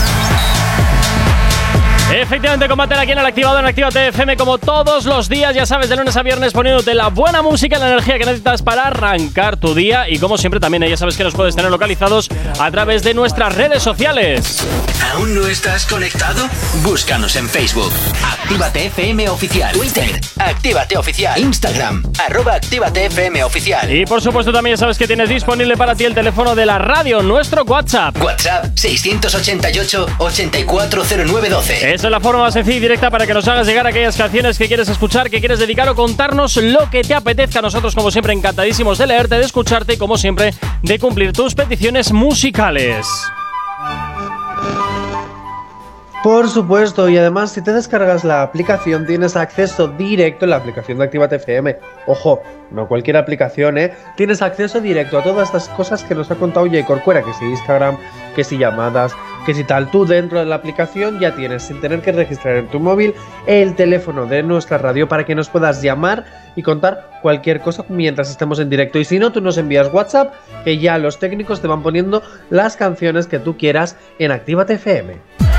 Efectivamente, 2.14 2.68
combate 2.68 2.94
aquí 2.94 3.12
en 3.12 3.18
el 3.18 3.26
activador 3.26 3.60
en 3.62 3.66
Actívate 3.66 4.10
FM 4.10 4.38
como 4.38 4.60
todos 4.60 5.06
los 5.06 5.28
días, 5.28 5.56
ya 5.56 5.66
sabes, 5.66 5.90
de 5.90 5.96
lunes 5.96 6.16
a 6.16 6.22
viernes 6.22 6.54
poniéndote 6.54 6.94
la 6.94 7.08
buena 7.08 7.42
música 7.42 7.80
la 7.80 7.88
energía 7.88 8.20
que 8.20 8.26
necesitas 8.26 8.62
para 8.62 8.88
arrancar 8.88 9.58
tu 9.58 9.74
día 9.74 10.08
y 10.08 10.20
como 10.20 10.38
siempre 10.38 10.60
también 10.60 10.84
ya 10.84 10.96
sabes 10.96 11.18
que 11.18 11.24
nos 11.24 11.34
puedes 11.34 11.56
tener 11.56 11.72
localizados 11.72 12.30
a 12.60 12.70
través 12.70 13.02
de 13.04 13.16
nuestras 13.16 13.56
redes 13.56 13.82
sociales. 13.82 14.64
¿Aún 15.12 15.34
no 15.34 15.48
estás 15.48 15.88
conectado? 15.88 16.48
Búscanos 16.84 17.36
en 17.36 17.50
Facebook. 17.50 17.92
Actívate 18.24 18.86
FM 18.86 19.30
Oficial. 19.30 19.74
Twitter. 19.74 20.22
Actívate 20.38 20.98
Oficial. 20.98 21.40
Instagram. 21.40 22.04
Arroba 22.28 22.54
Actívate 22.54 23.06
FM 23.06 23.44
Oficial. 23.44 23.92
Y 23.92 24.06
por 24.06 24.22
supuesto 24.22 24.52
también 24.52 24.76
ya 24.76 24.80
sabes 24.80 25.00
que 25.00 25.08
tienes 25.08 25.30
disponible 25.30 25.76
para 25.78 25.96
ti 25.96 26.06
el 26.06 26.14
teléfono 26.14 26.54
de 26.54 26.66
la 26.66 26.78
radio, 26.78 27.24
nuestro 27.24 27.64
WhatsApp. 27.64 28.16
WhatsApp 28.22 28.66
688 28.76 30.06
840912. 30.20 31.94
Esa 31.94 32.03
es 32.08 32.12
la 32.12 32.20
forma 32.20 32.42
más 32.42 32.54
sencilla 32.54 32.78
y 32.78 32.80
directa 32.82 33.10
para 33.10 33.26
que 33.26 33.34
nos 33.34 33.48
hagas 33.48 33.68
llegar 33.68 33.88
aquellas 33.88 34.18
canciones 34.18 34.58
que 34.58 34.68
quieres 34.68 34.90
escuchar, 34.90 35.30
que 35.30 35.40
quieres 35.40 35.60
dedicar 35.60 35.88
o 35.90 35.96
contarnos 35.96 36.58
lo 36.58 36.90
que 36.90 37.02
te 37.02 37.14
apetezca. 37.14 37.62
Nosotros, 37.62 37.96
como 37.96 38.12
siempre, 38.12 38.34
encantadísimos 38.34 38.98
de 38.98 39.08
leerte, 39.08 39.36
de 39.36 39.46
escucharte 39.46 39.94
y, 39.94 39.98
como 39.98 40.18
siempre, 40.18 40.54
de 40.82 41.00
cumplir 41.00 41.34
tus 41.34 41.56
peticiones 41.56 42.12
musicales. 42.12 43.08
Por 46.24 46.48
supuesto, 46.48 47.10
y 47.10 47.18
además 47.18 47.52
si 47.52 47.62
te 47.62 47.74
descargas 47.74 48.24
la 48.24 48.44
aplicación 48.44 49.06
tienes 49.06 49.36
acceso 49.36 49.90
directo 49.90 50.46
en 50.46 50.52
la 50.52 50.56
aplicación 50.56 50.98
de 50.98 51.04
Actívate 51.04 51.36
FM. 51.36 51.78
Ojo, 52.08 52.42
no 52.72 52.88
cualquier 52.88 53.18
aplicación, 53.18 53.78
¿eh? 53.78 53.92
Tienes 54.16 54.42
acceso 54.42 54.80
directo 54.80 55.18
a 55.18 55.24
todas 55.24 55.50
estas 55.50 55.68
cosas 55.76 56.02
que 56.02 56.16
nos 56.16 56.32
ha 56.32 56.36
contado 56.36 56.66
Jay 56.66 56.84
Corcuera, 56.84 57.24
que 57.24 57.34
si 57.34 57.44
Instagram, 57.44 57.98
que 58.38 58.46
si 58.46 58.58
llamadas, 58.58 59.14
que 59.46 59.54
si 59.54 59.66
tal. 59.66 59.92
Tú 59.92 60.06
dentro 60.06 60.40
de 60.40 60.46
la 60.46 60.56
aplicación 60.56 61.20
ya 61.20 61.36
tienes, 61.36 61.64
sin 61.64 61.82
tener 61.82 62.00
que 62.00 62.14
registrar 62.14 62.56
en 62.56 62.70
tu 62.70 62.80
móvil, 62.80 63.14
el 63.46 63.76
teléfono 63.76 64.26
de 64.26 64.44
nuestra 64.44 64.78
radio 64.78 65.10
para 65.10 65.26
que 65.26 65.36
nos 65.36 65.50
puedas 65.50 65.82
llamar 65.82 66.24
y 66.56 66.64
contar 66.64 67.20
cualquier 67.22 67.60
cosa 67.60 67.84
mientras 67.90 68.32
estemos 68.32 68.60
en 68.60 68.70
directo. 68.70 68.98
Y 68.98 69.04
si 69.04 69.20
no, 69.20 69.34
tú 69.34 69.42
nos 69.42 69.58
envías 69.58 69.94
WhatsApp, 69.94 70.34
que 70.64 70.78
ya 70.78 70.98
los 70.98 71.20
técnicos 71.20 71.60
te 71.60 71.68
van 71.68 71.84
poniendo 71.84 72.24
las 72.50 72.78
canciones 72.78 73.28
que 73.28 73.40
tú 73.40 73.58
quieras 73.58 73.98
en 74.20 74.32
Actívate 74.32 74.76
FM. 74.76 75.53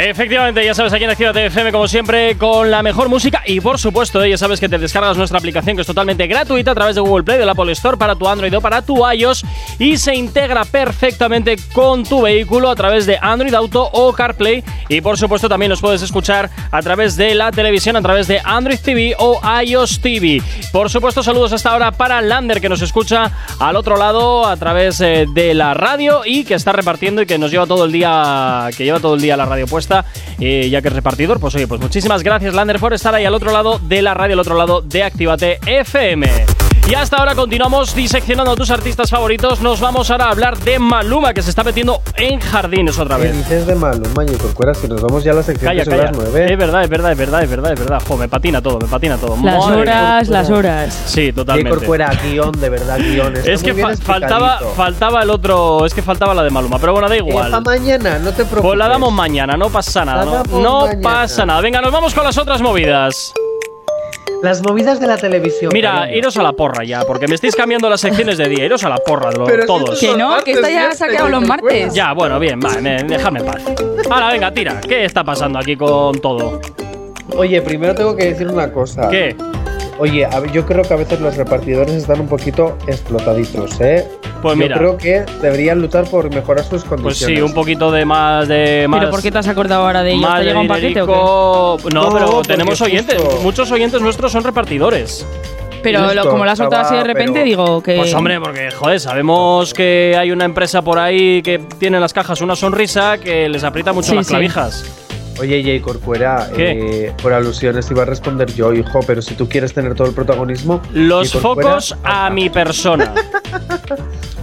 Efectivamente, 0.00 0.64
ya 0.64 0.74
sabes, 0.74 0.92
aquí 0.92 1.02
en 1.02 1.10
Actívate 1.10 1.46
FM, 1.46 1.72
como 1.72 1.88
siempre, 1.88 2.38
con 2.38 2.70
la 2.70 2.84
mejor 2.84 3.08
música. 3.08 3.42
Y 3.44 3.60
por 3.60 3.80
supuesto, 3.80 4.24
ya 4.24 4.38
sabes 4.38 4.60
que 4.60 4.68
te 4.68 4.78
descargas 4.78 5.16
nuestra 5.16 5.38
aplicación 5.38 5.74
que 5.74 5.80
es 5.80 5.88
totalmente 5.88 6.28
gratuita 6.28 6.70
a 6.70 6.74
través 6.76 6.94
de 6.94 7.00
Google 7.00 7.24
Play, 7.24 7.36
de 7.36 7.44
la 7.44 7.52
Apple 7.52 7.72
Store 7.72 7.96
para 7.96 8.14
tu 8.14 8.28
Android 8.28 8.56
o 8.56 8.60
para 8.60 8.80
tu 8.80 9.04
iOS 9.10 9.44
y 9.80 9.96
se 9.96 10.14
integra 10.14 10.64
perfectamente 10.64 11.56
con 11.72 12.04
tu 12.04 12.22
vehículo 12.22 12.70
a 12.70 12.76
través 12.76 13.06
de 13.06 13.18
Android 13.20 13.52
Auto 13.54 13.90
o 13.92 14.12
CarPlay. 14.12 14.62
Y 14.88 15.00
por 15.00 15.18
supuesto 15.18 15.48
también 15.48 15.70
nos 15.70 15.80
puedes 15.80 16.00
escuchar 16.00 16.48
a 16.70 16.80
través 16.80 17.16
de 17.16 17.34
la 17.34 17.50
televisión, 17.50 17.96
a 17.96 18.02
través 18.02 18.28
de 18.28 18.40
Android 18.44 18.78
TV 18.78 19.16
o 19.18 19.40
iOS 19.64 20.00
TV. 20.00 20.40
Por 20.70 20.90
supuesto, 20.90 21.24
saludos 21.24 21.52
hasta 21.52 21.72
ahora 21.72 21.90
para 21.90 22.22
Lander 22.22 22.60
que 22.60 22.68
nos 22.68 22.82
escucha 22.82 23.32
al 23.58 23.74
otro 23.74 23.96
lado 23.96 24.46
a 24.46 24.56
través 24.56 25.00
eh, 25.00 25.26
de 25.28 25.54
la 25.54 25.74
radio 25.74 26.20
y 26.24 26.44
que 26.44 26.54
está 26.54 26.70
repartiendo 26.70 27.20
y 27.20 27.26
que 27.26 27.36
nos 27.36 27.50
lleva 27.50 27.66
todo 27.66 27.84
el 27.84 27.90
día, 27.90 28.68
que 28.76 28.84
lleva 28.84 29.00
todo 29.00 29.16
el 29.16 29.20
día 29.20 29.36
la 29.36 29.46
radio 29.46 29.66
puesta 29.66 29.87
y 30.38 30.70
ya 30.70 30.82
que 30.82 30.88
es 30.88 30.94
repartidor, 30.94 31.40
pues 31.40 31.54
oye, 31.54 31.66
pues 31.66 31.80
muchísimas 31.80 32.22
gracias 32.22 32.54
Lander 32.54 32.78
por 32.78 32.92
estar 32.92 33.14
ahí 33.14 33.24
al 33.24 33.34
otro 33.34 33.52
lado 33.52 33.78
de 33.78 34.02
la 34.02 34.14
radio, 34.14 34.34
al 34.34 34.40
otro 34.40 34.56
lado 34.56 34.82
de 34.82 35.02
Actívate 35.02 35.58
FM. 35.66 36.67
Y 36.88 36.94
hasta 36.94 37.18
ahora 37.18 37.34
continuamos 37.34 37.94
diseccionando 37.94 38.52
a 38.52 38.56
tus 38.56 38.70
artistas 38.70 39.10
favoritos. 39.10 39.60
Nos 39.60 39.78
vamos 39.78 40.10
ahora 40.10 40.24
a 40.26 40.30
hablar 40.30 40.56
de 40.56 40.78
Maluma, 40.78 41.34
que 41.34 41.42
se 41.42 41.50
está 41.50 41.62
metiendo 41.62 42.00
en 42.16 42.40
jardines 42.40 42.98
otra 42.98 43.16
¿Qué 43.18 43.24
vez. 43.24 43.36
dices 43.36 43.66
de 43.66 43.74
Maluma 43.74 44.24
y 44.24 44.34
Corcuera? 44.36 44.72
Si 44.72 44.88
nos 44.88 45.02
vamos 45.02 45.22
ya 45.22 45.32
a 45.32 45.34
la 45.34 45.42
sección 45.42 45.68
Calla, 45.70 45.84
que 45.84 45.96
las 45.96 46.12
9. 46.16 46.46
Es 46.50 46.58
verdad, 46.58 46.84
es 46.84 46.88
verdad, 46.88 47.12
es 47.12 47.18
verdad, 47.18 47.42
es 47.42 47.50
verdad, 47.50 47.72
es 47.74 47.78
verdad. 47.80 48.02
Jo, 48.08 48.16
me 48.16 48.26
patina 48.28 48.62
todo, 48.62 48.78
me 48.78 48.86
patina 48.86 49.18
todo. 49.18 49.36
Las 49.42 49.66
Madre 49.66 49.80
horas, 49.82 50.28
las 50.28 50.48
horas. 50.48 51.02
Sí, 51.06 51.30
totalmente. 51.30 51.68
Corcuera, 51.78 52.10
guion, 52.24 52.52
de 52.52 52.70
verdad, 52.70 52.98
guion. 52.98 53.36
Está 53.36 53.50
Es 53.50 53.62
que 53.62 53.74
fa- 53.74 53.94
faltaba, 53.94 54.58
faltaba 54.74 55.22
el 55.22 55.28
otro. 55.28 55.84
Es 55.84 55.92
que 55.92 56.00
faltaba 56.00 56.32
la 56.32 56.42
de 56.42 56.48
Maluma, 56.50 56.78
pero 56.78 56.92
bueno, 56.92 57.06
da 57.10 57.16
igual. 57.18 57.50
pa' 57.50 57.60
mañana, 57.60 58.18
no 58.18 58.30
te 58.30 58.44
preocupes. 58.46 58.62
Pues 58.62 58.78
la 58.78 58.88
damos 58.88 59.12
mañana, 59.12 59.58
no 59.58 59.68
pasa 59.68 60.06
nada. 60.06 60.24
La 60.24 60.30
No, 60.30 60.32
damos 60.38 60.62
no 60.62 60.80
mañana. 60.86 61.00
pasa 61.02 61.44
nada. 61.44 61.60
Venga, 61.60 61.82
nos 61.82 61.92
vamos 61.92 62.14
con 62.14 62.24
las 62.24 62.38
otras 62.38 62.62
movidas. 62.62 63.34
Las 64.42 64.62
movidas 64.62 65.00
de 65.00 65.06
la 65.08 65.16
televisión. 65.16 65.70
Mira, 65.74 65.92
cariño. 66.00 66.18
iros 66.18 66.36
a 66.36 66.42
la 66.44 66.52
porra 66.52 66.84
ya, 66.84 67.02
porque 67.04 67.26
me 67.26 67.34
estáis 67.34 67.56
cambiando 67.56 67.88
las 67.90 68.00
secciones 68.00 68.38
de 68.38 68.48
día. 68.48 68.64
Iros 68.64 68.84
a 68.84 68.88
la 68.88 68.98
porra, 68.98 69.32
lo- 69.32 69.44
Pero 69.44 69.66
todos. 69.66 69.98
Que 69.98 70.16
no, 70.16 70.38
que 70.44 70.52
esta 70.52 70.70
ya 70.70 70.92
se 70.92 71.04
ha 71.04 71.08
quedado 71.08 71.28
los 71.28 71.46
martes. 71.46 71.92
Ya, 71.92 72.12
bueno, 72.12 72.38
bien, 72.38 72.60
vale, 72.60 72.80
me- 72.80 73.02
déjame 73.02 73.40
en 73.40 73.46
paz. 73.46 73.62
Ahora, 74.08 74.30
venga, 74.32 74.52
tira. 74.52 74.80
¿Qué 74.80 75.04
está 75.04 75.24
pasando 75.24 75.58
aquí 75.58 75.76
con 75.76 76.20
todo? 76.20 76.60
Oye, 77.36 77.60
primero 77.62 77.94
tengo 77.94 78.14
que 78.16 78.26
decir 78.26 78.46
una 78.48 78.72
cosa. 78.72 79.08
¿Qué? 79.10 79.34
Oye, 79.98 80.24
a 80.24 80.44
yo 80.52 80.64
creo 80.64 80.82
que 80.84 80.94
a 80.94 80.96
veces 80.96 81.20
los 81.20 81.36
repartidores 81.36 81.92
están 81.94 82.20
un 82.20 82.28
poquito 82.28 82.78
explotaditos, 82.86 83.80
¿eh? 83.80 84.06
Pues 84.40 84.54
yo 84.54 84.62
mira. 84.62 84.76
creo 84.78 84.96
que 84.96 85.24
deberían 85.42 85.80
luchar 85.80 86.04
por 86.08 86.32
mejorar 86.32 86.62
sus 86.64 86.84
Pues 86.84 87.00
condiciones. 87.02 87.36
sí, 87.38 87.42
un 87.42 87.52
poquito 87.52 87.90
de 87.90 88.04
más 88.04 88.46
de 88.46 88.86
más. 88.88 89.00
¿Pero 89.00 89.10
por 89.10 89.20
qué 89.22 89.32
te 89.32 89.38
has 89.38 89.48
acordado 89.48 89.84
ahora 89.84 90.04
de 90.04 90.12
ellos? 90.12 90.34
¿Te 90.36 90.44
llega 90.44 90.60
un 90.60 90.68
paquete 90.68 91.02
o 91.02 91.06
qué? 91.06 91.12
No, 91.92 92.02
No, 92.04 92.12
pero 92.12 92.42
tenemos 92.42 92.70
justo- 92.78 92.84
oyentes. 92.84 93.20
Muchos 93.42 93.70
oyentes 93.72 94.00
nuestros 94.00 94.30
son 94.30 94.44
repartidores. 94.44 95.26
Pero 95.82 96.00
lo- 96.00 96.06
Justo, 96.08 96.30
como 96.30 96.44
lo 96.44 96.50
has 96.50 96.58
soltado 96.58 96.82
así 96.82 96.94
de 96.96 97.04
repente, 97.04 97.32
pero- 97.34 97.44
digo 97.44 97.82
que. 97.82 97.96
Pues 97.96 98.14
hombre, 98.14 98.38
porque 98.40 98.70
joder, 98.70 99.00
sabemos 99.00 99.74
que 99.74 100.14
hay 100.18 100.30
una 100.30 100.44
empresa 100.44 100.82
por 100.82 100.98
ahí 101.00 101.42
que 101.42 101.58
tiene 101.78 101.96
en 101.96 102.00
las 102.00 102.12
cajas 102.12 102.40
una 102.40 102.54
sonrisa 102.56 103.18
que 103.18 103.48
les 103.48 103.64
aprieta 103.64 103.92
mucho 103.92 104.10
Sí, 104.10 104.14
las 104.16 104.26
sí. 104.26 104.30
clavijas. 104.30 104.84
Oye, 105.40 105.62
Jay 105.62 105.80
Corcuera, 105.80 106.50
¿Qué? 106.54 107.06
eh, 107.06 107.12
por 107.22 107.32
alusiones 107.32 107.90
iba 107.90 108.02
a 108.02 108.06
responder 108.06 108.52
yo, 108.54 108.72
hijo, 108.72 109.00
pero 109.06 109.22
si 109.22 109.34
tú 109.34 109.48
quieres 109.48 109.72
tener 109.72 109.94
todo 109.94 110.08
el 110.08 110.14
protagonismo. 110.14 110.80
Los 110.92 111.32
focos 111.32 111.96
a 112.04 112.28
mi 112.30 112.50
persona. 112.50 113.14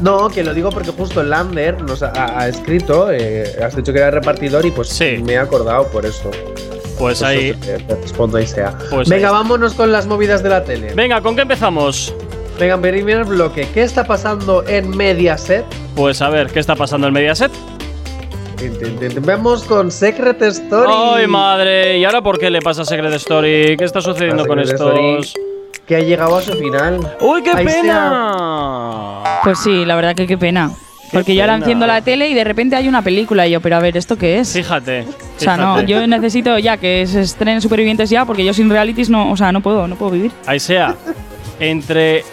No, 0.01 0.27
que 0.29 0.43
lo 0.43 0.53
digo 0.53 0.69
porque 0.71 0.91
justo 0.91 1.23
Lander 1.23 1.81
nos 1.81 2.03
ha, 2.03 2.37
ha 2.37 2.47
escrito, 2.49 3.09
eh, 3.11 3.55
has 3.63 3.75
dicho 3.77 3.93
que 3.93 3.99
era 3.99 4.11
repartidor 4.11 4.65
y 4.65 4.71
pues 4.71 4.89
Sí. 4.89 5.21
me 5.23 5.33
he 5.33 5.37
acordado 5.37 5.87
por 5.87 6.05
eso. 6.05 6.29
Pues 6.99 7.19
Por 7.19 7.27
ahí. 7.29 7.49
eso 7.51 7.59
te- 7.61 7.79
te 7.79 7.95
respondo 7.95 8.37
ahí 8.37 8.45
sea. 8.45 8.77
Pues 8.89 9.07
Venga, 9.07 9.29
ahí. 9.29 9.33
vámonos 9.33 9.73
con 9.73 9.93
las 9.93 10.05
movidas 10.05 10.43
de 10.43 10.49
la 10.49 10.65
tele. 10.65 10.93
Venga, 10.95 11.21
¿con 11.21 11.35
qué 11.35 11.43
empezamos? 11.43 12.13
Venga, 12.59 12.77
primer 12.77 13.23
bloque. 13.23 13.67
¿Qué 13.73 13.83
está 13.83 14.03
pasando 14.05 14.65
en 14.67 14.89
Mediaset? 14.89 15.63
Pues 15.95 16.21
a 16.21 16.29
ver, 16.29 16.47
¿qué 16.47 16.59
está 16.59 16.75
pasando 16.75 17.07
en 17.07 17.13
Mediaset? 17.13 17.51
Vemos 19.21 19.63
con 19.63 19.91
Secret 19.91 20.41
Story. 20.41 20.91
¡Ay, 20.95 21.27
madre! 21.27 21.97
¿Y 21.97 22.05
ahora 22.05 22.21
por 22.21 22.39
qué 22.39 22.49
le 22.49 22.61
pasa 22.61 22.83
a 22.83 22.85
Secret 22.85 23.13
Story? 23.13 23.75
¿Qué 23.77 23.83
está 23.83 24.01
sucediendo 24.01 24.45
con 24.45 24.59
estos? 24.59 24.79
Story, 24.79 25.19
Que 25.85 25.95
ha 25.97 25.99
llegado 25.99 26.37
a 26.37 26.41
su 26.41 26.53
final. 26.53 27.15
¡Uy, 27.21 27.43
qué 27.43 27.51
Ahí 27.51 27.67
sea. 27.67 27.81
pena! 27.81 29.39
Pues 29.43 29.59
sí, 29.59 29.85
la 29.85 29.95
verdad 29.95 30.15
que 30.15 30.25
qué 30.27 30.37
pena. 30.37 30.71
Porque 31.11 31.35
yo 31.35 31.43
ahora 31.43 31.55
enciendo 31.55 31.85
la 31.85 32.01
tele 32.01 32.29
y 32.29 32.33
de 32.33 32.43
repente 32.43 32.75
hay 32.75 32.87
una 32.87 33.01
película 33.01 33.47
y 33.47 33.51
yo, 33.51 33.61
pero 33.61 33.75
a 33.75 33.79
ver, 33.79 33.95
¿esto 33.95 34.17
qué 34.17 34.39
es? 34.39 34.51
Fíjate. 34.53 35.01
O 35.37 35.39
sea, 35.39 35.55
no, 35.55 35.81
yo 35.81 36.05
necesito 36.07 36.57
ya 36.57 36.77
que 36.77 37.05
se 37.07 37.21
estrenen 37.21 37.61
supervivientes 37.61 38.09
ya, 38.09 38.25
porque 38.25 38.43
yo 38.43 38.53
sin 38.53 38.69
realities 38.69 39.09
no, 39.09 39.31
o 39.31 39.37
sea, 39.37 39.51
no 39.51 39.61
puedo, 39.61 39.87
no 39.87 39.95
puedo 39.95 40.11
vivir. 40.11 40.31
Ahí 40.45 40.59
sea. 40.59 40.95
Entre, 41.59 42.23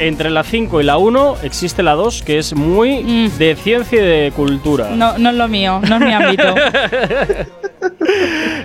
entre 0.00 0.30
la 0.30 0.42
5 0.42 0.80
y 0.80 0.84
la 0.84 0.96
1 0.98 1.36
existe 1.42 1.82
la 1.82 1.94
2, 1.94 2.22
que 2.22 2.38
es 2.38 2.54
muy 2.54 3.02
Mm. 3.04 3.38
de 3.38 3.54
ciencia 3.56 4.00
y 4.00 4.04
de 4.04 4.32
cultura. 4.34 4.88
No, 4.90 5.16
no 5.18 5.30
es 5.30 5.36
lo 5.36 5.46
mío, 5.48 5.80
no 5.88 5.96
es 5.96 6.00
mi 6.00 6.12
ámbito. 6.12 6.42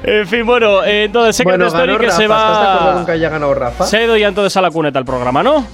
En 0.03 0.27
fin, 0.27 0.45
bueno, 0.45 0.83
eh, 0.83 1.05
entonces 1.05 1.35
Secret 1.35 1.57
Bueno, 1.57 1.97
que 1.97 2.05
Rafa. 2.07 2.17
se 2.17 2.23
¿Estás 2.23 2.27
de 2.27 2.65
acuerdo 2.65 2.91
con 2.93 3.01
va. 3.01 3.05
que 3.05 3.11
haya 3.13 3.29
ganado 3.29 3.53
Rafa? 3.53 3.85
Se 3.85 3.97
ha 3.97 4.03
ido 4.03 4.17
ya 4.17 4.27
entonces 4.27 4.55
a 4.57 4.61
la 4.61 4.71
cuneta 4.71 4.99
el 4.99 5.05
programa, 5.05 5.41
¿no? 5.43 5.65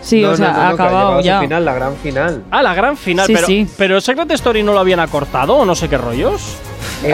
Sí, 0.00 0.22
No, 0.22 0.30
o 0.30 0.36
sea, 0.36 0.48
no, 0.48 0.54
no, 0.54 0.60
ha 0.60 0.68
acabado 0.70 1.20
ya. 1.20 1.40
final, 1.40 1.64
la 1.64 1.74
gran 1.74 1.96
final. 1.96 2.42
Ah, 2.50 2.62
la 2.62 2.74
gran 2.74 2.96
final. 2.96 3.26
Sí, 3.26 3.34
pero, 3.34 3.46
sí. 3.46 3.66
pero 3.76 4.00
Secret 4.00 4.30
Story 4.32 4.62
no 4.62 4.72
lo 4.72 4.78
habían 4.80 5.00
acortado 5.00 5.56
o 5.56 5.64
no 5.64 5.74
sé 5.74 5.88
qué 5.88 5.98
rollos. 5.98 6.56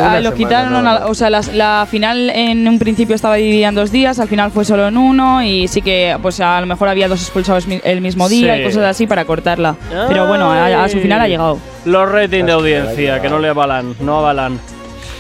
Ah, 0.01 0.21
lo 0.21 0.33
quitaron, 0.35 0.73
no, 0.73 0.83
no. 0.83 1.07
o 1.07 1.15
sea, 1.15 1.29
las- 1.31 1.53
la, 1.53 1.87
final 1.91 2.31
en 2.31 2.67
un 2.67 2.79
principio 2.79 3.15
estaba 3.15 3.35
dividida 3.37 3.69
en 3.69 3.75
dos 3.75 3.91
días, 3.93 4.19
al 4.19 4.29
final 4.29 4.51
fue 4.51 4.65
solo 4.65 4.89
en 4.89 4.97
uno 4.97 5.43
y 5.43 5.69
sí 5.69 5.83
que 5.83 6.17
pues 6.23 6.41
a 6.41 6.61
lo 6.61 6.67
mejor 6.67 6.89
había 6.89 7.07
dos 7.09 7.21
expulsados 7.21 7.67
mi- 7.67 7.81
el 7.85 8.01
mismo 8.01 8.29
día 8.29 8.55
Sí. 8.55 8.61
y 8.61 8.65
cosas 8.65 8.85
así 8.85 9.07
para 9.07 9.25
cortarla. 9.25 9.77
Pero 10.09 10.27
bueno, 10.27 10.51
a, 10.51 10.85
a 10.85 10.89
su 10.89 10.99
final 11.01 11.21
ha 11.21 11.29
llegado. 11.29 11.59
Los 11.85 12.11
ratings 12.11 12.47
de 12.47 12.53
audiencia, 12.53 13.21
que 13.21 13.29
no 13.29 13.39
le 13.39 13.49
avalan, 13.49 13.95
no 14.01 14.19
avalan. 14.21 14.59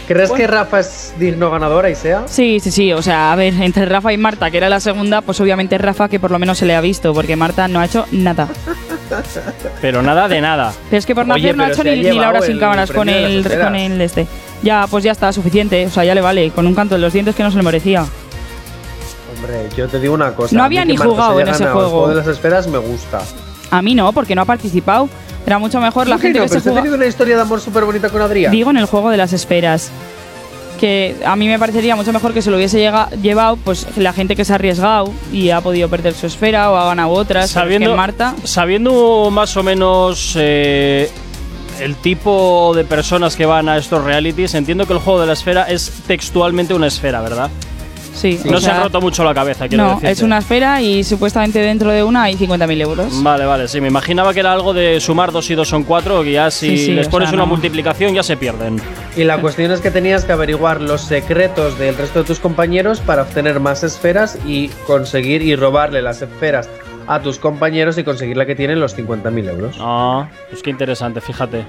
¿Crees 0.08 0.30
que 0.32 0.46
Rafa 0.46 0.80
es 0.80 1.14
digno 1.18 1.50
ganador, 1.50 1.88
Isea? 1.88 2.24
Sí, 2.26 2.60
sí, 2.60 2.70
sí, 2.70 2.92
o 2.92 3.00
sea, 3.00 3.32
a 3.32 3.36
ver, 3.36 3.54
entre 3.62 3.86
Rafa 3.86 4.12
y 4.12 4.18
Marta, 4.18 4.50
que 4.50 4.58
era 4.58 4.68
la 4.68 4.78
segunda, 4.78 5.22
pues 5.22 5.40
obviamente 5.40 5.78
Rafa 5.78 6.10
que 6.10 6.20
por 6.20 6.30
lo 6.30 6.38
menos 6.38 6.58
se 6.58 6.66
le 6.66 6.74
ha 6.74 6.82
visto, 6.82 7.14
porque 7.14 7.36
Marta 7.36 7.68
no 7.68 7.80
ha 7.80 7.86
hecho 7.86 8.04
nada. 8.12 8.46
Pero 9.80 10.02
nada 10.02 10.28
de 10.28 10.40
nada. 10.42 10.72
Pero 10.90 10.98
es 10.98 11.06
que 11.06 11.14
por 11.14 11.24
Oye, 11.30 11.52
nacer 11.52 11.56
no 11.56 11.64
ha 11.64 11.68
hecho 11.70 11.84
ni, 11.84 11.96
ni 12.02 12.18
la 12.18 12.28
hora 12.28 12.42
sin 12.42 12.58
cámaras 12.58 12.90
con 12.90 13.08
el, 13.08 13.44
con 13.58 13.74
el 13.76 14.00
este. 14.00 14.26
Ya, 14.64 14.86
pues 14.90 15.04
ya 15.04 15.12
está, 15.12 15.32
suficiente, 15.32 15.86
o 15.86 15.90
sea, 15.90 16.04
ya 16.04 16.14
le 16.14 16.20
vale, 16.22 16.50
con 16.50 16.66
un 16.66 16.74
canto 16.74 16.94
en 16.96 17.02
los 17.02 17.12
dientes 17.12 17.34
que 17.34 17.42
no 17.42 17.50
se 17.50 17.56
le 17.58 17.62
merecía. 17.62 18.06
Hombre, 19.36 19.68
yo 19.76 19.88
te 19.88 20.00
digo 20.00 20.14
una 20.14 20.34
cosa. 20.34 20.56
No 20.56 20.64
había 20.64 20.84
ni 20.84 20.96
jugado 20.96 21.38
en 21.40 21.48
ese 21.48 21.64
ganado 21.64 21.84
el 21.84 21.90
juego. 21.90 22.08
de 22.08 22.14
las 22.14 22.26
esferas 22.26 22.66
me 22.66 22.78
gusta. 22.78 23.20
A 23.70 23.82
mí 23.82 23.94
no, 23.94 24.12
porque 24.12 24.34
no 24.34 24.42
ha 24.42 24.44
participado. 24.46 25.08
Era 25.46 25.58
mucho 25.58 25.78
mejor 25.80 26.06
la 26.06 26.14
¿Cómo 26.14 26.20
que 26.22 26.26
gente 26.28 26.38
no? 26.38 26.44
que 26.46 26.48
Pero 26.48 26.60
se 26.60 26.68
juega. 26.70 26.80
tenido 26.82 26.96
una 26.96 27.06
historia 27.06 27.36
de 27.36 27.42
amor 27.42 27.60
súper 27.60 27.84
bonita 27.84 28.08
con 28.08 28.22
Adrián. 28.22 28.50
Digo 28.52 28.70
en 28.70 28.78
el 28.78 28.86
juego 28.86 29.10
de 29.10 29.16
las 29.18 29.32
esferas. 29.32 29.90
que 30.80 31.14
a 31.24 31.36
mí 31.36 31.46
me 31.46 31.58
parecería 31.58 31.94
mucho 31.94 32.12
mejor 32.12 32.32
que 32.34 32.42
se 32.42 32.50
lo 32.50 32.56
hubiese 32.56 32.78
llega- 32.78 33.08
llevado 33.22 33.56
pues 33.56 33.86
la 33.96 34.12
gente 34.12 34.34
que 34.34 34.44
se 34.44 34.52
ha 34.52 34.56
arriesgado 34.56 35.12
y 35.32 35.50
ha 35.50 35.60
podido 35.60 35.88
perder 35.88 36.14
su 36.14 36.26
esfera 36.26 36.70
o 36.70 36.76
ha 36.76 36.86
ganado 36.86 37.10
otras. 37.10 37.44
Es 37.46 37.50
que 37.52 37.60
Sabiendo, 37.60 37.94
Marta. 37.96 38.34
sabiendo 38.42 39.28
más 39.30 39.56
o 39.56 39.62
menos 39.62 40.34
eh, 40.36 41.08
el 41.80 41.96
tipo 41.96 42.72
de 42.74 42.84
personas 42.84 43.36
que 43.36 43.46
van 43.46 43.68
a 43.68 43.76
estos 43.76 44.02
realities, 44.04 44.54
entiendo 44.54 44.86
que 44.86 44.92
el 44.92 44.98
juego 44.98 45.20
de 45.20 45.26
la 45.26 45.32
esfera 45.34 45.64
es 45.64 45.90
textualmente 46.06 46.74
una 46.74 46.86
esfera, 46.86 47.20
¿verdad? 47.20 47.50
Sí. 48.14 48.38
No 48.44 48.58
o 48.58 48.60
se 48.60 48.70
ha 48.70 48.80
roto 48.80 49.00
mucho 49.00 49.24
la 49.24 49.34
cabeza, 49.34 49.66
quiero 49.66 49.82
No, 49.82 49.88
decirte. 49.96 50.12
es 50.12 50.22
una 50.22 50.38
esfera 50.38 50.80
y 50.80 51.02
supuestamente 51.02 51.58
dentro 51.58 51.90
de 51.90 52.04
una 52.04 52.22
hay 52.22 52.36
50.000 52.36 52.80
euros. 52.80 53.22
Vale, 53.24 53.44
vale, 53.44 53.66
sí, 53.66 53.80
me 53.80 53.88
imaginaba 53.88 54.32
que 54.32 54.38
era 54.40 54.52
algo 54.52 54.72
de 54.72 55.00
sumar 55.00 55.32
dos 55.32 55.50
y 55.50 55.56
dos 55.56 55.68
son 55.68 55.82
cuatro, 55.82 56.22
que 56.22 56.30
ya 56.32 56.48
si 56.52 56.76
Sí, 56.78 56.84
sí, 56.86 56.92
les 56.92 57.08
o 57.08 57.10
pones 57.10 57.28
sea, 57.30 57.34
una 57.36 57.42
no. 57.42 57.48
multiplicación 57.48 58.14
ya 58.14 58.22
se 58.22 58.36
pierden. 58.36 58.80
Y 59.16 59.24
la 59.24 59.40
cuestión 59.40 59.72
es 59.72 59.80
que 59.80 59.90
tenías 59.90 60.24
que 60.24 60.30
averiguar 60.32 60.80
los 60.80 61.00
secretos 61.00 61.76
del 61.76 61.96
resto 61.96 62.20
de 62.20 62.24
tus 62.24 62.38
compañeros 62.38 63.00
para 63.00 63.22
obtener 63.22 63.58
más 63.58 63.82
esferas 63.82 64.38
y 64.46 64.68
conseguir 64.86 65.42
y 65.42 65.56
robarle 65.56 66.00
las 66.00 66.22
esferas 66.22 66.70
a 67.06 67.20
tus 67.20 67.38
compañeros 67.38 67.98
y 67.98 68.04
conseguir 68.04 68.36
la 68.36 68.46
que 68.46 68.54
tienen 68.54 68.80
los 68.80 68.96
50.000 68.96 69.48
euros. 69.50 69.76
Ah, 69.80 70.28
pues 70.50 70.62
qué 70.62 70.70
interesante, 70.70 71.20
fíjate. 71.20 71.64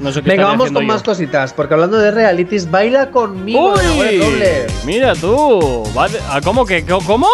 No 0.00 0.12
sé 0.12 0.22
qué 0.22 0.30
Venga, 0.30 0.46
vamos 0.46 0.72
con 0.72 0.82
yo. 0.82 0.88
más 0.88 1.02
cositas, 1.02 1.52
porque 1.52 1.74
hablando 1.74 1.98
de 1.98 2.10
realities, 2.10 2.70
baila 2.70 3.10
conmigo, 3.10 3.74
¡Uy! 3.74 3.80
Nagore 3.82 4.18
Robles. 4.18 4.84
Mira 4.84 5.14
tú. 5.14 5.84
¿ah, 6.28 6.40
¿Cómo 6.42 6.66
que? 6.66 6.84
¿Cómo? 6.84 7.28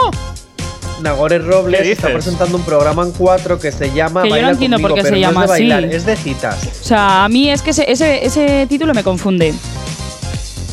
Nagore 1.01 1.39
Robles 1.39 1.81
¿Qué 1.81 1.93
está 1.93 2.13
presentando 2.13 2.59
un 2.59 2.63
programa 2.63 3.03
en 3.05 3.13
cuatro 3.13 3.59
que 3.59 3.73
se 3.73 3.91
llama 3.91 4.23
Que 4.23 4.29
yo 4.29 4.35
no 4.35 4.41
Baila 4.43 4.51
entiendo 4.51 4.79
por 4.79 4.91
conmigo, 4.91 4.97
qué 4.97 5.03
se 5.09 5.09
pero 5.15 5.21
llama 5.21 5.47
no 5.47 5.47
es 5.47 5.49
de 5.49 5.55
así. 5.55 5.63
bailar, 5.71 5.85
es 5.95 6.05
de 6.07 6.17
citas. 6.17 6.81
O 6.83 6.85
sea, 6.85 7.25
a 7.25 7.29
mí 7.31 7.51
es 7.51 7.63
que 7.63 7.71
ese, 7.71 7.91
ese, 7.91 8.25
ese 8.27 8.67
título 8.69 8.93
me 8.93 9.03
confunde. 9.03 9.55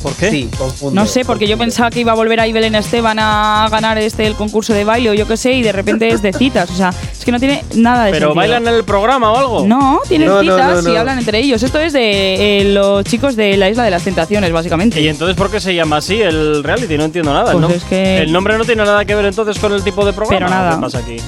¿Por 0.08 0.16
qué? 0.16 0.30
Sí. 0.32 0.50
No 0.94 1.06
sé, 1.06 1.26
porque 1.26 1.48
yo 1.48 1.58
pensaba 1.58 1.90
que 1.90 2.00
iba 2.00 2.14
a 2.14 2.16
volver 2.16 2.40
ahí 2.40 2.54
Belén 2.54 2.76
Esteban 2.76 3.18
a 3.20 3.68
ganar 3.70 3.98
este 3.98 4.26
el 4.26 4.36
concurso 4.36 4.74
de 4.74 4.86
baile 4.86 5.10
o 5.10 5.14
yo 5.14 5.28
qué 5.28 5.36
sé, 5.36 5.52
y 5.52 5.62
de 5.62 5.74
repente 5.74 6.08
es 6.08 6.22
de 6.22 6.32
citas. 6.32 6.70
O 6.72 6.76
sea, 6.76 6.94
es 7.12 7.26
que 7.26 7.32
no 7.34 7.40
tiene 7.40 7.64
nada 7.76 8.06
de 8.06 8.12
¿Pero 8.12 8.28
sentido. 8.28 8.36
bailan 8.36 8.68
en 8.70 8.74
el 8.76 8.84
programa 8.86 9.32
o 9.34 9.38
algo? 9.38 9.68
No, 9.68 10.00
tienen 10.08 10.30
No, 10.30 10.36
no, 10.36 10.42
citas 10.42 10.84
no, 10.86 10.94
y 10.94 10.96
hablan 10.96 11.20
entre 11.20 11.40
ellos. 11.40 11.62
Esto 11.62 11.80
es 11.80 11.92
de 11.92 12.62
eh, 12.62 12.64
los 12.74 13.04
chicos 13.04 13.36
de 13.36 13.58
la 13.58 13.70
Isla 13.70 13.84
de 13.84 13.92
las 13.92 14.04
Tentaciones, 14.04 14.50
básicamente. 14.54 15.02
¿Y 15.02 15.10
entonces 15.10 15.36
por 15.36 15.52
qué 15.52 15.60
se 15.60 15.76
llama 15.76 15.98
así 15.98 16.22
el 16.22 16.64
reality? 16.64 16.98
No 16.98 17.04
entiendo 17.04 17.34
nada. 17.34 17.52
Pues 17.52 17.62
¿no? 17.62 17.70
es 17.70 17.84
que- 17.84 18.20
El 18.20 18.32
nombre 18.32 18.58
no 18.58 18.64
tiene 18.64 18.86
nada 18.86 19.04
que 19.04 19.14
ver 19.14 19.26
entonces 19.26 19.60
con 19.60 19.74
el 19.74 19.84
tipo 19.84 20.06
de 20.06 20.14
programa. 20.14 20.38
Pero 20.48 20.50
nada. 20.50 20.80
¿o 20.88 20.90
¿Qué 21.06 21.20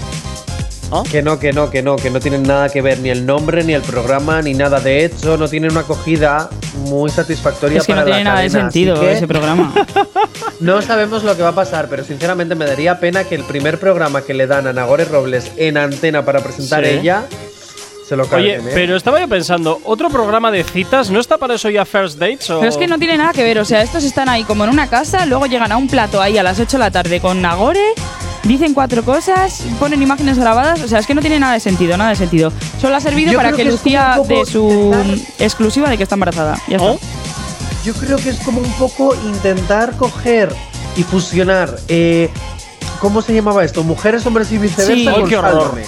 aquí? 0.91 1.09
Que 1.09 1.21
no, 1.21 1.39
que 1.39 1.53
no, 1.53 1.69
que 1.69 1.81
no, 1.81 1.95
que 1.95 2.09
no 2.09 2.19
tienen 2.19 2.43
nada 2.43 2.69
que 2.69 2.81
ver 2.81 2.99
ni 2.99 3.09
el 3.09 3.25
nombre, 3.25 3.63
ni 3.63 3.73
el 3.73 3.81
programa, 3.81 4.41
ni 4.41 4.53
nada. 4.53 4.79
De 4.79 5.05
hecho, 5.05 5.37
no 5.37 5.47
tienen 5.47 5.71
una 5.71 5.81
acogida 5.81 6.49
muy 6.85 7.09
satisfactoria 7.09 7.79
Es 7.79 7.85
que 7.85 7.93
no 7.93 7.97
para 8.01 8.05
tiene 8.05 8.23
la 8.23 8.29
nada 8.31 8.41
de 8.41 8.47
cadena, 8.47 8.71
sentido 8.71 8.99
que 8.99 9.11
ese 9.11 9.27
programa. 9.27 9.73
No 10.59 10.81
sabemos 10.81 11.23
lo 11.23 11.37
que 11.37 11.41
va 11.41 11.49
a 11.49 11.55
pasar, 11.55 11.87
pero 11.89 12.03
sinceramente 12.03 12.53
me 12.53 12.65
daría 12.65 12.99
pena 12.99 13.23
que 13.23 13.35
el 13.35 13.43
primer 13.45 13.79
programa 13.79 14.23
que 14.23 14.33
le 14.33 14.45
dan 14.45 14.67
a 14.67 14.73
Nagore 14.73 15.05
Robles 15.05 15.51
en 15.55 15.77
antena 15.77 16.25
para 16.25 16.41
presentar 16.41 16.83
Sí. 16.83 16.91
ella 16.91 17.23
se 18.05 18.17
lo 18.17 18.23
Oye, 18.23 18.29
carguen, 18.29 18.67
¿eh? 18.67 18.71
pero 18.73 18.97
estaba 18.97 19.21
yo 19.21 19.27
pensando, 19.29 19.79
¿otro 19.85 20.09
programa 20.09 20.51
de 20.51 20.63
citas 20.65 21.11
no 21.11 21.19
está 21.19 21.37
para 21.37 21.53
eso 21.53 21.69
ya 21.69 21.85
First 21.85 22.17
Dates? 22.19 22.49
O... 22.49 22.59
Pero 22.59 22.69
es 22.69 22.75
que 22.77 22.87
no 22.87 22.97
tiene 22.97 23.17
nada 23.17 23.31
que 23.31 23.43
ver. 23.43 23.59
O 23.59 23.65
sea, 23.65 23.81
estos 23.83 24.03
están 24.03 24.27
ahí 24.27 24.43
como 24.43 24.63
en 24.65 24.71
una 24.71 24.89
casa, 24.89 25.25
luego 25.25 25.45
llegan 25.45 25.71
a 25.71 25.77
un 25.77 25.87
plato 25.87 26.19
ahí 26.21 26.37
a 26.37 26.43
las 26.43 26.59
8 26.59 26.75
de 26.77 26.83
la 26.83 26.91
tarde 26.91 27.19
con 27.21 27.41
Nagore, 27.41 27.93
dicen 28.43 28.73
cuatro 28.73 29.03
cosas, 29.03 29.63
ponen 29.79 30.01
imágenes 30.01 30.37
grabadas. 30.37 30.81
O 30.81 30.87
sea, 30.87 30.99
es 30.99 31.07
que 31.07 31.13
no 31.15 31.21
tiene 31.21 31.39
nada 31.39 31.53
de 31.53 31.59
sentido, 31.59 31.97
nada 31.97 32.11
de 32.11 32.15
sentido. 32.15 32.51
Solo 32.79 32.95
ha 32.95 33.01
servido 33.01 33.31
Yo 33.31 33.37
para 33.37 33.49
creo 33.49 33.57
que 33.57 33.63
que 33.63 33.69
es 33.69 33.75
Lucía 33.75 34.13
como 34.17 34.21
un 34.21 34.27
poco 34.27 34.45
de 34.45 34.51
su 34.51 35.23
exclusiva 35.39 35.89
de 35.89 35.97
que 35.97 36.03
está 36.03 36.15
embarazada. 36.15 36.57
Ya 36.67 36.77
está. 36.77 36.91
¿Oh? 36.91 36.99
Yo 37.83 37.93
creo 37.93 38.17
que 38.17 38.29
es 38.29 38.39
como 38.39 38.59
un 38.61 38.71
poco 38.73 39.15
intentar 39.25 39.95
coger 39.95 40.53
y 40.95 41.03
fusionar. 41.03 41.79
Eh, 41.87 42.29
¿Cómo 42.99 43.21
se 43.21 43.33
llamaba 43.33 43.63
esto? 43.63 43.83
Mujeres, 43.83 44.25
hombres 44.25 44.51
y 44.51 44.57
viceversa. 44.57 44.93
Sí. 44.93 45.07
¡Ay, 45.07 45.21
con 45.21 45.29
qué 45.29 45.37
horror! 45.37 45.61
Sálvame. 45.61 45.83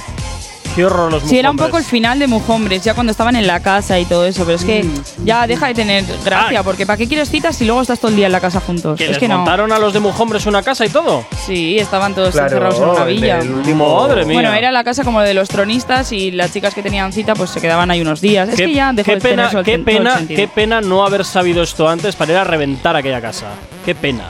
Qué 0.76 0.86
horror 0.86 1.12
los 1.12 1.24
Sí, 1.24 1.38
era 1.38 1.52
un 1.52 1.58
poco 1.58 1.78
el 1.78 1.84
final 1.84 2.18
de 2.18 2.28
Mujombres, 2.28 2.82
ya 2.84 2.94
cuando 2.94 3.12
estaban 3.12 3.36
en 3.36 3.46
la 3.46 3.60
casa 3.60 4.00
y 4.00 4.06
todo 4.06 4.26
eso, 4.26 4.46
pero 4.46 4.56
es 4.56 4.64
que 4.64 4.86
ya 5.26 5.46
deja 5.46 5.68
de 5.68 5.74
tener 5.74 6.06
gracia, 6.24 6.62
Ah. 6.62 6.64
porque 6.64 6.86
¿para 6.86 6.96
qué 6.96 7.08
quieres 7.10 7.30
citas 7.30 7.58
si 7.58 7.66
luego 7.66 7.82
estás 7.82 8.00
todo 8.00 8.10
el 8.10 8.16
día 8.16 8.28
en 8.28 8.32
la 8.32 8.40
casa 8.40 8.62
juntos? 8.62 8.98
¿Que 8.98 9.04
es 9.04 9.10
les 9.12 9.18
que 9.20 9.28
no. 9.28 9.38
montaron 9.38 9.72
a 9.74 9.80
los 9.80 9.92
de 9.92 10.00
Mujombres 10.00 10.46
una 10.46 10.64
casa 10.64 10.86
y 10.86 10.90
todo? 10.90 11.26
Sí, 11.46 11.78
estaban 11.78 12.16
todos 12.16 12.32
Claro, 12.32 12.48
encerrados 12.48 12.78
en 12.78 12.84
una 12.90 13.02
en 13.02 13.08
villa. 13.08 13.40
el 13.40 13.52
último- 13.52 14.02
Madre 14.08 14.24
mía. 14.26 14.34
Bueno, 14.36 14.54
era 14.54 14.72
la 14.72 14.84
casa 14.86 15.04
como 15.04 15.20
de 15.22 15.34
los 15.34 15.50
tronistas 15.50 16.12
y 16.14 16.32
las 16.32 16.54
chicas 16.54 16.74
que 16.74 16.82
tenían 16.82 17.12
cita 17.12 17.36
pues 17.36 17.50
se 17.50 17.60
quedaban 17.60 17.92
ahí 17.92 18.02
unos 18.02 18.22
días. 18.22 18.48
Es 18.48 18.56
Qué- 18.56 18.66
que 18.68 18.74
ya 18.74 18.94
dejó 18.94 19.06
qué 19.08 19.16
de 19.16 19.22
tener 19.22 19.36
pena, 19.50 19.60
el 19.60 19.66
qué 19.66 19.80
pena, 19.80 20.22
qué 20.26 20.48
pena 20.48 20.80
no 20.82 21.06
haber 21.06 21.26
sabido 21.26 21.64
esto 21.64 21.90
antes 21.90 22.16
para 22.16 22.32
ir 22.32 22.38
a 22.38 22.44
reventar 22.46 22.96
aquella 22.96 23.20
casa. 23.20 23.48
Qué 23.86 23.94
pena, 23.94 24.24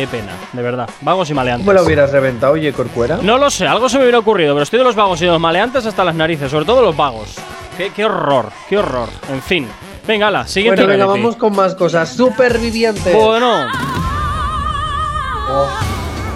qué 0.00 0.06
pena, 0.06 0.32
de 0.52 0.62
verdad. 0.62 0.88
Vagos 1.02 1.28
y 1.30 1.34
maleantes. 1.34 1.66
¿Cómo 1.66 1.78
lo 1.78 1.84
hubieras 1.84 2.10
reventado, 2.10 2.52
oye, 2.54 2.72
Corcuera? 2.72 3.18
No 3.22 3.38
lo 3.38 3.50
sé, 3.50 3.66
algo 3.66 3.88
se 3.88 3.96
me 3.98 4.04
hubiera 4.04 4.18
ocurrido, 4.18 4.54
pero 4.54 4.62
estoy 4.62 4.78
de 4.78 4.84
los 4.84 4.94
vagos 4.96 5.20
y 5.20 5.24
de 5.26 5.30
los 5.30 5.40
maleantes 5.40 5.84
hasta 5.86 6.04
las 6.04 6.14
narices, 6.14 6.50
sobre 6.50 6.64
todo 6.64 6.82
los 6.82 6.96
vagos. 6.96 7.36
Qué, 7.76 7.90
qué 7.94 8.04
horror, 8.04 8.50
qué 8.68 8.78
horror. 8.78 9.08
En 9.32 9.40
fin. 9.42 9.68
Venga, 10.06 10.28
ala, 10.28 10.46
siguiente 10.46 10.82
Bueno, 10.82 10.92
venga, 10.98 11.06
vamos 11.06 11.36
con 11.36 11.54
más 11.54 11.74
cosas. 11.74 12.08
Supervivientes. 12.10 13.14
Bueno, 13.14 13.66
Oh, 15.52 15.66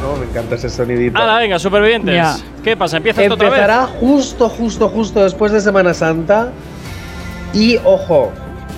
no, 0.02 0.16
me 0.16 0.26
encanta 0.26 0.56
ese 0.56 0.68
sonidito. 0.68 1.16
ala, 1.18 1.38
venga, 1.38 1.58
supervivientes. 1.58 2.14
Ya. 2.14 2.36
¿Qué 2.62 2.76
pasa? 2.76 2.96
¿Empieza 2.96 3.22
esto 3.22 3.34
otra 3.34 3.48
vez? 3.50 3.58
Empezará 3.60 3.86
justo, 3.86 4.48
justo, 4.48 4.88
justo 4.88 5.22
después 5.22 5.52
de 5.52 5.60
Semana 5.60 5.94
Santa. 5.94 6.50
Y 7.52 7.76
ojo, 7.84 8.32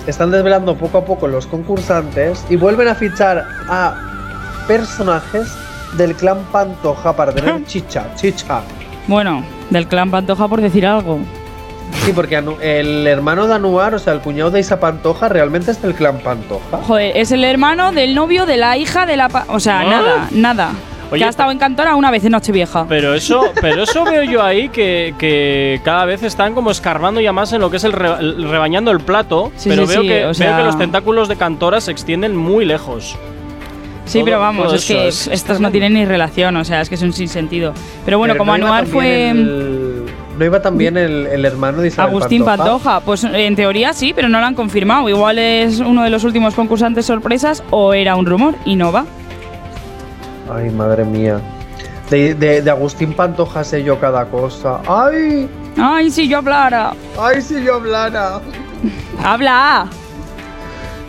están 0.05 0.29
desvelando 0.31 0.75
poco 0.75 0.99
a 0.99 1.05
poco 1.05 1.27
los 1.27 1.47
concursantes 1.47 2.45
y 2.49 2.55
vuelven 2.55 2.87
a 2.87 2.95
fichar 2.95 3.45
a 3.67 3.95
personajes 4.67 5.47
del 5.97 6.15
clan 6.15 6.39
Pantoja 6.51 7.15
para 7.15 7.31
tener 7.31 7.63
chicha, 7.65 8.07
chicha. 8.15 8.61
Bueno, 9.07 9.43
del 9.69 9.87
clan 9.87 10.11
Pantoja 10.11 10.47
por 10.47 10.61
decir 10.61 10.85
algo. 10.85 11.19
Sí, 12.03 12.11
porque 12.13 12.35
el 12.61 13.07
hermano 13.07 13.47
de 13.47 13.55
Anuar, 13.55 13.95
o 13.95 13.99
sea, 13.99 14.13
el 14.13 14.19
cuñado 14.19 14.51
de 14.51 14.59
Isa 14.59 14.79
Pantoja, 14.79 15.29
realmente 15.29 15.71
es 15.71 15.81
del 15.81 15.93
clan 15.95 16.19
Pantoja. 16.19 16.77
Joder, 16.85 17.15
es 17.15 17.31
el 17.31 17.43
hermano 17.45 17.91
del 17.93 18.13
novio 18.13 18.45
de 18.45 18.57
la 18.57 18.77
hija 18.77 19.05
de 19.05 19.15
la... 19.17 19.29
pa- 19.29 19.45
o 19.47 19.59
sea, 19.59 19.79
¿Ah? 19.81 19.83
nada, 19.85 20.27
nada. 20.31 20.69
Oye, 21.09 21.19
que 21.21 21.25
ha 21.25 21.29
estado 21.29 21.51
en 21.51 21.57
Cantora 21.57 21.95
una 21.95 22.11
vez 22.11 22.25
en 22.25 22.33
Nochevieja. 22.33 22.85
Pero 22.89 23.13
eso, 23.13 23.51
pero 23.61 23.83
eso 23.83 24.03
veo 24.03 24.23
yo 24.23 24.43
ahí 24.43 24.67
que, 24.67 25.15
que 25.17 25.79
cada 25.85 26.03
vez 26.03 26.21
están 26.23 26.53
como 26.53 26.69
escarbando 26.71 27.21
ya 27.21 27.31
más 27.31 27.53
en 27.53 27.61
lo 27.61 27.71
que 27.71 27.77
es 27.77 27.85
el, 27.85 27.93
re- 27.93 28.19
el- 28.19 28.49
rebañando 28.49 28.91
el 28.91 28.99
plato. 28.99 29.53
Sí, 29.55 29.69
pero 29.69 29.87
sí, 29.87 29.93
veo, 29.93 30.01
sí, 30.01 30.07
que, 30.09 30.25
o 30.25 30.33
veo 30.49 30.57
que 30.57 30.63
los 30.65 30.77
tentáculos 30.77 31.29
de 31.29 31.37
Cantora 31.37 31.79
se 31.79 31.91
extienden 31.91 32.35
muy 32.35 32.65
lejos. 32.65 33.15
Sí, 34.07 34.19
Todo- 34.19 34.25
pero 34.25 34.39
vamos, 34.39 34.73
es 34.73 34.85
que 34.85 35.07
es- 35.09 35.27
estos 35.27 35.59
no 35.59 35.69
tienen 35.69 35.93
ni 35.93 36.05
relación, 36.05 36.55
o 36.57 36.65
sea, 36.65 36.81
es 36.81 36.89
que 36.89 36.95
es 36.95 37.01
un 37.03 37.13
sinsentido. 37.13 37.73
Pero 38.05 38.17
bueno, 38.17 38.33
Pero 38.33 38.39
como 38.39 38.57
no 38.57 38.65
Anuar 38.67 38.85
fue 38.87 39.29
el- 39.29 40.05
¿No 40.39 40.45
iba 40.45 40.61
también 40.61 40.97
el, 40.97 41.25
el 41.27 41.45
hermano 41.45 41.81
de 41.81 41.87
Isabel 41.87 42.11
Agustín 42.15 42.45
Pantoja? 42.45 42.69
Pantoja, 42.69 42.99
pues 43.01 43.23
en 43.23 43.55
teoría 43.55 43.91
sí, 43.93 44.13
pero 44.15 44.29
no 44.29 44.39
lo 44.39 44.45
han 44.45 44.53
confirmado. 44.53 45.09
Igual 45.09 45.39
es 45.39 45.79
uno 45.79 46.03
de 46.03 46.09
los 46.11 46.23
últimos 46.23 46.53
concursantes 46.53 47.05
sorpresas 47.07 47.63
o 47.71 47.93
era 47.95 48.15
un 48.15 48.25
rumor 48.27 48.53
y 48.63 48.75
no 48.75 48.91
va. 48.91 49.05
Ay, 50.53 50.69
madre 50.69 51.03
mía. 51.03 51.41
De, 52.09 52.35
de- 52.35 52.61
de 52.61 52.69
Agustín 52.71 53.13
Pantoja 53.13 53.63
sé 53.63 53.83
yo 53.83 53.99
cada 53.99 54.25
cosa. 54.25 54.79
¡Ay! 54.87 55.49
Ay, 55.75 56.09
si 56.11 56.27
yo 56.27 56.37
hablara. 56.37 56.93
¡Ay, 57.19 57.41
si 57.41 57.61
yo 57.63 57.75
hablara! 57.75 58.39
Habla. 59.23 59.87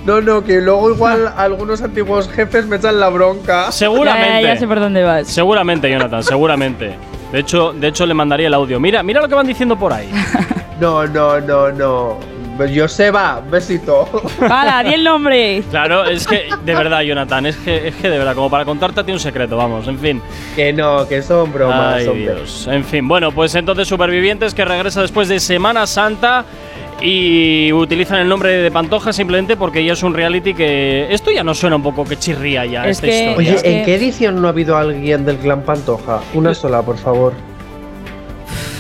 No, 0.09 0.22
no, 0.22 0.42
que 0.42 0.62
luego 0.62 0.90
igual 0.90 1.30
algunos 1.36 1.82
antiguos 1.82 2.30
jefes 2.30 2.64
me 2.64 2.76
echan 2.76 2.98
la 2.98 3.11
bronca. 3.11 3.70
Seguramente. 3.70 4.42
Ya, 4.42 4.54
ya 4.54 4.56
sé 4.56 4.66
por 4.66 4.80
dónde 4.80 5.02
vas. 5.02 5.28
Seguramente, 5.28 5.90
Jonathan, 5.90 6.22
seguramente. 6.22 6.96
De 7.30 7.40
hecho, 7.40 7.74
de 7.74 7.88
hecho, 7.88 8.06
le 8.06 8.14
mandaría 8.14 8.46
el 8.46 8.54
audio. 8.54 8.80
Mira, 8.80 9.02
mira 9.02 9.20
lo 9.20 9.28
que 9.28 9.34
van 9.34 9.46
diciendo 9.46 9.78
por 9.78 9.92
ahí. 9.92 10.11
No, 10.80 11.04
no, 11.09 11.40
no, 11.40 11.72
no. 11.72 12.18
Joseba, 12.72 13.42
besito. 13.50 14.09
¡Hala, 14.48 14.84
di 14.84 14.94
el 14.94 15.02
nombre! 15.02 15.64
Claro, 15.70 16.04
es 16.04 16.24
que, 16.24 16.48
de 16.64 16.74
verdad, 16.74 17.02
Jonathan, 17.02 17.46
es 17.46 17.56
que, 17.56 17.88
es 17.88 17.96
que 17.96 18.09
de 18.09 18.16
verdad, 18.16 18.36
como 18.36 18.48
para 18.48 18.64
contarte 18.64 19.00
a 19.00 19.04
ti 19.04 19.11
un 19.11 19.18
secreto, 19.18 19.56
vamos, 19.56 19.88
en 19.88 19.98
fin. 19.98 20.22
Que 20.54 20.72
no, 20.72 21.06
que 21.09 21.20
son 21.20 21.52
bromas, 21.52 21.96
Ay, 21.96 22.06
hombre. 22.06 22.34
Dios. 22.36 22.68
En 22.70 22.84
fin, 22.84 23.09
bueno, 23.09 23.32
pues 23.32 23.56
entonces 23.56 23.88
Supervivientes 23.88 24.54
que 24.54 24.64
regresa 24.64 25.02
después 25.02 25.28
de 25.28 25.40
Semana 25.40 25.84
Santa 25.88 26.44
y 27.01 27.72
utilizan 27.72 28.18
el 28.20 28.28
nombre 28.28 28.51
de 28.51 28.70
Pantoja 28.70 29.12
simplemente 29.12 29.57
porque 29.57 29.84
ya 29.84 29.92
es 29.92 30.03
un 30.03 30.14
reality 30.14 30.55
que. 30.55 31.07
Esto 31.11 31.30
ya 31.30 31.44
no 31.44 31.55
suena 31.55 31.76
un 31.76 31.82
poco 31.82 32.05
que 32.05 32.16
chirría 32.16 32.64
ya 32.66 32.84
Es 32.86 32.96
esta 32.99 33.07
que- 33.07 33.18
historia. 33.18 33.36
Oye, 33.38 33.55
Es 33.57 33.62
que- 33.62 33.78
¿en 33.78 33.84
qué 33.84 33.94
edición 33.94 34.40
no 34.42 34.49
ha 34.49 34.51
habido 34.51 34.76
alguien 34.76 35.24
del 35.24 35.36
clan 35.36 35.62
Pantoja? 35.62 36.20
Una 36.34 36.55
sola, 36.55 36.82
por 36.82 36.99
favor. 36.99 37.32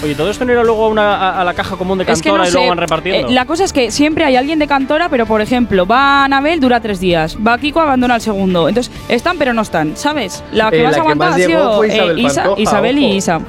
Oye, 0.02 0.14
todo 0.14 0.30
esto 0.30 0.44
no 0.44 0.52
irá 0.52 0.62
luego 0.62 0.84
a, 0.84 0.88
una- 0.88 1.16
a- 1.16 1.40
a 1.40 1.44
la 1.44 1.54
caja 1.54 1.74
común 1.76 1.98
de 1.98 2.04
Es 2.04 2.22
que 2.22 2.28
Cantora 2.28 2.44
no 2.44 2.48
y 2.48 2.52
luego 2.52 2.64
sé. 2.66 2.68
van 2.68 2.78
repartiendo. 2.78 3.28
eh, 3.28 3.32
la 3.32 3.46
cosa 3.46 3.64
es 3.64 3.72
que 3.72 3.90
siempre 3.90 4.24
hay 4.24 4.36
alguien 4.36 4.60
de 4.60 4.68
Cantora, 4.68 5.08
pero 5.08 5.26
por 5.26 5.40
ejemplo, 5.40 5.86
va 5.86 6.24
Anabel, 6.24 6.60
dura 6.60 6.78
tres 6.80 7.00
días. 7.00 7.36
Va 7.44 7.58
Kiko, 7.58 7.80
abandona 7.80 8.14
el 8.14 8.20
segundo. 8.20 8.68
Entonces, 8.68 8.92
están 9.08 9.38
pero 9.38 9.52
no 9.52 9.62
están, 9.62 9.96
¿sabes? 9.96 10.44
La 10.52 10.70
que 10.70 10.80
Eh, 10.80 10.84
más 10.84 10.92
la 10.92 10.96
que 10.96 11.00
aguantado 11.00 11.30
más 11.32 11.34
ha 11.40 11.46
llegó 11.46 11.58
sido 11.60 11.76
fue 11.78 11.86
eh, 11.88 11.94
Isabel 11.94 12.18
Isa- 12.20 12.42
Pantoja, 12.42 12.62
Isabel 12.62 12.98
y. 12.98 13.16
Isa. 13.16 13.40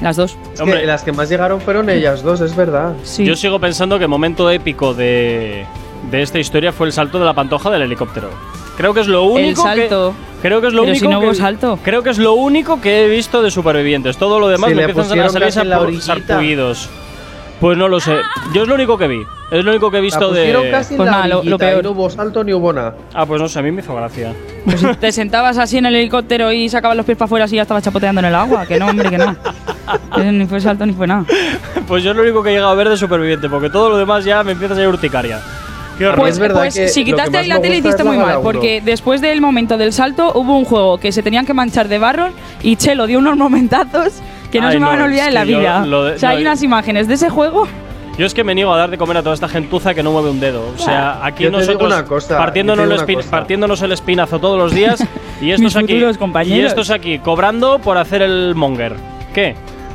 Las 0.00 0.16
dos. 0.16 0.36
Es 0.54 0.60
Hombre. 0.60 0.80
que 0.80 0.86
las 0.86 1.02
que 1.02 1.12
más 1.12 1.28
llegaron 1.28 1.60
fueron 1.60 1.90
ellas 1.90 2.22
dos, 2.22 2.40
es 2.40 2.56
verdad. 2.56 2.94
Sí. 3.04 3.24
Yo 3.24 3.36
sigo 3.36 3.58
pensando 3.60 3.98
que 3.98 4.06
momento 4.06 4.48
épico 4.50 4.94
de, 4.94 5.66
de 6.10 6.22
esta 6.22 6.38
historia 6.38 6.72
fue 6.72 6.86
el 6.86 6.92
salto 6.92 7.18
de 7.18 7.24
la 7.26 7.34
pantoja 7.34 7.70
del 7.70 7.82
helicóptero. 7.82 8.30
Creo 8.76 8.94
que 8.94 9.00
es 9.00 9.08
lo 9.08 9.24
único 9.24 9.62
salto. 9.62 10.14
que 10.40 10.48
creo 10.48 10.60
que 10.62 10.68
es 10.68 10.72
lo 10.72 10.82
Pero 10.82 10.92
único 10.92 11.06
si 11.06 11.12
no 11.12 11.20
que 11.20 11.34
salto. 11.34 11.78
creo 11.84 12.02
que 12.02 12.08
es 12.10 12.18
lo 12.18 12.32
único 12.32 12.80
que 12.80 13.04
he 13.04 13.08
visto 13.10 13.42
de 13.42 13.50
supervivientes. 13.50 14.16
Todo 14.16 14.40
lo 14.40 14.48
demás 14.48 14.70
Si 14.70 14.74
me 14.76 14.84
empiezan 14.84 15.20
a 15.20 15.28
salir 15.28 16.00
sarpullidos. 16.00 16.88
Pues 17.60 17.76
no 17.76 17.88
lo 17.88 18.00
sé. 18.00 18.16
Yo 18.54 18.62
es 18.62 18.68
lo 18.68 18.74
único 18.74 18.96
que 18.96 19.06
vi. 19.06 19.22
Es 19.50 19.64
lo 19.64 19.70
único 19.72 19.90
que 19.90 19.98
he 19.98 20.00
visto 20.00 20.30
La 20.32 20.38
de 20.40 20.70
casi 20.70 20.96
Pues 20.96 21.06
la 21.06 21.12
nada, 21.12 21.28
lo- 21.28 21.42
lo 21.42 21.58
peor. 21.58 21.80
y 21.80 21.82
no 21.82 21.90
hubo 21.90 22.08
salto 22.08 22.42
ni 22.42 22.54
hubo 22.54 22.72
nada. 22.72 22.94
Ah, 23.12 23.26
pues 23.26 23.40
no 23.40 23.48
sé, 23.48 23.58
a 23.58 23.62
mí 23.62 23.70
me 23.70 23.82
hizo 23.82 23.94
gracia. 23.94 24.32
Pues 24.64 24.80
si 24.80 24.86
te 24.94 25.12
sentabas 25.12 25.58
así 25.58 25.76
en 25.76 25.86
el 25.86 25.94
helicóptero 25.96 26.50
y 26.52 26.68
sacabas 26.68 26.96
los 26.96 27.04
pies 27.04 27.18
para 27.18 27.26
afuera 27.26 27.44
así 27.44 27.56
ya 27.56 27.62
estabas 27.62 27.82
chapoteando 27.82 28.20
en 28.20 28.26
el 28.26 28.34
agua. 28.34 28.64
Que 28.64 28.78
no, 28.78 28.86
hombre, 28.88 29.10
que 29.10 29.18
no. 29.18 29.36
Que 30.14 30.22
ni 30.32 30.46
fue 30.46 30.60
salto 30.60 30.86
ni 30.86 30.92
fue 30.94 31.06
nada. 31.06 31.24
Pues 31.86 32.02
yo 32.02 32.12
es 32.12 32.16
lo 32.16 32.22
único 32.22 32.42
que 32.42 32.50
he 32.50 32.52
llegado 32.52 32.70
a 32.70 32.74
ver 32.74 32.88
de 32.88 32.96
superviviente, 32.96 33.48
porque 33.50 33.68
todo 33.68 33.90
lo 33.90 33.98
demás 33.98 34.24
ya 34.24 34.42
me 34.42 34.52
empieza 34.52 34.72
a 34.74 34.76
salir 34.76 34.88
urticaria. 34.88 35.40
Qué 35.98 36.06
horror. 36.06 36.20
Pues, 36.20 36.38
pues 36.38 36.94
si 36.94 37.04
quitaste 37.04 37.36
ahí 37.36 37.46
la 37.48 37.60
tele 37.60 37.76
hiciste 37.78 38.04
muy 38.04 38.16
mal, 38.16 38.38
porque 38.42 38.80
después 38.82 39.20
del 39.20 39.42
momento 39.42 39.76
del 39.76 39.92
salto 39.92 40.32
hubo 40.34 40.56
un 40.56 40.64
juego 40.64 40.96
que 40.96 41.12
se 41.12 41.22
tenían 41.22 41.44
que 41.44 41.52
manchar 41.52 41.88
de 41.88 41.98
barro 41.98 42.28
y 42.62 42.76
Chelo 42.76 43.06
dio 43.06 43.18
unos 43.18 43.36
momentazos 43.36 44.14
que 44.50 44.60
no 44.60 44.66
Ay, 44.68 44.72
se 44.74 44.80
me 44.80 44.86
van 44.86 44.98
no, 44.98 45.04
a 45.04 45.06
olvidar 45.06 45.28
en 45.28 45.34
la 45.34 45.44
que 45.44 45.50
yo 45.52 45.58
vida. 45.60 45.84
lo 45.86 46.04
de- 46.04 46.14
o 46.14 46.18
sea, 46.18 46.30
no, 46.30 46.36
hay 46.36 46.42
unas 46.42 46.62
imágenes 46.62 47.08
de 47.08 47.14
ese 47.14 47.30
juego. 47.30 47.66
Yo 48.18 48.26
es 48.26 48.34
que 48.34 48.44
me 48.44 48.54
niego 48.54 48.72
a 48.74 48.76
dar 48.76 48.90
de 48.90 48.98
comer 48.98 49.16
a 49.16 49.22
toda 49.22 49.34
esta 49.34 49.48
gentuza 49.48 49.94
que 49.94 50.02
no 50.02 50.12
mueve 50.12 50.28
un 50.30 50.40
dedo. 50.40 50.62
O 50.74 50.78
sea, 50.78 51.24
aquí 51.24 51.44
Yo 51.44 51.50
te 51.50 51.56
digo 51.58 51.72
nosotros 51.72 51.92
una 51.92 52.04
cosa, 52.04 52.36
partiéndonos, 52.36 52.84
yo 52.84 52.88
te 52.88 53.00
el 53.00 53.06
digo 53.06 53.06
una 53.06 53.12
espi- 53.20 53.24
cosa. 53.24 53.30
partiéndonos 53.30 53.82
el 53.82 53.92
espinazo 53.92 54.38
todos 54.40 54.58
los 54.58 54.74
días 54.74 55.02
y 55.40 55.50
estos 55.52 55.64
Mis 55.64 55.76
aquí 55.76 55.94
futuros 55.94 56.18
compañeros. 56.18 56.58
y 56.58 56.66
estos 56.66 56.90
aquí 56.90 57.18
cobrando 57.20 57.78
por 57.78 57.96
hacer 57.96 58.20
el 58.22 58.54
monger. 58.54 58.94
¿Qué? 59.32 59.54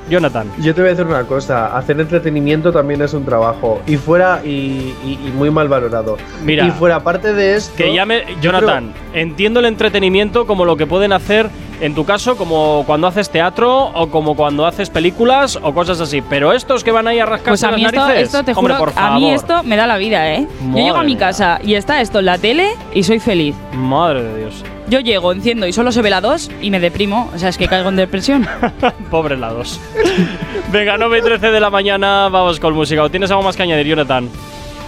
Jonathan. 0.09 0.47
Yo 0.59 0.73
te 0.75 0.81
voy 0.81 0.89
a 0.89 0.91
decir 0.93 1.05
una 1.05 1.23
cosa, 1.23 1.75
hacer 1.77 1.99
entretenimiento 1.99 2.71
también 2.71 3.01
es 3.01 3.13
un 3.13 3.25
trabajo 3.25 3.81
y 3.87 3.97
fuera 3.97 4.41
y, 4.43 4.49
y- 4.49 5.19
y 5.27 5.31
muy 5.35 5.49
mal 5.51 5.67
valorado. 5.67 6.17
Mira, 6.43 6.65
y 6.67 6.71
fuera 6.71 6.99
parte 7.01 7.33
de 7.33 7.55
esto, 7.55 7.73
Que 7.75 7.93
llame 7.93 8.23
Jonathan, 8.41 8.93
entiendo 9.13 9.59
el 9.59 9.65
entretenimiento 9.65 10.45
como 10.45 10.65
lo 10.65 10.77
que 10.77 10.85
pueden 10.87 11.13
hacer 11.13 11.49
en 11.81 11.93
tu 11.93 12.05
caso 12.05 12.37
como 12.37 12.83
cuando 12.87 13.05
haces 13.07 13.29
teatro 13.29 13.87
o 13.93 14.07
como 14.09 14.35
cuando 14.37 14.65
haces 14.65 14.89
películas 14.89 15.59
o 15.61 15.73
cosas 15.73 15.99
así, 15.99 16.21
pero 16.21 16.53
estos 16.53 16.83
que 16.85 16.91
van 16.91 17.05
ahí 17.07 17.19
a 17.19 17.25
rascarse 17.25 17.49
Pues 17.51 17.63
a 17.65 17.71
las 17.71 17.79
mí 17.79 17.85
esto, 17.85 17.99
narices, 17.99 18.23
esto 18.27 18.43
te 18.45 18.53
hombre, 18.53 18.75
juro, 18.75 18.85
por 18.85 18.93
favor. 18.93 19.11
a 19.11 19.15
mí 19.19 19.31
esto 19.31 19.61
me 19.63 19.75
da 19.75 19.85
la 19.85 19.97
vida, 19.97 20.33
¿eh? 20.33 20.47
Madre 20.61 20.79
Yo 20.81 20.85
llego 20.85 20.97
a 20.97 21.03
mi 21.03 21.15
mía. 21.15 21.19
casa 21.19 21.59
y 21.61 21.73
está 21.73 21.99
esto 21.99 22.19
en 22.19 22.25
la 22.25 22.37
tele 22.37 22.69
y 22.93 23.03
soy 23.03 23.19
feliz. 23.19 23.55
Madre 23.73 24.23
de 24.23 24.37
Dios. 24.39 24.63
Yo 24.87 24.99
llego, 24.99 25.31
enciendo 25.31 25.65
y 25.67 25.73
solo 25.73 25.91
se 25.91 26.01
ve 26.01 26.09
la 26.09 26.21
2 26.21 26.51
y 26.61 26.69
me 26.69 26.79
deprimo. 26.79 27.31
O 27.33 27.39
sea, 27.39 27.49
es 27.49 27.57
que 27.57 27.67
caigo 27.67 27.89
en 27.89 27.95
depresión. 27.95 28.47
Pobre 29.11 29.35
la 29.37 29.49
dos. 29.49 29.79
Venga, 30.71 30.97
9 30.97 31.17
y 31.19 31.21
13 31.21 31.47
de 31.51 31.59
la 31.59 31.69
mañana, 31.69 32.29
vamos 32.29 32.59
con 32.59 32.73
música. 32.73 33.03
¿O 33.03 33.09
tienes 33.09 33.29
algo 33.31 33.43
más 33.43 33.55
que 33.55 33.63
añadir, 33.63 33.87
Jonathan? 33.87 34.29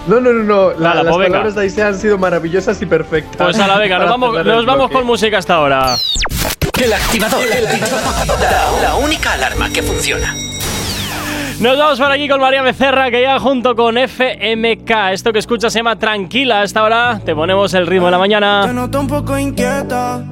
No, 0.08 0.20
no, 0.20 0.32
no, 0.32 0.44
no. 0.44 0.72
la- 0.80 0.96
las 0.96 1.06
pues 1.06 1.18
venga. 1.18 1.30
palabras 1.30 1.56
de 1.56 1.62
Aisea 1.62 1.88
han 1.88 2.00
sido 2.00 2.18
maravillosas 2.18 2.82
y 2.82 2.86
perfectas. 2.86 3.36
Pues 3.38 3.60
a 3.60 3.68
la 3.68 3.78
venga, 3.78 4.00
nos 4.00 4.10
vamos, 4.10 4.38
el 4.38 4.48
nos 4.48 4.66
vamos 4.66 4.92
con 4.92 5.06
música 5.06 5.38
hasta 5.40 5.56
ahora. 5.56 5.98
El 6.82 6.94
activador. 6.94 7.44
La, 8.40 8.82
la 8.90 8.96
única 8.96 9.34
alarma 9.34 9.70
que 9.72 9.82
funciona. 9.82 10.34
Nos 11.60 11.76
vamos 11.78 12.00
por 12.00 12.12
aquí 12.12 12.30
con 12.30 12.40
María 12.40 12.62
Becerra, 12.62 13.10
que 13.10 13.22
ya 13.24 13.40
junto 13.40 13.76
con 13.76 13.98
FMK, 13.98 14.92
esto 15.12 15.34
que 15.34 15.40
escuchas 15.40 15.74
se 15.74 15.80
llama 15.80 15.98
Tranquila. 15.98 16.62
A 16.62 16.64
esta 16.64 16.84
hora 16.84 17.20
te 17.26 17.34
ponemos 17.36 17.74
el 17.74 17.88
ritmo 17.88 18.06
de 18.06 18.12
la 18.12 18.18
Te 18.18 18.22
mañana. 18.22 18.74
noto 18.74 19.00
un 19.00 19.08
poco 19.08 19.38
inquieta. 19.38 20.24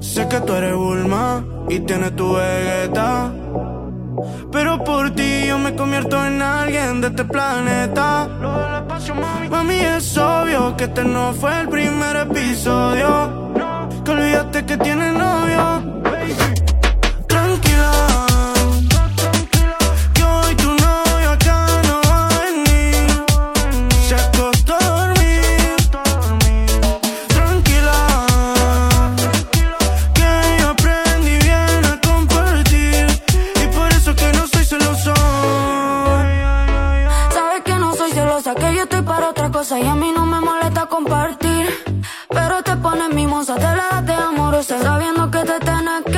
Sé 0.00 0.26
que 0.26 0.40
tú 0.40 0.54
eres 0.54 0.74
Bulma 0.74 1.44
y 1.68 1.80
tienes 1.80 2.16
tu 2.16 2.32
Vegeta. 2.34 3.30
Pero 4.50 4.82
por 4.82 5.10
ti 5.10 5.46
yo 5.46 5.58
me 5.58 5.74
convierto 5.74 6.24
en 6.24 6.40
alguien 6.40 7.02
de 7.02 7.08
este 7.08 7.24
planeta. 7.26 8.26
Mami, 9.50 9.74
es 9.80 10.16
obvio 10.16 10.76
que 10.78 10.84
este 10.84 11.04
no 11.04 11.32
fue 11.34 11.60
el 11.60 11.68
primer 11.68 12.16
episodio. 12.16 13.52
Que 14.02 14.10
olvidaste 14.12 14.64
que 14.64 14.76
tienes 14.78 15.12
novio. 15.12 15.97
Y 39.76 39.86
a 39.86 39.94
mí 39.94 40.12
no 40.12 40.24
me 40.24 40.40
molesta 40.40 40.86
compartir. 40.86 41.66
Pero 42.30 42.62
te 42.62 42.74
pones 42.76 43.12
mimosa, 43.12 43.56
te 43.56 43.60
la 43.60 43.88
das 43.90 44.06
de 44.06 44.14
amorosa, 44.14 44.80
sabiendo 44.80 45.30
que 45.30 45.40
te 45.40 45.60
tienes 45.60 46.04
que 46.04 46.17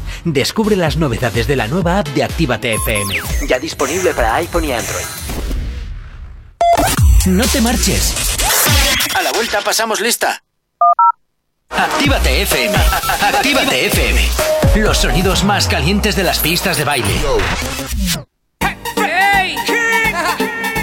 Descubre 0.23 0.75
las 0.75 0.97
novedades 0.97 1.47
de 1.47 1.55
la 1.55 1.67
nueva 1.67 1.99
app 1.99 2.07
de 2.09 2.23
Actívate 2.23 2.75
FM. 2.75 3.21
Ya 3.47 3.57
disponible 3.57 4.13
para 4.13 4.35
iPhone 4.35 4.65
y 4.65 4.71
Android. 4.71 5.05
No 7.25 7.43
te 7.47 7.59
marches. 7.59 8.13
A 9.15 9.23
la 9.23 9.31
vuelta 9.31 9.61
pasamos 9.61 9.99
lista. 9.99 10.43
Actívate 11.69 12.43
FM. 12.43 12.75
Actívate 13.21 13.87
FM. 13.87 14.21
Los 14.75 14.99
sonidos 14.99 15.43
más 15.43 15.67
calientes 15.67 16.15
de 16.15 16.23
las 16.23 16.37
pistas 16.39 16.77
de 16.77 16.83
baile. 16.83 17.13
¡Ey! 18.97 19.55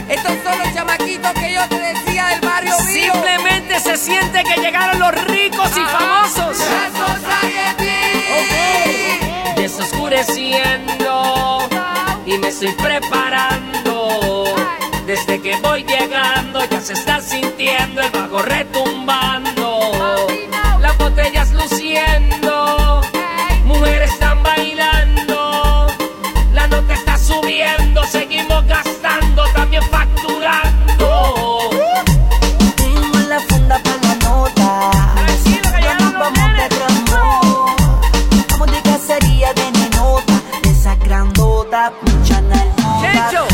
Estos 0.09 0.32
son 0.43 0.59
los 0.59 0.74
chamaquitos 0.74 1.32
que 1.32 1.55
yo 1.55 1.69
te 1.69 1.78
decía 1.78 2.27
del 2.27 2.40
barrio 2.40 2.77
mío. 2.81 3.12
Simplemente 3.12 3.78
se 3.78 3.97
siente 3.97 4.43
que 4.43 4.60
llegaron 4.60 4.98
los 4.98 5.24
ricos 5.27 5.70
y 5.77 5.81
famosos. 5.81 6.59
Y 12.25 12.39
me 12.39 12.49
estoy 12.49 12.73
preparando. 12.73 14.45
Desde 15.07 15.39
que 15.43 15.55
voy 15.57 15.85
llegando 15.85 16.65
ya 16.65 16.81
se 16.81 16.95
está 16.95 17.21
sintiendo 17.21 18.01
el 18.01 18.11
bajo 18.11 18.41
retumbando. 18.41 19.58
Grandota, 41.79 41.93
mucha 42.03 42.41
nalgota. 42.41 43.49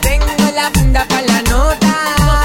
Tengo 0.00 0.26
la 0.54 0.70
funda 0.72 1.04
para 1.08 1.22
la 1.22 1.42
nota. 1.42 1.92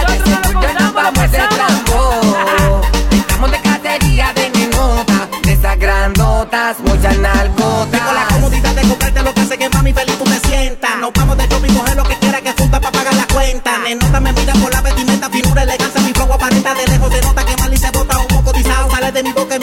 De 0.08 0.18
seguro 0.24 0.74
nos 0.80 0.94
vamos 0.94 1.32
de 1.32 1.38
trambo. 1.38 2.82
Estamos 3.12 3.52
de 3.52 3.62
cacería 3.62 4.34
de 4.34 4.50
nenota. 4.50 5.28
De 5.44 5.54
esas 5.54 5.80
grandotas, 5.80 6.80
muchas 6.80 7.18
nalgotas. 7.18 7.92
Tengo 7.92 8.14
la 8.14 8.28
comodidad 8.28 8.76
de 8.76 8.82
comprarte 8.82 9.24
lo 9.24 9.34
que 9.34 9.42
hace 9.42 9.58
que 9.58 9.70
mami 9.70 9.94
feliz 9.94 10.18
tú 10.18 10.24
te 10.26 10.40
sientas. 10.48 10.98
Nos 11.00 11.14
vamos 11.14 11.38
de 11.38 11.48
shopping, 11.48 11.74
coger 11.74 11.96
lo 11.96 12.04
que 12.04 12.16
quiera 12.18 12.42
que 12.42 12.52
junta 12.54 12.80
para 12.82 12.92
pagar 12.92 13.16
la 13.16 13.28
cuenta. 13.28 13.78
Nenota 13.80 14.20
me 14.20 14.34
mira 14.34 14.54
por 14.54 14.74
la 14.74 14.82
vestimenta, 14.82 15.30
finura, 15.30 15.64
elegancia, 15.64 16.02
mi 16.02 16.14
flow 16.14 16.34
aparenta 16.34 16.74
de 16.74 16.88
lejos 16.88 17.14
se 17.14 17.22
nota 17.22 17.46
que 17.46 17.56
Mali 17.58 17.78
se 17.78 17.92
bota 17.92 18.20
un 18.20 18.28
poco 18.28 18.52
disado. 18.52 18.92
Sale 18.92 19.12
de 19.12 19.24
mi 19.24 19.32
boca 19.32 19.58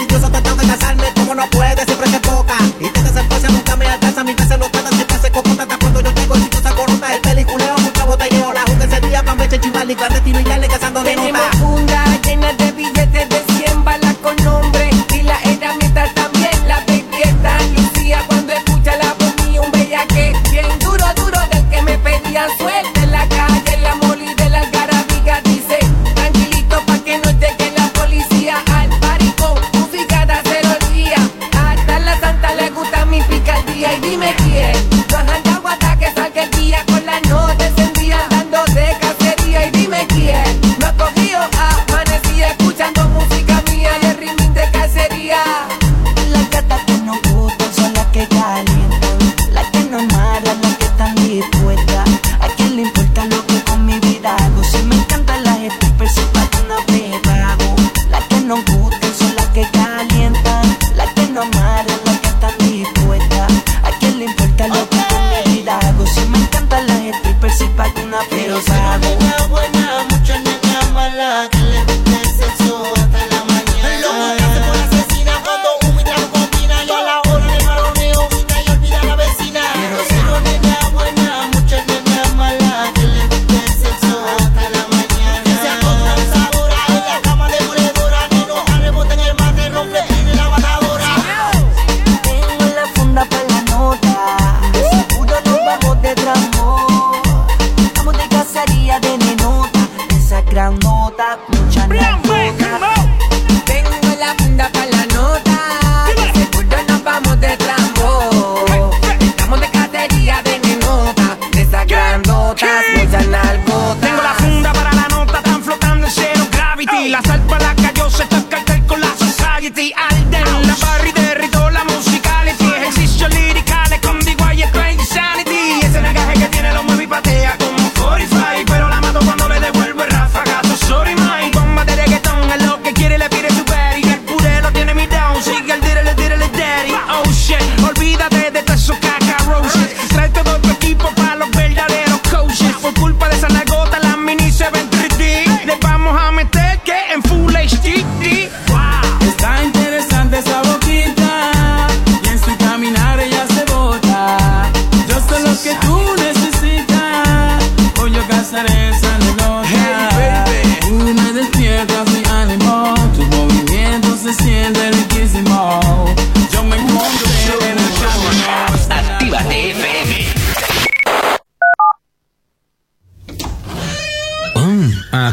gran 100.52 100.78
nota, 100.80 101.38
mucha 101.48 101.86
nalgota. 101.86 102.21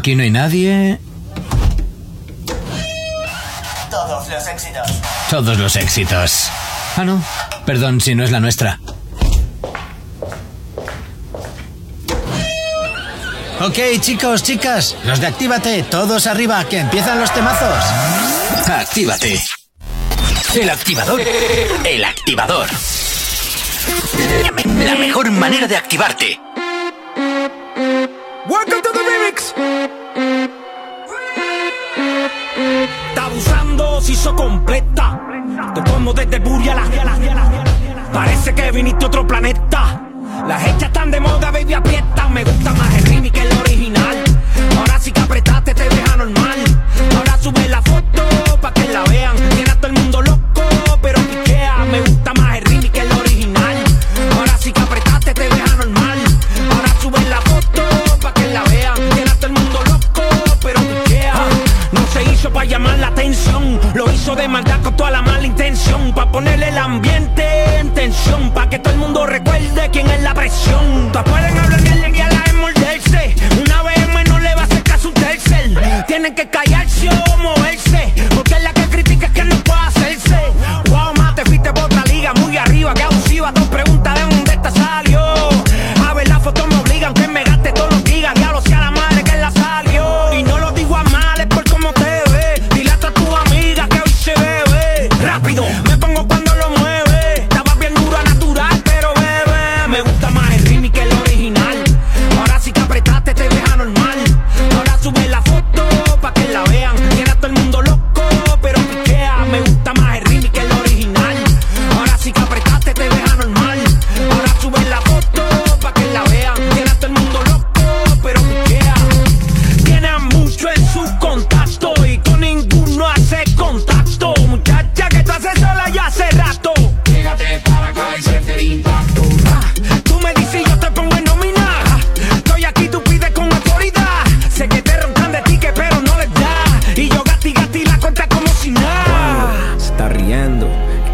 Aquí 0.09 0.15
no 0.15 0.23
hay 0.23 0.31
nadie. 0.31 0.99
Todos 3.91 4.27
los 4.27 4.47
éxitos. 4.47 4.91
Todos 5.29 5.57
los 5.59 5.75
éxitos. 5.75 6.49
Ah, 6.97 7.03
no. 7.05 7.23
Perdón 7.63 8.01
si 8.01 8.15
no 8.15 8.23
es 8.23 8.31
la 8.31 8.39
nuestra. 8.39 8.79
Ok, 13.61 13.77
chicos, 13.99 14.41
chicas, 14.41 14.95
los 15.03 15.19
de 15.19 15.27
Actívate, 15.27 15.83
todos 15.83 16.25
arriba, 16.25 16.63
que 16.63 16.79
empiezan 16.79 17.19
los 17.19 17.31
temazos. 17.31 17.83
Actívate. 18.67 19.39
El 20.55 20.71
activador. 20.71 21.21
El 21.83 22.03
activador. 22.03 22.67
La 24.83 24.95
mejor 24.95 25.29
manera 25.29 25.67
de 25.67 25.77
activarte. 25.77 26.39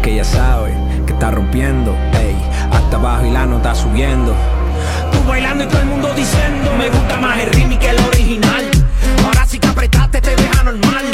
Que 0.02 0.12
ella 0.12 0.24
sabe 0.24 0.74
que 1.06 1.14
está 1.14 1.30
rompiendo. 1.30 1.96
Ey, 2.12 2.36
hasta 2.70 2.96
abajo 2.96 3.24
y 3.24 3.30
la 3.30 3.46
nota 3.46 3.74
subiendo. 3.74 4.34
Tú 5.10 5.24
bailando 5.26 5.64
y 5.64 5.66
todo 5.68 5.80
el 5.80 5.86
mundo 5.86 6.12
diciendo 6.14 6.70
Me 6.78 6.90
gusta 6.90 7.16
más 7.16 7.38
el 7.38 7.50
remix 7.50 7.80
que 7.80 7.90
el 7.90 7.98
original 7.98 8.70
Ahora 9.24 9.46
sí 9.46 9.58
que 9.58 9.68
apretaste, 9.68 10.20
te 10.20 10.36
deja 10.36 10.62
normal 10.64 11.04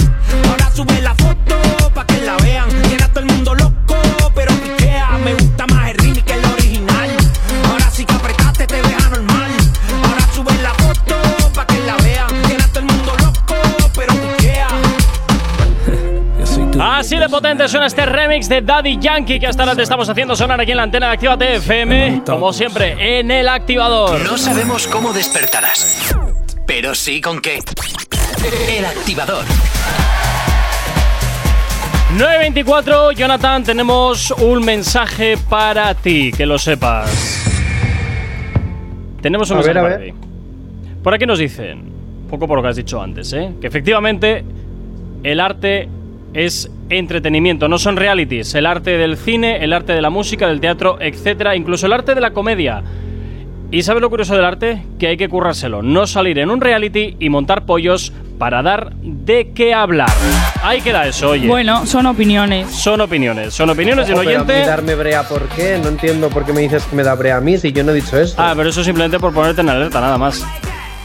Ahora 0.48 0.70
sube 0.72 1.00
la 1.00 1.14
foto 1.14 1.54
pa' 1.94 2.04
que 2.04 2.22
la 2.22 2.36
vean 2.38 2.68
Tiene 2.88 3.04
a 3.04 3.08
todo 3.08 3.20
el 3.20 3.26
mundo 3.26 3.54
loco, 3.54 3.76
potente 17.32 17.66
suena 17.66 17.86
este 17.86 18.04
remix 18.04 18.46
de 18.46 18.60
Daddy 18.60 18.98
Yankee 19.00 19.40
que 19.40 19.46
hasta 19.46 19.62
ahora 19.62 19.74
te 19.74 19.82
estamos 19.82 20.06
haciendo 20.06 20.36
sonar 20.36 20.60
aquí 20.60 20.72
en 20.72 20.76
la 20.76 20.82
antena 20.82 21.06
de 21.06 21.12
Actívate 21.14 21.54
FM. 21.56 22.24
Como 22.26 22.52
siempre, 22.52 23.18
en 23.18 23.30
el 23.30 23.48
activador. 23.48 24.20
No 24.20 24.36
sabemos 24.36 24.86
cómo 24.86 25.14
despertarás, 25.14 26.14
pero 26.66 26.94
sí 26.94 27.22
con 27.22 27.40
qué. 27.40 27.60
El 28.68 28.84
activador. 28.84 29.46
924, 32.10 33.12
Jonathan, 33.12 33.64
tenemos 33.64 34.30
un 34.32 34.62
mensaje 34.62 35.38
para 35.48 35.94
ti, 35.94 36.32
que 36.36 36.44
lo 36.44 36.58
sepas. 36.58 37.08
Tenemos 39.22 39.50
un 39.50 39.56
A 39.56 39.60
mensaje 39.60 39.80
ver, 39.80 39.90
para 39.90 40.04
ti. 40.04 40.12
Por 41.02 41.14
aquí 41.14 41.24
nos 41.24 41.38
dicen, 41.38 41.78
un 41.78 42.28
poco 42.28 42.46
por 42.46 42.58
lo 42.58 42.62
que 42.62 42.68
has 42.68 42.76
dicho 42.76 43.00
antes, 43.00 43.32
¿eh? 43.32 43.54
que 43.58 43.68
efectivamente 43.68 44.44
el 45.22 45.40
arte 45.40 45.88
es 46.34 46.70
entretenimiento, 46.98 47.68
no 47.68 47.78
son 47.78 47.96
realities. 47.96 48.54
El 48.54 48.66
arte 48.66 48.96
del 48.98 49.16
cine, 49.16 49.64
el 49.64 49.72
arte 49.72 49.92
de 49.92 50.02
la 50.02 50.10
música, 50.10 50.46
del 50.46 50.60
teatro, 50.60 50.98
etcétera, 51.00 51.56
incluso 51.56 51.86
el 51.86 51.92
arte 51.92 52.14
de 52.14 52.20
la 52.20 52.32
comedia. 52.32 52.82
¿Y 53.70 53.82
sabes 53.82 54.02
lo 54.02 54.10
curioso 54.10 54.36
del 54.36 54.44
arte? 54.44 54.82
Que 54.98 55.06
hay 55.06 55.16
que 55.16 55.28
currárselo, 55.30 55.82
no 55.82 56.06
salir 56.06 56.38
en 56.38 56.50
un 56.50 56.60
reality 56.60 57.16
y 57.18 57.30
montar 57.30 57.64
pollos 57.64 58.12
para 58.38 58.60
dar 58.62 58.92
de 59.02 59.52
qué 59.54 59.72
hablar. 59.72 60.10
Ahí 60.62 60.80
queda 60.82 61.06
eso, 61.06 61.30
oye. 61.30 61.46
Bueno, 61.46 61.86
son 61.86 62.06
opiniones. 62.06 62.68
Son 62.70 63.00
opiniones, 63.00 63.54
son 63.54 63.70
opiniones 63.70 64.08
de 64.08 64.12
un 64.14 64.18
pero 64.18 64.30
mí 64.30 64.36
oyente. 64.36 64.66
darme 64.66 64.94
brea, 64.94 65.22
¿por 65.22 65.48
qué? 65.48 65.78
No 65.82 65.88
entiendo 65.88 66.28
por 66.28 66.44
qué 66.44 66.52
me 66.52 66.60
dices 66.60 66.84
que 66.84 66.96
me 66.96 67.02
da 67.02 67.14
brea 67.14 67.36
a 67.38 67.40
mí 67.40 67.56
si 67.56 67.72
yo 67.72 67.82
no 67.82 67.92
he 67.92 67.94
dicho 67.94 68.18
eso. 68.18 68.34
Ah, 68.36 68.52
pero 68.56 68.68
eso 68.68 68.84
simplemente 68.84 69.18
por 69.18 69.32
ponerte 69.32 69.60
en 69.62 69.70
alerta, 69.70 70.00
nada 70.00 70.18
más. 70.18 70.44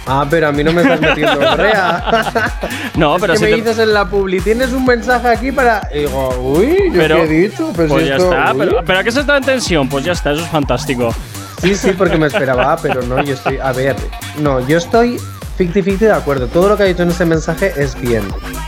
Ah, 0.08 0.26
pero 0.30 0.48
a 0.48 0.52
mí 0.52 0.64
no 0.64 0.72
me 0.72 0.82
estás 0.82 1.02
metiendo 1.02 1.40
brea. 1.58 2.52
No, 2.96 3.16
es 3.16 3.22
pero 3.22 3.34
que 3.34 3.40
si 3.40 3.46
me 3.46 3.50
te- 3.52 3.56
dices 3.58 3.80
en 3.80 3.94
la 3.94 4.06
publi, 4.06 4.40
tienes 4.42 4.72
un 4.72 4.86
mensaje 4.86 5.28
aquí 5.28 5.52
para... 5.52 5.88
Y 5.94 6.00
digo, 6.00 6.30
uy, 6.42 6.78
¿yo 6.94 7.00
Pero, 7.00 7.16
qué 7.18 7.24
he 7.24 7.28
dicho? 7.28 7.72
Pues, 7.76 7.90
pues 7.90 8.08
ya 8.08 8.16
esto- 8.16 8.32
está, 8.32 8.54
uy. 8.54 8.60
pero, 8.60 8.82
pero 8.86 9.00
¿a 9.00 9.04
qué 9.04 9.12
se 9.12 9.20
está 9.20 9.38
en 9.38 9.44
tensión? 9.44 9.90
Pues 9.90 10.06
ya 10.06 10.14
está, 10.14 10.32
eso 10.32 10.44
es 10.44 10.50
fantástico. 10.50 11.14
Sí, 11.62 11.76
sí, 11.76 11.92
porque 11.98 12.18
me 12.18 12.28
esperaba, 12.28 12.78
pero 12.82 13.02
no, 13.02 13.22
yo 13.24 13.34
estoy... 13.34 13.58
A 13.62 13.72
ver, 13.74 13.96
no, 14.40 14.66
yo 14.68 14.78
estoy 14.78 15.20
50-50 15.60 15.98
de 15.98 16.12
acuerdo. 16.14 16.48
Todo 16.48 16.70
lo 16.70 16.78
que 16.78 16.84
ha 16.84 16.86
dicho 16.86 17.04
en 17.04 17.10
ese 17.10 17.26
mensaje 17.26 17.74
es 17.76 18.00
bien. 18.00 18.24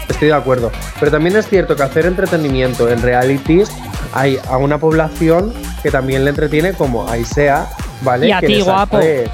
Estoy 0.09 0.27
de 0.29 0.33
acuerdo. 0.33 0.71
Pero 0.99 1.11
también 1.11 1.35
es 1.37 1.47
cierto 1.47 1.75
que 1.75 1.83
hacer 1.83 2.05
entretenimiento 2.05 2.89
en 2.89 3.01
realities 3.01 3.69
hay 4.13 4.39
a 4.49 4.57
una 4.57 4.79
población 4.79 5.53
que 5.83 5.91
también 5.91 6.23
le 6.25 6.31
entretiene 6.31 6.73
como 6.73 7.07
a 7.07 7.17
Isea, 7.17 7.67
¿vale? 8.01 8.27
Y 8.27 8.31
a 8.31 8.39
Que 8.39 8.47
ti, 8.47 8.55
les 8.55 8.65
guapo. 8.65 8.97
hace- 8.97 9.29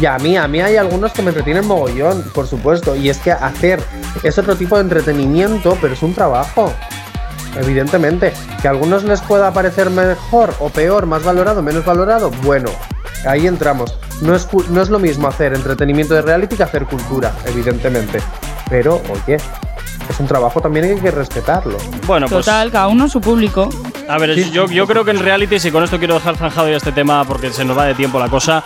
Y 0.00 0.06
a 0.06 0.16
mí, 0.18 0.36
a 0.36 0.48
mí 0.48 0.60
hay 0.60 0.76
algunos 0.76 1.12
que 1.12 1.20
me 1.20 1.28
entretienen 1.28 1.66
mogollón, 1.66 2.22
por 2.34 2.46
supuesto. 2.46 2.96
Y 2.96 3.10
es 3.10 3.18
que 3.18 3.32
hacer 3.32 3.82
es 4.22 4.38
otro 4.38 4.56
tipo 4.56 4.76
de 4.76 4.82
entretenimiento, 4.82 5.76
pero 5.80 5.92
es 5.92 6.02
un 6.02 6.14
trabajo. 6.14 6.72
Evidentemente. 7.56 8.32
Que 8.62 8.68
a 8.68 8.70
algunos 8.70 9.04
les 9.04 9.20
pueda 9.20 9.52
parecer 9.52 9.90
mejor 9.90 10.54
o 10.58 10.70
peor, 10.70 11.06
más 11.06 11.22
valorado, 11.24 11.62
menos 11.62 11.84
valorado, 11.84 12.30
bueno, 12.42 12.70
ahí 13.26 13.46
entramos. 13.46 13.94
No 14.22 14.34
es, 14.34 14.48
no 14.70 14.82
es 14.82 14.88
lo 14.88 14.98
mismo 14.98 15.28
hacer 15.28 15.54
entretenimiento 15.54 16.14
de 16.14 16.22
reality 16.22 16.56
que 16.56 16.62
hacer 16.62 16.86
cultura, 16.86 17.32
evidentemente. 17.46 18.20
Pero, 18.68 19.02
oye, 19.10 19.38
es 20.08 20.20
un 20.20 20.26
trabajo 20.26 20.60
también 20.60 20.86
que 20.86 20.92
hay 20.92 21.00
que 21.00 21.10
respetarlo. 21.10 21.76
Bueno, 22.06 22.26
pues. 22.28 22.44
Total, 22.44 22.70
cada 22.70 22.88
uno 22.88 23.08
su 23.08 23.20
público. 23.20 23.68
A 24.08 24.18
ver, 24.18 24.34
yo, 24.50 24.66
yo 24.66 24.86
creo 24.86 25.04
que 25.04 25.10
en 25.10 25.18
reality, 25.18 25.56
y 25.62 25.70
con 25.70 25.84
esto 25.84 25.98
quiero 25.98 26.14
dejar 26.14 26.36
zanjado 26.36 26.68
ya 26.68 26.76
este 26.76 26.92
tema 26.92 27.24
porque 27.24 27.50
se 27.50 27.64
nos 27.64 27.76
va 27.76 27.84
de 27.84 27.94
tiempo 27.94 28.18
la 28.18 28.28
cosa. 28.28 28.64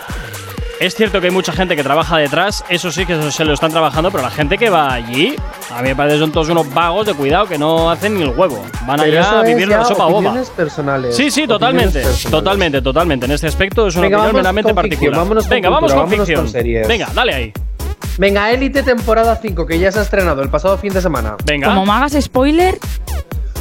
Es 0.79 0.93
cierto 0.93 1.21
que 1.21 1.27
hay 1.27 1.33
mucha 1.33 1.53
gente 1.53 1.75
que 1.77 1.83
trabaja 1.83 2.17
detrás, 2.17 2.63
eso 2.67 2.91
sí 2.91 3.05
que 3.05 3.13
eso 3.13 3.31
se 3.31 3.45
lo 3.45 3.53
están 3.53 3.71
trabajando, 3.71 4.11
pero 4.11 4.21
la 4.23 4.29
gente 4.29 4.57
que 4.57 4.69
va 4.69 4.93
allí, 4.93 5.35
a 5.73 5.81
mí 5.81 5.87
me 5.89 5.95
parece 5.95 6.15
que 6.17 6.19
son 6.19 6.31
todos 6.33 6.49
unos 6.49 6.71
vagos 6.73 7.05
de 7.05 7.13
cuidado 7.13 7.47
que 7.47 7.57
no 7.57 7.89
hacen 7.89 8.15
ni 8.15 8.23
el 8.23 8.29
huevo. 8.29 8.61
Van 8.85 8.99
Pero 8.99 9.19
allá 9.19 9.39
a 9.39 9.43
vivir 9.43 9.69
la 9.69 9.85
sopa 9.85 10.05
boba. 10.07 10.33
personales. 10.55 11.15
Sí, 11.15 11.31
sí, 11.31 11.47
totalmente, 11.47 11.99
personales. 12.01 12.29
totalmente, 12.29 12.81
totalmente. 12.81 13.25
En 13.25 13.31
este 13.31 13.47
aspecto 13.47 13.87
es 13.87 13.95
una 13.95 14.03
Venga, 14.03 14.17
opinión 14.17 14.33
vamos 14.33 14.43
meramente 14.43 14.73
con 14.73 14.83
ficción, 14.83 14.99
particular. 14.99 15.19
vámonos 15.21 15.43
con 15.45 15.49
Venga, 15.49 15.69
vamos 15.69 15.93
con 15.93 16.09
ficción. 16.09 16.87
Venga, 16.87 17.07
dale 17.15 17.33
ahí. 17.33 17.53
Venga, 18.17 18.51
Élite 18.51 18.83
temporada 18.83 19.39
5, 19.41 19.65
que 19.65 19.79
ya 19.79 19.91
se 19.93 19.99
ha 19.99 20.01
estrenado 20.01 20.41
el 20.41 20.49
pasado 20.49 20.77
fin 20.77 20.91
de 20.93 21.01
semana. 21.01 21.35
Venga. 21.45 21.69
Como 21.69 21.85
me 21.85 21.91
hagas 21.93 22.17
spoiler, 22.21 22.77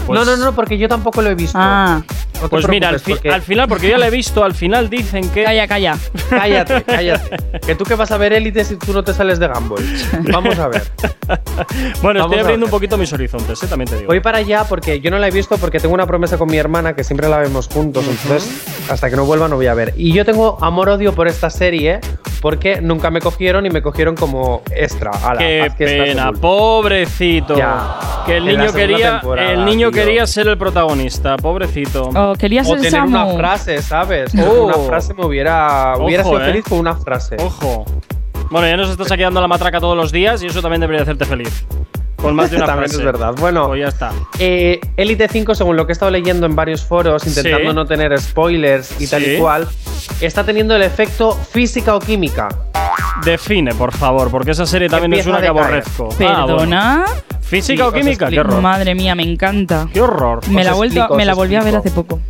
Pues 0.07 0.19
No, 0.19 0.25
no, 0.25 0.37
no, 0.37 0.53
porque 0.55 0.77
yo 0.79 0.89
tampoco 0.89 1.23
lo 1.23 1.31
he 1.31 1.35
visto. 1.37 1.57
Ah. 1.61 2.03
Te 2.49 2.51
Pues 2.51 2.69
mira, 2.69 2.89
al, 2.89 2.95
preocupes, 2.97 3.05
fi- 3.17 3.21
porque- 3.23 3.35
al 3.35 3.43
final, 3.43 3.69
porque 3.69 3.89
yo 3.89 3.97
la 3.99 4.07
he 4.07 4.11
visto, 4.11 4.45
al 4.45 4.55
final 4.55 4.89
dicen 4.91 5.29
que. 5.31 5.45
Calla, 5.45 5.67
calla. 5.69 5.97
Cállate, 6.31 6.83
cállate. 6.87 7.37
Que 7.67 7.75
tú 7.75 7.85
que 7.85 7.95
vas 7.95 8.11
a 8.11 8.19
ver 8.19 8.33
élite 8.33 8.65
si 8.65 8.77
tú 8.77 8.93
no 8.93 9.03
te 9.03 9.13
sales 9.15 9.39
de 9.39 9.49
Gumball. 9.49 9.83
Vamos 10.33 10.59
a 10.59 10.69
ver. 10.69 10.83
Bueno, 12.03 12.21
Vamos 12.21 12.33
estoy 12.33 12.39
abriendo 12.41 12.67
un 12.67 12.71
poquito 12.71 12.97
mis 12.99 13.13
horizontes, 13.13 13.63
¿eh? 13.63 13.67
también 13.67 13.89
te 13.89 13.97
digo. 13.97 14.09
Voy 14.09 14.21
para 14.21 14.39
allá 14.39 14.65
porque 14.69 15.01
yo 15.01 15.11
no 15.11 15.19
la 15.19 15.29
he 15.29 15.31
visto 15.31 15.57
porque 15.59 15.81
tengo 15.81 15.95
una 15.95 16.07
promesa 16.07 16.39
con 16.39 16.49
mi 16.51 16.57
hermana 16.59 16.95
que 16.95 17.05
siempre 17.05 17.29
la 17.29 17.39
vemos 17.39 17.69
juntos. 17.69 18.05
Entonces, 18.09 18.65
hasta 18.89 19.11
que 19.11 19.17
no 19.17 19.25
vuelva 19.25 19.49
no 19.49 19.57
voy 19.57 19.67
a 19.67 19.75
ver. 19.75 19.95
Y 19.97 20.13
yo 20.13 20.25
tengo 20.25 20.59
amor-odio 20.63 21.15
por 21.15 21.29
esta 21.29 21.51
serie 21.51 22.01
porque 22.45 22.83
nunca 22.83 23.11
me 23.11 23.23
cogieron 23.23 23.65
y 23.65 23.71
me 23.71 23.81
cogieron 23.81 24.15
como 24.17 24.61
extra. 24.71 25.13
Ala, 25.13 25.39
Qué 25.39 25.63
haz 25.63 25.75
que 25.77 25.85
estás 25.85 26.09
pena, 26.09 26.31
pobrecito. 26.31 27.57
Ya. 27.57 27.97
Que 28.27 28.37
el 28.37 28.45
la 28.45 28.53
niño 28.53 28.73
quería, 28.75 29.23
el 29.39 29.65
niño 29.65 29.91
tío. 29.91 30.03
quería 30.03 30.27
ser 30.27 30.49
el 30.49 30.59
protagonista, 30.59 31.39
pobrecito. 31.39 32.11
Oh, 32.15 32.35
quería 32.39 32.61
O 32.61 32.65
ser 32.67 32.77
tener 32.77 32.91
Samu. 32.91 33.07
una 33.29 33.39
frase, 33.39 33.81
¿sabes? 33.81 34.35
Oh. 34.35 34.65
Una 34.67 34.75
frase 34.75 35.15
me 35.15 35.25
hubiera, 35.25 35.95
hubiera 35.97 36.23
Ojo, 36.23 36.33
sido 36.33 36.43
eh. 36.43 36.47
feliz 36.51 36.65
con 36.69 36.81
una 36.81 36.95
frase. 36.95 37.37
Ojo. 37.43 37.87
Bueno, 38.51 38.69
ya 38.69 38.77
nos 38.77 38.91
estás 38.91 39.11
aquí 39.11 39.23
dando 39.23 39.41
la 39.41 39.49
matraca 39.49 39.81
todos 39.81 39.97
los 39.97 40.13
días 40.13 40.43
y 40.43 40.47
eso 40.47 40.61
también 40.61 40.83
debería 40.83 41.01
hacerte 41.01 41.25
feliz. 41.25 41.65
Con 42.25 42.37
más 42.37 42.51
de 42.51 42.57
una 42.57 42.67
También 42.67 42.89
frase. 42.89 43.01
es 43.03 43.05
verdad. 43.05 43.35
Bueno, 43.39 43.69
Pues 43.69 43.81
ya 43.81 43.89
está. 43.89 44.11
Eh, 44.39 44.81
Elite 44.97 45.29
5, 45.29 45.55
según 45.55 45.77
lo 45.77 45.87
que 45.87 45.93
he 45.93 45.95
estado 45.95 46.11
leyendo 46.11 46.47
en 46.47 46.57
varios 46.57 46.83
foros, 46.85 47.27
intentando 47.27 47.71
Sí. 47.71 47.75
no 47.77 47.85
tener 47.87 48.19
spoilers 48.21 49.01
y 49.01 49.07
tal 49.07 49.23
y 49.27 49.39
cual, 49.39 49.69
está 50.21 50.43
teniendo 50.45 50.75
el 50.75 50.83
efecto 50.83 51.33
física 51.33 51.95
o 51.95 51.99
química. 52.01 52.49
Define, 53.25 53.75
por 53.75 53.93
favor, 53.93 54.31
porque 54.31 54.53
esa 54.53 54.67
serie 54.67 54.89
también 54.89 55.13
es 55.15 55.21
Empieza 55.27 55.31
una 55.31 55.39
a 55.39 55.43
que 55.43 55.49
aborrezco. 55.49 56.09
Ah, 56.13 56.15
bueno. 56.19 56.47
¿Perdona? 56.47 57.05
¿Física 57.43 57.85
Sí, 57.85 57.89
o 57.89 57.93
química? 57.93 58.29
Qué 58.29 58.41
horror. 58.41 58.61
Madre 58.61 58.95
mía, 58.95 59.15
me 59.15 59.23
encanta. 59.23 59.87
Qué 59.93 60.01
horror. 60.01 60.41
Me 60.49 60.61
Os 60.63 60.67
la, 60.67 60.85
explico, 60.87 61.15
me 61.17 61.25
la 61.25 61.35
volví 61.35 61.55
a 61.57 61.63
ver 61.63 61.77
hace 61.77 61.91
poco. 61.91 62.21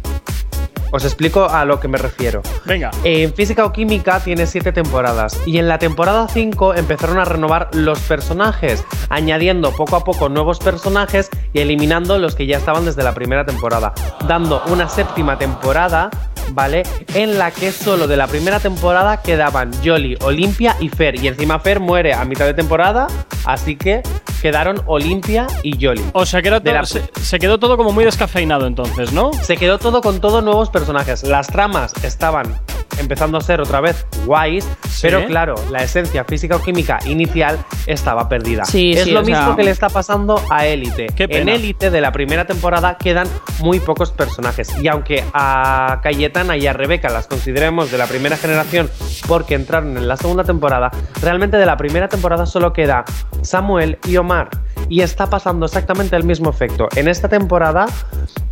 Os 0.95 1.05
explico 1.05 1.47
a 1.47 1.65
lo 1.65 1.81
que 1.81 1.89
me 1.89 1.99
refiero. 1.99 2.41
Venga. 2.67 2.93
En 3.03 3.35
física 3.35 3.65
o 3.65 3.73
química 3.73 4.21
tiene 4.21 4.47
7 4.47 4.71
temporadas 4.71 5.41
y 5.45 5.59
en 5.59 5.67
la 5.67 5.81
temporada 5.81 6.29
5 6.29 6.75
empezaron 6.75 7.19
a 7.19 7.25
renovar 7.25 7.69
los 7.73 7.99
personajes, 7.99 8.85
añadiendo 9.09 9.73
poco 9.73 9.97
a 9.97 10.05
poco 10.05 10.29
nuevos 10.29 10.61
personajes 10.61 11.31
y 11.53 11.59
eliminando 11.59 12.17
los 12.19 12.37
que 12.37 12.47
ya 12.47 12.59
estaban 12.59 12.85
desde 12.85 13.03
la 13.03 13.13
primera 13.13 13.45
temporada, 13.45 13.93
dando 14.29 14.63
una 14.69 14.89
séptima 14.89 15.37
temporada, 15.37 16.11
¿vale? 16.51 16.83
En 17.15 17.39
la 17.39 17.51
que 17.51 17.73
solo 17.73 18.07
de 18.07 18.17
la 18.17 18.27
primera 18.27 18.61
temporada 18.61 19.23
quedaban 19.23 19.71
Jolly, 19.85 20.17
Olimpia 20.23 20.77
y 20.81 20.89
Fer 20.89 21.17
y 21.23 21.29
encima 21.29 21.59
Fer 21.61 21.81
muere 21.81 22.15
a 22.15 22.25
mitad 22.25 22.45
de 22.47 22.55
temporada, 22.55 23.07
así 23.45 23.77
que 23.77 24.03
quedaron 24.43 24.83
Olimpia 24.87 25.47
y 25.63 25.83
Jolly. 25.85 26.05
O 26.13 26.27
sea, 26.27 26.43
que 26.43 26.49
era 26.49 26.61
De 26.61 26.71
todo- 26.71 26.81
la- 26.81 26.87
se, 26.87 27.03
se 27.21 27.39
quedó 27.39 27.59
todo 27.59 27.77
como 27.77 27.93
muy 27.93 28.05
descafeinado 28.05 28.67
entonces, 28.67 29.13
¿no? 29.13 29.31
Se 29.43 29.57
quedó 29.57 29.79
todo 29.79 30.01
con 30.03 30.21
todos 30.21 30.45
nuevos 30.45 30.69
personajes. 30.71 31.23
Las 31.23 31.47
tramas 31.47 31.93
estaban 32.05 32.55
empezando 32.99 33.39
a 33.39 33.41
ser 33.41 33.61
otra 33.61 33.81
vez 33.81 34.07
guays, 34.27 34.69
pero 35.03 35.25
claro, 35.27 35.55
la 35.71 35.83
esencia 35.83 36.25
física 36.25 36.57
o 36.57 36.63
química 36.63 36.99
inicial 37.07 37.59
estaba 37.87 38.29
perdida. 38.29 38.65
Sí, 38.65 38.93
es 38.93 39.05
sí, 39.05 39.11
lo 39.11 39.23
mismo 39.23 39.47
sea- 39.47 39.57
que 39.57 39.65
le 39.65 39.71
está 39.71 39.89
pasando 39.89 40.41
a 40.51 40.67
Élite. 40.67 41.07
En. 41.19 41.49
Élite 41.49 41.91
de 41.91 42.01
la 42.01 42.13
primera 42.13 42.47
temporada 42.47 42.97
quedan 42.97 43.29
muy 43.61 43.81
pocos 43.81 44.11
personajes. 44.13 44.75
Y 44.81 44.89
aunque 44.89 45.25
a 45.33 46.01
Cayetana 46.03 46.57
y 46.57 46.67
a 46.67 46.73
Rebeca 46.73 47.09
las 47.11 47.27
consideremos 47.27 47.91
de 47.91 47.99
la 47.99 48.07
primera 48.07 48.37
generación 48.37 48.91
porque 49.27 49.55
entraron 49.55 49.97
en 49.97 50.09
la 50.09 50.17
segunda 50.17 50.45
temporada, 50.45 50.91
realmente 51.21 51.57
de 51.57 51.67
la 51.67 51.77
primera 51.77 52.09
temporada 52.09 52.47
solo 52.47 52.73
queda 52.73 53.05
Samuel 53.43 53.99
y 54.07 54.17
Omar. 54.17 54.51
Y 54.89 55.01
está 55.01 55.29
pasando 55.31 55.67
exactamente 55.67 56.15
el 56.17 56.25
mismo 56.25 56.51
efecto. 56.51 56.89
En 56.95 57.09
esta 57.09 57.29
temporada 57.29 57.87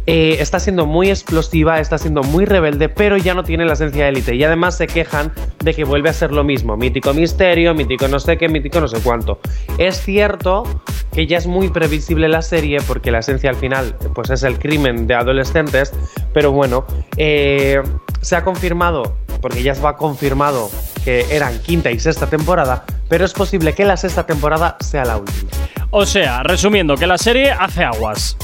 eh, 0.06 0.36
está 0.40 0.58
siendo 0.58 0.86
muy 0.86 1.10
explosiva, 1.10 1.78
está 1.78 1.98
siendo 1.98 2.22
muy 2.22 2.44
rebelde, 2.44 2.88
pero 2.88 3.16
ya 3.16 3.34
no 3.34 3.44
tiene 3.44 3.64
la 3.64 3.74
esencia 3.74 4.08
élite. 4.08 4.34
Y 4.34 4.42
además 4.44 4.76
se 4.76 4.86
quejan 4.86 5.32
de 5.62 5.74
que 5.74 5.84
vuelve 5.84 6.10
a 6.10 6.12
ser 6.12 6.32
lo 6.32 6.44
mismo. 6.44 6.76
Mítico 6.76 7.14
misterio, 7.14 7.74
mítico 7.74 8.08
no 8.08 8.18
sé 8.18 8.36
qué, 8.36 8.48
mítico 8.48 8.80
no 8.80 8.88
sé 8.88 9.00
cuánto. 9.00 9.38
Es 9.78 10.02
cierto 10.02 10.64
que 11.12 11.26
ya 11.26 11.38
es 11.38 11.46
muy 11.46 11.68
previsible 11.68 12.28
la 12.28 12.42
serie, 12.42 12.78
porque 12.86 13.10
la 13.10 13.20
esencia 13.20 13.50
al 13.50 13.56
final 13.56 13.96
pues 14.14 14.30
es 14.30 14.42
el 14.42 14.58
crimen 14.58 15.06
de 15.06 15.14
adolescentes. 15.14 15.92
Pero 16.32 16.52
bueno, 16.52 16.84
eh, 17.16 17.80
se 18.20 18.34
ha 18.34 18.42
confirmado, 18.42 19.16
porque 19.40 19.62
ya 19.62 19.74
va 19.74 19.96
confirmado 19.96 20.70
que 21.04 21.26
eran 21.30 21.58
quinta 21.60 21.90
y 21.90 21.98
sexta 21.98 22.28
temporada, 22.28 22.84
pero 23.08 23.24
es 23.24 23.32
posible 23.32 23.74
que 23.74 23.84
la 23.84 23.96
sexta 23.96 24.26
temporada 24.26 24.76
sea 24.80 25.04
la 25.04 25.18
última. 25.18 25.50
O 25.90 26.06
sea, 26.06 26.42
resumiendo, 26.42 26.96
que 26.96 27.06
la 27.06 27.18
serie 27.18 27.50
hace 27.50 27.84
aguas. 27.84 28.36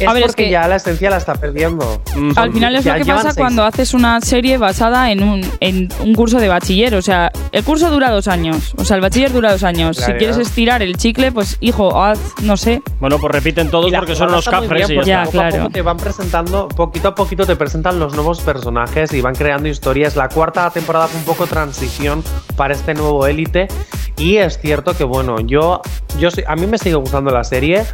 Es 0.00 0.08
A 0.08 0.12
ver, 0.12 0.22
es 0.24 0.28
porque 0.28 0.44
que- 0.44 0.50
ya 0.50 0.66
la 0.66 0.76
esencia 0.76 1.08
la 1.10 1.18
está 1.18 1.34
perdiendo. 1.34 2.02
Al 2.36 2.52
final 2.52 2.74
es 2.74 2.84
Ya 2.84 2.96
lo 2.98 3.04
que 3.04 3.12
pasa 3.12 3.30
seis. 3.30 3.36
cuando 3.36 3.64
haces 3.64 3.94
una 3.94 4.20
serie 4.20 4.58
basada 4.58 5.10
en 5.12 5.22
un, 5.22 5.40
en 5.60 5.88
un 6.00 6.14
curso 6.14 6.38
de 6.40 6.48
bachiller. 6.48 6.94
O 6.96 7.02
sea, 7.02 7.30
el 7.52 7.62
curso 7.64 7.90
dura 7.90 8.10
dos 8.10 8.26
años. 8.28 8.74
O 8.76 8.84
sea, 8.84 8.96
el 8.96 9.02
bachiller 9.02 9.32
dura 9.32 9.52
dos 9.52 9.62
años. 9.62 9.96
Claro. 9.98 10.12
Si 10.12 10.18
quieres 10.18 10.36
estirar 10.38 10.82
el 10.82 10.96
chicle, 10.96 11.30
pues 11.32 11.58
hijo, 11.60 12.02
haz, 12.02 12.18
no 12.42 12.56
sé. 12.56 12.82
Bueno, 13.00 13.18
pues 13.18 13.32
repiten 13.32 13.70
todos 13.70 13.92
porque 13.92 14.16
son 14.16 14.32
los 14.32 14.48
cafres 14.48 14.88
bien, 14.88 15.02
y 15.02 15.04
ya, 15.06 15.24
porque 15.24 15.36
está. 15.38 15.48
poco 15.50 15.56
a 15.56 15.60
poco 15.60 15.72
te 15.72 15.82
van 15.82 15.96
presentando, 15.96 16.68
poquito 16.68 17.08
a 17.08 17.14
poquito 17.14 17.46
te 17.46 17.54
presentan 17.56 17.98
los 18.00 18.14
nuevos 18.14 18.40
personajes 18.40 19.12
y 19.12 19.20
van 19.20 19.34
creando 19.34 19.68
historias. 19.68 20.16
La 20.16 20.28
cuarta 20.28 20.68
temporada 20.70 21.06
fue 21.06 21.20
un 21.20 21.24
poco 21.26 21.46
transición 21.46 22.22
para 22.56 22.74
este 22.74 22.94
nuevo 22.94 23.26
élite. 23.26 23.68
Y 24.16 24.36
es 24.36 24.58
cierto 24.58 24.96
que, 24.96 25.02
bueno, 25.04 25.40
yo, 25.40 25.82
yo 26.18 26.30
soy- 26.30 26.44
a 26.46 26.54
mí 26.54 26.66
me 26.68 26.78
sigue 26.78 26.94
gustando 26.94 27.32
la 27.32 27.42
serie, 27.42 27.84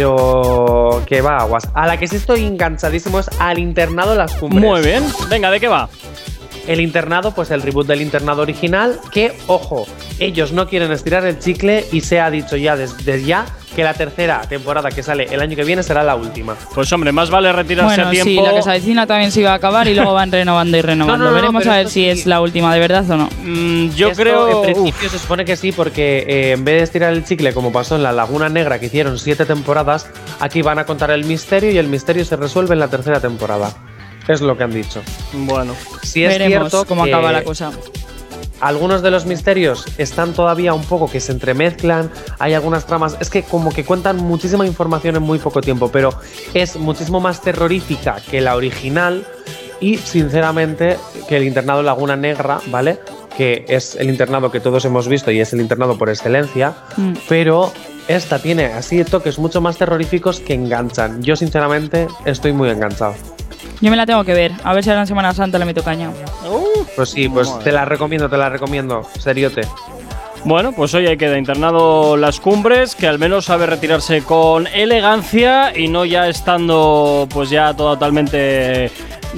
pero 0.00 1.02
que 1.06 1.20
va 1.20 1.29
aguas. 1.38 1.68
A 1.74 1.86
la 1.86 1.96
que 1.96 2.06
sí 2.08 2.16
estoy 2.16 2.44
enganchadísimo 2.44 3.18
es 3.18 3.28
al 3.38 3.58
internado 3.58 4.14
Las 4.14 4.34
Cumbres. 4.34 4.62
Muy 4.62 4.80
bien. 4.82 5.04
Venga, 5.28 5.50
¿de 5.50 5.60
qué 5.60 5.68
va? 5.68 5.88
El 6.66 6.80
internado, 6.80 7.32
pues 7.34 7.50
el 7.50 7.62
reboot 7.62 7.86
del 7.86 8.02
internado 8.02 8.42
original, 8.42 8.98
que, 9.12 9.32
ojo, 9.46 9.86
ellos 10.18 10.52
no 10.52 10.68
quieren 10.68 10.92
estirar 10.92 11.24
el 11.26 11.38
chicle 11.38 11.86
y 11.92 12.00
se 12.02 12.20
ha 12.20 12.30
dicho 12.30 12.56
ya 12.56 12.76
desde 12.76 13.22
ya 13.24 13.46
que 13.74 13.84
la 13.84 13.94
tercera 13.94 14.40
temporada 14.42 14.90
que 14.90 15.02
sale 15.02 15.28
el 15.30 15.40
año 15.40 15.54
que 15.54 15.64
viene 15.64 15.82
será 15.82 16.02
la 16.02 16.16
última. 16.16 16.56
Pues 16.74 16.92
hombre, 16.92 17.12
más 17.12 17.30
vale 17.30 17.52
retirarse 17.52 17.94
Bueno, 17.94 18.08
a 18.08 18.10
tiempo. 18.10 18.28
sí, 18.28 18.36
la 18.36 18.52
que 18.54 18.62
se 18.62 18.70
avecina 18.70 19.06
también 19.06 19.30
se 19.30 19.40
iba 19.40 19.52
a 19.52 19.54
acabar 19.54 19.86
y 19.86 19.94
luego 19.94 20.12
van 20.12 20.32
renovando 20.32 20.76
y 20.76 20.82
renovando. 20.82 21.10
No, 21.20 21.24
no, 21.24 21.30
no, 21.30 21.34
Veremos 21.36 21.66
a 21.66 21.76
ver 21.76 21.88
si 21.88 22.08
es 22.08 22.26
la 22.26 22.40
última 22.40 22.72
de 22.74 22.80
verdad 22.80 23.08
o 23.10 23.16
no. 23.16 23.28
Mm, 23.42 23.90
yo 23.94 24.08
Esto, 24.08 24.22
creo. 24.22 24.64
En 24.64 24.72
principio 24.74 25.08
se 25.08 25.18
supone 25.18 25.44
que 25.44 25.56
sí, 25.56 25.72
porque 25.72 26.24
eh, 26.26 26.52
en 26.52 26.64
vez 26.64 26.78
de 26.78 26.82
estirar 26.82 27.12
el 27.12 27.24
chicle 27.24 27.52
como 27.52 27.72
pasó 27.72 27.96
en 27.96 28.02
la 28.02 28.12
Laguna 28.12 28.48
Negra, 28.48 28.78
que 28.78 28.86
hicieron 28.86 29.18
siete 29.18 29.44
temporadas, 29.46 30.08
aquí 30.40 30.62
van 30.62 30.78
a 30.78 30.84
contar 30.84 31.10
el 31.10 31.24
misterio 31.24 31.70
y 31.70 31.78
el 31.78 31.88
misterio 31.88 32.24
se 32.24 32.36
resuelve 32.36 32.74
en 32.74 32.80
la 32.80 32.88
tercera 32.88 33.20
temporada. 33.20 33.72
Es 34.30 34.40
lo 34.40 34.56
que 34.56 34.64
han 34.64 34.72
dicho. 34.72 35.02
Bueno, 35.32 35.74
Si 36.02 36.24
es 36.24 36.30
Veremos 36.30 36.70
cierto 36.70 36.86
cómo 36.86 37.04
que 37.04 37.10
acaba 37.12 37.32
la 37.32 37.42
cosa. 37.42 37.72
Algunos 38.60 39.00
de 39.00 39.10
los 39.10 39.24
misterios 39.24 39.86
están 39.96 40.34
todavía 40.34 40.74
un 40.74 40.84
poco 40.84 41.10
que 41.10 41.18
se 41.18 41.32
entremezclan, 41.32 42.10
hay 42.38 42.52
algunas 42.52 42.84
tramas, 42.86 43.16
es 43.18 43.30
que 43.30 43.42
como 43.42 43.70
que 43.70 43.84
cuentan 43.84 44.18
muchísima 44.18 44.66
información 44.66 45.16
en 45.16 45.22
muy 45.22 45.38
poco 45.38 45.62
tiempo, 45.62 45.90
pero 45.90 46.10
es 46.52 46.76
muchísimo 46.76 47.20
más 47.20 47.40
terrorífica 47.40 48.16
que 48.30 48.42
la 48.42 48.56
original 48.56 49.24
y 49.80 49.96
sinceramente 49.96 50.98
que 51.26 51.38
el 51.38 51.44
internado 51.44 51.82
Laguna 51.82 52.16
Negra, 52.16 52.60
¿vale? 52.66 52.98
Que 53.34 53.64
es 53.66 53.96
el 53.96 54.10
internado 54.10 54.50
que 54.50 54.60
todos 54.60 54.84
hemos 54.84 55.08
visto 55.08 55.30
y 55.30 55.40
es 55.40 55.54
el 55.54 55.60
internado 55.62 55.96
por 55.96 56.10
excelencia, 56.10 56.74
Mm. 56.98 57.14
pero 57.30 57.72
esta 58.08 58.40
tiene 58.40 58.66
así 58.66 59.02
toques 59.04 59.38
mucho 59.38 59.62
más 59.62 59.78
terroríficos 59.78 60.38
que 60.40 60.52
enganchan. 60.52 61.22
Yo 61.22 61.34
sinceramente 61.34 62.08
estoy 62.26 62.52
muy 62.52 62.68
enganchado. 62.68 63.14
Yo 63.80 63.90
me 63.90 63.96
la 63.96 64.06
tengo 64.06 64.24
que 64.24 64.34
ver. 64.34 64.52
A 64.62 64.74
ver 64.74 64.84
si 64.84 64.90
ahora 64.90 65.02
en 65.02 65.06
Semana 65.06 65.32
Santa 65.32 65.58
le 65.58 65.64
meto 65.64 65.82
caña. 65.82 66.10
Pues 66.96 67.10
sí, 67.10 67.28
pues 67.28 67.58
te 67.60 67.72
la 67.72 67.84
recomiendo, 67.84 68.28
te 68.28 68.36
la 68.36 68.48
recomiendo, 68.48 69.02
seriote. 69.18 69.62
Bueno, 70.44 70.72
pues 70.72 70.94
hoy 70.94 71.06
hay 71.06 71.18
queda 71.18 71.36
internado 71.36 72.16
las 72.16 72.40
cumbres, 72.40 72.94
que 72.94 73.06
al 73.06 73.18
menos 73.18 73.44
sabe 73.44 73.66
retirarse 73.66 74.22
con 74.22 74.66
elegancia 74.68 75.76
y 75.76 75.88
no 75.88 76.06
ya 76.06 76.28
estando 76.28 77.28
pues 77.30 77.50
ya 77.50 77.74
totalmente 77.74 78.90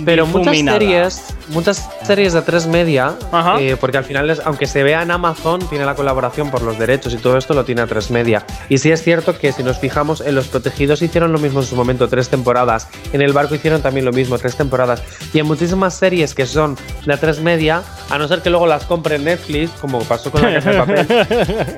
Pero 0.04 0.26
muchas 0.26 0.52
difuminada. 0.52 0.78
series, 0.78 1.34
muchas 1.48 1.88
series 2.02 2.32
de 2.32 2.42
tres 2.42 2.66
media, 2.66 3.14
eh, 3.58 3.76
porque 3.78 3.98
al 3.98 4.04
final, 4.04 4.30
es, 4.30 4.40
aunque 4.44 4.66
se 4.66 4.82
vea 4.82 5.02
en 5.02 5.10
Amazon, 5.10 5.60
tiene 5.68 5.84
la 5.84 5.94
colaboración 5.94 6.50
por 6.50 6.62
los 6.62 6.78
derechos 6.78 7.12
y 7.14 7.18
todo 7.18 7.36
esto 7.36 7.54
lo 7.54 7.64
tiene 7.64 7.82
a 7.82 7.86
tres 7.86 8.10
media. 8.10 8.44
Y 8.68 8.78
sí 8.78 8.90
es 8.90 9.02
cierto 9.02 9.38
que 9.38 9.52
si 9.52 9.62
nos 9.62 9.78
fijamos 9.78 10.20
en 10.20 10.34
Los 10.34 10.48
Protegidos 10.48 11.02
hicieron 11.02 11.32
lo 11.32 11.38
mismo 11.38 11.60
en 11.60 11.66
su 11.66 11.76
momento, 11.76 12.08
tres 12.08 12.28
temporadas. 12.28 12.88
En 13.12 13.22
El 13.22 13.32
Barco 13.32 13.54
hicieron 13.54 13.82
también 13.82 14.06
lo 14.06 14.12
mismo, 14.12 14.38
tres 14.38 14.56
temporadas. 14.56 15.02
Y 15.32 15.38
en 15.38 15.46
muchísimas 15.46 15.94
series 15.94 16.34
que 16.34 16.46
son 16.46 16.76
de 17.06 17.16
tres 17.16 17.40
media, 17.40 17.82
a 18.10 18.18
no 18.18 18.28
ser 18.28 18.40
que 18.40 18.50
luego 18.50 18.66
las 18.66 18.84
compre 18.84 19.18
Netflix, 19.18 19.70
como 19.80 20.00
pasó 20.00 20.30
con 20.30 20.42
La 20.42 20.54
Casa 20.54 20.70
de 20.70 20.78
Papel, 20.78 21.06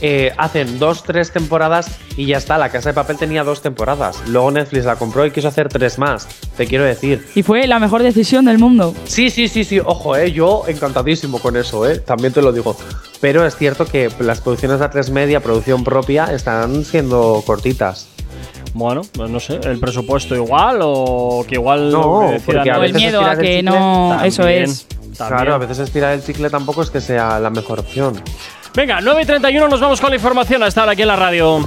eh, 0.00 0.32
hacen 0.36 0.78
dos, 0.78 1.02
tres 1.02 1.30
temporadas 1.30 1.98
y 2.16 2.26
ya 2.26 2.38
está. 2.38 2.58
La 2.58 2.70
Casa 2.70 2.90
de 2.90 2.94
Papel 2.94 3.16
tenía 3.16 3.44
dos 3.44 3.62
temporadas. 3.62 4.22
Luego 4.26 4.50
Netflix 4.50 4.84
la 4.84 4.96
compró 4.96 5.24
y 5.24 5.30
quiso 5.30 5.48
hacer 5.48 5.68
tres 5.68 5.98
más. 5.98 6.26
Te 6.56 6.66
quiero 6.66 6.84
decir. 6.84 7.26
Y 7.36 7.42
fue 7.42 7.66
la 7.66 7.78
mejor 7.78 8.02
decisión 8.02 8.46
del 8.46 8.58
mundo. 8.58 8.94
Sí, 9.04 9.28
sí, 9.28 9.46
sí, 9.46 9.62
sí, 9.62 9.78
ojo, 9.78 10.16
eh, 10.16 10.32
yo 10.32 10.62
encantadísimo 10.68 11.38
con 11.38 11.54
eso, 11.54 11.86
eh, 11.86 11.98
también 11.98 12.32
te 12.32 12.40
lo 12.40 12.50
digo. 12.50 12.74
Pero 13.20 13.44
es 13.44 13.54
cierto 13.56 13.84
que 13.84 14.10
las 14.20 14.40
producciones 14.40 14.80
de 14.80 14.86
A3 14.86 15.10
Media, 15.10 15.40
producción 15.40 15.84
propia, 15.84 16.32
están 16.32 16.82
siendo 16.82 17.42
cortitas. 17.46 18.08
Bueno, 18.72 19.02
pues 19.12 19.28
no 19.28 19.38
sé, 19.38 19.60
el 19.64 19.78
presupuesto 19.78 20.34
igual 20.34 20.78
o 20.82 21.44
que 21.46 21.56
igual 21.56 21.92
No, 21.92 22.30
que 22.30 22.40
porque 22.40 22.70
a 22.70 22.78
O 22.78 22.82
el 22.82 22.92
veces 22.92 22.96
miedo 22.96 23.20
a 23.20 23.36
que 23.36 23.56
chicle 23.58 23.62
no. 23.64 23.72
también. 24.12 24.28
Eso 24.28 24.48
es. 24.48 24.86
También. 24.86 25.36
Claro, 25.36 25.54
a 25.54 25.58
veces 25.58 25.78
estirar 25.80 26.14
el 26.14 26.24
chicle 26.24 26.48
tampoco 26.48 26.82
es 26.82 26.90
que 26.90 27.02
sea 27.02 27.38
la 27.38 27.50
mejor 27.50 27.80
opción. 27.80 28.18
Venga, 28.74 29.00
9 29.02 29.22
y 29.22 29.26
31 29.26 29.68
nos 29.68 29.80
vamos 29.80 30.00
con 30.00 30.08
la 30.08 30.16
información 30.16 30.62
a 30.62 30.68
estar 30.68 30.88
aquí 30.88 31.02
en 31.02 31.08
la 31.08 31.16
radio. 31.16 31.60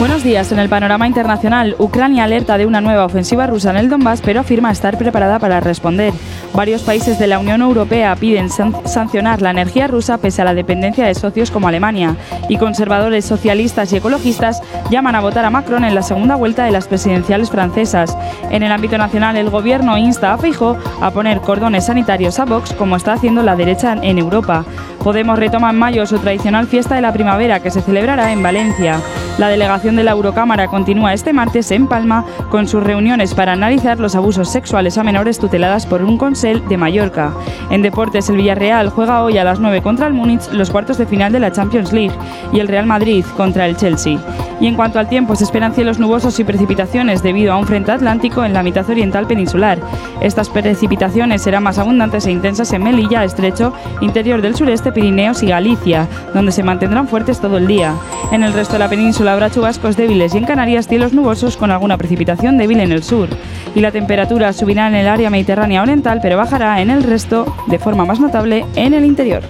Buenos 0.00 0.24
días. 0.24 0.50
En 0.50 0.58
el 0.58 0.70
panorama 0.70 1.06
internacional, 1.06 1.76
Ucrania 1.78 2.24
alerta 2.24 2.56
de 2.56 2.64
una 2.64 2.80
nueva 2.80 3.04
ofensiva 3.04 3.46
rusa 3.46 3.68
en 3.68 3.76
el 3.76 3.90
Donbass, 3.90 4.22
pero 4.22 4.40
afirma 4.40 4.72
estar 4.72 4.96
preparada 4.96 5.38
para 5.38 5.60
responder. 5.60 6.14
Varios 6.54 6.80
países 6.82 7.18
de 7.18 7.26
la 7.26 7.38
Unión 7.38 7.60
Europea 7.60 8.16
piden 8.16 8.48
san- 8.48 8.74
sancionar 8.86 9.42
la 9.42 9.50
energía 9.50 9.88
rusa 9.88 10.16
pese 10.16 10.40
a 10.40 10.46
la 10.46 10.54
dependencia 10.54 11.04
de 11.04 11.14
socios 11.14 11.50
como 11.50 11.68
Alemania. 11.68 12.16
Y 12.48 12.56
conservadores 12.56 13.26
socialistas 13.26 13.92
y 13.92 13.98
ecologistas 13.98 14.62
llaman 14.90 15.16
a 15.16 15.20
votar 15.20 15.44
a 15.44 15.50
Macron 15.50 15.84
en 15.84 15.94
la 15.94 16.02
segunda 16.02 16.34
vuelta 16.34 16.64
de 16.64 16.70
las 16.70 16.88
presidenciales 16.88 17.50
francesas. 17.50 18.16
En 18.50 18.62
el 18.62 18.72
ámbito 18.72 18.96
nacional, 18.96 19.36
el 19.36 19.50
gobierno 19.50 19.98
insta 19.98 20.32
a 20.32 20.38
Feijóo 20.38 20.78
a 21.02 21.10
poner 21.10 21.42
cordones 21.42 21.84
sanitarios 21.84 22.38
a 22.38 22.46
Vox, 22.46 22.72
como 22.72 22.96
está 22.96 23.12
haciendo 23.12 23.42
la 23.42 23.54
derecha 23.54 23.98
en 24.00 24.16
Europa. 24.16 24.64
Podemos 25.04 25.38
retoma 25.38 25.68
en 25.68 25.78
mayo 25.78 26.06
su 26.06 26.18
tradicional 26.18 26.68
fiesta 26.68 26.94
de 26.94 27.02
la 27.02 27.12
primavera 27.12 27.60
que 27.60 27.70
se 27.70 27.82
celebrará 27.82 28.32
en 28.32 28.42
Valencia. 28.42 28.98
La 29.38 29.48
delegación 29.48 29.96
de 29.96 30.04
la 30.04 30.10
Eurocámara 30.10 30.68
continúa 30.68 31.14
este 31.14 31.32
martes 31.32 31.70
en 31.70 31.86
Palma 31.86 32.24
con 32.50 32.68
sus 32.68 32.82
reuniones 32.82 33.32
para 33.34 33.52
analizar 33.52 33.98
los 33.98 34.14
abusos 34.14 34.50
sexuales 34.50 34.98
a 34.98 35.04
menores 35.04 35.38
tuteladas 35.38 35.86
por 35.86 36.02
un 36.02 36.18
consell 36.18 36.60
de 36.68 36.76
Mallorca. 36.76 37.32
En 37.70 37.80
deportes, 37.80 38.28
el 38.28 38.36
Villarreal 38.36 38.90
juega 38.90 39.22
hoy 39.22 39.38
a 39.38 39.44
las 39.44 39.60
9 39.60 39.80
contra 39.82 40.06
el 40.06 40.12
Múnich 40.12 40.50
los 40.52 40.70
cuartos 40.70 40.98
de 40.98 41.06
final 41.06 41.32
de 41.32 41.40
la 41.40 41.52
Champions 41.52 41.92
League 41.92 42.14
y 42.52 42.60
el 42.60 42.68
Real 42.68 42.86
Madrid 42.86 43.24
contra 43.36 43.66
el 43.66 43.76
Chelsea. 43.76 44.18
Y 44.60 44.66
en 44.66 44.74
cuanto 44.74 44.98
al 44.98 45.08
tiempo, 45.08 45.34
se 45.36 45.44
esperan 45.44 45.74
cielos 45.74 45.98
nubosos 45.98 46.38
y 46.38 46.44
precipitaciones 46.44 47.22
debido 47.22 47.52
a 47.52 47.56
un 47.56 47.66
frente 47.66 47.92
atlántico 47.92 48.44
en 48.44 48.52
la 48.52 48.62
mitad 48.62 48.88
oriental 48.90 49.26
peninsular. 49.26 49.78
Estas 50.20 50.50
precipitaciones 50.50 51.40
serán 51.40 51.62
más 51.62 51.78
abundantes 51.78 52.26
e 52.26 52.30
intensas 52.30 52.70
en 52.74 52.82
Melilla, 52.82 53.24
Estrecho, 53.24 53.72
interior 54.02 54.42
del 54.42 54.54
sureste, 54.54 54.92
Pirineos 54.92 55.42
y 55.42 55.46
Galicia, 55.46 56.06
donde 56.34 56.52
se 56.52 56.62
mantendrán 56.62 57.08
fuertes 57.08 57.40
todo 57.40 57.56
el 57.56 57.66
día. 57.66 57.94
En 58.32 58.44
el 58.44 58.52
resto 58.52 58.74
de 58.74 58.80
la 58.80 58.88
península 58.90 59.19
habrá 59.28 59.50
chubascos 59.50 59.96
débiles 59.96 60.34
y 60.34 60.38
en 60.38 60.44
Canarias 60.44 60.88
cielos 60.88 61.12
nubosos 61.12 61.56
con 61.56 61.70
alguna 61.70 61.98
precipitación 61.98 62.58
débil 62.58 62.80
en 62.80 62.92
el 62.92 63.02
sur. 63.02 63.28
Y 63.74 63.80
la 63.80 63.90
temperatura 63.90 64.52
subirá 64.52 64.88
en 64.88 64.94
el 64.94 65.08
área 65.08 65.30
mediterránea 65.30 65.82
oriental, 65.82 66.20
pero 66.22 66.36
bajará 66.36 66.80
en 66.80 66.90
el 66.90 67.02
resto 67.02 67.54
de 67.66 67.78
forma 67.78 68.04
más 68.04 68.20
notable 68.20 68.64
en 68.76 68.94
el 68.94 69.04
interior. 69.04 69.42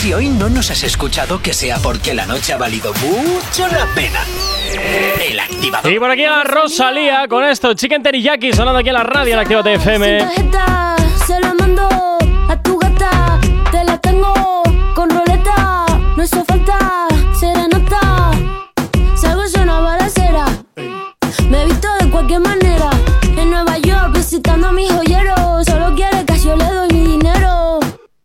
Si 0.00 0.14
hoy 0.14 0.28
no 0.28 0.48
nos 0.48 0.70
has 0.70 0.84
escuchado, 0.84 1.42
que 1.42 1.52
sea 1.52 1.76
porque 1.78 2.14
la 2.14 2.24
noche 2.24 2.52
ha 2.52 2.56
valido 2.56 2.92
mucho 2.94 3.66
la 3.68 3.84
pena. 3.94 4.20
El 5.28 5.38
activador. 5.38 5.92
Y 5.92 5.98
por 5.98 6.10
aquí 6.10 6.24
a 6.24 6.44
Rosalía 6.44 7.26
con 7.28 7.44
esto, 7.44 7.74
Chicken 7.74 8.02
Teriyaki 8.02 8.52
sonando 8.52 8.78
aquí 8.78 8.88
en 8.88 8.94
la 8.94 9.02
radio 9.02 9.34
en 9.34 9.40
Activa 9.40 9.60
FM. 9.60 10.18
tarjeta, 10.18 10.96
se 11.26 11.40
la 11.40 11.52
mando 11.52 11.88
a 12.48 12.62
tu 12.62 12.78
gata. 12.78 13.40
Te 13.70 13.84
la 13.84 13.98
tengo 13.98 14.32
Me 21.50 21.62
he 21.62 21.66
visto 21.66 21.88
de 22.00 22.10
cualquier 22.10 22.40
manera. 22.40 22.90
En 23.36 23.50
Nueva 23.50 23.78
York 23.78 24.14
visitando 24.14 24.68
a 24.68 24.72
mis 24.72 24.90
joyeros. 24.92 25.64
Solo 25.66 25.94
quiere 25.94 26.24
que 26.24 26.38
yo 26.38 26.56
le 26.56 26.64
doy 26.64 26.88
mi 26.92 27.06
dinero. 27.12 27.80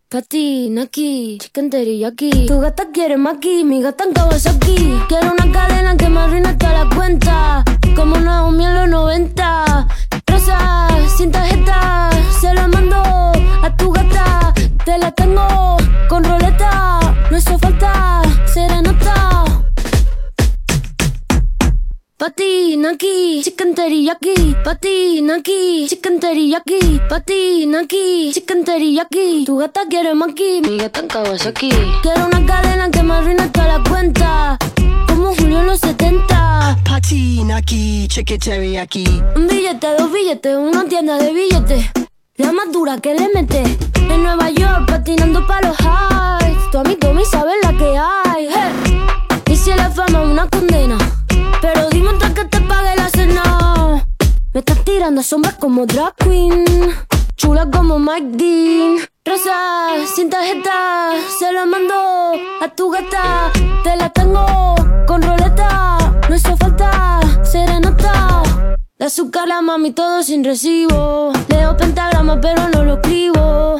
Pati, 0.09 0.69
Naki, 0.69 1.37
chicken 1.41 1.69
teriyaki. 1.69 2.45
Tu 2.47 2.59
gata 2.59 2.85
quiere 2.93 3.17
maki, 3.17 3.63
mi 3.63 3.81
gata 3.81 4.03
en 4.03 4.13
Kawasaki. 4.13 5.01
Quiero 5.07 5.31
una 5.31 5.51
cadena 5.51 5.95
que 5.97 6.09
me 6.09 6.19
arruine 6.19 6.53
toda 6.55 6.83
la 6.83 6.95
cuenta. 6.95 7.63
Como 7.95 8.17
Naomi 8.17 8.65
en 8.65 8.75
los 8.75 8.89
90. 8.89 9.87
Rosa, 10.27 10.87
sin 11.17 11.31
tarjeta, 11.31 12.09
se 12.39 12.53
la 12.53 12.67
mando 12.67 12.97
a 13.63 13.75
tu 13.77 13.91
gata. 13.91 14.53
Te 14.85 14.97
la 14.97 15.11
tengo 15.11 15.77
con 16.09 16.23
roleta. 16.23 16.99
No 17.31 17.37
hizo 17.37 17.57
falta 17.57 18.21
serenata. 18.45 19.32
Patina 22.23 22.91
aquí, 22.91 23.41
chicken 23.43 23.75
teriyaki. 23.75 24.55
Patina 24.63 25.35
aquí, 25.35 25.87
chicken 25.89 26.21
teriyaki. 26.21 27.01
Patina 27.09 27.81
aquí, 27.81 28.31
chicken 28.33 28.63
teriyaki. 28.63 29.43
Tu 29.45 29.57
gata 29.57 29.81
quiere 29.89 30.13
maki, 30.13 30.61
mi 30.61 30.77
gata 30.77 31.01
en 31.01 31.09
Kawasaki. 31.09 31.71
Quiero 32.01 32.27
una 32.27 32.45
cadena 32.45 32.89
que 32.89 33.03
me 33.03 33.15
arruine 33.15 33.49
toda 33.49 33.67
la 33.67 33.83
cuenta. 33.83 34.57
Como 35.05 35.35
Julio 35.35 35.59
en 35.59 35.67
los 35.67 35.81
70. 35.81 36.77
Patina 36.85 37.57
aquí, 37.57 38.07
chicken 38.07 38.39
teriyaki. 38.39 39.03
Un 39.35 39.47
billete, 39.47 39.87
dos 39.97 40.09
billetes, 40.09 40.55
una 40.55 40.85
tienda 40.85 41.17
de 41.17 41.33
billetes. 41.33 41.91
La 42.37 42.53
más 42.53 42.71
dura 42.71 42.99
que 43.01 43.15
le 43.15 43.27
mete. 43.35 43.63
En 44.09 44.23
Nueva 44.23 44.49
York, 44.49 44.87
patinando 44.87 45.45
pa' 45.45 45.59
los 45.59 45.75
highs. 45.77 46.71
Tu 46.71 46.77
amigo 46.77 47.13
me 47.13 47.25
sabe 47.25 47.51
la 47.61 47.73
que 47.77 47.97
hay. 47.97 48.47
hey. 48.47 49.01
Y 49.51 49.57
si 49.57 49.71
la 49.71 49.91
fama 49.91 50.23
es 50.23 50.29
una 50.29 50.47
condena. 50.47 51.12
Pero 51.63 51.87
dime 51.91 52.09
antes 52.09 52.29
que 52.31 52.43
te 52.43 52.59
pague 52.59 52.93
la 52.97 53.07
cena. 53.07 54.05
Me 54.53 54.59
estás 54.59 54.83
tirando 54.83 55.23
sombras 55.23 55.53
como 55.53 55.85
drag 55.85 56.13
queen. 56.17 56.65
Chula 57.37 57.69
como 57.71 57.99
Mike 57.99 58.35
Dean. 58.35 58.97
Rosa, 59.23 59.93
sin 60.13 60.29
tarjeta, 60.29 61.13
se 61.39 61.53
la 61.53 61.65
mando 61.65 62.33
a 62.61 62.67
tu 62.67 62.91
gata. 62.91 63.49
Te 63.81 63.95
la 63.95 64.09
tengo 64.09 64.75
con 65.07 65.21
roleta. 65.21 65.97
No 66.27 66.35
hizo 66.35 66.57
falta 66.57 67.21
serenata. 67.43 68.43
De 68.99 69.05
azúcar 69.05 69.47
la 69.47 69.61
mami 69.61 69.91
todo 69.91 70.21
sin 70.21 70.43
recibo. 70.43 71.31
Leo 71.47 71.77
pentagrama 71.77 72.41
pero 72.41 72.67
no 72.73 72.83
lo 72.83 72.95
escribo. 72.95 73.77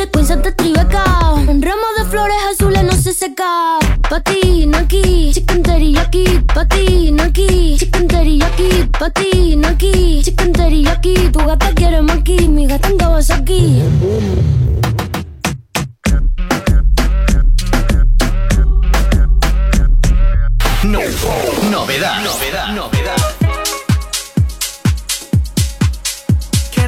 Desde 0.00 0.12
Queens 0.12 0.30
hasta 0.30 0.52
Tribeca. 0.52 1.04
Un 1.46 1.60
ramo 1.60 1.82
de 1.98 2.04
flores 2.06 2.36
azules 2.50 2.84
no 2.84 2.92
se 2.92 3.12
seca. 3.12 3.78
Patina 4.08 4.78
aquí, 4.78 5.30
chicken 5.34 5.62
teriyaki. 5.62 6.24
Patina 6.54 7.24
aquí, 7.24 7.76
chicken 7.78 8.08
teriyaki. 8.08 8.88
Patina 8.98 9.68
aquí, 9.68 10.22
chicken 10.24 10.52
teriyaki. 10.54 11.28
Tu 11.30 11.38
gata 11.38 11.74
quiere 11.74 12.00
maki, 12.00 12.48
mi 12.48 12.66
gata 12.66 12.88
Kawasaki. 12.98 13.82
No, 20.84 21.00
novedad, 21.70 22.22
novedad, 22.24 22.68
novedad. 22.74 23.39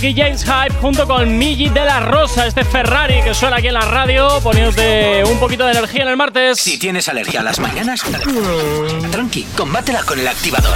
aquí 0.00 0.14
James 0.16 0.42
Hype 0.44 0.74
junto 0.80 1.06
con 1.06 1.36
Migi 1.36 1.68
de 1.68 1.84
la 1.84 2.00
Rosa, 2.00 2.46
este 2.46 2.64
Ferrari 2.64 3.20
que 3.22 3.34
suena 3.34 3.56
aquí 3.56 3.66
en 3.66 3.74
la 3.74 3.82
radio, 3.82 4.40
poniéndote 4.42 5.22
un 5.24 5.38
poquito 5.38 5.66
de 5.66 5.72
energía 5.72 6.04
en 6.04 6.08
el 6.08 6.16
martes. 6.16 6.58
Si 6.58 6.78
tienes 6.78 7.06
alergia 7.10 7.40
a 7.40 7.42
las 7.42 7.60
mañanas, 7.60 8.02
tranqui, 9.10 9.42
combátela 9.54 10.02
con 10.04 10.18
el 10.18 10.26
activador. 10.26 10.74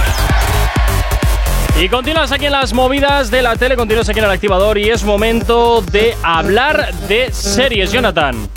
Y 1.81 1.89
continúas 1.89 2.31
aquí 2.31 2.45
en 2.45 2.51
las 2.51 2.73
movidas 2.73 3.31
de 3.31 3.41
la 3.41 3.55
tele, 3.55 3.75
continúas 3.75 4.07
aquí 4.09 4.19
en 4.19 4.25
el 4.25 4.31
activador 4.31 4.77
y 4.77 4.91
es 4.91 5.03
momento 5.03 5.81
de 5.81 6.15
hablar 6.21 6.93
de 7.07 7.31
series, 7.33 7.91
Jonathan. 7.91 8.47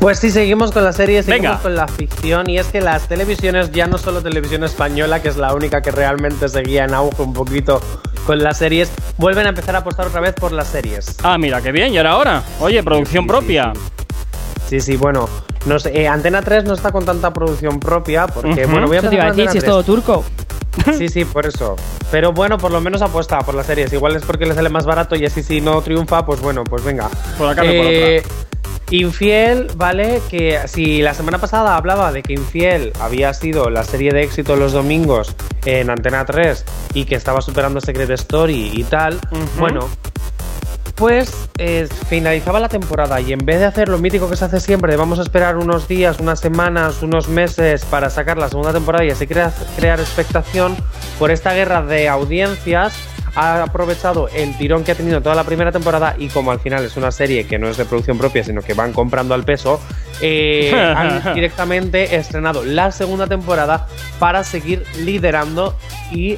Pues 0.00 0.18
sí, 0.18 0.32
seguimos 0.32 0.72
con 0.72 0.82
la 0.82 0.92
serie, 0.92 1.22
seguimos 1.22 1.50
Venga. 1.50 1.62
con 1.62 1.76
la 1.76 1.86
ficción 1.86 2.50
y 2.50 2.58
es 2.58 2.66
que 2.66 2.80
las 2.80 3.06
televisiones, 3.06 3.70
ya 3.70 3.86
no 3.86 3.98
solo 3.98 4.22
televisión 4.22 4.64
española, 4.64 5.22
que 5.22 5.28
es 5.28 5.36
la 5.36 5.54
única 5.54 5.82
que 5.82 5.92
realmente 5.92 6.48
seguía 6.48 6.84
en 6.84 6.94
auge 6.94 7.22
un 7.22 7.32
poquito 7.32 7.80
con 8.26 8.38
las 8.38 8.58
series, 8.58 8.90
vuelven 9.18 9.46
a 9.46 9.50
empezar 9.50 9.74
a 9.76 9.80
apostar 9.80 10.06
otra 10.06 10.20
vez 10.20 10.32
por 10.34 10.52
las 10.52 10.68
series. 10.68 11.16
Ah, 11.22 11.36
mira, 11.36 11.60
qué 11.60 11.72
bien, 11.72 11.92
y 11.92 11.98
ahora 11.98 12.12
ahora. 12.12 12.42
Oye, 12.60 12.82
producción 12.82 13.26
propia. 13.26 13.72
Sí, 14.66 14.80
sí, 14.80 14.96
bueno, 14.96 15.28
no 15.66 15.78
sé, 15.78 15.98
eh, 16.00 16.08
Antena 16.08 16.42
3 16.42 16.64
no 16.64 16.74
está 16.74 16.92
con 16.92 17.04
tanta 17.04 17.32
producción 17.32 17.80
propia 17.80 18.26
porque, 18.26 18.66
bueno, 18.66 18.86
voy 18.86 18.96
a 18.96 19.00
Eso 19.00 19.08
te 19.08 19.14
iba 19.16 19.24
a 19.24 19.32
decir, 19.32 19.50
si 19.50 19.58
es 19.58 19.64
todo 19.64 19.82
turco. 19.82 20.24
3. 20.84 20.96
Sí, 20.98 21.08
sí, 21.08 21.24
por 21.24 21.44
eso. 21.46 21.74
Pero 22.10 22.32
bueno, 22.32 22.56
por 22.56 22.70
lo 22.70 22.80
menos 22.80 23.02
apuesta 23.02 23.40
por 23.40 23.54
las 23.54 23.66
series. 23.66 23.92
Igual 23.92 24.14
es 24.16 24.24
porque 24.24 24.46
le 24.46 24.54
sale 24.54 24.68
más 24.68 24.86
barato 24.86 25.16
y 25.16 25.24
así 25.26 25.42
si 25.42 25.60
no 25.60 25.80
triunfa, 25.82 26.24
pues 26.24 26.40
bueno, 26.40 26.62
pues 26.64 26.84
venga. 26.84 27.08
Por 27.36 27.48
acá 27.48 27.62
por 27.62 27.70
Eh, 27.70 28.22
Infiel, 28.90 29.68
¿vale? 29.76 30.22
Que 30.30 30.60
si 30.66 31.02
la 31.02 31.12
semana 31.14 31.38
pasada 31.38 31.76
hablaba 31.76 32.10
de 32.12 32.22
que 32.22 32.32
Infiel 32.34 32.92
había 33.00 33.34
sido 33.34 33.68
la 33.70 33.84
serie 33.84 34.10
de 34.12 34.22
éxito 34.22 34.56
los 34.56 34.72
domingos 34.72 35.34
en 35.66 35.90
Antena 35.90 36.24
3 36.24 36.64
y 36.94 37.04
que 37.04 37.14
estaba 37.14 37.42
superando 37.42 37.80
Secret 37.80 38.10
Story 38.10 38.70
y 38.74 38.84
tal, 38.84 39.18
bueno, 39.58 39.88
pues 40.94 41.32
eh, 41.58 41.86
finalizaba 42.08 42.58
la 42.58 42.68
temporada 42.68 43.20
y 43.20 43.32
en 43.32 43.44
vez 43.44 43.60
de 43.60 43.66
hacer 43.66 43.88
lo 43.88 43.98
mítico 43.98 44.28
que 44.28 44.36
se 44.36 44.46
hace 44.46 44.58
siempre, 44.58 44.90
de 44.92 44.96
vamos 44.96 45.18
a 45.18 45.22
esperar 45.22 45.56
unos 45.56 45.86
días, 45.86 46.18
unas 46.18 46.40
semanas, 46.40 47.02
unos 47.02 47.28
meses 47.28 47.84
para 47.84 48.10
sacar 48.10 48.36
la 48.38 48.48
segunda 48.48 48.72
temporada 48.72 49.04
y 49.04 49.10
así 49.10 49.26
crea- 49.26 49.52
crear 49.76 50.00
expectación 50.00 50.74
por 51.18 51.30
esta 51.30 51.52
guerra 51.52 51.82
de 51.82 52.08
audiencias, 52.08 52.94
ha 53.34 53.62
aprovechado 53.62 54.28
el 54.28 54.56
tirón 54.58 54.84
que 54.84 54.92
ha 54.92 54.94
tenido 54.94 55.20
toda 55.20 55.34
la 55.34 55.44
primera 55.44 55.72
temporada 55.72 56.14
y 56.18 56.28
como 56.28 56.50
al 56.50 56.60
final 56.60 56.84
es 56.84 56.96
una 56.96 57.10
serie 57.10 57.46
que 57.46 57.58
no 57.58 57.68
es 57.68 57.76
de 57.76 57.84
producción 57.84 58.18
propia, 58.18 58.42
sino 58.44 58.62
que 58.62 58.74
van 58.74 58.92
comprando 58.92 59.34
al 59.34 59.44
peso, 59.44 59.80
eh, 60.20 60.72
han 60.96 61.34
directamente 61.34 62.16
estrenado 62.16 62.64
la 62.64 62.92
segunda 62.92 63.26
temporada 63.26 63.86
para 64.18 64.44
seguir 64.44 64.84
liderando 65.04 65.76
y 66.10 66.36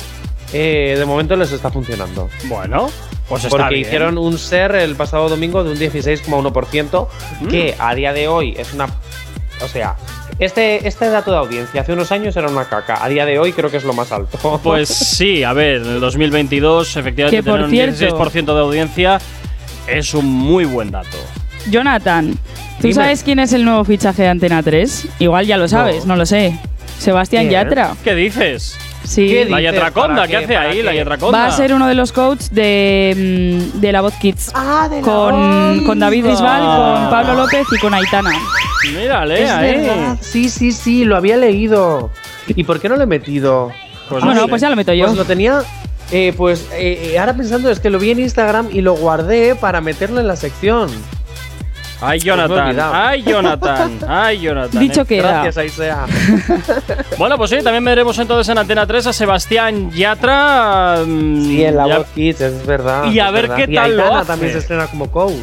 eh, 0.52 0.96
de 0.98 1.04
momento 1.04 1.36
les 1.36 1.52
está 1.52 1.70
funcionando. 1.70 2.28
Bueno, 2.44 2.90
pues 3.28 3.44
está 3.44 3.56
Porque 3.56 3.74
bien. 3.76 3.86
hicieron 3.86 4.18
un 4.18 4.36
SER 4.38 4.74
el 4.76 4.96
pasado 4.96 5.28
domingo 5.28 5.62
de 5.62 5.70
un 5.70 5.78
16,1%, 5.78 7.08
Mm. 7.40 7.46
que 7.48 7.74
a 7.78 7.94
día 7.94 8.12
de 8.12 8.26
hoy 8.28 8.54
es 8.58 8.72
una. 8.72 8.86
O 9.62 9.68
sea, 9.68 9.94
este, 10.40 10.88
este 10.88 11.08
dato 11.10 11.30
de 11.30 11.36
audiencia 11.36 11.82
hace 11.82 11.92
unos 11.92 12.10
años 12.12 12.36
era 12.36 12.48
una 12.48 12.64
caca. 12.64 13.04
A 13.04 13.08
día 13.08 13.24
de 13.26 13.38
hoy 13.38 13.52
creo 13.52 13.70
que 13.70 13.76
es 13.76 13.84
lo 13.84 13.92
más 13.92 14.10
alto. 14.10 14.38
Pues 14.62 14.88
sí, 14.88 15.44
a 15.44 15.52
ver, 15.52 15.76
en 15.82 15.86
el 15.86 16.00
2022 16.00 16.96
efectivamente 16.96 17.36
Que, 17.36 17.48
por 17.48 17.60
un 17.60 17.70
cierto- 17.70 18.18
16% 18.18 18.54
de 18.54 18.60
audiencia 18.60 19.20
es 19.86 20.14
un 20.14 20.26
muy 20.26 20.64
buen 20.64 20.90
dato. 20.90 21.16
Jonathan, 21.70 22.32
¿tú 22.32 22.38
Dime. 22.88 22.94
sabes 22.94 23.22
quién 23.22 23.38
es 23.38 23.52
el 23.52 23.64
nuevo 23.64 23.84
fichaje 23.84 24.22
de 24.22 24.28
Antena 24.28 24.62
3? 24.62 25.08
Igual 25.18 25.46
ya 25.46 25.56
lo 25.58 25.68
sabes, 25.68 26.06
no, 26.06 26.16
lo 26.16 26.24
sé. 26.26 26.58
Sebastián. 26.98 27.48
Yatra. 27.50 27.94
¿Qué 28.04 28.14
dices? 28.14 28.76
Sí. 29.05 29.44
La 29.48 29.60
Yatraconda, 29.60 30.27
¿qué 30.28 30.36
hace 30.36 30.56
ahí 30.56 30.82
la 30.82 30.94
Yatraconda? 30.94 31.39
Va 31.39 31.47
a 31.47 31.51
ser 31.51 31.72
uno 31.72 31.86
de 31.89 31.94
los 31.94 32.12
coaches 32.12 32.52
de, 32.52 33.68
mm, 33.74 33.81
de 33.81 33.93
la 33.93 34.01
Voz 34.02 34.14
Kids. 34.14 34.51
Ah, 34.55 34.89
de 34.90 34.97
la 34.97 35.02
con, 35.02 35.85
con 35.85 35.98
David. 35.98 36.27
Bisbal, 36.27 36.60
con 36.60 37.10
Pablo 37.10 37.35
López 37.35 37.66
y 37.77 37.78
con 37.81 37.94
Aitana. 37.94 38.31
Mírale 38.94 39.44
verdad. 39.44 40.16
Sí, 40.20 40.48
sí, 40.48 40.72
sí, 40.72 41.05
lo 41.05 41.16
había 41.16 41.36
leído. 41.36 42.10
¿Y 42.47 42.64
por 42.64 42.81
qué 42.81 42.89
no 42.89 42.97
lo 42.97 43.02
he 43.02 43.06
metido? 43.06 43.72
Pues 44.09 44.24
Bueno, 44.24 44.47
pues 44.48 44.60
ya 44.62 44.68
lo 44.70 44.77
meto 44.77 44.93
yo. 44.93 45.06
Pues 45.06 45.16
lo 45.18 45.24
tenía. 45.24 45.62
eh, 46.10 46.32
pues 46.36 46.68
eh, 46.72 47.12
eh, 47.12 47.18
ahora 47.18 47.35
pensando 47.35 47.70
es 47.70 47.78
que 47.81 47.90
lo 47.90 47.98
vi 47.98 48.10
en 48.10 48.18
Instagram 48.20 48.68
y 48.72 48.81
lo 48.81 48.94
guardé 48.94 49.55
para 49.55 49.81
meterlo 49.81 50.20
en 50.20 50.27
la 50.27 50.36
sección. 50.36 50.89
Ay, 52.02 52.18
Jonathan. 52.20 52.78
Ay, 52.93 53.22
Jonathan. 53.22 53.98
Ay, 54.09 54.40
Jonathan. 54.40 54.81
Dicho 54.81 55.02
eh. 55.02 55.06
queda. 55.06 55.43
Gracias, 55.43 55.59
Aisea. 55.59 56.06
Bueno, 57.18 57.36
pues 57.36 57.51
sí, 57.51 57.56
también 57.62 57.85
veremos 57.85 58.18
entonces 58.18 58.48
en 58.51 58.59
Antena 58.59 58.86
3 58.86 59.09
a 59.09 59.12
Sebastián 59.12 59.90
Yatra. 59.90 61.02
mm, 61.06 61.44
Sí, 61.44 61.64
en 61.64 61.77
la 61.77 61.86
ya- 61.89 61.98
Voz 61.98 62.06
Kids, 62.14 62.40
es 62.40 62.66
verdad. 62.66 63.05
Y 63.12 63.18
a 63.20 63.31
ver 63.31 63.48
verdad. 63.48 63.56
qué 63.66 63.72
Y 63.72 63.74
tal 63.74 63.97
lo 63.97 64.02
Aitana 64.05 64.20
hace. 64.20 64.27
también 64.28 64.52
se 64.52 64.59
estrena 64.59 64.86
como 64.86 65.10
coach. 65.10 65.35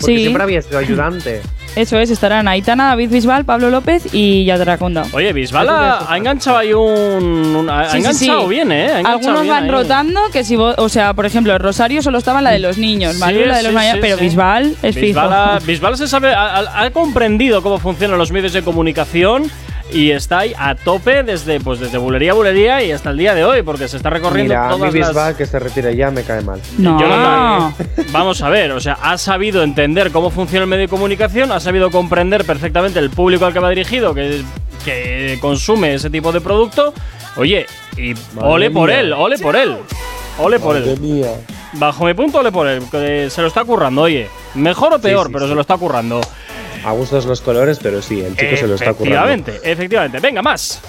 Porque 0.00 0.14
Sí. 0.16 0.20
siempre 0.22 0.42
había 0.42 0.62
sido 0.62 0.78
ayudante. 0.78 1.42
Eso 1.76 1.98
es, 2.00 2.10
estarán 2.10 2.48
Aitana, 2.48 2.88
David 2.88 3.10
Bisbal, 3.10 3.44
Pablo 3.44 3.70
López 3.70 4.08
y 4.12 4.44
Yatraconda. 4.44 5.04
Oye, 5.12 5.32
Bisbal 5.32 5.68
ha, 5.68 6.12
ha 6.12 6.16
enganchado 6.16 6.58
ahí 6.58 6.72
un. 6.72 6.82
un- 7.54 7.70
ha, 7.70 7.88
Sí, 7.90 7.98
enganchado 7.98 8.42
sí. 8.42 8.48
bien, 8.48 8.72
¿eh? 8.72 8.86
Ha 8.86 8.98
enganchado 9.00 9.14
Algunos 9.18 9.42
bien 9.42 9.54
van 9.54 9.64
ahí. 9.64 9.70
rotando, 9.70 10.20
que 10.32 10.42
si 10.42 10.56
vos- 10.56 10.74
o 10.78 10.88
sea, 10.88 11.14
por 11.14 11.26
ejemplo, 11.26 11.56
Rosario 11.58 12.02
solo 12.02 12.18
estaba 12.18 12.38
en 12.38 12.44
la 12.44 12.50
de 12.50 12.58
los 12.58 12.76
niños, 12.76 13.14
Sí, 13.14 13.20
Manuel 13.20 13.48
la 13.48 13.56
de 13.58 13.62
los 13.62 13.70
sí, 13.70 13.74
mayores, 13.76 13.94
sí, 13.94 14.00
pero 14.02 14.16
sí. 14.18 14.24
Bisbal 14.24 14.76
es 14.82 14.94
Bisbal, 14.96 15.28
fijo. 15.28 15.34
ha, 15.34 15.58
Bisbal 15.60 15.96
se 15.96 16.08
sabe, 16.08 16.34
ha- 16.34 16.82
ha 16.82 16.90
comprendido 16.90 17.62
cómo 17.62 17.78
funcionan 17.78 18.18
los 18.18 18.32
medios 18.32 18.52
de 18.52 18.62
comunicación 18.62 19.44
y 19.92 20.10
está 20.10 20.40
ahí 20.40 20.54
a 20.58 20.74
tope 20.74 21.22
desde, 21.22 21.60
pues, 21.60 21.80
desde 21.80 21.98
bulería 21.98 22.32
a 22.32 22.34
bulería 22.34 22.82
y 22.82 22.92
hasta 22.92 23.10
el 23.10 23.18
día 23.18 23.34
de 23.34 23.44
hoy, 23.44 23.62
porque 23.62 23.88
se 23.88 23.96
está 23.96 24.10
recorriendo 24.10 24.54
Mira, 24.54 24.68
a 24.68 24.72
mí 24.72 24.76
todas 24.78 24.94
las. 24.94 25.08
Bisbal 25.08 25.36
que 25.36 25.46
se 25.46 25.58
retire 25.58 25.96
ya 25.96 26.10
me 26.10 26.22
cae 26.22 26.42
mal. 26.42 26.60
No. 26.78 27.00
Jonathan, 27.00 27.74
vamos 28.12 28.42
a 28.42 28.48
ver, 28.48 28.72
o 28.72 28.80
sea, 28.80 28.98
ha 29.02 29.18
sabido 29.18 29.62
entender 29.62 30.10
cómo 30.10 30.30
funciona 30.30 30.64
el 30.64 30.68
medio 30.68 30.82
de 30.82 30.88
comunicación, 30.88 31.52
ha 31.52 31.60
sabido 31.60 31.90
comprender 31.90 32.44
perfectamente 32.44 32.98
el 32.98 33.10
público 33.10 33.44
al 33.46 33.52
que 33.52 33.58
va 33.58 33.70
dirigido, 33.70 34.14
que, 34.14 34.42
que 34.84 35.38
consume 35.40 35.94
ese 35.94 36.10
tipo 36.10 36.32
de 36.32 36.40
producto. 36.40 36.92
Oye, 37.36 37.66
y 37.96 38.14
ole 38.36 38.70
por 38.70 38.88
mía. 38.88 39.00
él, 39.00 39.12
ole 39.12 39.38
por 39.38 39.56
él. 39.56 39.76
Ole 40.38 40.58
por 40.58 40.76
él. 40.76 40.98
Bajo 41.74 42.04
mi 42.04 42.14
punto, 42.14 42.38
ole 42.38 42.50
por 42.50 42.66
él. 42.66 42.82
que 42.90 43.28
se 43.30 43.42
lo 43.42 43.48
está 43.48 43.64
currando, 43.64 44.02
oye. 44.02 44.28
Mejor 44.54 44.94
o 44.94 44.98
peor, 44.98 45.26
sí, 45.26 45.32
pero 45.32 45.44
sí. 45.44 45.50
se 45.50 45.54
lo 45.54 45.60
está 45.60 45.76
currando. 45.76 46.20
A 46.84 46.92
gustos 46.92 47.26
los 47.26 47.40
colores, 47.40 47.78
pero 47.82 48.00
sí, 48.02 48.20
el 48.20 48.36
chico 48.36 48.56
se 48.56 48.66
lo 48.66 48.74
está 48.74 48.94
currando. 48.94 49.30
Efectivamente, 49.30 49.60
efectivamente. 49.64 50.20
Venga, 50.20 50.42
más. 50.42 50.80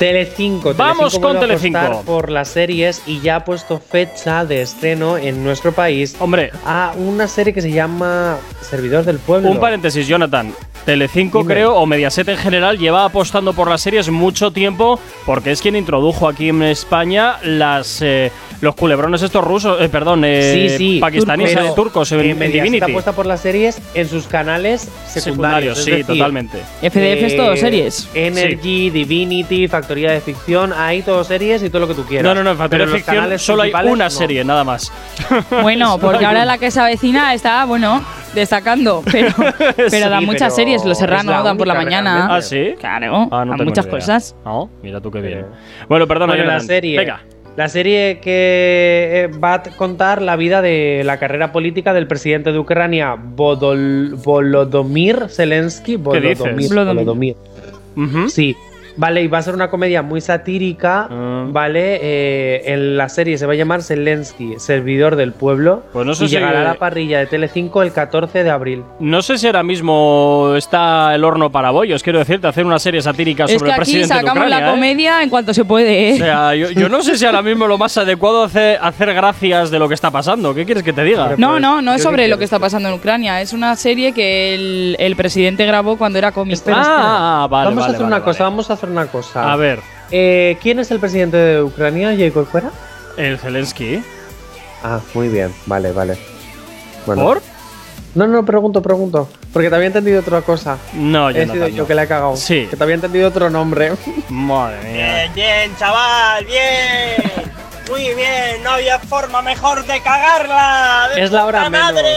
Telecinco. 0.00 0.72
Vamos 0.72 1.12
Telecinco 1.12 1.28
con 1.28 1.40
Telecinco. 1.40 2.02
por 2.06 2.30
las 2.30 2.48
series 2.48 3.02
y 3.06 3.20
ya 3.20 3.36
ha 3.36 3.44
puesto 3.44 3.78
fecha 3.78 4.46
de 4.46 4.62
estreno 4.62 5.18
en 5.18 5.44
nuestro 5.44 5.72
país 5.72 6.16
Hombre, 6.20 6.52
a 6.64 6.94
una 6.96 7.28
serie 7.28 7.52
que 7.52 7.60
se 7.60 7.70
llama 7.70 8.38
Servidor 8.62 9.04
del 9.04 9.18
Pueblo. 9.18 9.50
un 9.50 9.60
paréntesis, 9.60 10.08
Jonathan. 10.08 10.54
Telecinco, 10.86 11.42
Dime. 11.42 11.52
creo, 11.52 11.74
o 11.74 11.84
Mediaset 11.84 12.26
en 12.28 12.38
general, 12.38 12.78
lleva 12.78 13.04
apostando 13.04 13.52
por 13.52 13.68
las 13.68 13.82
series 13.82 14.08
mucho 14.08 14.50
tiempo 14.50 14.98
porque 15.26 15.50
es 15.50 15.60
quien 15.60 15.76
introdujo 15.76 16.26
aquí 16.26 16.48
en 16.48 16.62
España 16.62 17.36
las 17.42 18.00
eh, 18.00 18.32
los 18.60 18.74
culebrones 18.74 19.22
estos 19.22 19.42
rusos, 19.44 19.80
eh, 19.80 19.88
perdón, 19.88 20.22
eh, 20.24 20.68
sí, 20.70 20.76
sí, 20.76 20.98
pakistaníes, 21.00 21.54
pero, 21.54 21.66
eh, 21.66 21.72
turcos, 21.74 22.12
en, 22.12 22.20
eh, 22.20 22.30
en 22.30 22.38
Mediaset 22.38 22.62
Divinity. 22.64 22.90
apuesta 22.92 23.12
por 23.12 23.26
las 23.26 23.40
series 23.40 23.80
en 23.94 24.08
sus 24.08 24.26
canales 24.26 24.82
secundarios. 25.06 25.78
Secundarios, 25.78 25.78
sí, 25.84 25.90
decir, 25.90 26.06
totalmente. 26.06 26.58
FDF 26.82 27.22
es 27.24 27.36
todo 27.36 27.56
series. 27.56 28.08
Energy, 28.14 28.90
Divinity, 28.90 29.68
Factoría 29.90 30.12
de 30.12 30.20
Ficción, 30.20 30.72
ahí 30.72 31.02
todo 31.02 31.24
series 31.24 31.64
y 31.64 31.68
todo 31.68 31.80
lo 31.80 31.88
que 31.88 31.94
tú 31.94 32.04
quieras. 32.04 32.22
No, 32.22 32.32
no, 32.32 32.44
no, 32.44 32.52
en 32.52 32.56
Factoría 32.58 32.84
Pero 32.84 32.86
de 32.86 32.92
los 32.92 32.98
Ficción 33.00 33.16
canales 33.16 33.42
solo 33.42 33.62
hay 33.62 33.72
una 33.72 34.04
no. 34.04 34.10
serie, 34.10 34.44
nada 34.44 34.62
más. 34.62 34.92
Bueno, 35.62 35.98
porque 35.98 36.18
hay 36.18 36.24
ahora 36.26 36.44
la 36.44 36.58
que 36.58 36.70
se 36.70 36.78
avecina 36.78 37.34
está, 37.34 37.64
bueno, 37.64 38.00
destacando, 38.32 39.02
pero, 39.10 39.32
pero 39.76 39.90
Sí, 39.90 39.98
dan 39.98 40.24
muchas 40.24 40.42
pero 40.42 40.54
series, 40.54 40.84
los 40.84 41.00
la 41.00 41.42
dan 41.42 41.56
por 41.58 41.66
la 41.66 41.74
mañana. 41.74 42.28
realmente. 42.28 42.34
¿Ah, 42.36 42.40
sí? 42.40 42.74
Claro, 42.78 43.28
Ah, 43.32 43.44
no 43.44 43.50
dan 43.50 43.58
tengo 43.58 43.64
muchas 43.64 43.86
idea. 43.86 43.98
cosas. 43.98 44.36
No, 44.44 44.70
mira 44.80 45.00
tú 45.00 45.10
qué 45.10 45.20
bien. 45.20 45.46
Bueno, 45.88 46.06
perdona, 46.06 46.34
Bueno, 46.34 46.48
la 46.52 46.60
serie. 46.60 46.96
Venga. 46.96 47.22
La 47.56 47.68
serie 47.68 48.20
que 48.22 49.28
eh, 49.28 49.38
va 49.38 49.54
a 49.54 49.62
contar 49.64 50.22
la 50.22 50.36
vida 50.36 50.62
de 50.62 51.02
la 51.04 51.18
carrera 51.18 51.50
política 51.50 51.92
del 51.92 52.06
presidente 52.06 52.52
de 52.52 52.60
Ucrania, 52.60 53.16
Bodol- 53.16 54.14
Volodymyr 54.22 55.26
Zelensky. 55.28 55.98
¿Qué 55.98 56.20
dices? 56.20 56.38
Volodymyr, 56.38 56.68
Volodymyr. 56.68 57.36
Volodymyr. 57.96 58.30
Sí. 58.30 58.56
Vale, 59.00 59.22
y 59.22 59.28
va 59.28 59.38
a 59.38 59.42
ser 59.42 59.54
una 59.54 59.70
comedia 59.70 60.02
muy 60.02 60.20
satírica, 60.20 61.08
Ah. 61.10 61.44
¿vale? 61.48 61.98
Eh, 62.02 62.62
en 62.74 62.98
la 62.98 63.08
serie 63.08 63.38
se 63.38 63.46
va 63.46 63.54
a 63.54 63.56
llamar 63.56 63.82
Zelensky, 63.82 64.56
servidor 64.58 65.16
del 65.16 65.32
pueblo. 65.32 65.84
Pues 65.94 66.04
no 66.06 66.12
sé 66.14 66.26
y 66.26 66.28
si- 66.28 66.34
llegará 66.34 66.60
a 66.60 66.64
la 66.64 66.74
parrilla 66.74 67.18
de 67.18 67.24
Telecinco 67.26 67.82
el 67.82 67.92
14 67.92 68.44
de 68.44 68.50
abril. 68.50 68.82
No 68.98 69.22
sé 69.22 69.38
si 69.38 69.46
ahora 69.46 69.62
mismo 69.62 70.52
está 70.54 71.14
el 71.14 71.24
horno 71.24 71.50
para 71.50 71.70
bollos, 71.70 72.02
quiero 72.02 72.18
decirte, 72.18 72.46
hacer 72.46 72.66
una 72.66 72.78
serie 72.78 73.00
satírica 73.00 73.44
Es 73.44 73.52
sobre 73.52 73.60
que 73.60 73.64
el 73.68 73.72
aquí 73.72 73.78
presidente 73.80 74.12
de 74.14 74.20
sacamos 74.20 74.42
Ucrania. 74.44 74.60
la 74.60 74.68
¿eh? 74.68 74.70
comedia 74.74 75.22
en 75.22 75.30
cuanto 75.30 75.54
se 75.54 75.64
puede. 75.64 76.10
¿eh? 76.10 76.14
O 76.14 76.16
sea, 76.18 76.54
yo, 76.54 76.70
yo 76.70 76.90
no 76.90 77.02
sé 77.02 77.16
si 77.16 77.24
ahora 77.24 77.40
mismo 77.40 77.66
lo 77.66 77.78
más 77.78 77.96
adecuado 77.96 78.44
es 78.44 78.50
hacer, 78.50 78.78
hacer 78.82 79.14
gracias 79.14 79.70
de 79.70 79.78
lo 79.78 79.88
que 79.88 79.94
está 79.94 80.10
pasando. 80.10 80.54
¿Qué 80.54 80.66
quieres 80.66 80.82
que 80.82 80.92
te 80.92 81.04
diga? 81.04 81.36
No, 81.38 81.58
no, 81.58 81.80
no 81.80 81.94
es 81.94 82.02
sobre 82.02 82.28
lo 82.28 82.36
que 82.36 82.44
está 82.44 82.58
pasando 82.58 82.90
en 82.90 82.96
Ucrania. 82.96 83.40
Es 83.40 83.54
una 83.54 83.76
serie 83.76 84.12
que 84.12 84.54
el, 84.54 84.96
el 84.98 85.16
presidente 85.16 85.64
grabó 85.64 85.96
cuando 85.96 86.18
era 86.18 86.32
cómic. 86.32 86.52
Espera, 86.54 86.82
Ah, 86.84 87.46
vale, 87.50 87.66
vamos 87.68 87.80
vale, 87.80 87.92
a 87.92 87.94
hacer 87.94 88.02
vale, 88.04 88.14
una 88.16 88.22
cosa, 88.24 88.44
vale. 88.44 88.50
vamos 88.50 88.68
a 88.70 88.72
hacer 88.74 88.89
una 88.90 89.06
cosa. 89.06 89.52
A 89.52 89.56
ver, 89.56 89.80
Eh, 90.12 90.56
¿Quién 90.60 90.78
es 90.80 90.90
el 90.90 90.98
presidente 90.98 91.36
de 91.36 91.62
Ucrania, 91.62 92.14
Jacob 92.18 92.46
Fuera? 92.46 92.70
el 93.16 93.38
Zelensky. 93.38 94.02
Ah, 94.82 95.00
muy 95.14 95.28
bien, 95.28 95.52
vale, 95.66 95.92
vale. 95.92 96.18
Bueno. 97.06 97.22
¿Por? 97.22 97.42
No, 98.14 98.26
no, 98.26 98.44
pregunto, 98.44 98.82
pregunto. 98.82 99.28
Porque 99.52 99.68
te 99.68 99.74
había 99.76 99.86
entendido 99.88 100.20
otra 100.20 100.42
cosa. 100.42 100.78
No, 100.94 101.30
yo 101.30 101.42
He 101.42 101.46
no. 101.46 101.52
sido 101.52 101.68
yo 101.68 101.86
que 101.86 101.94
le 101.94 102.02
he 102.02 102.06
cagado. 102.08 102.36
Sí. 102.36 102.66
Que 102.68 102.76
te 102.76 102.82
había 102.82 102.96
entendido 102.96 103.28
otro 103.28 103.50
nombre. 103.50 103.92
Madre 104.28 104.78
mía. 104.82 105.12
Bien, 105.16 105.34
bien, 105.34 105.76
chaval, 105.76 106.44
bien. 106.44 107.52
Muy 107.90 108.14
bien, 108.14 108.62
no 108.62 108.70
había 108.70 108.98
forma 109.00 109.42
mejor 109.42 109.84
de 109.84 110.00
cagarla. 110.00 111.08
de 111.14 111.22
Es 111.22 111.30
la 111.32 111.44
hora 111.44 111.58
puta 111.64 111.70
menos. 111.70 111.92
madre. 111.92 112.14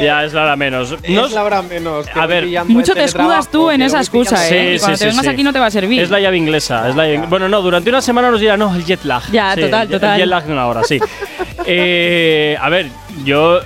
Ya 0.00 0.24
es 0.24 0.32
la 0.32 0.42
hora 0.44 0.56
menos. 0.56 0.96
No 1.06 1.26
es 1.26 1.32
la 1.32 1.44
hora 1.44 1.62
menos. 1.62 2.06
A 2.14 2.26
ver, 2.26 2.46
Mucho 2.64 2.94
te 2.94 3.04
escudas 3.04 3.50
tú 3.50 3.70
en 3.70 3.82
esa 3.82 3.98
excusa, 3.98 4.46
¿eh? 4.48 4.48
Sí, 4.48 4.76
Y 4.76 4.78
cuando 4.78 4.96
sí, 4.96 5.04
te 5.04 5.10
sí, 5.10 5.16
vengas 5.16 5.24
sí. 5.26 5.30
aquí 5.30 5.42
no 5.44 5.52
te 5.52 5.58
va 5.58 5.66
a 5.66 5.70
servir. 5.70 6.00
Es 6.02 6.10
la 6.10 6.18
llave 6.18 6.36
inglesa. 6.38 6.88
Es 6.88 6.96
la 6.96 7.04
llave- 7.06 7.26
Bueno, 7.28 7.48
no, 7.48 7.60
durante 7.60 7.90
una 7.90 8.00
semana 8.00 8.30
nos 8.30 8.40
dirán, 8.40 8.58
no, 8.58 8.74
el 8.74 8.84
jet 8.84 9.04
lag. 9.04 9.22
Ya, 9.30 9.54
Sí, 9.54 9.60
total, 9.60 9.82
el- 9.82 9.88
total. 9.90 10.12
El 10.14 10.18
jet 10.20 10.28
lag 10.28 10.44
de 10.44 10.52
una 10.52 10.66
hora, 10.66 10.82
sí. 10.84 10.98
Eh, 11.64 12.56
a 12.60 12.68
ver, 12.70 12.88
yo 13.24 13.60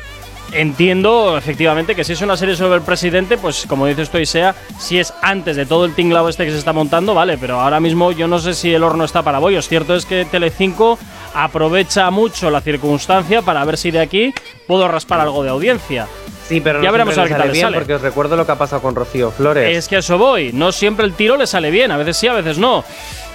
entiendo 0.60 1.36
efectivamente 1.36 1.94
que 1.94 2.04
si 2.04 2.14
es 2.14 2.22
una 2.22 2.36
serie 2.36 2.56
sobre 2.56 2.76
el 2.76 2.82
presidente, 2.82 3.38
pues 3.38 3.66
como 3.68 3.86
dices 3.86 4.10
tú, 4.10 4.24
sea 4.24 4.54
si 4.78 4.98
es 4.98 5.12
antes 5.22 5.56
de 5.56 5.66
todo 5.66 5.84
el 5.84 5.94
tinglao 5.94 6.28
este 6.28 6.44
que 6.44 6.50
se 6.50 6.58
está 6.58 6.72
montando, 6.72 7.14
vale, 7.14 7.38
pero 7.38 7.60
ahora 7.60 7.80
mismo 7.80 8.12
yo 8.12 8.26
no 8.26 8.38
sé 8.38 8.54
si 8.54 8.72
el 8.72 8.82
horno 8.82 9.04
está 9.04 9.22
para 9.22 9.38
bollos. 9.38 9.68
Cierto 9.68 9.94
es 9.94 10.06
que 10.06 10.24
Telecinco 10.24 10.98
aprovecha 11.34 12.10
mucho 12.10 12.50
la 12.50 12.60
circunstancia 12.60 13.42
para 13.42 13.64
ver 13.64 13.76
si 13.76 13.90
de 13.90 14.00
aquí 14.00 14.32
puedo 14.66 14.88
raspar 14.88 15.20
algo 15.20 15.42
de 15.42 15.50
audiencia. 15.50 16.06
Sí, 16.48 16.60
pero 16.60 16.80
Ya 16.80 16.86
no 16.86 16.92
veremos 16.92 17.18
a 17.18 17.22
ver 17.22 17.32
qué 17.32 17.38
tal 17.38 17.50
bien, 17.50 17.62
sale. 17.66 17.76
porque 17.78 17.94
os 17.94 18.00
recuerdo 18.02 18.36
lo 18.36 18.46
que 18.46 18.52
ha 18.52 18.56
pasado 18.58 18.80
con 18.82 18.94
Rocío 18.94 19.30
Flores. 19.32 19.76
Es 19.76 19.88
que 19.88 19.96
a 19.96 19.98
eso 19.98 20.16
voy. 20.16 20.52
No 20.52 20.70
siempre 20.72 21.04
el 21.04 21.12
tiro 21.14 21.36
le 21.36 21.46
sale 21.46 21.70
bien. 21.70 21.90
A 21.90 21.96
veces 21.96 22.16
sí, 22.16 22.28
a 22.28 22.34
veces 22.34 22.58
no. 22.58 22.84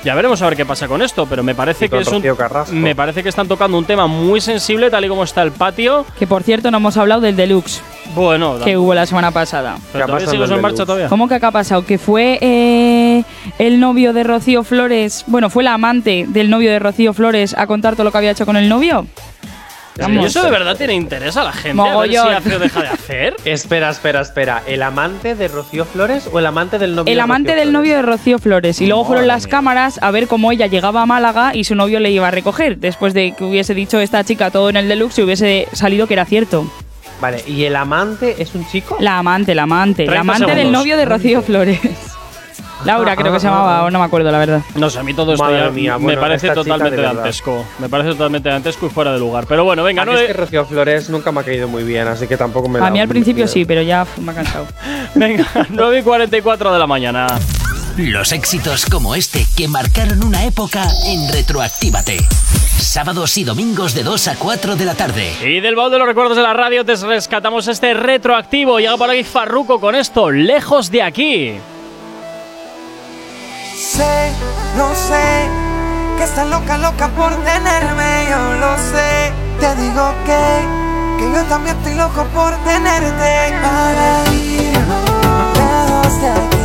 Ya 0.03 0.15
veremos 0.15 0.41
a 0.41 0.45
ver 0.47 0.57
qué 0.57 0.65
pasa 0.65 0.87
con 0.87 1.03
esto, 1.03 1.27
pero 1.27 1.43
me 1.43 1.53
parece 1.53 1.87
que 1.87 1.99
es 1.99 2.07
un, 2.07 2.23
me 2.71 2.95
parece 2.95 3.21
que 3.21 3.29
están 3.29 3.47
tocando 3.47 3.77
un 3.77 3.85
tema 3.85 4.07
muy 4.07 4.41
sensible 4.41 4.89
tal 4.89 5.05
y 5.05 5.07
como 5.07 5.23
está 5.23 5.43
el 5.43 5.51
patio. 5.51 6.07
Que 6.17 6.25
por 6.25 6.41
cierto 6.41 6.71
no 6.71 6.77
hemos 6.77 6.97
hablado 6.97 7.21
del 7.21 7.35
deluxe 7.35 7.81
Bueno, 8.15 8.57
que 8.63 8.77
hubo 8.77 8.95
la 8.95 9.05
semana 9.05 9.29
pasada. 9.29 9.75
pero 9.91 9.91
¿Qué 9.91 9.97
ha 10.03 10.05
todavía 10.07 10.25
pasado 10.25 10.43
sigue 10.45 10.55
en 10.55 10.61
marcha 10.61 10.85
todavía. 10.87 11.07
¿Cómo 11.07 11.27
que 11.27 11.35
acá 11.35 11.47
ha 11.49 11.51
pasado? 11.51 11.85
Que 11.85 11.99
fue 11.99 12.39
eh, 12.41 13.23
el 13.59 13.79
novio 13.79 14.11
de 14.13 14.23
Rocío 14.23 14.63
Flores, 14.63 15.23
bueno, 15.27 15.51
fue 15.51 15.63
la 15.63 15.75
amante 15.75 16.25
del 16.27 16.49
novio 16.49 16.71
de 16.71 16.79
Rocío 16.79 17.13
Flores 17.13 17.53
a 17.55 17.67
contar 17.67 17.93
todo 17.93 18.05
lo 18.05 18.11
que 18.11 18.17
había 18.17 18.31
hecho 18.31 18.47
con 18.47 18.57
el 18.57 18.67
novio. 18.67 19.05
¿Y 20.09 20.25
eso 20.25 20.43
de 20.43 20.51
verdad 20.51 20.75
tiene 20.77 20.93
interés 20.93 21.35
a 21.37 21.43
la 21.43 21.51
gente? 21.51 21.81
A 21.81 21.97
ver 21.97 22.09
si 22.09 22.15
Mogollón. 22.17 22.33
hace 22.33 22.55
o 22.55 22.59
deja 22.59 22.81
de 22.81 22.87
hacer. 22.87 23.35
Espera, 23.45 23.89
espera, 23.89 24.21
espera. 24.21 24.63
¿El 24.65 24.81
amante 24.83 25.35
de 25.35 25.47
Rocío 25.47 25.85
Flores 25.85 26.29
o 26.31 26.39
el 26.39 26.45
amante 26.45 26.79
del 26.79 26.95
novio 26.95 27.11
El 27.11 27.17
de 27.17 27.21
amante 27.21 27.49
Rocío 27.51 27.59
del 27.59 27.69
Flores? 27.69 27.73
novio 27.73 27.95
de 27.97 28.01
Rocío 28.01 28.39
Flores. 28.39 28.81
Y 28.81 28.87
luego 28.87 29.05
fueron 29.05 29.27
las 29.27 29.43
mía. 29.45 29.51
cámaras 29.51 29.99
a 30.01 30.09
ver 30.11 30.27
cómo 30.27 30.51
ella 30.51 30.67
llegaba 30.67 31.01
a 31.01 31.05
Málaga 31.05 31.55
y 31.55 31.65
su 31.65 31.75
novio 31.75 31.99
le 31.99 32.09
iba 32.11 32.27
a 32.27 32.31
recoger. 32.31 32.77
Después 32.77 33.13
de 33.13 33.33
que 33.37 33.43
hubiese 33.43 33.73
dicho 33.73 33.99
esta 33.99 34.23
chica 34.23 34.49
todo 34.49 34.69
en 34.69 34.77
el 34.77 34.87
deluxe 34.87 35.19
y 35.19 35.23
hubiese 35.23 35.67
salido 35.73 36.07
que 36.07 36.13
era 36.13 36.25
cierto. 36.25 36.65
Vale, 37.19 37.43
¿y 37.45 37.65
el 37.65 37.75
amante 37.75 38.41
es 38.41 38.55
un 38.55 38.65
chico? 38.67 38.97
La 38.99 39.19
amante, 39.19 39.53
la 39.53 39.63
amante. 39.63 40.05
La 40.05 40.13
30 40.13 40.21
amante 40.21 40.45
del 40.47 40.55
segundos. 40.57 40.81
novio 40.81 40.97
de 40.97 41.05
Rocío 41.05 41.41
Flores. 41.43 41.79
Laura 42.85 43.15
creo 43.15 43.31
que 43.33 43.39
se 43.39 43.47
Ah, 43.47 43.51
llamaba, 43.51 43.79
ah, 43.79 43.83
o 43.85 43.91
no 43.91 43.99
me 43.99 44.05
acuerdo 44.05 44.31
la 44.31 44.37
verdad. 44.39 44.61
No 44.75 44.89
sé, 44.89 44.99
a 44.99 45.03
mí 45.03 45.13
todo 45.13 45.33
esto 45.33 45.43
Madre 45.43 45.59
ya 45.65 45.69
mía, 45.69 45.97
me 45.97 46.03
bueno, 46.05 46.21
parece 46.21 46.47
esta 46.47 46.61
chica 46.61 46.63
totalmente 46.73 46.95
de 46.95 47.01
verdad. 47.01 47.15
dantesco. 47.15 47.65
Me 47.79 47.89
parece 47.89 48.09
totalmente 48.11 48.49
dantesco 48.49 48.85
y 48.87 48.89
fuera 48.89 49.13
de 49.13 49.19
lugar. 49.19 49.45
Pero 49.47 49.63
bueno, 49.63 49.83
venga, 49.83 50.01
A 50.01 50.05
mí 50.05 50.11
no 50.13 50.17
es 50.17 50.27
que 50.27 50.33
Rocío 50.33 50.65
Flores 50.65 51.09
nunca 51.09 51.31
me 51.31 51.41
ha 51.41 51.43
caído 51.43 51.67
muy 51.67 51.83
bien, 51.83 52.07
así 52.07 52.27
que 52.27 52.37
tampoco 52.37 52.69
me 52.69 52.79
A 52.79 52.89
mí 52.89 52.99
al 52.99 53.07
principio 53.07 53.47
sí, 53.47 53.65
pero 53.65 53.81
ya 53.81 54.05
me 54.17 54.31
ha 54.31 54.35
cansado. 54.35 54.67
Venga, 55.15 55.45
9 55.69 55.99
y 55.99 56.03
44 56.03 56.73
de 56.73 56.79
la 56.79 56.87
mañana. 56.87 57.27
Los 57.97 58.31
éxitos 58.31 58.85
como 58.85 59.15
este 59.15 59.45
que 59.57 59.67
marcaron 59.67 60.23
una 60.23 60.45
época 60.45 60.83
en 61.07 61.31
Retroactívate. 61.31 62.17
Sábados 62.79 63.37
y 63.37 63.43
domingos 63.43 63.93
de 63.93 64.03
2 64.03 64.27
a 64.29 64.35
4 64.35 64.75
de 64.77 64.85
la 64.85 64.95
tarde. 64.95 65.33
Y 65.45 65.59
del 65.59 65.75
baúl 65.75 65.91
de 65.91 65.97
los 65.99 66.07
recuerdos 66.07 66.37
de 66.37 66.43
la 66.43 66.53
radio 66.53 66.83
te 66.85 66.95
rescatamos 66.95 67.67
este 67.67 67.93
retroactivo. 67.93 68.79
Llega 68.79 68.95
por 68.97 69.09
aquí 69.09 69.23
Farruco 69.23 69.79
con 69.79 69.93
esto, 69.95 70.31
lejos 70.31 70.89
de 70.89 71.03
aquí. 71.03 71.53
Sé, 73.81 74.31
no 74.77 74.93
sé, 74.93 75.49
que 76.15 76.23
estás 76.23 76.47
loca, 76.47 76.77
loca 76.77 77.07
por 77.17 77.33
tenerme, 77.43 78.27
yo 78.29 78.53
lo 78.59 78.77
sé. 78.77 79.33
Te 79.59 79.75
digo 79.81 80.13
que, 80.23 81.17
que 81.17 81.31
yo 81.33 81.43
también 81.45 81.75
estoy 81.75 81.95
loco 81.95 82.23
por 82.25 82.53
tenerte. 82.57 83.57
Para 83.59 84.31
ir 84.35 84.77
lejos 85.55 86.21
de 86.21 86.29
aquí, 86.29 86.60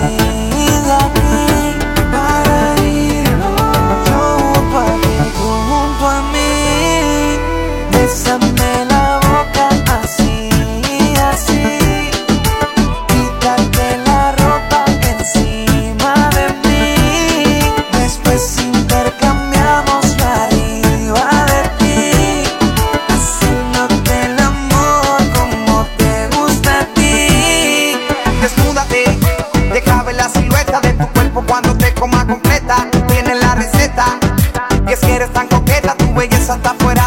es 34.96 35.06
que 35.06 35.14
eres 35.14 35.32
tan 35.32 35.48
coqueta, 35.48 35.94
tu 35.96 36.12
belleza 36.14 36.54
está 36.54 36.74
fuera 36.78 37.05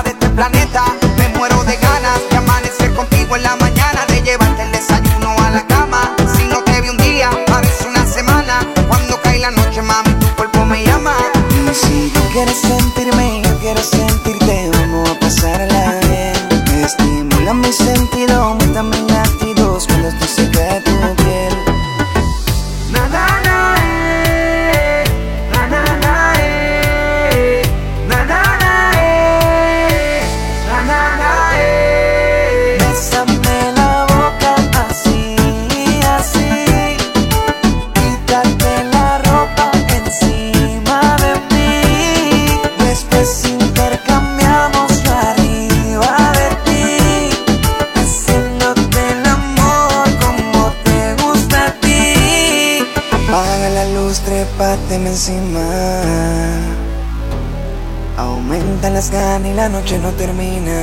la 59.71 59.79
noche 59.79 59.97
no 59.99 60.11
termina. 60.11 60.73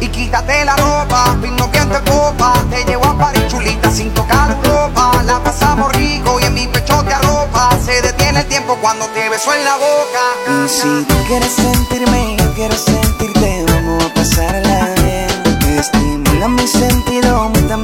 Y 0.00 0.08
quítate 0.08 0.64
la 0.64 0.76
ropa, 0.76 1.36
vino 1.42 1.70
que 1.70 1.80
te 1.80 2.10
copa 2.10 2.54
Te 2.70 2.84
llevo 2.84 3.04
a 3.04 3.18
París 3.18 3.48
chulita 3.48 3.90
sin 3.90 4.08
tocar 4.14 4.56
ropa 4.64 5.22
La 5.26 5.42
pasamos 5.42 5.92
rico 5.92 6.40
y 6.40 6.44
en 6.44 6.54
mi 6.54 6.66
pecho 6.68 7.04
te 7.04 7.12
arropa 7.12 7.68
Se 7.84 8.00
detiene 8.00 8.40
el 8.40 8.46
tiempo 8.46 8.78
cuando 8.80 9.04
te 9.08 9.28
beso 9.28 9.52
en 9.52 9.64
la 9.64 9.76
boca. 9.76 10.64
Y 10.64 10.68
si 10.68 11.04
tú 11.04 11.14
quieres 11.28 11.52
sentirme, 11.52 12.36
yo 12.38 12.54
quiero 12.54 12.74
sentirte, 12.74 13.64
vamos 13.68 14.04
a 14.04 14.14
pasarla 14.14 14.94
bien. 15.02 15.78
Estimula 15.78 16.48
mi 16.48 16.66
sentido, 16.66 17.36
aumenta 17.36 17.76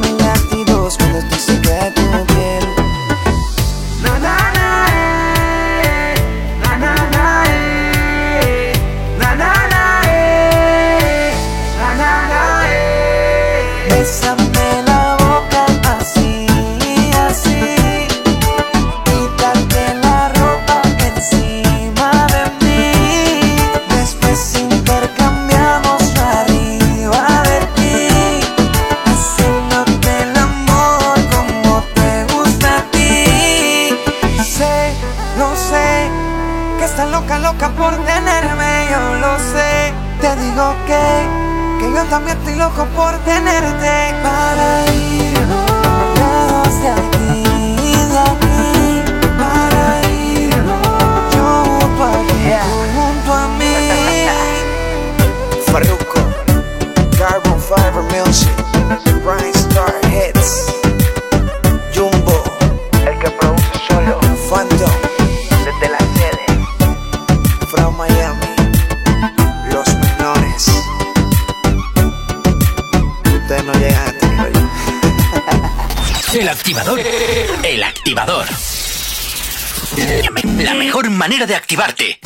manera 81.27 81.45
de 81.45 81.57
activarte. 81.57 82.21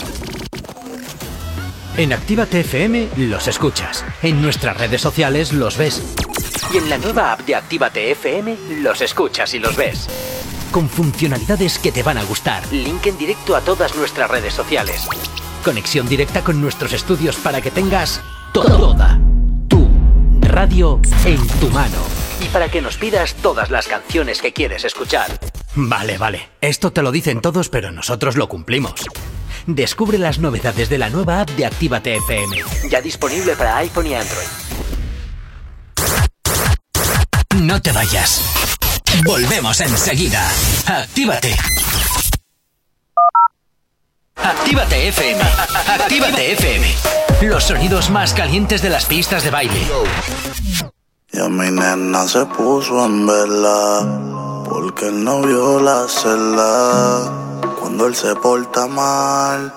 En 1.97 2.13
Actívate 2.13 2.61
FM 2.61 3.09
los 3.17 3.49
escuchas. 3.49 4.05
En 4.23 4.43
nuestras 4.43 4.77
redes 4.77 5.01
sociales 5.01 5.55
los 5.55 5.79
ves. 5.79 6.03
Y 6.71 6.77
en 6.77 6.91
la 6.91 6.99
nueva 6.99 7.33
app 7.33 7.41
de 7.47 7.55
Actívate 7.55 8.11
FM 8.11 8.59
los 8.83 9.01
escuchas 9.01 9.55
y 9.55 9.59
los 9.59 9.75
ves. 9.75 10.07
Con 10.71 10.87
funcionalidades 10.87 11.79
que 11.79 11.93
te 11.93 12.03
van 12.03 12.19
a 12.19 12.25
gustar. 12.25 12.63
Link 12.71 13.07
en 13.07 13.17
directo 13.17 13.57
a 13.57 13.63
todas 13.63 13.97
nuestras 13.97 14.31
redes 14.31 14.53
sociales. 14.53 15.09
Conexión 15.65 16.07
directa 16.07 16.45
con 16.45 16.61
nuestros 16.61 16.93
estudios 16.93 17.37
para 17.37 17.63
que 17.63 17.71
tengas 17.71 18.21
toda 18.53 19.19
tu 19.67 19.89
radio 20.43 21.01
en 21.25 21.47
tu 21.59 21.71
mano. 21.71 21.97
Y 22.45 22.49
para 22.49 22.69
que 22.69 22.83
nos 22.83 22.99
pidas 22.99 23.33
todas 23.37 23.71
las 23.71 23.89
canciones 23.89 24.43
que 24.43 24.53
quieres 24.53 24.85
escuchar. 24.85 25.40
Vale, 25.75 26.19
vale. 26.19 26.51
Esto 26.61 26.93
te 26.93 27.03
lo 27.03 27.13
dicen 27.13 27.41
todos, 27.41 27.69
pero 27.69 27.93
nosotros 27.93 28.37
lo 28.37 28.49
cumplimos. 28.49 28.95
Descubre 29.67 30.19
las 30.19 30.39
novedades 30.39 30.89
de 30.89 30.99
la 30.99 31.11
nueva 31.11 31.43
app 31.43 31.51
de 31.51 31.67
Actívate 31.67 32.17
FM. 32.17 32.63
Ya 32.91 33.01
disponible 33.01 33.55
para 33.57 33.77
iPhone 33.79 34.07
y 34.07 34.15
Android. 34.15 34.47
No 37.57 37.81
te 37.81 37.93
vayas. 37.93 38.43
Volvemos 39.25 39.81
enseguida. 39.81 40.49
Actívate. 40.87 41.55
Actívate 44.37 45.09
FM. 45.09 45.43
Actívate 45.89 46.53
FM. 46.53 46.87
Los 47.43 47.65
sonidos 47.65 48.11
más 48.11 48.33
calientes 48.33 48.83
de 48.83 48.89
las 48.89 49.05
pistas 49.05 49.45
de 49.45 49.51
baile. 49.51 49.87
Y 51.33 51.39
a 51.39 51.49
mi 51.49 51.71
nena 51.71 52.27
se 52.27 52.47
puso 52.47 53.05
en 53.05 53.27
vela 53.27 54.30
porque 54.71 55.09
él 55.09 55.25
no 55.25 55.43
vio 55.43 55.81
la 55.81 56.07
celda. 56.09 57.61
Cuando 57.81 58.07
él 58.07 58.15
se 58.15 58.35
porta 58.37 58.87
mal, 58.87 59.75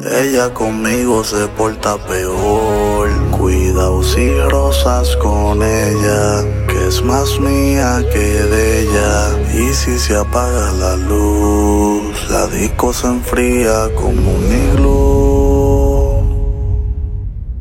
ella 0.00 0.52
conmigo 0.54 1.22
se 1.22 1.46
porta 1.48 1.98
peor. 1.98 3.10
Cuidado 3.30 4.02
si 4.02 4.40
rosas 4.48 5.14
con 5.16 5.62
ella, 5.62 6.42
que 6.68 6.88
es 6.88 7.02
más 7.02 7.38
mía 7.38 8.02
que 8.12 8.26
de 8.52 8.80
ella. 8.80 9.14
Y 9.52 9.74
si 9.74 9.98
se 9.98 10.16
apaga 10.16 10.72
la 10.72 10.96
luz, 10.96 12.30
la 12.30 12.46
disco 12.46 12.92
se 12.94 13.06
enfría 13.08 13.94
como 13.94 14.32
un 14.38 14.46
iglú. 14.64 15.04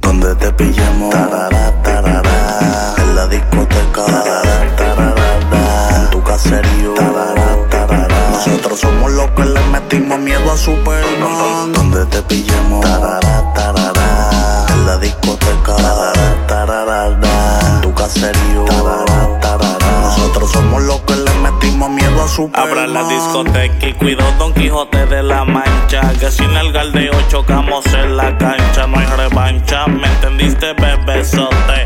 Donde 0.02 0.34
te 0.36 0.52
pillemos, 0.54 1.10
tarara, 1.10 1.84
tarara, 1.84 2.96
en 2.98 3.16
la 3.16 3.28
discoteca, 3.28 4.06
tarara, 4.06 4.76
tarara, 4.78 4.83
Nosotros 8.32 8.80
somos 8.80 9.12
los 9.12 9.30
que 9.32 9.46
le 9.46 9.60
metimos 9.72 10.20
miedo 10.20 10.52
a 10.52 10.58
Superman. 10.58 11.72
Donde 11.72 12.06
te 12.08 12.22
pillemos, 12.24 12.82
tarara, 12.82 13.54
tarara, 13.54 14.66
en 14.70 14.86
la 14.86 14.98
discoteca, 14.98 15.76
tarara, 15.76 16.48
tarara, 16.48 17.08
en 17.08 17.82
tu 17.82 17.94
caserío, 17.94 18.66
tarara, 18.66 19.40
tarara. 19.40 20.02
Nosotros 20.02 20.52
somos 20.52 20.82
los 20.84 21.00
que 21.02 21.16
le 21.16 21.34
metimos 21.36 21.90
miedo 21.90 22.22
a 22.22 22.28
Superman. 22.28 22.70
Abra 22.70 22.88
la 22.88 23.08
discoteca 23.08 23.88
y 23.88 23.94
cuido 23.94 24.24
Don 24.38 24.54
Quijote 24.54 25.06
de 25.06 25.24
la 25.24 25.46
Mancha. 25.46 26.02
Que 26.20 26.30
sin 26.30 26.52
el 26.56 26.74
galdeo 26.74 27.14
chocamos 27.30 27.86
en 27.94 28.18
la 28.18 28.38
cancha. 28.38 28.88
No 28.88 29.00
hay 29.00 29.06
revancha, 29.06 29.88
¿me 29.88 30.08
entendiste, 30.08 30.74
bebesote? 30.74 31.86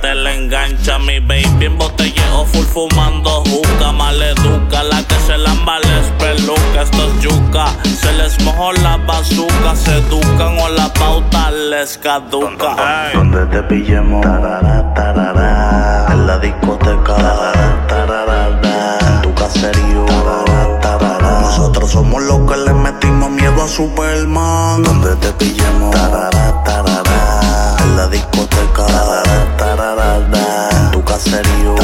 Te 0.00 0.14
le 0.14 0.34
engancha, 0.34 0.98
mi 0.98 1.18
baby 1.20 1.66
en 1.66 1.76
botelleo 1.76 2.46
full 2.46 2.64
fumando 2.64 3.42
juca. 3.44 3.92
Maleduca, 3.92 4.82
la 4.84 5.02
que 5.02 5.14
se 5.26 5.36
lamba 5.36 5.78
les 5.80 6.06
peluca. 6.18 6.82
Esto 6.82 7.06
es 7.06 7.20
yuca, 7.20 7.66
se 7.82 8.12
les 8.14 8.40
mojó 8.42 8.72
la 8.72 8.96
bazuca. 8.98 9.74
Se 9.74 9.98
educan 9.98 10.58
o 10.58 10.68
la 10.70 10.90
pauta 10.94 11.50
les 11.50 11.98
caduca. 11.98 13.10
Donde 13.12 13.44
te 13.46 13.62
pillemos, 13.64 14.22
tarara, 14.22 14.94
tarara, 14.94 16.06
en 16.12 16.26
la 16.26 16.38
discoteca, 16.38 17.16
tarara, 17.88 18.98
en 19.00 19.22
tu 19.22 19.34
caserío. 19.34 20.06
Nosotros 21.42 21.90
somos 21.90 22.22
los 22.22 22.50
que 22.50 22.56
le 22.56 22.72
metimos 22.72 23.30
miedo 23.30 23.62
a 23.62 23.68
Superman. 23.68 24.82
Donde 24.82 25.14
te 25.16 25.32
pillemos, 25.32 25.90
tarara, 25.90 26.30
la 26.66 26.89
discoteca, 28.10 28.86
tu 30.92 31.02
caserío. 31.04 31.74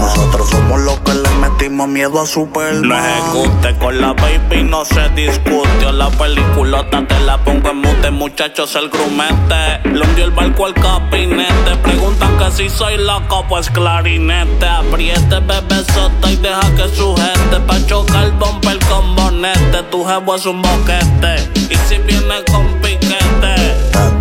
Nosotros 0.00 0.50
somos 0.50 0.80
los 0.80 0.98
que 1.00 1.14
le 1.14 1.28
metimos 1.40 1.88
miedo 1.88 2.20
a 2.20 2.26
Superman. 2.26 2.88
No 2.88 2.96
ejecute 2.98 3.76
con 3.78 4.00
la 4.00 4.12
baby, 4.12 4.62
no 4.64 4.84
se 4.84 5.08
discute. 5.10 5.92
La 5.92 6.10
peliculota 6.10 7.06
te 7.06 7.18
la 7.20 7.38
pongo 7.38 7.70
en 7.70 7.78
mute, 7.78 8.10
muchachos, 8.10 8.74
el 8.76 8.88
grumete. 8.88 9.80
Le 9.84 10.22
el 10.22 10.30
barco 10.30 10.66
al 10.66 10.74
capinete. 10.74 11.76
Preguntan 11.82 12.36
que 12.38 12.50
si 12.50 12.68
soy 12.68 12.96
loco, 12.98 13.44
pues 13.48 13.70
clarinete. 13.70 14.66
Apriete, 14.66 15.40
bebé 15.40 15.84
sota 15.94 16.30
y 16.30 16.36
deja 16.36 16.60
que 16.76 16.88
sujete. 16.94 17.60
Pa' 17.66 17.86
chocar 17.86 18.30
bumper 18.32 18.78
con 18.88 19.14
bonete. 19.14 19.82
Tu 19.90 20.04
jevo 20.04 20.34
es 20.34 20.46
un 20.46 20.62
boquete. 20.62 21.50
Y 21.70 21.76
si 21.88 21.98
viene 21.98 22.42
con 22.50 22.66
piquete, 22.80 23.07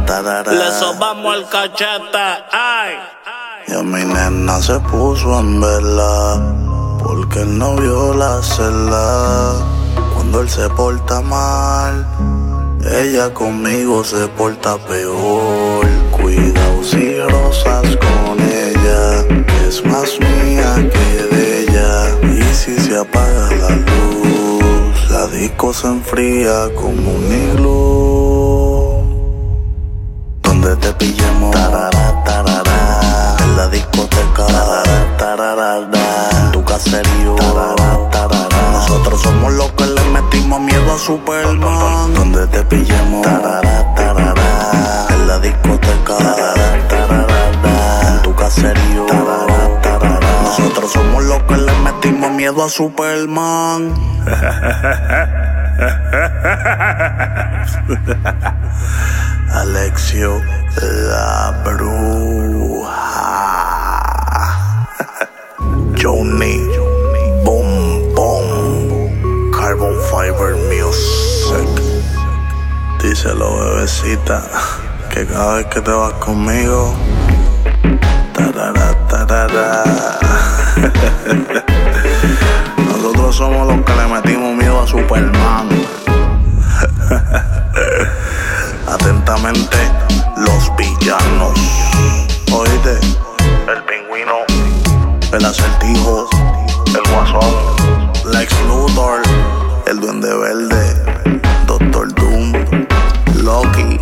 le 0.08 0.72
sobamos 0.72 1.36
el 1.36 1.46
cachete. 1.50 2.28
Ay. 2.52 2.96
Y 3.68 3.74
a 3.74 3.84
mi 3.84 4.06
nena 4.06 4.62
se 4.62 4.80
puso 4.80 5.38
en 5.40 5.60
vela 5.60 6.42
porque 7.04 7.42
él 7.42 7.58
no 7.58 7.76
vio 7.76 8.14
la 8.14 8.42
celda. 8.42 9.56
Cuando 10.14 10.40
él 10.40 10.50
se 10.50 10.70
porta 10.70 11.20
mal, 11.20 12.08
ella 12.90 13.34
conmigo 13.34 14.02
se 14.06 14.28
porta 14.30 14.78
peor. 14.78 15.86
Cuidado 16.12 16.84
si 16.84 17.20
rosas 17.20 17.98
con 17.98 18.40
ella, 18.40 19.26
es 19.68 19.84
más 19.86 20.18
mía 20.22 20.90
que 20.90 21.36
de 21.36 21.64
ella. 21.64 22.18
Y 22.34 22.56
si 22.56 22.80
se 22.80 22.98
apaga 22.98 23.50
la 23.62 23.76
luz, 23.76 25.12
la 25.12 25.28
disco 25.28 25.74
se 25.74 25.88
enfría 25.88 26.70
como 26.76 27.12
un 27.12 27.26
iglú. 27.26 28.77
Donde 30.68 30.86
te 30.86 30.94
pillemos, 30.96 31.52
tarara, 31.52 32.24
tarara, 32.26 33.38
en 33.40 33.56
la 33.56 33.70
discoteca, 33.70 34.46
tarara, 34.48 35.18
tarara, 35.18 36.30
en 36.44 36.52
tu 36.52 36.62
caserío, 36.66 37.36
tarara, 37.36 38.10
tarara. 38.12 38.72
Nosotros 38.74 39.22
somos 39.22 39.54
los 39.54 39.72
que 39.72 39.86
le 39.86 40.02
Superman. 41.00 42.14
Donde 42.16 42.48
te 42.48 42.64
pillemos, 42.64 43.22
tarara, 43.22 43.96
tarara. 43.96 45.08
En 45.10 45.28
la 45.28 45.40
discoteca, 45.40 46.18
tarara, 46.18 46.88
tarara. 46.90 48.10
En 48.10 48.22
tu 48.24 48.36
caserío, 48.36 49.06
tarara. 49.06 49.67
Nosotros 50.68 50.92
somos 50.92 51.24
los 51.24 51.42
que 51.44 51.56
le 51.56 51.72
metimos 51.80 52.30
miedo 52.32 52.62
a 52.62 52.68
Superman. 52.68 53.94
Alexio, 59.54 60.42
la 60.82 61.64
bruja. 61.64 62.92
Johnny, 65.96 66.60
Boom 67.46 68.14
Boom, 68.14 69.52
Carbon 69.54 69.96
Fiber 70.12 70.58
Music. 70.68 71.70
Díselo, 73.02 73.58
bebecita, 73.58 74.44
que 75.14 75.26
cada 75.26 75.54
vez 75.54 75.68
que 75.68 75.80
te 75.80 75.92
vas 75.92 76.12
conmigo. 76.16 76.94
Nosotros 82.88 83.36
somos 83.36 83.68
los 83.68 83.84
que 83.84 83.94
le 83.96 84.08
metimos 84.08 84.56
miedo 84.56 84.82
a 84.82 84.88
Superman. 84.88 85.68
Atentamente, 88.88 89.78
los 90.38 90.72
villanos. 90.78 91.60
Oíste, 92.52 93.00
el 93.74 93.84
pingüino, 93.84 94.46
el 95.34 95.46
acertijo, 95.46 96.30
el 96.88 97.02
guasón, 97.12 97.54
Lex 98.32 98.54
Luthor, 98.68 99.22
el 99.88 100.00
duende 100.00 100.34
verde, 100.36 101.42
Doctor 101.66 102.14
Doom, 102.14 102.54
Loki. 103.44 104.00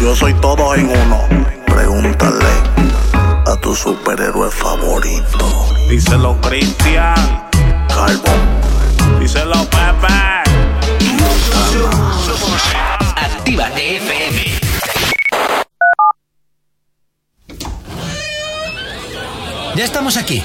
Yo 0.00 0.16
soy 0.16 0.34
todo 0.34 0.74
en 0.74 0.88
uno. 0.88 1.20
Pregúntale 1.66 2.81
tu 3.72 3.76
superhéroe 3.76 4.50
favorito. 4.50 5.48
Díselo, 5.88 6.38
Cristian. 6.42 7.48
Carbon. 7.88 8.40
Díselo, 9.18 9.64
Pepe. 9.64 10.12
Actívate 13.16 13.96
FM. 13.96 14.38
Ya 19.74 19.84
estamos 19.84 20.18
aquí. 20.18 20.42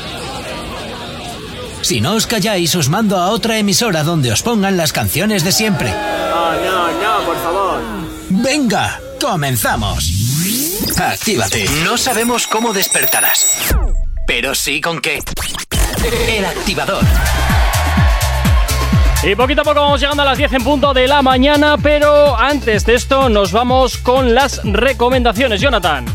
Si 1.81 1.99
no 1.99 2.13
os 2.13 2.27
calláis, 2.27 2.75
os 2.75 2.87
mando 2.87 3.17
a 3.17 3.27
otra 3.31 3.57
emisora 3.57 4.03
donde 4.03 4.31
os 4.31 4.41
pongan 4.41 4.77
las 4.77 4.93
canciones 4.93 5.43
de 5.43 5.51
siempre. 5.51 5.91
No, 5.91 6.53
no, 6.53 6.87
no, 6.87 7.25
por 7.25 7.37
favor. 7.43 7.81
Venga, 8.29 9.01
comenzamos. 9.19 10.16
Actívate. 10.99 11.65
No 11.83 11.97
sabemos 11.97 12.47
cómo 12.47 12.73
despertarás, 12.73 13.75
pero 14.25 14.55
sí 14.55 14.81
con 14.81 14.99
qué. 14.99 15.19
El 16.27 16.45
activador. 16.45 17.03
Y 19.23 19.35
poquito 19.35 19.61
a 19.61 19.63
poco 19.63 19.81
vamos 19.81 19.99
llegando 19.99 20.23
a 20.23 20.25
las 20.25 20.37
10 20.37 20.53
en 20.53 20.63
punto 20.63 20.93
de 20.93 21.07
la 21.07 21.21
mañana, 21.21 21.77
pero 21.81 22.35
antes 22.37 22.85
de 22.85 22.95
esto 22.95 23.29
nos 23.29 23.51
vamos 23.51 23.97
con 23.97 24.33
las 24.33 24.61
recomendaciones, 24.63 25.59
Jonathan. 25.61 26.05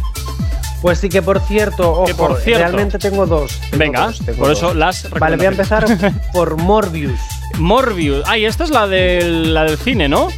Pues 0.80 0.98
sí 0.98 1.08
que 1.08 1.22
por 1.22 1.40
cierto, 1.40 1.90
ojo, 1.92 2.16
por 2.16 2.40
cierto. 2.40 2.64
realmente 2.64 2.98
tengo 2.98 3.26
dos. 3.26 3.60
tengo 3.70 3.76
Venga, 3.78 4.06
dos, 4.06 4.18
tengo 4.18 4.38
por 4.38 4.48
dos. 4.48 4.58
eso 4.58 4.74
las 4.74 5.08
Vale, 5.10 5.36
voy 5.36 5.46
a 5.46 5.50
empezar 5.50 5.84
por 6.32 6.56
Morbius. 6.56 7.20
Morbius. 7.58 8.24
Ay, 8.26 8.46
esta 8.46 8.64
es 8.64 8.70
la 8.70 8.86
del, 8.88 9.54
la 9.54 9.64
del 9.64 9.78
cine, 9.78 10.08
¿no? 10.08 10.28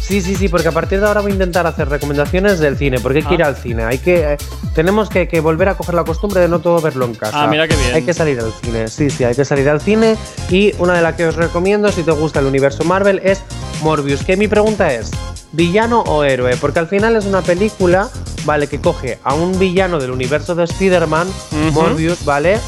Sí, 0.00 0.20
sí, 0.20 0.34
sí, 0.34 0.48
porque 0.48 0.68
a 0.68 0.72
partir 0.72 1.00
de 1.00 1.06
ahora 1.06 1.20
voy 1.20 1.30
a 1.30 1.34
intentar 1.34 1.66
hacer 1.66 1.88
recomendaciones 1.88 2.58
del 2.58 2.76
cine, 2.76 2.98
porque 3.00 3.18
hay 3.18 3.24
que 3.24 3.30
Ah. 3.30 3.34
ir 3.34 3.42
al 3.44 3.56
cine. 3.56 3.84
Hay 3.84 3.98
que, 3.98 4.32
eh, 4.32 4.36
tenemos 4.74 5.08
que, 5.08 5.28
que 5.28 5.40
volver 5.40 5.68
a 5.68 5.74
coger 5.76 5.94
la 5.94 6.04
costumbre 6.04 6.40
de 6.40 6.48
no 6.48 6.58
todo 6.58 6.80
verlo 6.80 7.04
en 7.04 7.14
casa. 7.14 7.44
Ah, 7.44 7.46
mira 7.46 7.68
qué 7.68 7.76
bien. 7.76 7.94
Hay 7.94 8.02
que 8.02 8.12
salir 8.12 8.38
al 8.40 8.52
cine, 8.62 8.88
sí, 8.88 9.10
sí, 9.10 9.24
hay 9.24 9.34
que 9.34 9.44
salir 9.44 9.68
al 9.70 9.80
cine. 9.80 10.16
Y 10.50 10.74
una 10.78 10.94
de 10.94 11.02
las 11.02 11.14
que 11.14 11.26
os 11.26 11.36
recomiendo, 11.36 11.90
si 11.92 12.02
te 12.02 12.10
gusta 12.10 12.40
el 12.40 12.46
universo 12.46 12.84
Marvel, 12.84 13.20
es 13.24 13.40
Morbius. 13.82 14.24
Que 14.24 14.36
mi 14.36 14.48
pregunta 14.48 14.92
es, 14.92 15.10
¿villano 15.52 16.00
o 16.02 16.24
héroe? 16.24 16.56
Porque 16.56 16.80
al 16.80 16.88
final 16.88 17.14
es 17.16 17.24
una 17.24 17.40
película, 17.42 18.08
¿vale? 18.44 18.66
Que 18.66 18.80
coge 18.80 19.18
a 19.22 19.34
un 19.34 19.58
villano 19.58 19.98
del 20.00 20.10
universo 20.10 20.54
de 20.56 20.64
Spider-Man, 20.64 21.28
Morbius, 21.72 22.24
¿vale? 22.24 22.58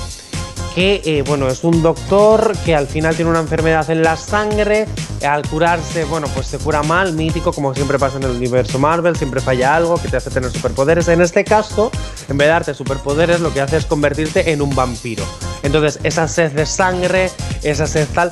Que 0.75 1.01
eh, 1.05 1.23
bueno, 1.23 1.49
es 1.49 1.63
un 1.63 1.83
doctor 1.83 2.53
que 2.65 2.75
al 2.75 2.89
final 2.89 3.15
tiene 3.15 3.31
una 3.31 3.41
enfermedad 3.41 3.89
en 3.91 4.03
la 4.03 4.17
sangre, 4.17 4.87
al 5.25 5.49
curarse, 5.49 6.05
bueno, 6.05 6.27
pues 6.35 6.49
se 6.49 6.59
cura 6.59 6.83
mal, 6.83 7.13
mítico, 7.13 7.53
como 7.53 7.75
siempre 7.75 7.99
pasa 7.99 8.17
en 8.17 8.25
el 8.25 8.33
universo 8.33 8.79
Marvel, 8.79 9.17
siempre 9.17 9.41
falla 9.41 9.77
algo 9.77 10.01
que 10.01 10.09
te 10.09 10.17
hace 10.17 10.31
tener 10.31 10.51
superpoderes. 10.51 11.09
En 11.09 11.21
este 11.21 11.45
caso, 11.45 11.93
en 12.29 12.37
vez 12.37 12.47
de 12.47 12.53
darte 12.53 12.75
superpoderes, 12.75 13.41
lo 13.41 13.53
que 13.53 13.61
hace 13.61 13.77
es 13.77 13.87
convertirte 13.87 14.51
en 14.53 14.61
un 14.61 14.75
vampiro. 14.75 15.25
Entonces, 15.63 16.01
esa 16.03 16.27
sed 16.27 16.53
de 16.53 16.67
sangre, 16.67 17.31
esa 17.63 17.87
sed 17.87 18.09
tal... 18.13 18.31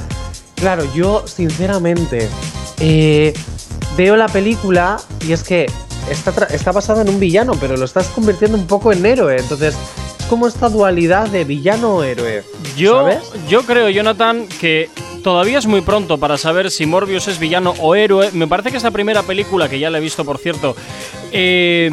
Claro, 0.56 0.84
yo 0.94 1.26
sinceramente 1.26 2.28
eh, 2.78 3.34
veo 3.96 4.16
la 4.16 4.28
película 4.28 5.00
y 5.26 5.32
es 5.32 5.42
que 5.42 5.66
está, 6.08 6.44
está 6.46 6.70
basada 6.70 7.02
en 7.02 7.08
un 7.08 7.18
villano, 7.18 7.54
pero 7.60 7.76
lo 7.76 7.84
estás 7.84 8.06
convirtiendo 8.08 8.56
un 8.56 8.66
poco 8.66 8.92
en 8.92 9.04
héroe. 9.04 9.38
Entonces, 9.38 9.74
es 9.74 10.11
como 10.32 10.46
esta 10.46 10.70
dualidad 10.70 11.28
de 11.28 11.44
villano 11.44 11.96
o 11.96 12.02
héroe. 12.02 12.42
Yo, 12.74 13.02
¿Sabes? 13.02 13.18
yo 13.50 13.66
creo, 13.66 13.90
Jonathan, 13.90 14.48
que 14.48 14.88
todavía 15.22 15.58
es 15.58 15.66
muy 15.66 15.82
pronto 15.82 16.16
para 16.16 16.38
saber 16.38 16.70
si 16.70 16.86
Morbius 16.86 17.28
es 17.28 17.38
villano 17.38 17.74
o 17.80 17.94
héroe. 17.94 18.30
Me 18.32 18.46
parece 18.46 18.70
que 18.70 18.78
esta 18.78 18.90
primera 18.90 19.22
película, 19.24 19.68
que 19.68 19.78
ya 19.78 19.90
la 19.90 19.98
he 19.98 20.00
visto, 20.00 20.24
por 20.24 20.38
cierto, 20.38 20.74
eh, 21.32 21.90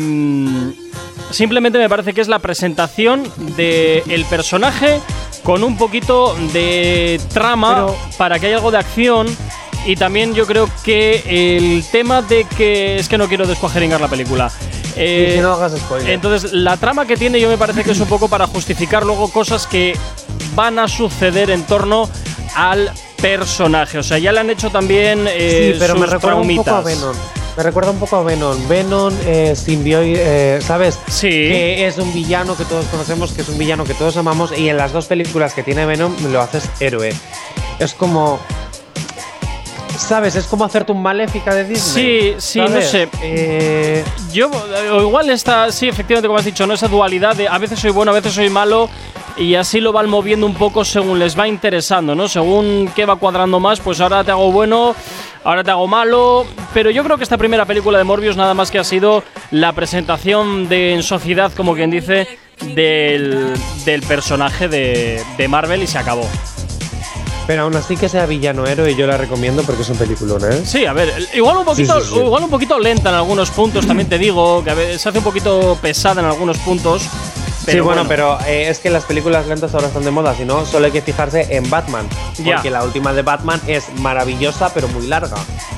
simplemente 1.31 1.77
me 1.79 1.89
parece 1.89 2.13
que 2.13 2.21
es 2.21 2.29
la 2.29 2.39
presentación 2.39 3.23
del 3.57 4.23
personaje 4.29 5.01
con 5.43 5.65
un 5.65 5.77
poquito 5.77 6.33
de 6.53 7.19
trama 7.33 7.73
Pero- 7.87 7.95
para 8.17 8.39
que 8.39 8.47
haya 8.47 8.55
algo 8.55 8.71
de 8.71 8.77
acción. 8.77 9.27
Y 9.85 9.97
también 9.97 10.33
yo 10.33 10.45
creo 10.45 10.69
que 10.85 11.23
el 11.27 11.83
tema 11.91 12.21
de 12.21 12.45
que. 12.57 12.95
Es 12.99 13.09
que 13.09 13.17
no 13.17 13.27
quiero 13.27 13.45
descuajeringar 13.45 13.99
la 13.99 14.07
película. 14.07 14.49
Eh, 14.99 15.33
si 15.35 15.41
no 15.41 15.53
hagas 15.53 15.77
spoiler. 15.77 16.09
entonces, 16.09 16.51
la 16.51 16.75
trama 16.77 17.05
que 17.05 17.15
tiene 17.15 17.39
yo 17.39 17.49
me 17.49 17.57
parece 17.57 17.83
que 17.83 17.91
es 17.91 17.99
un 17.99 18.07
poco 18.07 18.27
para 18.27 18.47
justificar 18.47 19.05
luego 19.05 19.29
cosas 19.29 19.65
que 19.65 19.97
van 20.55 20.77
a 20.77 20.87
suceder 20.87 21.49
en 21.49 21.63
torno 21.63 22.09
al 22.55 22.91
personaje. 23.21 23.97
O 23.97 24.03
sea, 24.03 24.17
ya 24.17 24.31
le 24.31 24.39
han 24.39 24.49
hecho 24.49 24.69
también 24.69 25.25
eh, 25.27 25.71
sí, 25.73 25.79
pero 25.79 25.95
me 25.95 26.05
recuerda 26.05 26.35
un 26.35 26.55
poco 26.55 26.71
a. 26.71 26.81
Venom. 26.81 27.15
Me 27.57 27.63
recuerda 27.63 27.91
un 27.91 27.99
poco 27.99 28.15
a 28.15 28.23
Venom. 28.23 28.67
Venom, 28.67 29.13
eh, 29.25 29.53
simbioide, 29.55 30.57
eh, 30.57 30.61
¿sabes? 30.61 30.97
Sí. 31.07 31.29
Que 31.29 31.87
es 31.87 31.97
un 31.97 32.13
villano 32.13 32.55
que 32.55 32.63
todos 32.65 32.85
conocemos, 32.85 33.31
que 33.33 33.41
es 33.41 33.49
un 33.49 33.57
villano 33.57 33.83
que 33.83 33.93
todos 33.93 34.15
amamos, 34.17 34.57
y 34.57 34.69
en 34.69 34.77
las 34.77 34.93
dos 34.93 35.07
películas 35.07 35.53
que 35.53 35.63
tiene 35.63 35.85
Venom 35.85 36.15
lo 36.31 36.41
haces 36.41 36.69
héroe. 36.79 37.13
Es 37.79 37.93
como. 37.93 38.39
¿Sabes? 39.99 40.35
Es 40.35 40.45
como 40.45 40.65
hacerte 40.65 40.91
un 40.91 41.01
maléfica 41.03 41.53
de 41.53 41.65
Disney. 41.65 42.33
Sí, 42.33 42.35
sí, 42.37 42.59
no 42.59 42.81
sé. 42.81 43.09
Eh, 43.21 44.03
Yo, 44.31 44.49
o 44.93 45.01
igual 45.01 45.29
está, 45.29 45.71
sí, 45.71 45.87
efectivamente, 45.87 46.27
como 46.27 46.39
has 46.39 46.45
dicho, 46.45 46.65
¿no? 46.65 46.73
Esa 46.73 46.87
dualidad 46.87 47.35
de 47.35 47.47
a 47.47 47.57
veces 47.57 47.79
soy 47.79 47.91
bueno, 47.91 48.11
a 48.11 48.15
veces 48.15 48.33
soy 48.33 48.49
malo, 48.49 48.89
y 49.37 49.55
así 49.55 49.79
lo 49.81 49.91
van 49.91 50.09
moviendo 50.09 50.45
un 50.45 50.55
poco 50.55 50.83
según 50.83 51.19
les 51.19 51.37
va 51.37 51.47
interesando, 51.47 52.15
¿no? 52.15 52.27
Según 52.27 52.89
qué 52.95 53.05
va 53.05 53.17
cuadrando 53.17 53.59
más, 53.59 53.79
pues 53.81 53.99
ahora 54.01 54.23
te 54.23 54.31
hago 54.31 54.51
bueno, 54.51 54.95
ahora 55.43 55.63
te 55.63 55.71
hago 55.71 55.85
malo. 55.85 56.45
Pero 56.73 56.89
yo 56.89 57.03
creo 57.03 57.17
que 57.17 57.23
esta 57.23 57.37
primera 57.37 57.65
película 57.65 57.97
de 57.97 58.03
Morbius 58.03 58.35
nada 58.37 58.53
más 58.53 58.71
que 58.71 58.79
ha 58.79 58.83
sido 58.83 59.23
la 59.51 59.73
presentación 59.73 60.69
de 60.69 60.93
en 60.93 61.03
sociedad, 61.03 61.51
como 61.55 61.75
quien 61.75 61.91
dice, 61.91 62.27
del, 62.73 63.53
del 63.85 64.01
personaje 64.03 64.67
de, 64.67 65.21
de 65.37 65.47
Marvel 65.47 65.83
y 65.83 65.87
se 65.87 65.99
acabó. 65.99 66.27
Pero 67.49 67.63
aún 67.63 67.75
así 67.75 67.97
que 67.97 68.07
sea 68.07 68.27
villano 68.27 68.67
héroe, 68.67 68.93
yo 68.93 69.07
la 69.07 69.17
recomiendo 69.17 69.63
porque 69.63 69.81
es 69.81 69.89
un 69.89 69.97
peliculón, 69.97 70.39
¿eh? 70.53 70.61
Sí, 70.63 70.85
a 70.85 70.93
ver, 70.93 71.11
igual 71.33 71.57
un 71.57 71.65
poquito, 71.65 71.99
Sí, 71.99 72.05
sí, 72.07 72.13
sí. 72.13 72.19
igual 72.19 72.43
un 72.43 72.49
poquito 72.51 72.77
lenta 72.77 73.09
en 73.09 73.15
algunos 73.15 73.49
puntos, 73.49 73.87
también 73.87 74.07
te 74.07 74.19
digo, 74.19 74.63
que 74.63 74.69
a 74.69 74.75
veces 74.75 75.01
se 75.01 75.09
hace 75.09 75.17
un 75.17 75.23
poquito 75.23 75.75
pesada 75.81 76.21
en 76.21 76.27
algunos 76.27 76.59
puntos. 76.59 77.07
Pero 77.65 77.77
sí, 77.83 77.87
bueno, 77.87 78.05
pero 78.07 78.37
eh, 78.45 78.67
es 78.69 78.77
que 78.77 78.91
las 78.91 79.03
películas 79.03 79.47
lentas 79.47 79.73
ahora 79.73 79.87
están 79.87 80.03
de 80.05 80.11
moda, 80.11 80.35
si 80.35 80.45
no, 80.45 80.63
solo 80.63 80.85
hay 80.85 80.91
que 80.91 81.01
fijarse 81.01 81.47
en 81.55 81.67
Batman. 81.71 82.07
Ya. 82.37 82.53
Porque 82.57 82.69
la 82.69 82.83
última 82.83 83.13
de 83.13 83.23
Batman 83.23 83.59
es 83.65 83.85
maravillosa, 83.97 84.71
pero 84.71 84.87
muy 84.87 85.07
larga. 85.07 85.37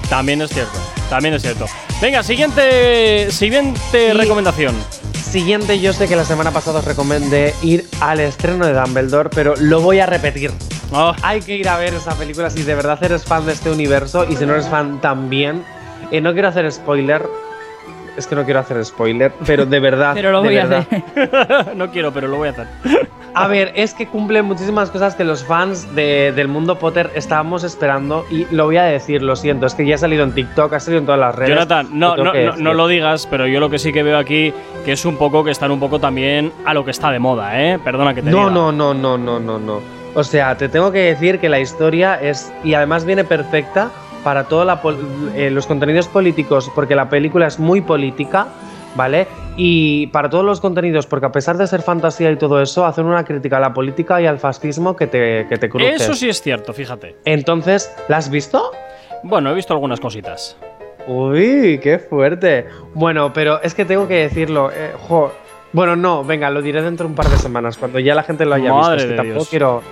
También 0.10 0.42
es 0.42 0.50
cierto, 0.52 0.78
también 1.10 1.36
es 1.36 1.42
cierto. 1.42 1.68
Venga, 2.02 2.22
siguiente, 2.22 3.32
siguiente 3.32 4.10
Y- 4.10 4.12
recomendación. 4.12 4.76
Siguiente, 5.32 5.80
yo 5.80 5.94
sé 5.94 6.10
que 6.10 6.18
la 6.18 6.26
semana 6.26 6.52
pasada 6.52 6.80
os 6.80 6.86
recomendé 6.86 7.56
ir 7.62 7.88
al 8.02 8.20
estreno 8.20 8.66
de 8.68 8.74
Dumbledore, 8.74 9.30
pero 9.30 9.54
lo 9.56 9.80
voy 9.80 10.02
a 10.02 10.06
repetir. 10.06 10.52
Oh, 10.92 11.14
Hay 11.24 11.42
que 11.42 11.56
ir 11.56 11.70
a 11.70 11.78
ver 11.78 11.94
esa 11.94 12.14
película 12.18 12.50
si 12.50 12.64
de 12.64 12.76
verdad 12.76 13.02
eres 13.04 13.24
fan 13.24 13.46
de 13.46 13.54
este 13.54 13.70
universo 13.72 14.26
y 14.30 14.36
si 14.36 14.46
no 14.46 14.54
eres 14.54 14.68
fan 14.68 15.00
también. 15.00 15.64
Eh, 16.12 16.20
no 16.22 16.34
quiero 16.34 16.50
hacer 16.50 16.70
spoiler. 16.72 17.26
Es 18.18 18.28
que 18.28 18.36
no 18.36 18.44
quiero 18.44 18.60
hacer 18.60 18.84
spoiler, 18.84 19.32
pero 19.46 19.66
de 19.66 19.80
verdad. 19.80 20.12
Pero 20.16 20.32
lo 20.32 20.44
voy 20.44 20.58
a 20.58 20.66
verdad, 20.66 20.86
hacer. 20.92 21.76
no 21.78 21.90
quiero, 21.92 22.12
pero 22.12 22.28
lo 22.28 22.36
voy 22.38 22.50
a 22.50 22.52
hacer. 22.52 22.68
A 23.34 23.48
ver, 23.48 23.72
es 23.76 23.94
que 23.94 24.08
cumple 24.08 24.42
muchísimas 24.42 24.92
cosas 24.92 25.16
que 25.16 25.24
los 25.24 25.46
fans 25.46 25.96
de- 25.96 26.34
del 26.36 26.50
mundo 26.50 26.78
Potter 26.78 27.10
estábamos 27.16 27.64
esperando 27.64 28.26
y 28.30 28.46
lo 28.54 28.66
voy 28.66 28.76
a 28.76 28.84
decir, 28.84 29.22
lo 29.24 29.38
siento, 29.38 29.66
es 29.68 29.74
que 29.74 29.86
ya 29.86 29.96
ha 29.96 29.98
salido 29.98 30.26
en 30.26 30.34
TikTok, 30.34 30.74
ha 30.74 30.82
salido 30.82 31.00
en 31.00 31.06
todas 31.06 31.22
las 31.22 31.34
redes. 31.34 31.52
Jonathan, 31.52 31.88
no, 31.98 32.18
no, 32.18 32.34
no, 32.34 32.58
no 32.58 32.74
lo 32.74 32.88
digas, 32.90 33.26
pero 33.32 33.48
yo 33.48 33.62
lo 33.62 33.70
que 33.70 33.80
sí 33.80 33.94
que 33.94 34.04
veo 34.04 34.18
aquí 34.18 34.54
que 34.84 34.92
es 34.92 35.06
un 35.06 35.16
poco 35.16 35.46
que 35.46 35.52
están 35.52 35.72
un 35.72 35.80
poco 35.80 35.98
también 36.00 36.52
a 36.66 36.74
lo 36.74 36.84
que 36.84 36.92
está 36.92 37.10
de 37.10 37.20
moda, 37.20 37.58
¿eh? 37.58 37.80
Perdona 37.82 38.14
que 38.14 38.22
te 38.22 38.30
No, 38.32 38.38
diga. 38.40 38.52
no, 38.52 38.72
no, 38.74 38.94
no, 38.94 39.18
no, 39.18 39.40
no, 39.40 39.58
no. 39.58 39.80
O 40.14 40.24
sea, 40.24 40.58
te 40.58 40.68
tengo 40.70 40.92
que 40.92 41.00
decir 41.00 41.40
que 41.40 41.50
la 41.50 41.60
historia 41.60 42.16
es. 42.22 42.52
Y 42.64 42.74
además 42.74 43.06
viene 43.06 43.24
perfecta 43.24 43.92
para 44.24 44.44
todos 44.46 44.68
los 45.36 45.68
contenidos 45.68 46.08
políticos, 46.08 46.72
porque 46.76 46.96
la 46.96 47.10
película 47.10 47.48
es 47.48 47.60
muy 47.60 47.82
política, 47.82 48.48
¿vale? 48.96 49.28
Y 49.58 50.08
para 50.08 50.30
todos 50.30 50.46
los 50.46 50.62
contenidos, 50.62 51.08
porque 51.08 51.26
a 51.26 51.32
pesar 51.32 51.58
de 51.58 51.66
ser 51.66 51.82
fantasía 51.82 52.30
y 52.32 52.36
todo 52.36 52.62
eso, 52.62 52.86
hacen 52.86 53.06
una 53.06 53.24
crítica 53.26 53.58
a 53.58 53.60
la 53.60 53.74
política 53.74 54.22
y 54.22 54.28
al 54.28 54.38
fascismo 54.38 54.96
que 54.96 55.08
te, 55.08 55.48
que 55.48 55.58
te 55.58 55.70
cruces. 55.70 56.02
Eso 56.02 56.14
sí 56.14 56.30
es 56.30 56.42
cierto, 56.42 56.74
fíjate. 56.74 57.16
Entonces, 57.26 57.92
¿la 58.10 58.18
has 58.18 58.30
visto? 58.30 58.72
Bueno, 59.24 59.52
he 59.52 59.54
visto 59.56 59.74
algunas 59.74 60.00
cositas. 60.00 60.58
Uy, 61.08 61.80
qué 61.82 61.98
fuerte. 61.98 62.68
Bueno, 62.94 63.34
pero 63.34 63.62
es 63.62 63.74
que 63.74 63.86
tengo 63.86 64.08
que 64.08 64.16
decirlo. 64.16 64.72
eh, 64.72 64.92
jo, 65.08 65.32
Bueno, 65.74 65.96
no, 65.96 66.24
venga, 66.24 66.50
lo 66.50 66.62
diré 66.62 66.82
dentro 66.82 67.06
de 67.06 67.12
un 67.12 67.16
par 67.16 67.28
de 67.30 67.38
semanas, 67.38 67.78
cuando 67.78 68.00
ya 68.00 68.14
la 68.14 68.24
gente 68.24 68.46
lo 68.46 68.56
haya 68.56 68.74
Madre 68.74 68.96
visto. 68.96 69.04
Es 69.06 69.10
que 69.12 69.16
tampoco 69.16 69.34
Dios. 69.40 69.50
quiero. 69.50 69.84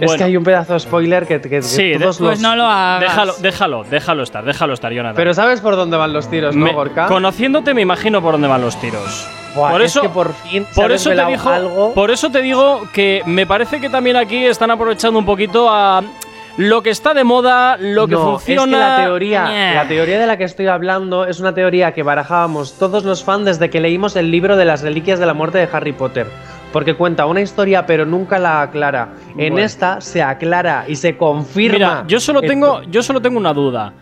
Es 0.00 0.14
que 0.14 0.22
hay 0.24 0.36
un 0.36 0.44
pedazo 0.44 0.74
de 0.74 0.80
spoiler 0.80 1.26
que, 1.26 1.40
que- 1.40 1.48
que 1.50 1.62
Sí, 1.62 1.92
todos 1.98 2.18
Pues 2.18 2.30
los. 2.32 2.40
no 2.40 2.54
lo 2.54 2.64
hagas. 2.66 3.00
Déjalo, 3.00 3.34
déjalo, 3.40 3.84
déjalo 3.84 4.22
estar, 4.22 4.44
déjalo 4.44 4.74
estar, 4.74 4.92
Jonathan. 4.92 5.16
Pero 5.16 5.34
sabes 5.34 5.60
por 5.60 5.74
dónde 5.74 5.96
van 5.96 6.12
los 6.12 6.30
tiros, 6.30 6.54
¿no, 6.54 6.72
Gorka? 6.72 7.06
conociéndote 7.06 7.74
me 7.74 7.80
imagino 7.82 8.22
por 8.22 8.32
dónde 8.32 8.46
van 8.46 8.60
los 8.60 8.78
tiros. 8.80 9.26
Buah, 9.56 9.72
por 9.72 9.82
es 9.82 9.90
eso, 9.90 10.02
que 10.02 10.08
por 10.10 10.32
fin 10.34 10.64
por 10.74 10.92
eso 10.92 11.10
te 11.10 11.24
digo, 11.24 11.48
algo. 11.50 11.94
por 11.94 12.10
eso 12.12 12.30
te 12.30 12.42
digo 12.42 12.82
que 12.92 13.22
me 13.26 13.44
parece 13.46 13.80
que 13.80 13.88
también 13.90 14.14
aquí 14.16 14.44
están 14.44 14.70
aprovechando 14.70 15.18
un 15.18 15.24
poquito 15.26 15.68
a 15.68 16.00
lo 16.58 16.82
que 16.82 16.90
está 16.90 17.14
de 17.14 17.24
moda, 17.24 17.76
lo 17.78 18.06
que 18.06 18.14
No, 18.14 18.32
funciona. 18.38 18.62
Es 18.62 18.66
que 18.66 18.76
la 19.00 19.04
teoría, 19.04 19.74
la 19.74 19.88
teoría 19.88 20.18
de 20.18 20.26
la 20.26 20.36
que 20.36 20.44
estoy 20.44 20.66
hablando 20.66 21.24
es 21.24 21.38
una 21.40 21.54
teoría 21.54 21.92
que 21.94 22.02
barajábamos 22.02 22.76
todos 22.78 23.04
los 23.04 23.22
fans 23.24 23.44
desde 23.46 23.70
que 23.70 23.80
leímos 23.80 24.16
el 24.16 24.30
libro 24.30 24.56
de 24.56 24.64
las 24.64 24.82
reliquias 24.82 25.18
de 25.20 25.26
la 25.26 25.34
muerte 25.34 25.58
de 25.58 25.68
Harry 25.72 25.92
Potter. 25.92 26.26
Porque 26.72 26.94
cuenta 26.94 27.24
una 27.26 27.40
historia, 27.40 27.86
pero 27.86 28.04
nunca 28.04 28.38
la 28.38 28.60
aclara. 28.60 29.10
En 29.38 29.52
Bueno. 29.52 29.58
esta 29.64 30.00
se 30.02 30.20
aclara 30.20 30.84
y 30.86 30.96
se 30.96 31.16
confirma. 31.16 31.72
Mira, 31.78 32.04
yo 32.06 32.20
solo 32.20 32.40
esto. 32.40 32.48
tengo, 32.50 32.82
yo 32.82 33.02
solo 33.02 33.22
tengo 33.22 33.38
una 33.38 33.54
duda. 33.54 33.92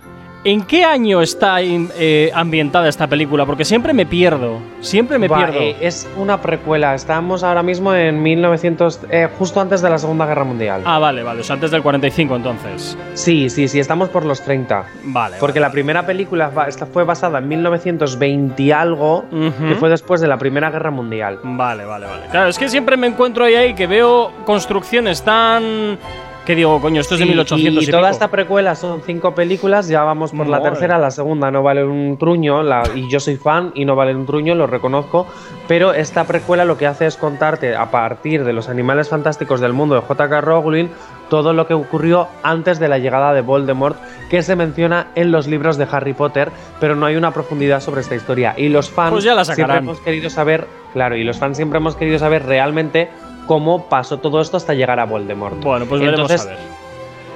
¿En 0.46 0.62
qué 0.62 0.84
año 0.84 1.22
está 1.22 1.56
eh, 1.60 2.30
ambientada 2.32 2.88
esta 2.88 3.08
película? 3.08 3.44
Porque 3.44 3.64
siempre 3.64 3.92
me 3.92 4.06
pierdo. 4.06 4.60
Siempre 4.80 5.18
me 5.18 5.28
pierdo. 5.28 5.58
eh, 5.58 5.76
es 5.80 6.08
una 6.16 6.40
precuela. 6.40 6.94
Estamos 6.94 7.42
ahora 7.42 7.64
mismo 7.64 7.92
en 7.92 8.22
1900, 8.22 9.00
eh, 9.10 9.28
justo 9.36 9.60
antes 9.60 9.82
de 9.82 9.90
la 9.90 9.98
Segunda 9.98 10.24
Guerra 10.24 10.44
Mundial. 10.44 10.82
Ah, 10.84 11.00
vale, 11.00 11.24
vale. 11.24 11.40
O 11.40 11.42
sea, 11.42 11.54
antes 11.54 11.72
del 11.72 11.82
45 11.82 12.36
entonces. 12.36 12.96
Sí, 13.14 13.50
sí, 13.50 13.66
sí, 13.66 13.80
estamos 13.80 14.08
por 14.08 14.24
los 14.24 14.40
30. 14.40 14.84
Vale. 15.06 15.38
Porque 15.40 15.58
la 15.58 15.72
primera 15.72 16.06
película 16.06 16.52
fue 16.92 17.02
basada 17.02 17.40
en 17.40 17.48
1920 17.48 18.62
y 18.62 18.70
algo, 18.70 19.24
que 19.30 19.74
fue 19.74 19.88
después 19.88 20.20
de 20.20 20.28
la 20.28 20.38
Primera 20.38 20.70
Guerra 20.70 20.92
Mundial. 20.92 21.40
Vale, 21.42 21.84
vale, 21.84 22.06
vale. 22.06 22.26
Claro, 22.30 22.50
es 22.50 22.56
que 22.56 22.68
siempre 22.68 22.96
me 22.96 23.08
encuentro 23.08 23.44
ahí, 23.44 23.56
ahí 23.56 23.74
que 23.74 23.88
veo 23.88 24.30
construcciones 24.44 25.24
tan. 25.24 25.98
Que 26.46 26.54
digo, 26.54 26.80
coño, 26.80 27.00
esto 27.00 27.14
es 27.14 27.20
de 27.20 27.24
Sí, 27.26 27.30
1800 27.32 27.82
y, 27.82 27.86
y, 27.86 27.90
toda 27.90 28.02
pico. 28.04 28.12
esta 28.12 28.28
precuela 28.28 28.74
son 28.76 29.02
cinco 29.04 29.34
películas, 29.34 29.88
ya 29.88 30.04
vamos 30.04 30.30
por 30.30 30.46
la 30.46 30.62
tercera, 30.62 30.96
la 30.98 31.10
segunda 31.10 31.50
no 31.50 31.62
vale 31.62 31.84
un 31.84 32.16
truño, 32.18 32.62
la- 32.62 32.84
y 32.94 33.10
yo 33.10 33.18
soy 33.20 33.36
fan 33.36 33.72
y 33.74 33.84
no 33.84 33.96
vale 33.96 34.14
un 34.14 34.24
truño, 34.26 34.54
lo 34.54 34.66
reconozco, 34.66 35.26
pero 35.68 35.92
esta 35.92 36.24
precuela 36.24 36.64
lo 36.64 36.78
que 36.78 36.86
hace 36.86 37.06
es 37.06 37.16
contarte 37.16 37.74
a 37.74 37.90
partir 37.90 38.44
de 38.44 38.52
los 38.52 38.68
animales 38.68 39.08
fantásticos 39.08 39.60
del 39.60 39.72
mundo 39.72 39.96
de 39.96 40.00
J.K. 40.02 40.40
Rowling 40.40 40.86
todo 41.28 41.52
lo 41.52 41.66
que 41.66 41.74
ocurrió 41.74 42.28
antes 42.44 42.78
de 42.78 42.86
la 42.86 42.98
llegada 42.98 43.32
de 43.32 43.40
Voldemort, 43.40 43.96
que 44.30 44.44
se 44.44 44.54
menciona 44.54 45.08
en 45.16 45.32
los 45.32 45.48
libros 45.48 45.76
de 45.76 45.88
Harry 45.90 46.12
Potter, 46.12 46.52
pero 46.78 46.94
no 46.94 47.04
hay 47.06 47.16
una 47.16 47.32
profundidad 47.32 47.80
sobre 47.80 48.02
esta 48.02 48.14
historia. 48.14 48.54
Y 48.56 48.68
los 48.68 48.88
fans 48.90 49.10
Pues 49.10 49.24
ya 49.24 49.34
la 49.34 49.44
siempre 49.44 49.78
hemos 49.78 49.98
querido 49.98 50.30
saber, 50.30 50.68
claro, 50.92 51.16
y 51.16 51.24
los 51.24 51.36
fans 51.38 51.56
siempre 51.56 51.78
hemos 51.78 51.96
querido 51.96 52.20
saber 52.20 52.46
realmente 52.46 53.10
cómo 53.46 53.84
pasó 53.88 54.18
todo 54.18 54.40
esto 54.40 54.56
hasta 54.56 54.74
llegar 54.74 55.00
a 55.00 55.06
Voldemort. 55.06 55.62
Bueno, 55.62 55.86
pues 55.86 56.00
veremos 56.00 56.30
Entonces, 56.30 56.46
a 56.46 56.50
ver. 56.50 56.75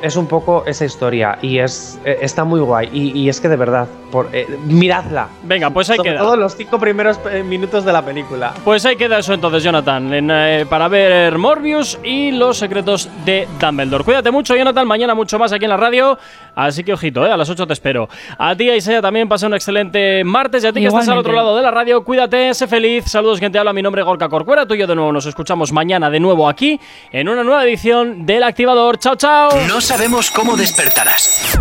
Es 0.03 0.17
un 0.17 0.27
poco 0.27 0.65
esa 0.67 0.85
historia 0.85 1.39
y 1.43 1.59
es 1.59 1.99
eh, 2.05 2.19
está 2.21 2.45
muy 2.45 2.61
guay 2.61 2.89
y, 2.93 3.19
y 3.19 3.29
es 3.29 3.41
que 3.41 3.49
de 3.49 3.57
verdad 3.57 3.89
por, 4.11 4.29
eh, 4.33 4.47
miradla 4.67 5.29
Venga, 5.45 5.71
pues 5.71 5.89
ahí 5.91 5.97
sobre 5.97 6.11
queda. 6.11 6.21
todo 6.21 6.37
los 6.37 6.57
cinco 6.57 6.79
primeros 6.79 7.21
eh, 7.31 7.43
minutos 7.43 7.85
de 7.85 7.93
la 7.93 8.05
película 8.05 8.53
Pues 8.65 8.85
ahí 8.87 8.97
queda 8.97 9.19
eso 9.19 9.33
entonces, 9.35 9.63
Jonathan, 9.63 10.13
en, 10.13 10.31
eh, 10.31 10.67
para 10.69 10.89
ver 10.89 11.39
Morbius 11.39 11.99
y 12.03 12.33
los 12.33 12.59
secretos 12.59 13.09
de 13.25 13.47
Dumbledore. 13.61 14.05
Cuídate 14.05 14.31
mucho, 14.31 14.57
Jonathan, 14.57 14.87
mañana 14.87 15.15
mucho 15.15 15.39
más 15.39 15.53
aquí 15.53 15.65
en 15.65 15.71
la 15.71 15.77
radio, 15.77 16.19
así 16.55 16.83
que 16.85 16.93
ojito, 16.93 17.27
eh, 17.27 17.31
a 17.31 17.37
las 17.37 17.49
8 17.49 17.67
te 17.67 17.73
espero. 17.73 18.09
A 18.39 18.55
ti, 18.57 18.71
Isaiah, 18.71 19.01
también 19.01 19.29
pasa 19.29 19.47
un 19.47 19.55
excelente 19.55 20.25
martes 20.25 20.65
y 20.65 20.67
a 20.67 20.73
ti 20.73 20.81
que 20.81 20.87
estás 20.87 21.09
al 21.09 21.19
otro 21.19 21.33
lado 21.33 21.57
de 21.57 21.63
la 21.63 21.71
radio, 21.71 22.03
cuídate, 22.05 22.53
sé 22.55 22.67
feliz. 22.67 23.05
Saludos, 23.07 23.39
quien 23.39 23.53
te 23.53 23.59
habla, 23.59 23.73
mi 23.73 23.83
nombre 23.83 24.03
es 24.03 24.07
Gorka 24.07 24.29
Corcuera, 24.29 24.67
tú 24.67 24.75
y 24.75 24.79
yo 24.79 24.87
de 24.87 24.95
nuevo 24.95 25.13
nos 25.13 25.27
escuchamos 25.27 25.73
mañana 25.73 26.11
de 26.11 26.21
nuevo 26.21 26.49
aquí 26.49 26.81
en 27.13 27.29
una 27.29 27.45
nueva 27.45 27.65
edición 27.65 28.27
del 28.27 28.43
Activador. 28.43 28.99
¡Chao, 28.99 29.17
chao! 29.17 29.51
No 29.69 29.81
sabemos 29.91 30.31
cómo 30.31 30.57
despertarás, 30.57 31.59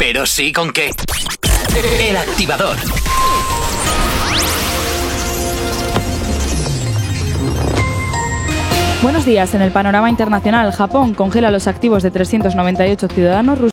pero 0.00 0.26
sí 0.26 0.52
con 0.52 0.72
qué. 0.72 0.90
El 2.00 2.16
activador. 2.16 2.76
Buenos 9.00 9.24
días. 9.24 9.54
En 9.54 9.62
el 9.62 9.70
panorama 9.70 10.10
internacional, 10.10 10.72
Japón 10.72 11.14
congela 11.14 11.52
los 11.52 11.68
activos 11.68 12.02
de 12.02 12.10
398 12.10 13.06
ciudadanos 13.06 13.60
rusos. 13.60 13.66